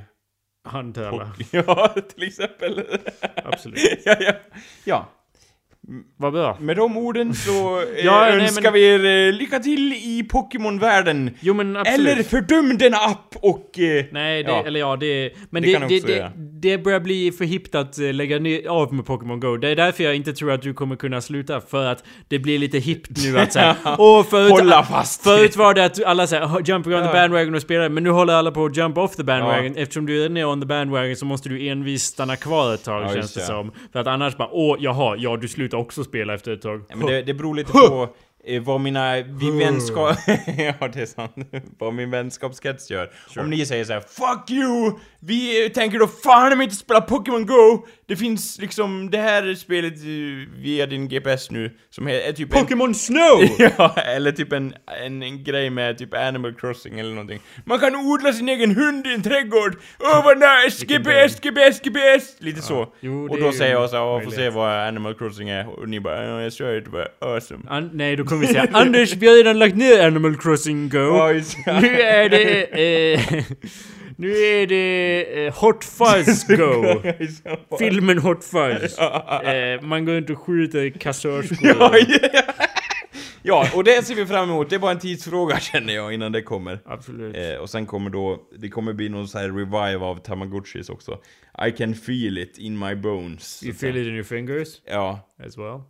handtralla. 0.64 1.26
Poké... 1.26 1.46
Ja, 1.68 1.88
till 1.88 2.28
exempel. 2.28 2.86
Absolut. 3.44 3.80
ja, 4.06 4.16
ja. 4.20 4.34
ja, 4.84 5.10
Vad 6.18 6.34
bra. 6.34 6.58
med 6.60 6.76
de 6.78 6.98
orden 6.98 7.34
så 7.34 7.80
eh, 7.98 8.06
Ja, 8.06 8.20
nej, 8.22 8.42
önskar 8.42 8.62
men- 8.64 8.74
vi 8.74 8.84
er 8.86 9.28
eh, 9.28 9.34
lycka 9.34 9.60
till 9.60 9.94
i 9.94 10.28
Pokémon-världen. 10.32 11.32
Jo 11.40 11.54
men 11.54 11.78
absolut. 11.78 12.08
Eller 12.08 12.24
fördöm 12.24 12.78
denna 12.78 12.98
app 12.98 13.36
och... 13.42 13.80
Eh, 13.80 14.06
Nej, 14.12 14.44
det, 14.44 14.50
Ja. 14.52 14.64
eller 14.66 14.80
ja, 14.80 14.96
det... 14.96 15.32
Men 15.50 15.64
Det 15.64 15.78
det, 15.80 15.88
det, 15.88 16.08
det, 16.08 16.32
det, 16.62 16.78
börjar 16.78 17.00
bli 17.00 17.32
för 17.32 17.46
hippt 17.46 17.76
att 17.76 18.00
eh, 18.00 18.14
lägga 18.14 18.40
ner, 18.40 18.68
av 18.70 18.94
med 18.94 19.06
Pokémon 19.06 19.40
Go. 19.40 19.58
Det 19.58 19.70
är 19.70 19.76
därför 19.76 20.04
jag 20.04 20.16
inte 20.16 20.34
tror 20.34 20.52
att 20.52 20.62
du 20.62 20.74
kommer 20.74 20.96
kunna 20.96 21.22
sluta, 21.22 21.62
för 21.62 21.86
att 21.86 22.04
det 22.28 22.40
blir 22.40 22.60
lite 22.60 22.78
hippt 22.80 23.10
nu 23.24 23.40
att 23.40 23.54
säga 23.54 23.76
Åh, 23.98 24.24
förut, 24.24 24.52
Hålla 24.52 24.84
fast! 24.84 25.24
Förut 25.24 25.56
var 25.56 25.74
det 25.74 25.86
att 25.86 26.04
alla 26.04 26.28
säger 26.28 26.70
jump 26.70 26.86
the 26.86 26.92
Ja. 26.92 27.14
bandwagon 27.14 27.56
och 27.56 27.62
spelar, 27.62 27.90
men 27.90 28.04
nu 28.04 28.10
håller 28.10 28.34
alla 28.34 28.52
på 28.52 28.66
att 28.66 28.78
jump 28.78 28.98
off 28.98 29.16
the 29.16 29.24
bandwagon. 29.24 29.76
Eftersom 29.76 30.06
du 30.06 30.26
är 30.26 30.46
on 30.46 30.62
the 30.62 30.68
bandwagon 30.68 31.16
så 31.16 31.26
måste 31.26 31.50
du 31.50 31.68
envist 31.68 32.14
stanna 32.14 32.36
kvar 32.36 32.74
ett 32.74 32.84
tag 32.84 33.04
Ja, 33.04 33.14
känns 33.14 33.34
det. 33.34 33.40
som. 33.42 33.72
För 33.94 34.00
att 34.00 34.08
annars 34.08 34.38
bara 34.38 34.50
åh, 34.52 34.78
jaha, 34.80 35.16
ja 35.20 35.38
du 35.38 35.48
slutar 35.48 35.71
också 35.78 36.04
spela 36.04 36.34
efter 36.34 36.52
ett 36.52 36.62
tag. 36.62 36.82
Ja, 36.90 36.96
men 36.96 37.08
det, 37.08 37.22
det 37.22 37.34
beror 37.34 37.56
lite 37.56 37.72
på 37.72 38.10
vad 38.62 38.82
mina 38.82 39.16
vi 39.22 39.52
vänskap... 39.52 40.18
ja, 40.58 40.88
det 40.88 41.02
är 41.02 41.06
sant. 41.06 41.36
vad 41.80 41.94
min 41.94 42.12
vänskapskrets 42.12 42.92
gör. 42.92 43.12
Om 43.38 43.50
ni 43.50 43.66
säger 43.66 43.86
så 43.86 43.94
här: 43.94 44.00
'Fuck 44.02 44.50
you! 44.50 45.00
Vi 45.20 45.66
eh, 45.66 45.72
tänker 45.72 46.00
då 46.00 46.08
fan 46.08 46.62
inte 46.62 46.76
spela 46.76 47.02
Pokémon 47.02 47.46
Go! 47.46 47.86
Det 48.08 48.16
finns 48.16 48.60
liksom 48.60 49.10
det 49.12 49.18
här 49.18 49.56
spelet 49.56 49.94
eh, 49.94 50.62
via 50.62 50.86
din 50.86 51.08
GPS 51.08 51.52
nu, 51.52 51.72
som 51.90 52.08
är, 52.08 52.32
typ 52.32 52.54
en... 52.56 52.62
Pokémon 52.62 52.96
Snow! 52.96 53.42
Ja, 53.78 53.94
eller 53.96 54.32
typ 54.32 54.54
en, 54.54 54.74
en, 55.06 55.24
en 55.24 55.44
grej 55.44 55.70
med 55.70 55.98
typ 55.98 56.14
Animal 56.14 56.54
Crossing 56.54 57.00
eller 57.00 57.10
någonting. 57.10 57.40
Man 57.66 57.80
kan 57.80 57.96
odla 57.96 58.34
sin 58.34 58.50
egen 58.50 58.76
hund 58.76 59.08
i 59.08 59.14
en 59.14 59.24
trädgård! 59.24 59.76
Åh 60.00 60.26
vad 60.26 60.38
nice! 60.38 60.86
GPS, 60.86 61.40
GPS, 61.40 61.82
GPS! 61.82 62.36
Lite 62.40 62.62
så. 62.62 62.94
Jo, 63.00 63.28
och 63.30 63.40
då 63.40 63.46
ju 63.46 63.54
säger 63.54 63.74
jag 63.74 63.90
så 63.90 63.96
här, 63.96 64.06
"Åh, 64.06 64.22
får 64.22 64.32
se 64.32 64.50
vad 64.50 64.88
Animal 64.88 65.14
Crossing 65.16 65.50
är. 65.50 65.80
Och 65.80 65.90
ni 65.90 66.00
bara, 66.00 66.26
ja, 66.26 66.42
jag 66.42 66.54
kör 66.54 66.82
var 66.92 67.08
awesome. 67.20 67.90
Nej, 67.94 68.16
då 68.16 68.24
kommer 68.32 68.48
vi 68.48 68.54
säga 68.54 68.68
Anders, 68.74 69.14
vi 69.14 69.28
har 69.28 69.36
redan 69.36 69.60
lagt 69.60 69.76
ner 69.76 70.08
Animal 70.08 70.38
Crossing 70.38 70.90
Go. 70.90 70.98
Nu 71.82 72.02
är 72.02 72.30
det... 72.30 72.64
Eh, 73.14 73.44
nu 74.16 74.32
är 74.32 74.68
det 74.68 75.46
eh, 75.46 75.54
Hot 75.54 75.84
Fuzz 75.84 76.44
Go. 76.48 77.02
Filmen 77.80 78.18
Hot 78.18 78.44
Fuzz. 78.44 78.98
Eh, 79.44 79.82
man 79.82 80.06
går 80.06 80.18
inte 80.18 80.34
och 80.34 80.40
skjuter 80.40 80.90
kassörskor. 80.90 81.98
Ja, 83.44 83.68
och 83.76 83.84
det 83.84 84.06
ser 84.06 84.16
vi 84.16 84.26
fram 84.26 84.50
emot. 84.50 84.70
Det 84.70 84.76
är 84.76 84.80
bara 84.80 84.92
en 84.92 85.00
tidsfråga 85.00 85.60
känner 85.60 85.94
jag 85.94 86.14
innan 86.14 86.32
det 86.32 86.42
kommer. 86.42 86.80
Absolut. 86.86 87.38
Eh, 87.38 87.56
och 87.56 87.70
sen 87.70 87.86
kommer 87.86 88.10
då, 88.10 88.40
det 88.58 88.70
kommer 88.70 88.94
bli 88.94 89.10
någon 89.10 89.28
så 89.28 89.38
här 89.38 89.50
revive 89.50 90.06
av 90.06 90.16
Tamagotchis 90.16 90.90
också. 90.90 91.20
I 91.68 91.72
can 91.72 91.96
feel 91.96 92.38
it 92.38 92.58
in 92.58 92.80
my 92.80 92.96
bones. 92.96 93.64
You 93.64 93.74
feel 93.74 93.98
it 93.98 94.08
in 94.08 94.14
your 94.14 94.24
fingers 94.24 94.68
Ja. 94.88 95.30
as 95.46 95.58
well. 95.58 95.82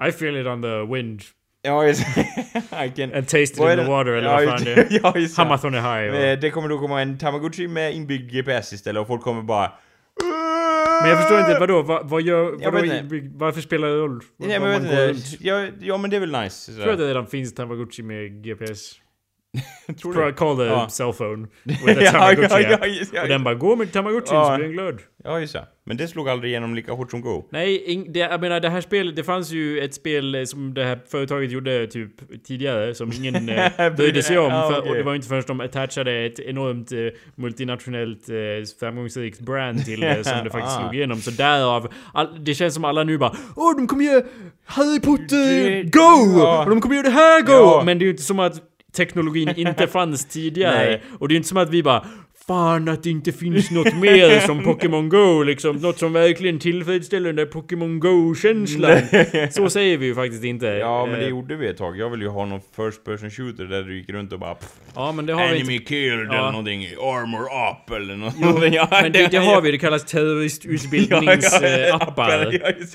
I 0.00 0.12
feel 0.12 0.36
it 0.40 0.46
on 0.46 0.62
the 0.62 0.84
wind. 0.94 1.22
Ja, 1.62 1.84
just 1.86 2.02
I 2.84 2.88
can... 2.96 3.12
And 3.14 3.28
taste 3.28 3.42
it 3.42 3.58
in 3.60 3.78
the 3.78 3.84
water 3.90 4.12
eller 4.12 4.28
ja, 4.28 4.34
vad 4.36 4.44
fan 4.44 4.64
det 4.64 4.72
är. 4.76 4.86
ja, 5.02 5.12
just. 5.18 5.36
Hamathon 5.38 5.74
är 5.74 5.80
high. 5.80 6.12
va? 6.12 6.18
Eh, 6.26 6.38
Det 6.38 6.50
kommer 6.50 6.68
då 6.68 6.78
komma 6.78 7.02
en 7.02 7.18
Tamagotchi 7.18 7.68
med 7.68 7.94
inbyggd 7.94 8.30
GPS 8.32 8.72
istället 8.72 9.00
och 9.00 9.06
folk 9.06 9.22
kommer 9.22 9.42
bara... 9.42 9.72
Men 11.02 11.10
jag 11.10 11.18
förstår 11.20 11.38
inte, 11.40 11.56
vadå? 11.60 11.82
Vad, 11.82 12.08
vad 12.08 12.22
gör... 12.22 12.52
Vadå, 12.64 12.78
vet 12.80 13.24
varför 13.34 13.60
spelar 13.60 13.88
det 13.88 13.94
roll? 13.94 14.20
Nej, 14.36 14.60
men 14.60 14.82
vet 14.84 15.16
inte. 15.16 15.36
Ja, 15.40 15.68
ja, 15.80 15.96
men 15.98 16.10
det 16.10 16.16
är 16.16 16.20
väl 16.20 16.32
nice. 16.32 16.72
Jag 16.72 16.80
tror 16.82 16.92
att 16.92 16.98
det 16.98 17.08
redan 17.08 17.26
finns 17.26 17.54
Tamagotchi 17.54 18.02
med 18.02 18.44
GPS. 18.44 18.92
Tror 20.02 20.26
du? 20.26 20.32
call 20.32 20.56
the 20.56 20.64
Ja. 20.64 20.88
cell 20.88 21.12
phone 21.12 21.46
with 21.64 21.98
a 21.98 22.02
Ja, 22.02 22.10
Tamagotchi 22.12 22.62
ja, 22.62 22.70
ja, 22.70 22.86
ja, 22.86 23.04
ja. 23.12 23.22
Och 23.22 23.28
den 23.28 23.44
bara, 23.44 23.54
gå 23.54 23.76
med 23.76 23.92
Tamagotchi 23.92 24.34
Ja. 24.34 24.44
så 24.44 24.56
blir 24.56 24.64
den 24.64 24.72
glad. 24.72 24.98
Ja, 25.24 25.40
just 25.40 25.52
det. 25.52 25.64
Men 25.86 25.96
det 25.96 26.08
slog 26.08 26.28
aldrig 26.28 26.50
igenom 26.50 26.74
lika 26.74 26.92
hårt 26.92 27.10
som 27.10 27.20
Go. 27.20 27.44
Nej, 27.50 28.04
det, 28.08 28.18
jag 28.18 28.40
menar 28.40 28.60
det 28.60 28.68
här 28.70 28.80
spelet, 28.80 29.16
det 29.16 29.24
fanns 29.24 29.50
ju 29.50 29.78
ett 29.80 29.94
spel 29.94 30.34
eh, 30.34 30.44
som 30.44 30.74
det 30.74 30.84
här 30.84 30.98
företaget 31.10 31.50
gjorde 31.50 31.86
typ 31.86 32.44
tidigare 32.46 32.94
som 32.94 33.12
ingen 33.12 33.48
eh, 33.78 33.94
brydde 33.96 34.22
sig 34.22 34.38
om. 34.38 34.50
Ja, 34.52 34.70
för. 34.70 34.88
Och 34.88 34.94
det 34.94 35.02
var 35.02 35.14
inte 35.14 35.28
förrän 35.28 35.42
de 35.46 35.60
attachade 35.60 36.12
ett 36.26 36.38
enormt 36.40 36.92
eh, 36.92 36.98
multinationellt 37.34 38.28
eh, 38.28 38.34
framgångsrikt 38.80 39.40
brand 39.40 39.84
till 39.84 40.00
det 40.00 40.24
som 40.24 40.44
det 40.44 40.50
faktiskt 40.50 40.76
Ah. 40.76 40.80
slog 40.80 40.94
igenom. 40.94 41.18
Så 41.20 41.30
därav, 41.30 41.92
all, 42.14 42.44
det 42.44 42.54
känns 42.54 42.74
som 42.74 42.84
alla 42.84 43.04
nu 43.04 43.18
bara 43.18 43.32
Åh, 43.56 43.76
de 43.76 43.86
kommer 43.86 44.04
göra 44.04 44.22
Harry 44.64 45.00
Potter 45.00 45.70
Det- 45.70 45.82
Go! 45.82 46.38
ja. 46.38 46.64
Och 46.64 46.70
de 46.70 46.80
kommer 46.80 46.94
göra 46.94 47.06
det 47.06 47.10
här 47.14 47.42
Go! 47.42 47.52
Ja. 47.52 47.82
Men 47.86 47.98
det 47.98 48.02
är 48.02 48.06
ju 48.06 48.10
inte 48.10 48.22
som 48.22 48.38
att 48.38 48.54
teknologin 48.92 49.48
inte 49.56 49.86
fanns 49.92 50.24
tidigare. 50.24 51.00
Och 51.18 51.28
det 51.28 51.34
är 51.34 51.36
inte 51.36 51.48
som 51.48 51.58
att 51.58 51.70
vi 51.70 51.82
bara 51.82 52.04
Fan 52.46 52.88
att 52.88 53.02
det 53.02 53.10
inte 53.10 53.32
finns 53.32 53.70
något 53.70 53.94
mer 53.94 54.40
som 54.40 54.64
Pokémon 54.64 55.08
Go 55.08 55.42
liksom. 55.42 55.76
Något 55.76 55.98
som 55.98 56.12
verkligen 56.12 56.58
tillfredsställer 56.58 57.26
den 57.26 57.36
där 57.36 57.46
Pokémon 57.46 58.00
Go-känslan. 58.00 58.98
Så 59.50 59.70
säger 59.70 59.96
vi 59.98 60.06
ju 60.06 60.14
faktiskt 60.14 60.44
inte. 60.44 60.66
Ja, 60.66 61.06
men 61.06 61.18
det 61.18 61.24
Eh, 61.24 61.28
gjorde 61.30 61.56
vi 61.56 61.68
ett 61.68 61.76
tag. 61.76 61.98
Jag 61.98 62.10
ville 62.10 62.24
ju 62.24 62.30
ha 62.30 62.46
någon 62.46 62.60
first 62.76 63.04
person 63.04 63.30
shooter 63.30 63.64
där 63.64 63.82
du 63.82 63.96
gick 63.98 64.10
runt 64.10 64.32
och 64.32 64.38
bara 64.38 64.54
pff, 64.54 64.68
Ja 64.94 65.12
men 65.12 65.26
det 65.26 65.32
har 65.32 65.48
vi 65.48 65.56
Enemy 65.56 65.72
inte. 65.74 65.84
killed 65.84 66.26
Ja. 66.30 66.38
eller 66.38 66.50
någonting. 66.50 66.84
Armor 66.84 67.42
up 67.42 67.90
eller 67.96 68.16
nå- 68.16 68.32
någonting. 68.40 68.74
Ja, 68.82 68.88
Men 68.90 69.12
det, 69.12 69.26
det 69.30 69.36
har 69.38 69.60
vi, 69.62 69.70
det 69.70 69.78
kallas 69.78 70.04
terroristutbildningsappar. 70.04 72.52
Ja, 72.52 72.58
ja, 72.62 72.70
Isis, 72.80 72.92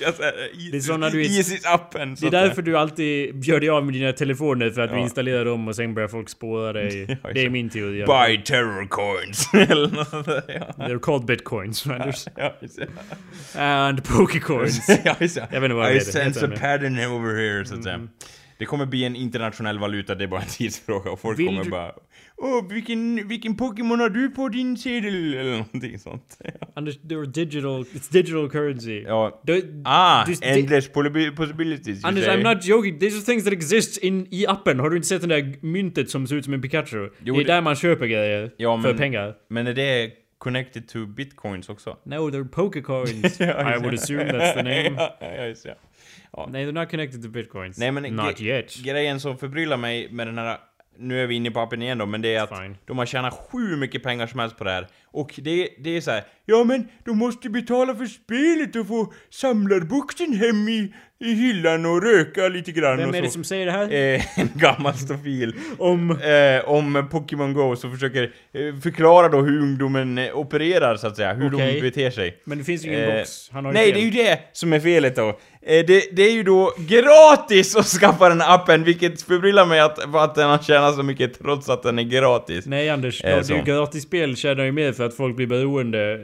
Det 0.70 0.76
är 0.76 0.80
såna 0.80 1.10
du- 1.10 1.22
Isis-appen. 1.22 2.16
Det 2.20 2.26
är 2.26 2.30
därför 2.30 2.62
du 2.62 2.78
alltid 2.78 3.44
gör 3.44 3.60
dig 3.60 3.68
av 3.68 3.84
med 3.84 3.94
dina 3.94 4.12
telefoner 4.12 4.70
för 4.70 4.80
att 4.80 4.90
vi 4.90 4.94
Ja. 4.96 5.00
installerar 5.02 5.44
dem 5.44 5.68
och 5.68 5.76
sen 5.76 5.94
börjar 5.94 6.08
folk 6.08 6.28
spåra 6.28 6.72
dig. 6.72 7.18
Det 7.34 7.44
är 7.44 7.50
min 7.50 7.68
teori. 7.70 8.04
Buy 8.06 8.38
terror 8.44 8.86
coins. 8.88 9.37
eller 9.54 9.88
något 9.88 10.08
sånt 10.08 10.26
där, 10.26 10.42
ja. 10.48 10.84
They're 10.86 10.98
called 10.98 11.24
bitcoins, 11.24 11.86
Anders. 11.86 12.26
Ja, 12.36 12.54
just 12.60 12.78
det. 13.54 13.60
And 13.60 14.04
pokecoins. 14.04 14.88
ja, 15.04 15.16
just 15.20 15.34
det. 15.34 15.48
Jag 15.50 15.60
vet 15.60 15.70
inte 15.70 15.74
vad 15.74 15.86
det 15.86 15.96
I 15.96 16.00
sense 16.00 16.40
Heter 16.40 16.52
a 16.52 16.58
pattern 16.60 16.98
over 16.98 17.34
here, 17.34 17.64
så 17.64 17.74
att 17.74 17.82
säga. 17.82 17.94
Mm. 17.94 18.08
Det 18.58 18.64
kommer 18.64 18.86
bli 18.86 19.04
en 19.04 19.16
internationell 19.16 19.78
valuta, 19.78 20.14
det 20.14 20.24
är 20.24 20.28
bara 20.28 20.40
en 20.40 20.46
tidsfråga. 20.58 21.10
Och 21.10 21.20
folk 21.20 21.38
Vill 21.38 21.46
kommer 21.46 21.64
du- 21.64 21.70
bara 21.70 21.92
Åh, 22.40 22.68
vilken, 22.68 23.28
vilken 23.28 23.56
Pokémon 23.56 24.00
har 24.00 24.08
du 24.08 24.30
på 24.30 24.48
din 24.48 24.76
sedel? 24.76 25.34
Eller 25.34 25.50
någonting 25.50 25.98
sånt. 25.98 26.38
Anders, 26.74 26.98
they're 26.98 27.26
digital, 27.26 27.82
it's 27.82 28.12
digital 28.12 28.50
currency. 28.50 29.02
Ja. 29.06 29.40
Du- 29.44 29.82
Ah, 29.84 30.24
du- 30.26 30.34
endless 30.42 30.90
possibi- 30.90 31.36
possibilities 31.36 32.04
Anders, 32.04 32.24
say. 32.24 32.36
I'm 32.36 32.54
not 32.54 32.64
joking. 32.64 32.98
These 32.98 33.16
are 33.16 33.24
things 33.24 33.44
that 33.44 33.52
exist 33.52 33.98
in, 33.98 34.26
i 34.30 34.46
appen. 34.46 34.80
Har 34.80 34.90
du 34.90 34.96
inte 34.96 35.08
sett 35.08 35.20
den 35.20 35.28
där 35.30 35.54
myntet 35.66 36.10
som 36.10 36.26
ser 36.26 36.36
ut 36.36 36.44
som 36.44 36.54
en 36.54 36.62
Pikachu? 36.62 37.08
Jo, 37.22 37.34
det 37.34 37.40
är 37.40 37.44
det- 37.44 37.52
där 37.52 37.60
man 37.60 37.74
köper 37.76 38.06
grejer. 38.06 38.50
Ja, 38.56 38.80
För 38.82 38.88
men- 38.88 38.98
pengar. 38.98 39.34
Men 39.48 39.66
är 39.66 39.74
det 39.74 40.10
connected 40.38 40.88
to 40.88 41.06
bitcoins 41.06 41.68
också? 41.68 41.96
No, 42.04 42.14
they're 42.30 42.48
pokecoins. 42.48 43.40
Ja, 43.40 43.74
I 43.76 43.78
would 43.78 43.94
assume 43.94 44.24
that's 44.24 44.54
the 44.54 44.62
name. 44.62 44.90
ja, 44.98 45.16
ja, 45.20 45.74
det. 46.32 46.46
Nej, 46.52 46.66
they're 46.66 46.72
not 46.80 46.90
connected 46.90 47.22
to 47.22 47.28
bitcoins. 47.28 47.78
Nej, 47.78 47.92
men 47.92 48.02
Not 48.16 48.40
yet. 48.40 48.76
Grejen 48.84 49.20
som 49.20 49.38
förbryllar 49.38 49.76
mig 49.76 50.08
med 50.10 50.26
den 50.26 50.38
här, 50.38 50.58
nu 50.98 51.22
är 51.22 51.26
vi 51.26 51.34
inne 51.34 51.50
på 51.50 51.60
appen 51.60 51.82
igen 51.82 51.98
då, 51.98 52.06
men 52.06 52.22
det 52.22 52.34
är 52.34 52.42
att 52.42 52.58
Fine. 52.58 52.76
de 52.86 52.98
har 52.98 53.06
tjänat 53.06 53.48
hur 53.52 53.76
mycket 53.76 54.02
pengar 54.02 54.26
som 54.26 54.40
helst 54.40 54.56
på 54.58 54.64
det 54.64 54.70
här. 54.70 54.86
Och 55.10 55.34
det, 55.42 55.68
det 55.78 55.96
är 55.96 56.00
så 56.00 56.10
här, 56.10 56.22
ja 56.46 56.64
men 56.64 56.88
de 57.04 57.18
måste 57.18 57.50
betala 57.50 57.94
för 57.94 58.06
spelet 58.06 58.76
och 58.76 58.86
få 58.88 59.12
samlarboxen 59.30 60.32
hem 60.32 60.68
i, 60.68 60.92
i 61.20 61.32
hyllan 61.34 61.86
och 61.86 62.02
röka 62.02 62.48
lite 62.48 62.72
grann 62.72 62.96
Vem 62.96 63.08
och 63.08 63.16
är 63.16 63.22
det 63.22 63.30
som 63.30 63.44
säger 63.44 63.66
det 63.66 63.72
här? 63.72 63.92
Eh, 63.92 64.38
en 64.38 64.50
gammal 64.54 64.94
stofil 64.94 65.54
Om... 65.78 66.10
eh, 66.10 66.68
om 66.70 67.08
Pokémon 67.10 67.52
Go 67.52 67.76
som 67.76 67.92
försöker 67.92 68.22
eh, 68.52 68.80
förklara 68.82 69.28
då 69.28 69.40
hur 69.40 69.60
ungdomen 69.62 70.18
eh, 70.18 70.36
opererar 70.36 70.96
så 70.96 71.06
att 71.06 71.16
säga, 71.16 71.34
hur 71.34 71.54
Okej. 71.54 71.74
de 71.74 71.80
beter 71.80 72.10
sig. 72.10 72.40
Men 72.44 72.58
det 72.58 72.64
finns 72.64 72.84
ju 72.84 72.88
ingen 72.88 73.00
Eh, 73.10 73.18
box. 73.18 73.50
Han 73.52 73.64
har 73.64 73.72
Nej, 73.72 73.84
fel. 73.84 73.94
det 73.94 74.00
är 74.00 74.04
ju 74.04 74.10
det 74.10 74.40
som 74.52 74.72
är 74.72 74.80
felet 74.80 75.16
då. 75.16 75.38
Eh, 75.68 75.84
det, 75.86 76.04
det 76.12 76.22
är 76.22 76.32
ju 76.32 76.42
då 76.42 76.72
gratis 76.78 77.76
att 77.76 77.86
skaffa 77.86 78.28
den 78.28 78.40
appen, 78.42 78.84
vilket 78.84 79.22
förbryllar 79.22 79.66
mig 79.66 79.80
att, 79.80 80.14
att 80.14 80.34
den 80.34 80.50
har 80.50 80.58
tjänat 80.58 80.94
så 80.94 81.02
mycket 81.02 81.38
trots 81.42 81.68
att 81.68 81.82
den 81.82 81.98
är 81.98 82.02
gratis. 82.02 82.66
Nej 82.66 82.90
Anders, 82.90 83.24
Eh, 83.24 83.30
ja, 83.30 83.36
det 83.36 83.40
är 83.40 83.44
så. 83.44 83.54
ju 83.54 83.62
gratisspel 83.62 84.36
tjänar 84.36 84.64
ju 84.64 84.72
mer 84.72 84.92
för 84.92 85.04
att 85.06 85.14
folk 85.14 85.36
blir 85.36 85.46
beroende. 85.46 86.20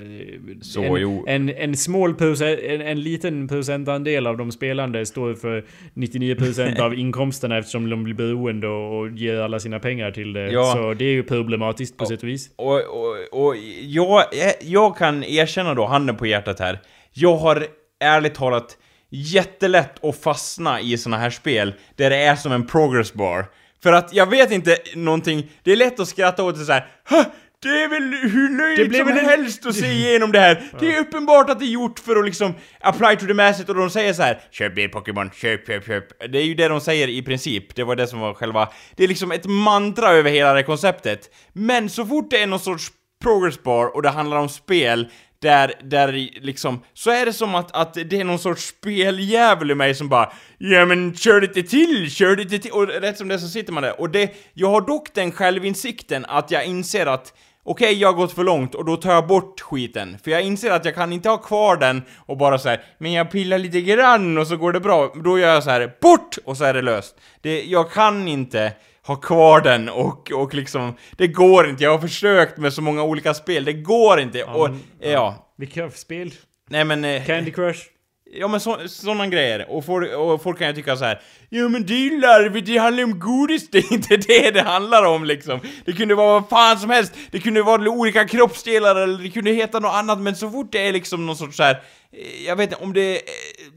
Så, 0.63 0.83
en, 0.83 0.95
jo. 0.97 1.25
En, 1.29 1.49
en 1.49 1.77
small 1.77 2.15
procent, 2.15 2.61
en, 2.61 2.81
en 2.81 3.03
liten 3.03 3.49
procentandel 3.49 4.27
av 4.27 4.37
de 4.37 4.53
spelande 4.53 5.07
står 5.07 5.35
för 5.35 5.65
99% 5.95 6.81
av 6.81 6.95
inkomsterna 6.99 7.59
eftersom 7.59 7.91
de 7.91 8.05
blir 8.05 8.15
beroende 8.15 8.69
och, 8.69 8.99
och 9.01 9.11
ger 9.11 9.41
alla 9.41 9.61
sina 9.61 9.79
pengar 9.79 10.11
till 10.11 10.33
det. 10.33 10.51
Ja. 10.51 10.73
Så 10.77 10.95
det 10.95 11.05
är 11.05 11.13
ju 11.13 11.23
problematiskt 11.23 11.97
på 11.97 12.07
sätt 12.07 12.23
och 12.23 12.29
vis. 12.29 12.51
Och, 12.57 12.75
och, 12.75 13.47
och 13.47 13.57
jag, 13.81 14.23
jag 14.63 14.97
kan 14.97 15.25
erkänna 15.25 15.75
då, 15.75 15.87
handen 15.87 16.17
på 16.17 16.27
hjärtat 16.27 16.61
här, 16.61 16.79
jag 17.13 17.37
har 17.37 17.67
ärligt 18.01 18.35
talat 18.35 18.77
jättelätt 19.11 20.05
att 20.05 20.23
fastna 20.23 20.81
i 20.81 20.99
såna 20.99 21.19
här 21.19 21.31
spel 21.31 21.75
där 21.97 22.11
det 22.11 22.17
är 22.17 22.37
som 22.37 22.53
en 22.53 22.67
progress 22.67 23.13
bar. 23.15 23.47
För 23.83 23.93
att 23.93 24.13
jag 24.15 24.31
vet 24.31 24.51
inte 24.51 24.77
någonting, 24.95 25.51
det 25.63 25.73
är 25.73 25.77
lätt 25.77 26.01
att 26.01 26.09
skratta 26.09 26.43
åt 26.45 26.59
det 26.59 26.65
så 26.65 26.73
här. 26.73 26.87
"Hä, 27.05 27.25
Det 27.63 27.69
är 27.83 27.89
väl 27.89 28.31
hur 28.31 28.59
löjligt 28.59 28.89
blev 28.89 28.99
som 28.99 29.09
en- 29.09 29.25
helst 29.25 29.67
att 29.67 29.75
se 29.75 29.87
igenom 29.93 30.33
det 30.33 30.41
här. 30.41 30.63
Det 30.81 30.95
är 30.95 31.01
uppenbart 31.01 31.51
att 31.51 31.59
det 31.59 31.65
är 31.65 31.71
gjort 31.71 31.99
för 31.99 32.17
att 32.17 32.25
liksom 32.25 32.55
apply 32.81 33.17
to 33.17 33.27
the 33.27 33.35
masses 33.35 33.69
och 33.69 33.75
de 33.75 33.91
säger 33.91 34.13
så 34.13 34.23
här. 34.23 34.41
Köp 34.51 34.77
mer 34.77 34.89
Pokémon, 34.89 35.31
köp, 35.35 35.67
köp, 35.67 35.87
köp. 35.87 36.05
Det 36.33 36.39
är 36.39 36.43
ju 36.45 36.55
det 36.55 36.69
de 36.69 36.81
säger 36.81 37.09
i 37.09 37.23
princip. 37.23 37.75
Det 37.75 37.85
var 37.85 37.97
det 37.97 38.07
som 38.07 38.21
var 38.21 38.35
själva... 38.35 38.69
Det 38.97 39.05
är 39.05 39.09
liksom 39.09 39.33
ett 39.33 39.45
mantra 39.47 40.09
över 40.11 40.31
hela 40.31 40.53
det 40.55 40.63
konceptet. 40.63 41.21
Men 41.53 41.91
så 41.91 42.07
fort 42.07 42.31
det 42.31 42.43
är 42.43 42.47
någon 42.47 42.61
sorts 42.61 42.89
progress 43.23 43.63
bar 43.63 43.97
och 43.97 44.03
det 44.03 44.11
handlar 44.11 44.37
om 44.37 44.49
spel 44.49 45.09
där, 45.45 45.73
där 45.83 46.13
liksom, 46.41 46.83
så 46.95 47.11
är 47.11 47.27
det 47.27 47.33
som 47.33 47.55
att, 47.55 47.77
att 47.77 47.95
det 47.95 48.21
är 48.21 48.25
någon 48.25 48.39
sorts 48.39 48.67
speldjävul 48.67 49.71
i 49.71 49.75
mig 49.75 49.95
som 49.95 50.09
bara 50.09 50.33
Ja 50.59 50.87
men 50.87 51.17
kör 51.17 51.41
lite 51.41 51.63
till, 51.63 52.11
kör 52.11 52.37
lite 52.37 52.59
till, 52.59 52.73
och 52.73 52.89
rätt 52.89 53.19
som 53.19 53.29
det 53.29 53.39
så 53.39 53.49
sitter 53.49 53.73
man 53.73 53.83
där. 53.83 54.01
Och 54.01 54.11
det, 54.11 54.35
jag 54.55 54.71
har 54.71 54.81
dock 54.81 55.15
den 55.15 55.33
självinsikten 55.33 56.25
att 56.29 56.51
jag 56.51 56.65
inser 56.65 57.07
att 57.07 57.33
Okej, 57.67 57.95
jag 57.95 58.09
har 58.09 58.15
gått 58.15 58.33
för 58.33 58.45
långt 58.45 58.75
och 58.75 58.85
då 58.85 58.97
tar 58.97 59.13
jag 59.13 59.27
bort 59.27 59.61
skiten. 59.61 60.17
För 60.25 60.31
jag 60.31 60.43
inser 60.43 60.71
att 60.71 60.85
jag 60.85 60.95
kan 60.95 61.13
inte 61.13 61.29
ha 61.29 61.37
kvar 61.37 61.77
den 61.77 62.03
och 62.17 62.37
bara 62.37 62.59
så 62.59 62.69
här, 62.69 62.85
men 62.99 63.13
jag 63.13 63.31
pillar 63.31 63.59
lite 63.59 63.81
grann 63.81 64.39
och 64.39 64.47
så 64.47 64.57
går 64.57 64.73
det 64.73 64.81
bra. 64.81 65.13
Då 65.25 65.39
gör 65.39 65.55
jag 65.55 65.65
så 65.65 65.71
här, 65.71 65.97
bort! 66.01 66.39
Och 66.45 66.57
så 66.57 66.65
är 66.65 66.75
det 66.75 66.83
löst. 66.83 67.17
Det, 67.41 67.65
jag 67.65 67.91
kan 67.91 68.29
inte 68.29 68.73
ha 69.07 69.17
kvar 69.17 69.61
den 69.61 69.89
och, 69.89 70.33
och 70.33 70.55
liksom, 70.55 70.95
det 71.17 71.27
går 71.27 71.69
inte. 71.69 71.85
Jag 71.85 71.91
har 71.91 71.99
försökt 71.99 72.59
med 72.59 72.73
så 72.73 72.83
många 72.83 73.03
olika 73.03 73.35
spel, 73.35 73.65
det 73.65 73.73
går 73.73 74.21
inte. 74.21 74.45
och, 74.45 74.71
men- 74.71 74.81
ja. 75.01 75.55
Vilka 75.59 75.91
spel? 75.91 76.31
Nej 76.71 76.85
men... 76.85 77.05
eh, 77.05 77.25
Candy 77.27 77.51
Crush? 77.51 77.81
Ja 78.37 78.49
men 78.49 78.61
så, 78.61 78.79
sådana 78.89 79.27
grejer. 79.27 79.67
Och, 79.71 79.85
for, 79.85 80.15
och 80.17 80.43
folk 80.43 80.59
kan 80.59 80.67
ju 80.69 80.73
tycka 80.75 80.97
så 80.97 81.05
här. 81.05 81.21
Ja 81.49 81.69
men 81.69 81.87
det 81.87 81.95
är 81.95 81.99
ju 81.99 82.21
larvigt, 82.21 82.67
det 82.67 82.79
handlar 82.79 83.05
om 83.05 83.19
godis, 83.21 83.71
det 83.73 83.79
är 83.79 83.93
inte 83.93 84.17
det 84.17 84.51
det 84.51 84.63
handlar 84.63 85.05
om 85.05 85.25
liksom. 85.25 85.61
Det 85.85 85.93
kunde 85.93 86.15
vara 86.15 86.33
vad 86.41 86.49
fan 86.49 86.79
som 86.79 86.91
helst, 86.91 87.13
det 87.31 87.41
kunde 87.41 87.63
vara 87.63 87.91
olika 87.91 88.25
kroppsdelar 88.29 88.97
eller 88.97 89.19
det 89.23 89.31
kunde 89.31 89.51
heta 89.51 89.79
något 89.81 89.95
annat, 89.95 90.21
men 90.21 90.37
så 90.37 90.51
fort 90.51 90.73
det 90.73 90.89
är 90.89 90.93
liksom 90.93 91.27
någon 91.27 91.37
sorts 91.37 91.57
så 91.57 91.63
här. 91.63 91.83
eh, 92.13 92.47
Jag 92.47 92.57
vet 92.57 92.71
inte 92.73 92.85
om 92.85 92.93
det... 92.93 93.15
eh, 93.17 93.21
det- 93.23 93.74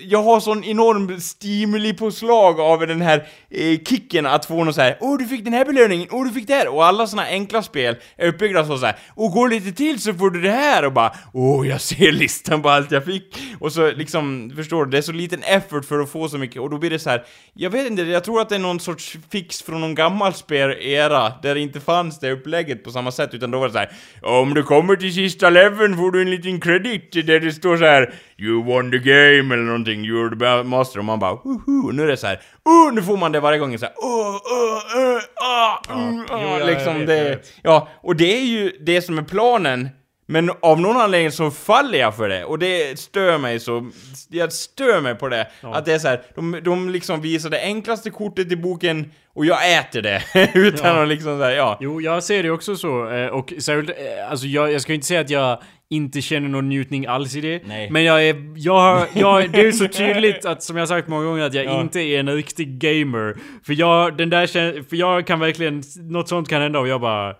jag 0.00 0.22
har 0.22 0.40
sån 0.40 0.64
enorm 0.64 1.20
stimuli-påslag 1.20 2.60
av 2.60 2.86
den 2.86 3.00
här 3.00 3.26
eh, 3.50 3.78
kicken 3.78 4.26
att 4.26 4.46
få 4.46 4.64
något 4.64 4.74
så 4.74 4.80
här. 4.80 4.98
Åh 5.00 5.18
du 5.18 5.26
fick 5.26 5.44
den 5.44 5.52
här 5.52 5.64
belöningen, 5.64 6.08
åh 6.10 6.24
du 6.24 6.30
fick 6.30 6.46
det 6.46 6.54
här! 6.54 6.68
Och 6.68 6.84
alla 6.84 7.06
såna 7.06 7.24
enkla 7.26 7.62
spel 7.62 7.96
är 8.16 8.28
uppbyggda 8.28 8.66
så 8.66 8.78
så 8.78 8.86
här. 8.86 8.96
Och 9.14 9.30
går 9.30 9.48
lite 9.48 9.72
till 9.72 10.00
så 10.00 10.14
får 10.14 10.30
du 10.30 10.40
det 10.40 10.50
här 10.50 10.84
och 10.84 10.92
bara 10.92 11.12
Åh 11.32 11.68
jag 11.68 11.80
ser 11.80 12.12
listan 12.22 12.62
på 12.62 12.70
allt 12.70 12.90
jag 12.90 13.04
fick! 13.04 13.36
Och 13.60 13.72
så 13.72 13.90
liksom, 13.90 14.52
förstår 14.56 14.84
du? 14.84 14.90
Det 14.90 14.98
är 14.98 15.02
så 15.02 15.12
liten 15.12 15.42
effort 15.42 15.84
för 15.84 16.00
att 16.00 16.10
få 16.10 16.28
så 16.28 16.38
mycket 16.38 16.62
och 16.62 16.70
då 16.70 16.78
blir 16.78 16.90
det 16.90 16.98
så 16.98 17.10
här. 17.10 17.24
Jag 17.54 17.70
vet 17.70 17.86
inte, 17.86 18.02
jag 18.02 18.24
tror 18.24 18.40
att 18.40 18.48
det 18.48 18.54
är 18.54 18.58
någon 18.58 18.80
sorts 18.80 19.16
fix 19.30 19.62
från 19.62 19.80
någon 19.80 19.94
gammal 19.94 20.34
spelera 20.34 21.32
där 21.42 21.54
det 21.54 21.60
inte 21.60 21.80
fanns 21.80 22.20
det 22.20 22.32
upplägget 22.32 22.84
på 22.84 22.90
samma 22.90 23.12
sätt 23.12 23.34
utan 23.34 23.50
då 23.50 23.58
var 23.58 23.66
det 23.66 23.72
så 23.72 23.78
här. 23.78 23.90
Om 24.22 24.54
du 24.54 24.62
kommer 24.62 24.96
till 24.96 25.14
sista 25.14 25.50
leveln 25.50 25.96
får 25.96 26.10
du 26.10 26.22
en 26.22 26.30
liten 26.30 26.60
credit 26.60 27.12
där 27.12 27.40
det 27.40 27.52
står 27.52 27.76
så 27.76 27.84
här 27.84 28.14
You 28.38 28.64
won 28.64 28.90
the 28.90 28.98
game 28.98 29.54
eller 29.54 29.62
någonting, 29.62 30.04
you're 30.04 30.38
the 30.38 30.68
master 30.68 30.98
och 30.98 31.04
man 31.04 31.18
bara 31.18 31.34
Woho! 31.34 31.92
Nu 31.92 32.02
är 32.02 32.06
det 32.06 32.16
så 32.16 32.26
här. 32.26 32.40
Oh, 32.64 32.94
nu 32.94 33.02
får 33.02 33.16
man 33.16 33.32
det 33.32 33.40
varje 33.40 33.58
gång 33.58 33.78
så 33.78 33.84
här. 33.86 33.94
Oh, 33.94 34.36
oh, 34.36 34.76
oh, 34.96 35.20
ah, 35.34 35.82
mm, 35.90 36.26
ah, 36.30 36.58
jag 36.58 36.66
liksom 36.66 36.98
vet, 36.98 37.06
det. 37.06 37.40
Ja, 37.62 37.88
och 38.02 38.16
det 38.16 38.36
är 38.36 38.44
ju 38.44 38.72
det 38.80 39.02
som 39.02 39.18
är 39.18 39.22
planen 39.22 39.88
Men 40.26 40.50
av 40.62 40.80
någon 40.80 40.96
anledning 40.96 41.32
så 41.32 41.50
faller 41.50 41.98
jag 41.98 42.16
för 42.16 42.28
det, 42.28 42.44
och 42.44 42.58
det 42.58 42.98
stör 42.98 43.38
mig 43.38 43.60
så... 43.60 43.90
Jag 44.28 44.52
stör 44.52 45.00
mig 45.00 45.14
på 45.14 45.28
det. 45.28 45.48
Att 45.60 45.84
det 45.84 45.92
är 45.92 45.98
så 45.98 46.08
här, 46.08 46.22
de, 46.34 46.60
de 46.64 46.88
liksom 46.88 47.20
visar 47.20 47.50
det 47.50 47.62
enklaste 47.62 48.10
kortet 48.10 48.52
i 48.52 48.56
boken, 48.56 49.12
och 49.34 49.46
jag 49.46 49.78
äter 49.78 50.02
det. 50.02 50.22
Utan 50.54 50.96
Ja. 50.96 51.02
att 51.02 51.08
liksom 51.08 51.38
säga 51.38 51.56
ja. 51.56 51.78
Jo, 51.80 52.00
jag 52.00 52.22
ser 52.24 52.42
det 52.42 52.50
också 52.50 52.76
så. 52.76 53.10
eh, 53.10 53.26
Och 53.26 53.52
särskilt, 53.58 53.90
eh, 53.90 54.30
alltså 54.30 54.46
jag, 54.46 54.72
jag 54.72 54.80
ska 54.82 54.94
inte 54.94 55.06
säga 55.06 55.20
att 55.20 55.30
jag 55.30 55.62
inte 55.90 56.20
känner 56.20 56.48
någon 56.48 56.68
njutning 56.68 57.06
alls 57.06 57.36
i 57.36 57.40
det. 57.40 57.62
Nej. 57.66 57.90
Men 57.90 58.04
jag 58.04 58.28
är, 58.28 58.36
jag, 58.56 58.78
har- 58.78 59.06
jag, 59.14 59.50
det 59.50 59.60
är 59.60 59.72
så 59.72 59.88
tydligt 59.88 60.46
att, 60.46 60.62
som 60.62 60.76
jag 60.76 60.82
har 60.82 60.86
sagt 60.86 61.08
många 61.08 61.24
gånger, 61.24 61.44
att 61.44 61.54
jag 61.54 61.64
Ja. 61.64 61.80
inte 61.80 62.00
är 62.00 62.20
en 62.20 62.34
riktig 62.34 62.68
gamer. 62.78 63.36
För 63.66 63.72
jag, 63.72 64.16
den 64.16 64.30
där 64.30 64.46
för 64.88 64.96
jag 64.96 65.26
kan 65.26 65.40
verkligen, 65.40 65.82
något 66.10 66.28
sånt 66.28 66.48
kan 66.48 66.62
hända 66.62 66.78
och 66.78 66.88
jag 66.88 67.00
bara... 67.00 67.34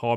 Ha 0.00 0.16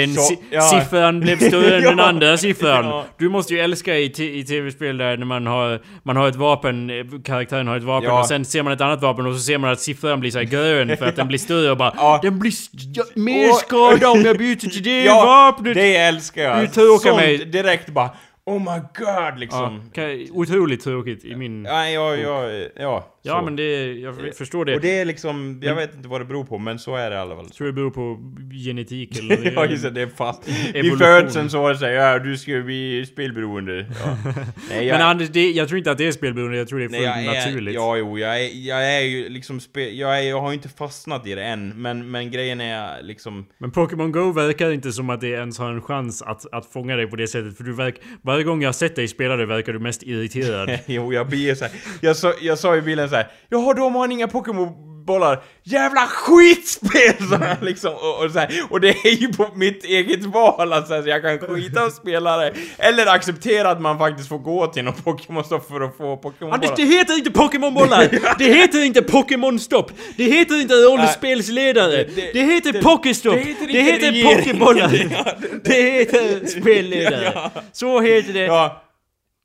är 0.00 0.02
en 0.04 0.14
Så- 0.14 0.20
si- 0.22 0.38
ja. 0.50 0.60
siffran 0.60 1.20
blev 1.20 1.36
större 1.36 1.76
än 1.76 1.82
Ja. 1.82 1.90
den 1.90 2.00
andra 2.00 2.36
siffran. 2.36 2.84
Ja. 2.84 3.04
Du 3.18 3.28
måste 3.28 3.54
ju 3.54 3.60
älska 3.60 3.96
i, 3.98 4.04
i 4.38 4.44
tv-spel 4.44 4.96
där 4.98 5.16
när 5.16 5.26
man 5.26 5.46
har, 5.46 5.80
man 6.02 6.16
har 6.16 6.28
ett 6.28 6.36
vapen, 6.36 6.90
karaktären 7.24 7.66
har 7.68 7.76
ett 7.76 7.82
vapen 7.82 8.08
Ja. 8.08 8.20
och 8.20 8.26
sen 8.26 8.44
ser 8.44 8.62
man 8.62 8.72
ett 8.72 8.80
annat 8.80 9.02
vapen 9.02 9.26
och 9.26 9.34
så 9.34 9.40
ser 9.40 9.58
man 9.58 9.70
att 9.70 9.80
siffran 9.80 10.20
blir 10.20 10.30
så 10.30 10.40
grön 10.40 10.96
för 10.96 11.06
att 11.06 11.16
den 11.16 11.28
blir 11.28 11.38
större 11.38 11.70
och 11.70 11.76
bara 11.76 11.92
Ja. 11.96 12.18
Den 12.22 12.38
blir 12.38 12.52
ja, 12.94 13.04
mer 13.14 13.50
Och- 13.50 13.56
skada 13.56 14.10
om 14.10 14.20
jag 14.22 14.38
byter 14.38 14.56
till 14.70 14.82
det 14.82 15.04
Ja, 15.04 15.24
vapnet! 15.56 15.74
det 15.74 15.96
älskar 15.96 16.42
jag. 16.42 16.62
Uttråkar 16.62 17.10
Sånt 17.10 17.16
mig. 17.22 17.38
direkt 17.44 17.88
bara 17.88 18.10
Oh 18.46 18.58
my 18.58 18.80
god 18.98 19.06
ja, 19.08 19.32
liksom. 19.36 19.90
kan- 19.94 20.26
otroligt 20.32 20.84
tråkigt 20.84 21.24
i 21.24 21.36
min... 21.36 21.64
Ja, 21.64 21.88
Ja, 21.88 22.16
ja, 22.16 22.42
ja, 22.76 23.06
ja. 23.22 23.38
så. 23.38 23.44
men 23.44 23.56
det, 23.56 23.92
jag 23.92 24.34
förstår 24.36 24.64
det. 24.64 24.74
Och 24.74 24.80
det 24.80 24.98
är 24.98 25.04
liksom, 25.04 25.60
jag 25.62 25.74
vet 25.74 25.94
inte 25.94 26.08
vad 26.08 26.20
det 26.20 26.24
beror 26.24 26.44
på, 26.44 26.58
men 26.58 26.78
så 26.78 26.96
är 26.96 27.10
det 27.10 27.16
i 27.16 27.18
alla 27.18 27.36
fall. 27.36 27.44
Jag 27.44 27.54
tror 27.54 27.66
det 27.66 27.72
beror 27.72 27.90
på 27.90 28.18
genetik 28.64 29.18
eller... 29.18 29.52
ja, 29.54 29.66
just 29.66 29.82
det, 29.82 29.90
det 29.90 30.02
är 30.02 30.06
fast. 30.06 30.48
Evolution. 30.74 30.98
födseln 30.98 31.50
så 31.50 31.74
såhär, 31.74 31.92
ja 31.92 32.18
du 32.18 32.36
ska 32.36 32.60
bli 32.60 33.06
spelberoende. 33.06 33.86
Ja. 34.04 34.16
Nej, 34.70 34.86
jag, 34.86 34.98
Men 34.98 35.06
Anders, 35.06 35.28
det, 35.28 35.50
jag 35.50 35.68
tror 35.68 35.78
inte 35.78 35.90
att 35.90 35.98
det 35.98 36.06
är 36.06 36.12
spelberoende, 36.12 36.58
jag 36.58 36.68
tror 36.68 36.78
det 36.78 36.84
är 36.84 36.88
nej, 36.88 37.00
fullt 37.00 37.26
jag 37.26 37.36
är, 37.36 37.46
naturligt. 37.46 37.74
Ja, 37.74 37.96
jo, 37.96 38.18
jag 38.18 38.44
är, 38.44 38.66
jag 38.66 38.96
är 38.96 39.00
ju 39.00 39.28
liksom 39.28 39.60
spe, 39.60 39.90
jag, 39.90 40.18
är, 40.18 40.22
jag 40.22 40.40
har 40.40 40.50
ju 40.50 40.54
inte 40.54 40.68
fastnat 40.68 41.26
i 41.26 41.34
det 41.34 41.44
än, 41.44 41.82
men, 41.82 42.10
men 42.10 42.30
grejen 42.30 42.60
är 42.60 43.02
liksom... 43.02 43.46
Men 43.58 43.70
Pokémon 43.70 44.12
Go 44.12 44.32
verkar 44.32 44.70
inte 44.70 44.92
som 44.92 45.10
att 45.10 45.20
det 45.20 45.28
ens 45.28 45.58
har 45.58 45.70
en 45.70 45.82
chans 45.82 46.22
att, 46.22 46.52
att 46.52 46.66
fånga 46.66 46.96
dig 46.96 47.06
på 47.06 47.16
det 47.16 47.28
sättet. 47.28 47.56
För 47.56 47.64
du 47.64 47.72
verk, 47.72 48.00
varje 48.22 48.44
gång 48.44 48.62
jag 48.62 48.68
har 48.68 48.72
sett 48.72 48.96
dig 48.96 49.08
spela 49.08 49.36
det 49.36 49.46
verkar 49.46 49.72
du 49.72 49.78
mest 49.78 50.02
irriterad. 50.02 50.78
jo, 50.86 51.12
jag 51.12 51.28
blir 51.28 51.54
så 51.54 51.64
här, 51.64 51.74
jag, 52.00 52.16
sa, 52.16 52.34
jag 52.40 52.58
sa 52.58 52.76
i 52.76 52.82
bilen 52.82 53.08
så 53.08 53.14
här, 53.14 53.17
jaha, 53.48 53.74
de 53.74 53.94
har 53.94 54.08
inga 54.12 54.26
Pokémon-bollar. 54.28 55.42
Jävla 55.64 56.00
skitspel! 56.06 57.28
Så 57.30 57.36
här, 57.36 57.56
liksom, 57.60 57.92
och, 57.94 58.24
och, 58.24 58.30
så 58.30 58.38
här, 58.38 58.50
och 58.70 58.80
det 58.80 58.88
är 58.88 59.10
ju 59.20 59.32
på 59.32 59.48
mitt 59.54 59.84
eget 59.84 60.24
val, 60.24 60.72
alltså, 60.72 61.02
så 61.02 61.08
jag 61.08 61.22
kan 61.22 61.38
skita 61.38 61.84
och 61.86 61.92
spela 61.92 62.36
det. 62.36 62.52
Eller 62.78 63.06
acceptera 63.06 63.70
att 63.70 63.80
man 63.80 63.98
faktiskt 63.98 64.28
får 64.28 64.38
gå 64.38 64.66
till 64.66 64.84
någon 64.84 64.94
Pokémon-stopp 64.94 65.68
för 65.68 65.80
att 65.80 65.96
få 65.96 66.12
Anders, 66.12 66.22
Pokémon-bollar. 66.22 66.76
det 66.76 66.84
heter 66.84 67.18
inte 67.18 67.30
Pokémon-bollar! 67.30 68.08
Det 68.38 68.44
heter 68.44 68.84
inte 68.84 69.00
Pokémon-stopp! 69.02 69.92
Det 70.16 70.24
heter 70.24 70.60
inte 70.60 70.74
rollspelsledare! 70.74 71.90
Det- 71.96 72.16
det- 72.16 72.32
Det 72.32 72.40
heter 72.42 72.72
det- 72.72 72.82
Pokéstopp! 72.82 73.34
det 73.34 73.40
heter 73.40 73.66
Det 73.66 73.82
heter. 73.82 74.36
Pokébollar! 74.36 74.90
Ja, 75.10 75.24
det- 75.64 75.72
heter 75.82 76.46
spelledare! 76.60 77.32
Ja. 77.34 77.50
Så 77.72 78.00
heter 78.00 78.32
det, 78.32 78.44
Ja, 78.44 78.82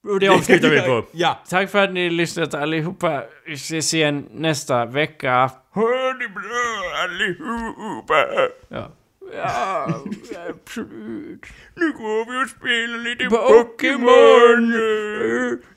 och 0.03 0.19
det 0.19 0.27
avslutar 0.27 0.69
vi 0.69 0.81
på. 0.81 1.05
Ja. 1.11 1.39
Tack 1.49 1.71
för 1.71 1.83
att 1.83 1.93
ni 1.93 2.03
har 2.03 2.11
lyssnat 2.11 2.53
allihopa. 2.53 3.23
Vi 3.45 3.53
ses 3.53 3.93
igen 3.93 4.25
nästa 4.31 4.85
vecka. 4.85 5.51
Hör 5.73 6.19
ni 6.19 6.27
bra 6.27 7.03
allihopa? 7.03 8.15
Ja. 8.67 8.91
Ja, 9.35 10.01
absolut. 10.49 11.45
Nu 11.75 11.91
går 11.91 12.31
vi 12.31 12.45
och 12.45 12.49
spelar 12.49 12.97
lite 12.97 13.25
Pokémon! 13.25 14.71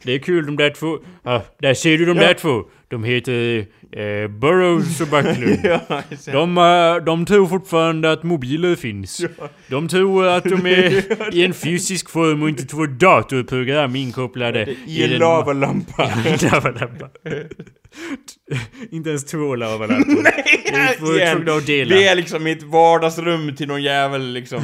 Det 0.03 0.12
är 0.12 0.18
kul 0.18 0.47
de 0.47 0.57
där 0.57 0.70
två. 0.70 0.99
Ja, 1.22 1.43
där 1.59 1.74
ser 1.74 1.99
du 1.99 2.05
de 2.05 2.14
där 2.14 2.35
två. 2.35 2.64
De 2.89 3.05
heter 3.05 3.66
eh, 3.97 4.28
Burrows 4.30 5.01
och 5.01 5.09
Backlund. 5.09 5.59
Ja. 5.64 6.03
De, 6.32 6.59
eh, 6.59 7.05
de 7.05 7.26
tror 7.26 7.47
fortfarande 7.47 8.12
att 8.12 8.22
mobiler 8.22 8.76
finns. 8.76 9.20
De 9.68 9.88
tror 9.88 10.26
att 10.26 10.44
de 10.44 10.66
är 10.66 11.34
i 11.34 11.44
en 11.44 11.55
fysisk 11.55 12.11
form 12.11 12.42
och 12.42 12.49
inte 12.49 12.64
två 12.64 12.86
datorprogram 12.86 13.97
inkopplade 13.97 14.66
I 14.86 15.05
en 15.05 15.11
lavalampa. 15.18 16.11
lavalampa. 16.53 17.09
inte 18.90 19.09
ens 19.11 19.24
två 19.24 19.55
lavalampor. 19.57 20.22
Det 20.22 20.72
är 20.72 21.44
två 21.44 21.61
Igen. 21.61 21.88
Vi 21.88 22.07
är 22.09 22.14
liksom 22.14 22.47
i 22.47 22.53
ett 22.53 22.62
vardagsrum 22.62 23.57
till 23.57 23.68
någon 23.68 23.82
jävel 23.82 24.32
liksom, 24.32 24.61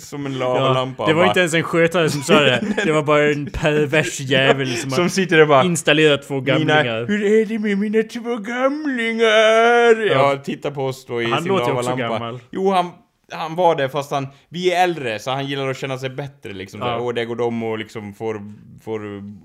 som 0.00 0.26
en 0.26 0.38
lavalampa. 0.38 1.02
Ja, 1.02 1.06
det 1.08 1.14
var 1.14 1.20
bara. 1.22 1.28
inte 1.28 1.40
ens 1.40 1.54
en 1.54 1.62
skötare 1.62 2.10
som 2.10 2.22
sa 2.22 2.40
det. 2.40 2.64
Det 2.84 2.92
var 2.92 3.02
bara 3.02 3.30
en 3.32 3.46
pervers 3.46 4.20
jävel 4.20 4.76
som, 4.76 4.90
Som 4.90 5.08
sitter 5.10 5.36
där 5.38 5.46
bara... 5.46 5.64
installerat 5.64 6.28
två 6.28 6.40
Mina, 6.40 6.58
gamlingar. 6.58 7.06
hur 7.08 7.24
är 7.24 7.46
det 7.46 7.58
med 7.58 7.78
mina 7.78 8.02
två 8.02 8.20
gamlingar? 8.36 8.61
Ja, 8.62 10.32
Ja. 10.32 10.36
titta 10.44 10.70
på 10.70 10.86
oss 10.86 11.06
då 11.06 11.22
i 11.22 11.30
Han 11.30 11.42
sin 11.42 11.48
låter 11.48 11.66
ju 11.66 11.72
också 11.72 11.88
lavalampa. 11.90 12.18
gammal. 12.24 12.40
Jo, 12.50 12.70
han, 12.70 12.90
han 13.32 13.54
var 13.54 13.76
det 13.76 13.88
fast 13.88 14.10
han... 14.10 14.26
Vi 14.48 14.72
är 14.72 14.84
äldre, 14.84 15.18
så 15.18 15.30
han 15.30 15.46
gillar 15.46 15.68
att 15.68 15.76
känna 15.76 15.98
sig 15.98 16.10
bättre 16.10 16.52
liksom. 16.52 16.80
Ja. 16.80 16.96
Och 16.96 17.14
det 17.14 17.24
går 17.24 17.36
de 17.36 17.62
och 17.62 17.78
liksom 17.78 18.14
får, 18.14 18.42
får 18.84 19.00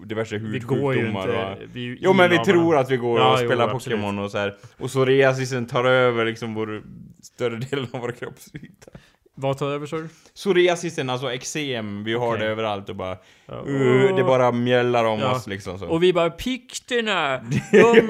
diverse 0.05 0.38
Vi 0.38 0.59
går 0.59 0.93
ju 0.93 0.99
hudsjukdomar 1.01 1.28
och... 1.28 1.51
inte... 1.61 1.65
Vi, 1.74 1.97
Jo 2.01 2.13
men 2.13 2.30
vi 2.30 2.38
tror 2.38 2.78
att 2.78 2.91
vi 2.91 2.97
går 2.97 3.20
Ja, 3.20 3.34
och 3.34 3.39
jo, 3.41 3.47
spelar 3.47 3.68
absolut. 3.70 3.99
Pokémon 3.99 4.20
och 4.20 4.32
så 4.32 4.38
här. 4.38 4.55
Och 4.78 4.88
psoriasisen 4.88 5.65
tar 5.65 5.86
över 5.86 6.26
liksom 6.26 6.53
vår 6.53 6.84
större 7.24 7.55
delen 7.57 7.88
av 7.93 8.01
vår 8.01 8.11
kroppsyta. 8.11 8.91
Vad 9.40 9.58
tar 9.58 9.68
över 9.70 9.88
sa 9.88 9.96
du? 9.98 10.10
Psoriasisen, 10.36 11.10
alltså 11.10 11.32
eksem, 11.34 12.04
vi 12.04 12.14
har 12.14 12.38
det 12.38 12.46
överallt 12.46 12.90
och 12.90 12.96
bara... 12.96 13.18
Ja. 13.46 13.54
Uh, 13.68 14.16
det 14.16 14.24
bara 14.24 14.52
mjällar 14.52 15.06
om 15.06 15.20
Ja. 15.20 15.32
oss 15.36 15.48
liksom 15.48 15.80
så. 15.80 15.86
Och 15.88 16.04
vi 16.04 16.14
bara 16.14 16.30
pikterna! 16.30 17.38
De, 17.72 18.02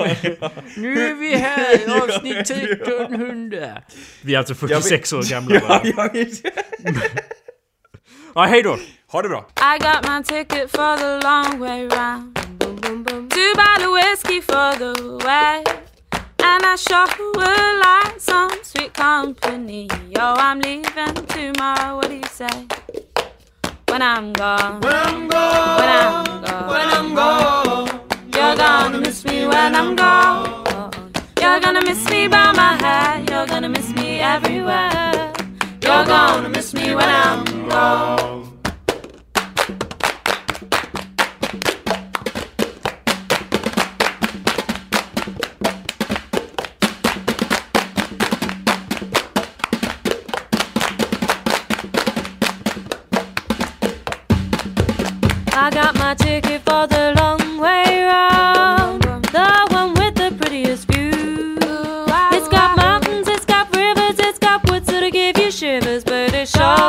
nu 0.78 1.02
är 1.02 1.14
vi 1.14 1.36
här, 1.36 2.02
avsnitt 2.04 2.38
1300! 2.52 3.82
Vi 4.22 4.34
är 4.36 4.38
alltså 4.40 4.56
46 4.56 5.14
år 5.14 5.30
gamla 5.32 5.56
ja, 5.62 5.62
bara. 5.68 5.82
ja, 5.84 6.10
ja. 6.14 6.92
Ja, 8.36 8.42
hej 8.44 8.64
då! 8.64 8.78
Ha 9.12 9.22
det 9.22 9.30
bra! 9.30 9.46
I 9.76 9.80
got 9.80 10.10
my 10.10 10.24
ticket 10.24 10.72
for 10.72 10.98
the 10.98 11.28
long 11.28 11.60
way 11.60 11.88
round. 11.88 12.36
Two 13.30 13.54
bottle 13.56 13.94
whiskey 13.96 14.42
for 14.42 14.72
the 14.78 15.26
way. 15.26 15.64
And 16.40 16.66
I 16.66 16.76
sure 16.76 17.08
would 17.36 17.80
like 17.86 18.20
some 18.20 18.52
sweet 18.64 18.94
company. 18.94 19.88
Yo, 20.10 20.22
I'm 20.22 20.60
leaving 20.60 21.14
tomorrow. 21.28 21.96
What 21.98 22.10
do 22.10 22.16
you 22.16 22.24
say? 22.26 22.68
When 23.90 24.02
I'm 24.02 24.34
gone. 24.34 24.82
When 24.82 24.94
I'm 24.96 25.28
gone. 25.28 25.80
When 25.80 25.90
I'm 25.90 26.44
gone. 26.44 26.68
When 26.70 26.88
I'm 26.90 27.16
gone. 27.16 28.02
You're 28.34 28.56
gonna 28.56 29.00
miss 29.00 29.26
me 29.26 29.48
when 29.48 29.76
I'm 29.76 29.96
gone. 29.96 30.92
You're 31.42 31.60
gonna 31.60 31.82
miss 31.82 32.10
me 32.10 32.28
by 32.28 32.52
my 32.52 32.74
hair. 32.84 33.24
You're 33.30 33.48
gonna 33.48 33.70
miss 33.70 33.90
me 33.94 34.20
everywhere. 34.20 35.34
You're 35.82 36.06
gonna 36.06 36.50
miss 36.50 36.74
me 36.74 36.94
when 36.94 37.10
I'm 37.10 37.70
gone. 37.70 38.37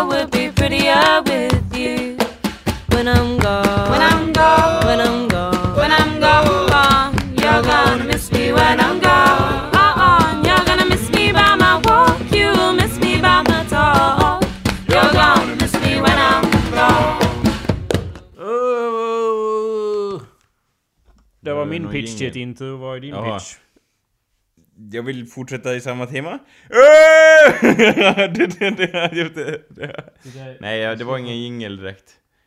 Would 0.09 0.30
be 0.30 0.50
prettier 0.50 1.22
with 1.26 1.76
you. 1.76 2.16
When 2.94 3.06
I'm 3.09 3.38
gone, 3.38 3.90
when 3.90 4.02
I'm 4.11 4.32
gone, 4.32 4.84
when 4.86 5.00
I'm 5.00 5.28
gone, 5.28 5.76
when 5.76 5.90
I'm 6.00 6.20
gone, 6.20 7.14
you're 7.42 7.62
gonna 7.62 8.04
miss 8.04 8.32
me 8.32 8.52
when 8.52 8.80
I'm 8.80 8.98
gone. 9.00 9.74
Uh-uh, 9.84 10.42
you're 10.46 10.64
gonna 10.68 10.86
miss 10.92 11.11
me 11.11 11.32
by 11.32 11.54
my 11.64 11.74
walk, 11.84 12.20
you'll 12.32 12.72
miss 12.72 12.98
me 13.00 13.20
by 13.20 13.42
my 13.50 13.64
talk. 13.68 14.42
You're 14.88 15.12
gonna 15.12 15.56
miss 15.61 15.74
me 15.84 16.00
when 16.04 16.18
I'm 16.30 16.44
gone. 16.78 17.18
Oh. 18.38 20.20
Det 21.40 21.52
var 21.52 21.64
Det 21.64 21.70
min 21.70 21.88
pitch 21.88 22.11
nog 22.11 22.18
till 22.18 22.26
ett 22.28 22.36
ingen- 22.36 22.48
intro. 22.48 22.76
Vad 22.76 22.96
är 22.96 23.00
din 23.00 23.11
Jaha. 23.14 23.38
pitch? 23.38 23.56
Jag 24.92 25.02
vill 25.02 25.26
fortsätta 25.26 25.74
i 25.74 25.80
samma 25.80 26.06
tema. 26.06 26.38
Det. 29.68 30.56
Nej, 30.60 30.96
det 30.96 31.04
var 31.04 31.18
ingen 31.18 31.38
jingel 31.42 31.76
direkt. 31.76 32.04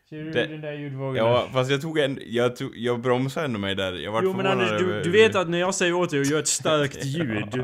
Ser 0.09 0.23
du 0.23 0.31
Det- 0.31 0.47
den 0.47 0.61
där 0.61 0.73
ljudvågen? 0.73 1.25
Ja, 1.25 1.49
fast 1.53 1.71
jag 1.71 1.81
tog 1.81 1.99
en... 1.99 2.19
Jag, 2.25 2.55
tog, 2.55 2.77
jag 2.77 2.99
bromsade 3.01 3.45
ändå 3.45 3.59
mig 3.59 3.75
där. 3.75 3.93
Jag 3.93 4.11
vart 4.11 4.23
Jo 4.23 4.33
men 4.33 4.45
Anders, 4.45 4.69
du, 4.79 5.01
du 5.03 5.11
vet 5.11 5.35
att 5.35 5.49
när 5.49 5.59
jag 5.59 5.75
säger 5.75 5.93
åt 5.93 6.09
dig 6.09 6.21
att 6.21 6.29
göra 6.29 6.39
ett 6.39 6.47
starkt 6.47 7.05
ljud 7.05 7.63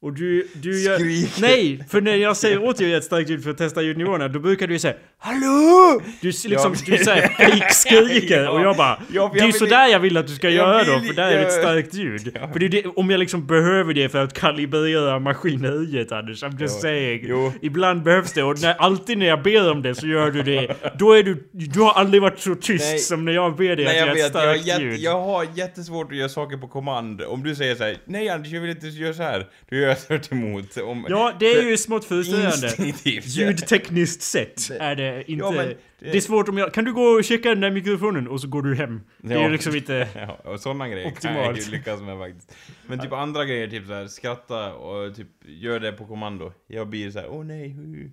Och 0.00 0.12
du, 0.12 0.48
du 0.54 0.82
gör... 0.82 0.98
Skriker. 0.98 1.40
Nej! 1.40 1.84
För 1.88 2.00
när 2.00 2.14
jag 2.14 2.36
säger 2.36 2.62
åt 2.64 2.76
dig 2.78 2.94
ett 2.94 3.04
starkt 3.04 3.30
ljud 3.30 3.44
för 3.44 3.50
att 3.50 3.58
testa 3.58 3.82
ljudnivåerna, 3.82 4.28
då 4.28 4.38
brukar 4.38 4.66
du 4.66 4.72
ju 4.72 4.78
säga 4.78 4.94
Hallå! 5.18 6.00
Du 6.20 6.26
liksom, 6.28 6.74
du 6.86 6.98
säger 6.98 7.28
fake-skriker 7.28 8.42
Ja. 8.42 8.50
och 8.50 8.60
jag 8.60 8.76
bara 8.76 9.00
Ja, 9.12 9.28
för 9.28 9.34
Det 9.34 9.40
är 9.40 9.44
jag 9.46 9.54
så 9.54 9.64
vill- 9.64 9.70
där 9.70 9.86
jag 9.88 10.00
vill 10.00 10.16
att 10.16 10.26
du 10.26 10.34
ska 10.34 10.46
jag 10.50 10.54
göra 10.54 10.84
då, 10.84 10.98
vill- 10.98 11.08
för 11.08 11.14
där 11.14 11.30
är 11.30 11.36
ett 11.38 11.42
jag- 11.42 11.52
starkt 11.52 11.94
ljud. 11.94 12.32
Ja. 12.40 12.48
För 12.52 12.58
det 12.58 12.66
är 12.66 12.70
det, 12.70 12.86
om 12.86 13.10
jag 13.10 13.18
liksom 13.20 13.46
behöver 13.46 13.94
det 13.94 14.08
för 14.08 14.18
att 14.24 14.32
kalibrera 14.34 15.18
maskineriet 15.18 16.12
Anders, 16.12 16.42
I'm 16.42 16.60
just 16.60 16.74
Ja. 16.74 16.80
saying. 16.80 17.24
Jo. 17.28 17.52
Ibland 17.62 18.02
behövs 18.02 18.32
det 18.32 18.42
och 18.42 18.62
när, 18.62 18.74
alltid 18.74 19.18
när 19.18 19.26
jag 19.26 19.42
ber 19.42 19.70
om 19.70 19.82
det 19.82 19.94
så 19.94 20.06
gör 20.06 20.30
du 20.30 20.42
det. 20.42 20.76
Då 20.98 21.12
är 21.12 21.22
du, 21.22 21.48
du 21.52 21.80
har 21.80 21.92
aldrig 21.92 22.22
varit 22.22 22.38
så 22.40 22.54
tyst 22.54 22.84
Nej. 22.84 22.98
som 22.98 23.24
när 23.24 23.32
jag 23.32 23.56
ber 23.56 23.76
dig 23.76 23.84
Nej 23.84 23.86
att 23.86 23.94
jag 23.94 24.06
göra 24.06 24.12
ett 24.12 24.18
jag 24.18 24.30
starkt 24.30 24.66
jätte, 24.66 24.82
ljud. 24.82 24.98
jag 25.00 25.20
har 25.20 25.46
jättesvårt 25.54 26.12
att 26.12 26.18
göra 26.18 26.28
saker 26.28 26.56
på 26.56 26.68
kommand. 26.68 27.22
Om 27.22 27.42
du 27.42 27.54
säger 27.54 27.74
så 27.74 27.84
här: 27.84 27.96
Nej 28.04 28.28
Anders, 28.28 28.52
jag 28.52 28.60
vill 28.60 28.70
inte 28.70 28.86
göra 28.86 29.14
så 29.14 29.22
här. 29.22 29.46
Då 29.70 29.76
gör 29.76 29.87
tvärt 29.94 30.32
emot. 30.32 30.76
Om, 30.76 31.06
Ja, 31.08 31.32
det 31.40 31.46
är 31.46 31.62
ju 31.62 31.76
smått 31.76 32.04
frustrerande. 32.04 32.92
Ljudtekniskt 33.22 34.22
sett 34.22 34.70
är 34.80 34.96
det 34.96 35.30
inte... 35.30 35.44
Ja, 35.44 35.50
men 35.50 35.66
det... 35.68 35.76
det- 35.98 36.16
är 36.16 36.20
svårt 36.20 36.48
om 36.48 36.58
jag... 36.58 36.74
Kan 36.74 36.84
du 36.84 36.92
gå 36.92 37.02
och 37.02 37.24
checka 37.24 37.48
den 37.48 37.60
där 37.60 37.70
mikrofonen 37.70 38.28
och 38.28 38.40
så 38.40 38.48
går 38.48 38.62
du 38.62 38.74
hem? 38.74 39.00
Det 39.18 39.34
är 39.34 39.38
Ja. 39.38 39.44
ju 39.44 39.52
liksom 39.52 39.76
inte... 39.76 40.08
Ja, 40.14 40.50
och 40.52 40.60
sådana 40.60 40.88
grejer 40.88 41.06
Optimalt. 41.12 41.36
kan 41.38 41.44
jag 41.46 41.58
ju 41.58 41.70
lyckas 41.70 42.00
med 42.00 42.18
faktiskt. 42.18 42.54
Men 42.86 42.98
typ 43.00 43.12
andra 43.12 43.44
grejer, 43.44 43.68
typ 43.68 43.86
så 43.86 43.92
här, 43.92 44.06
skratta 44.06 44.74
och 44.74 45.16
typ 45.16 45.28
gör 45.46 45.80
det 45.80 45.92
på 45.92 46.06
kommando. 46.06 46.52
Jag 46.66 46.88
blir 46.88 47.10
så 47.10 47.18
här: 47.18 47.28
åh 47.30 47.44
nej, 47.44 47.68
hu. 47.68 48.10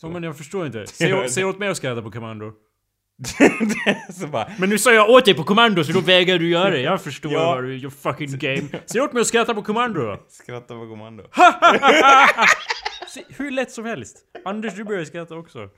Så. 0.00 0.08
men 0.08 0.22
jag 0.22 0.36
förstår 0.38 0.66
inte. 0.66 0.86
Säg 1.30 1.44
åt 1.44 1.58
mig 1.58 1.68
att 1.68 1.76
skratta 1.76 2.02
på 2.02 2.10
kommando. 2.10 2.52
Bara, 4.32 4.50
Men 4.58 4.68
nu 4.68 4.78
sa 4.78 4.92
jag 4.92 5.10
åt 5.10 5.24
dig 5.24 5.34
på 5.34 5.44
kommando 5.44 5.84
så 5.84 5.92
då 5.92 6.00
vägrar 6.00 6.38
du 6.38 6.48
göra 6.48 6.70
det. 6.70 6.80
Jag 6.80 7.02
förstår 7.02 7.32
Ja. 7.32 7.44
vad 7.54 7.64
du... 7.64 7.76
You 7.76 7.90
fucking 7.90 8.38
game. 8.38 8.62
Säg 8.86 9.00
åt 9.00 9.12
mig 9.12 9.20
att 9.20 9.26
skratta 9.26 9.54
på 9.54 9.62
kommando 9.62 10.00
då. 10.00 10.18
skratta 10.28 10.74
på 10.74 10.88
kommando. 10.88 11.24
Hur 13.36 13.50
lätt 13.50 13.70
som 13.72 13.84
helst. 13.84 14.16
Anders, 14.44 14.74
du 14.74 14.84
började 14.84 15.06
skratta 15.06 15.34
också. 15.36 15.68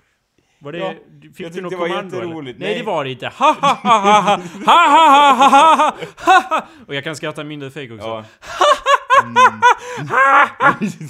Var 0.63 0.73
det... 0.73 0.79
Ja, 0.79 0.95
du- 1.21 1.27
jag 1.27 1.37
fick 1.37 1.53
du 1.53 1.61
något 1.61 1.71
det 1.71 1.77
var 1.77 1.89
kommando 1.89 2.17
jätteroligt. 2.17 2.59
Nej, 2.59 2.69
Nej. 2.69 2.79
det 2.79 2.85
var 2.85 3.05
det 3.05 3.11
inte. 3.11 3.27
Ha 3.27 3.53
ha 3.61 3.75
ha 3.75 3.99
ha 3.99 4.21
ha 4.21 4.33
ha 4.67 4.89
ha 4.89 5.35
ha 5.35 5.49
ha 5.49 5.49
ha 5.49 6.41
ha 6.51 6.67
Och 6.89 6.95
jag 6.95 7.05
kan 7.05 7.17
skratta 7.17 7.45
mindre 7.45 7.71
fake 7.71 7.93
också. 7.95 8.07
Ja. 8.07 8.25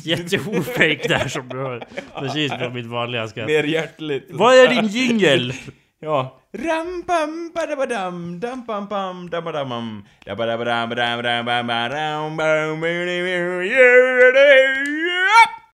Jätteofake 0.03 1.09
där 1.09 1.29
som 1.29 1.49
du 1.49 1.59
har. 1.59 1.85
Precis 2.21 2.53
på 2.53 2.71
mitt 2.71 2.87
vanliga 2.87 3.29
skratt. 3.29 3.47
Mer 3.47 3.65
hjärtligt. 3.65 4.27
Vad 4.31 4.55
är 4.55 4.69
din 4.69 4.87
jingel? 4.87 5.53
Ja. 6.01 6.33
Ram 6.57 7.05
pam 7.05 7.53
badabadam 7.53 8.41
dam 8.41 8.65
pam 8.65 8.89
pam 8.89 9.29
dabadamam 9.29 10.03
dabadabadam 10.25 10.89
badam 10.89 11.21
badam 11.21 11.45
badam 11.45 12.41
badam 12.41 12.81
badam 12.81 12.81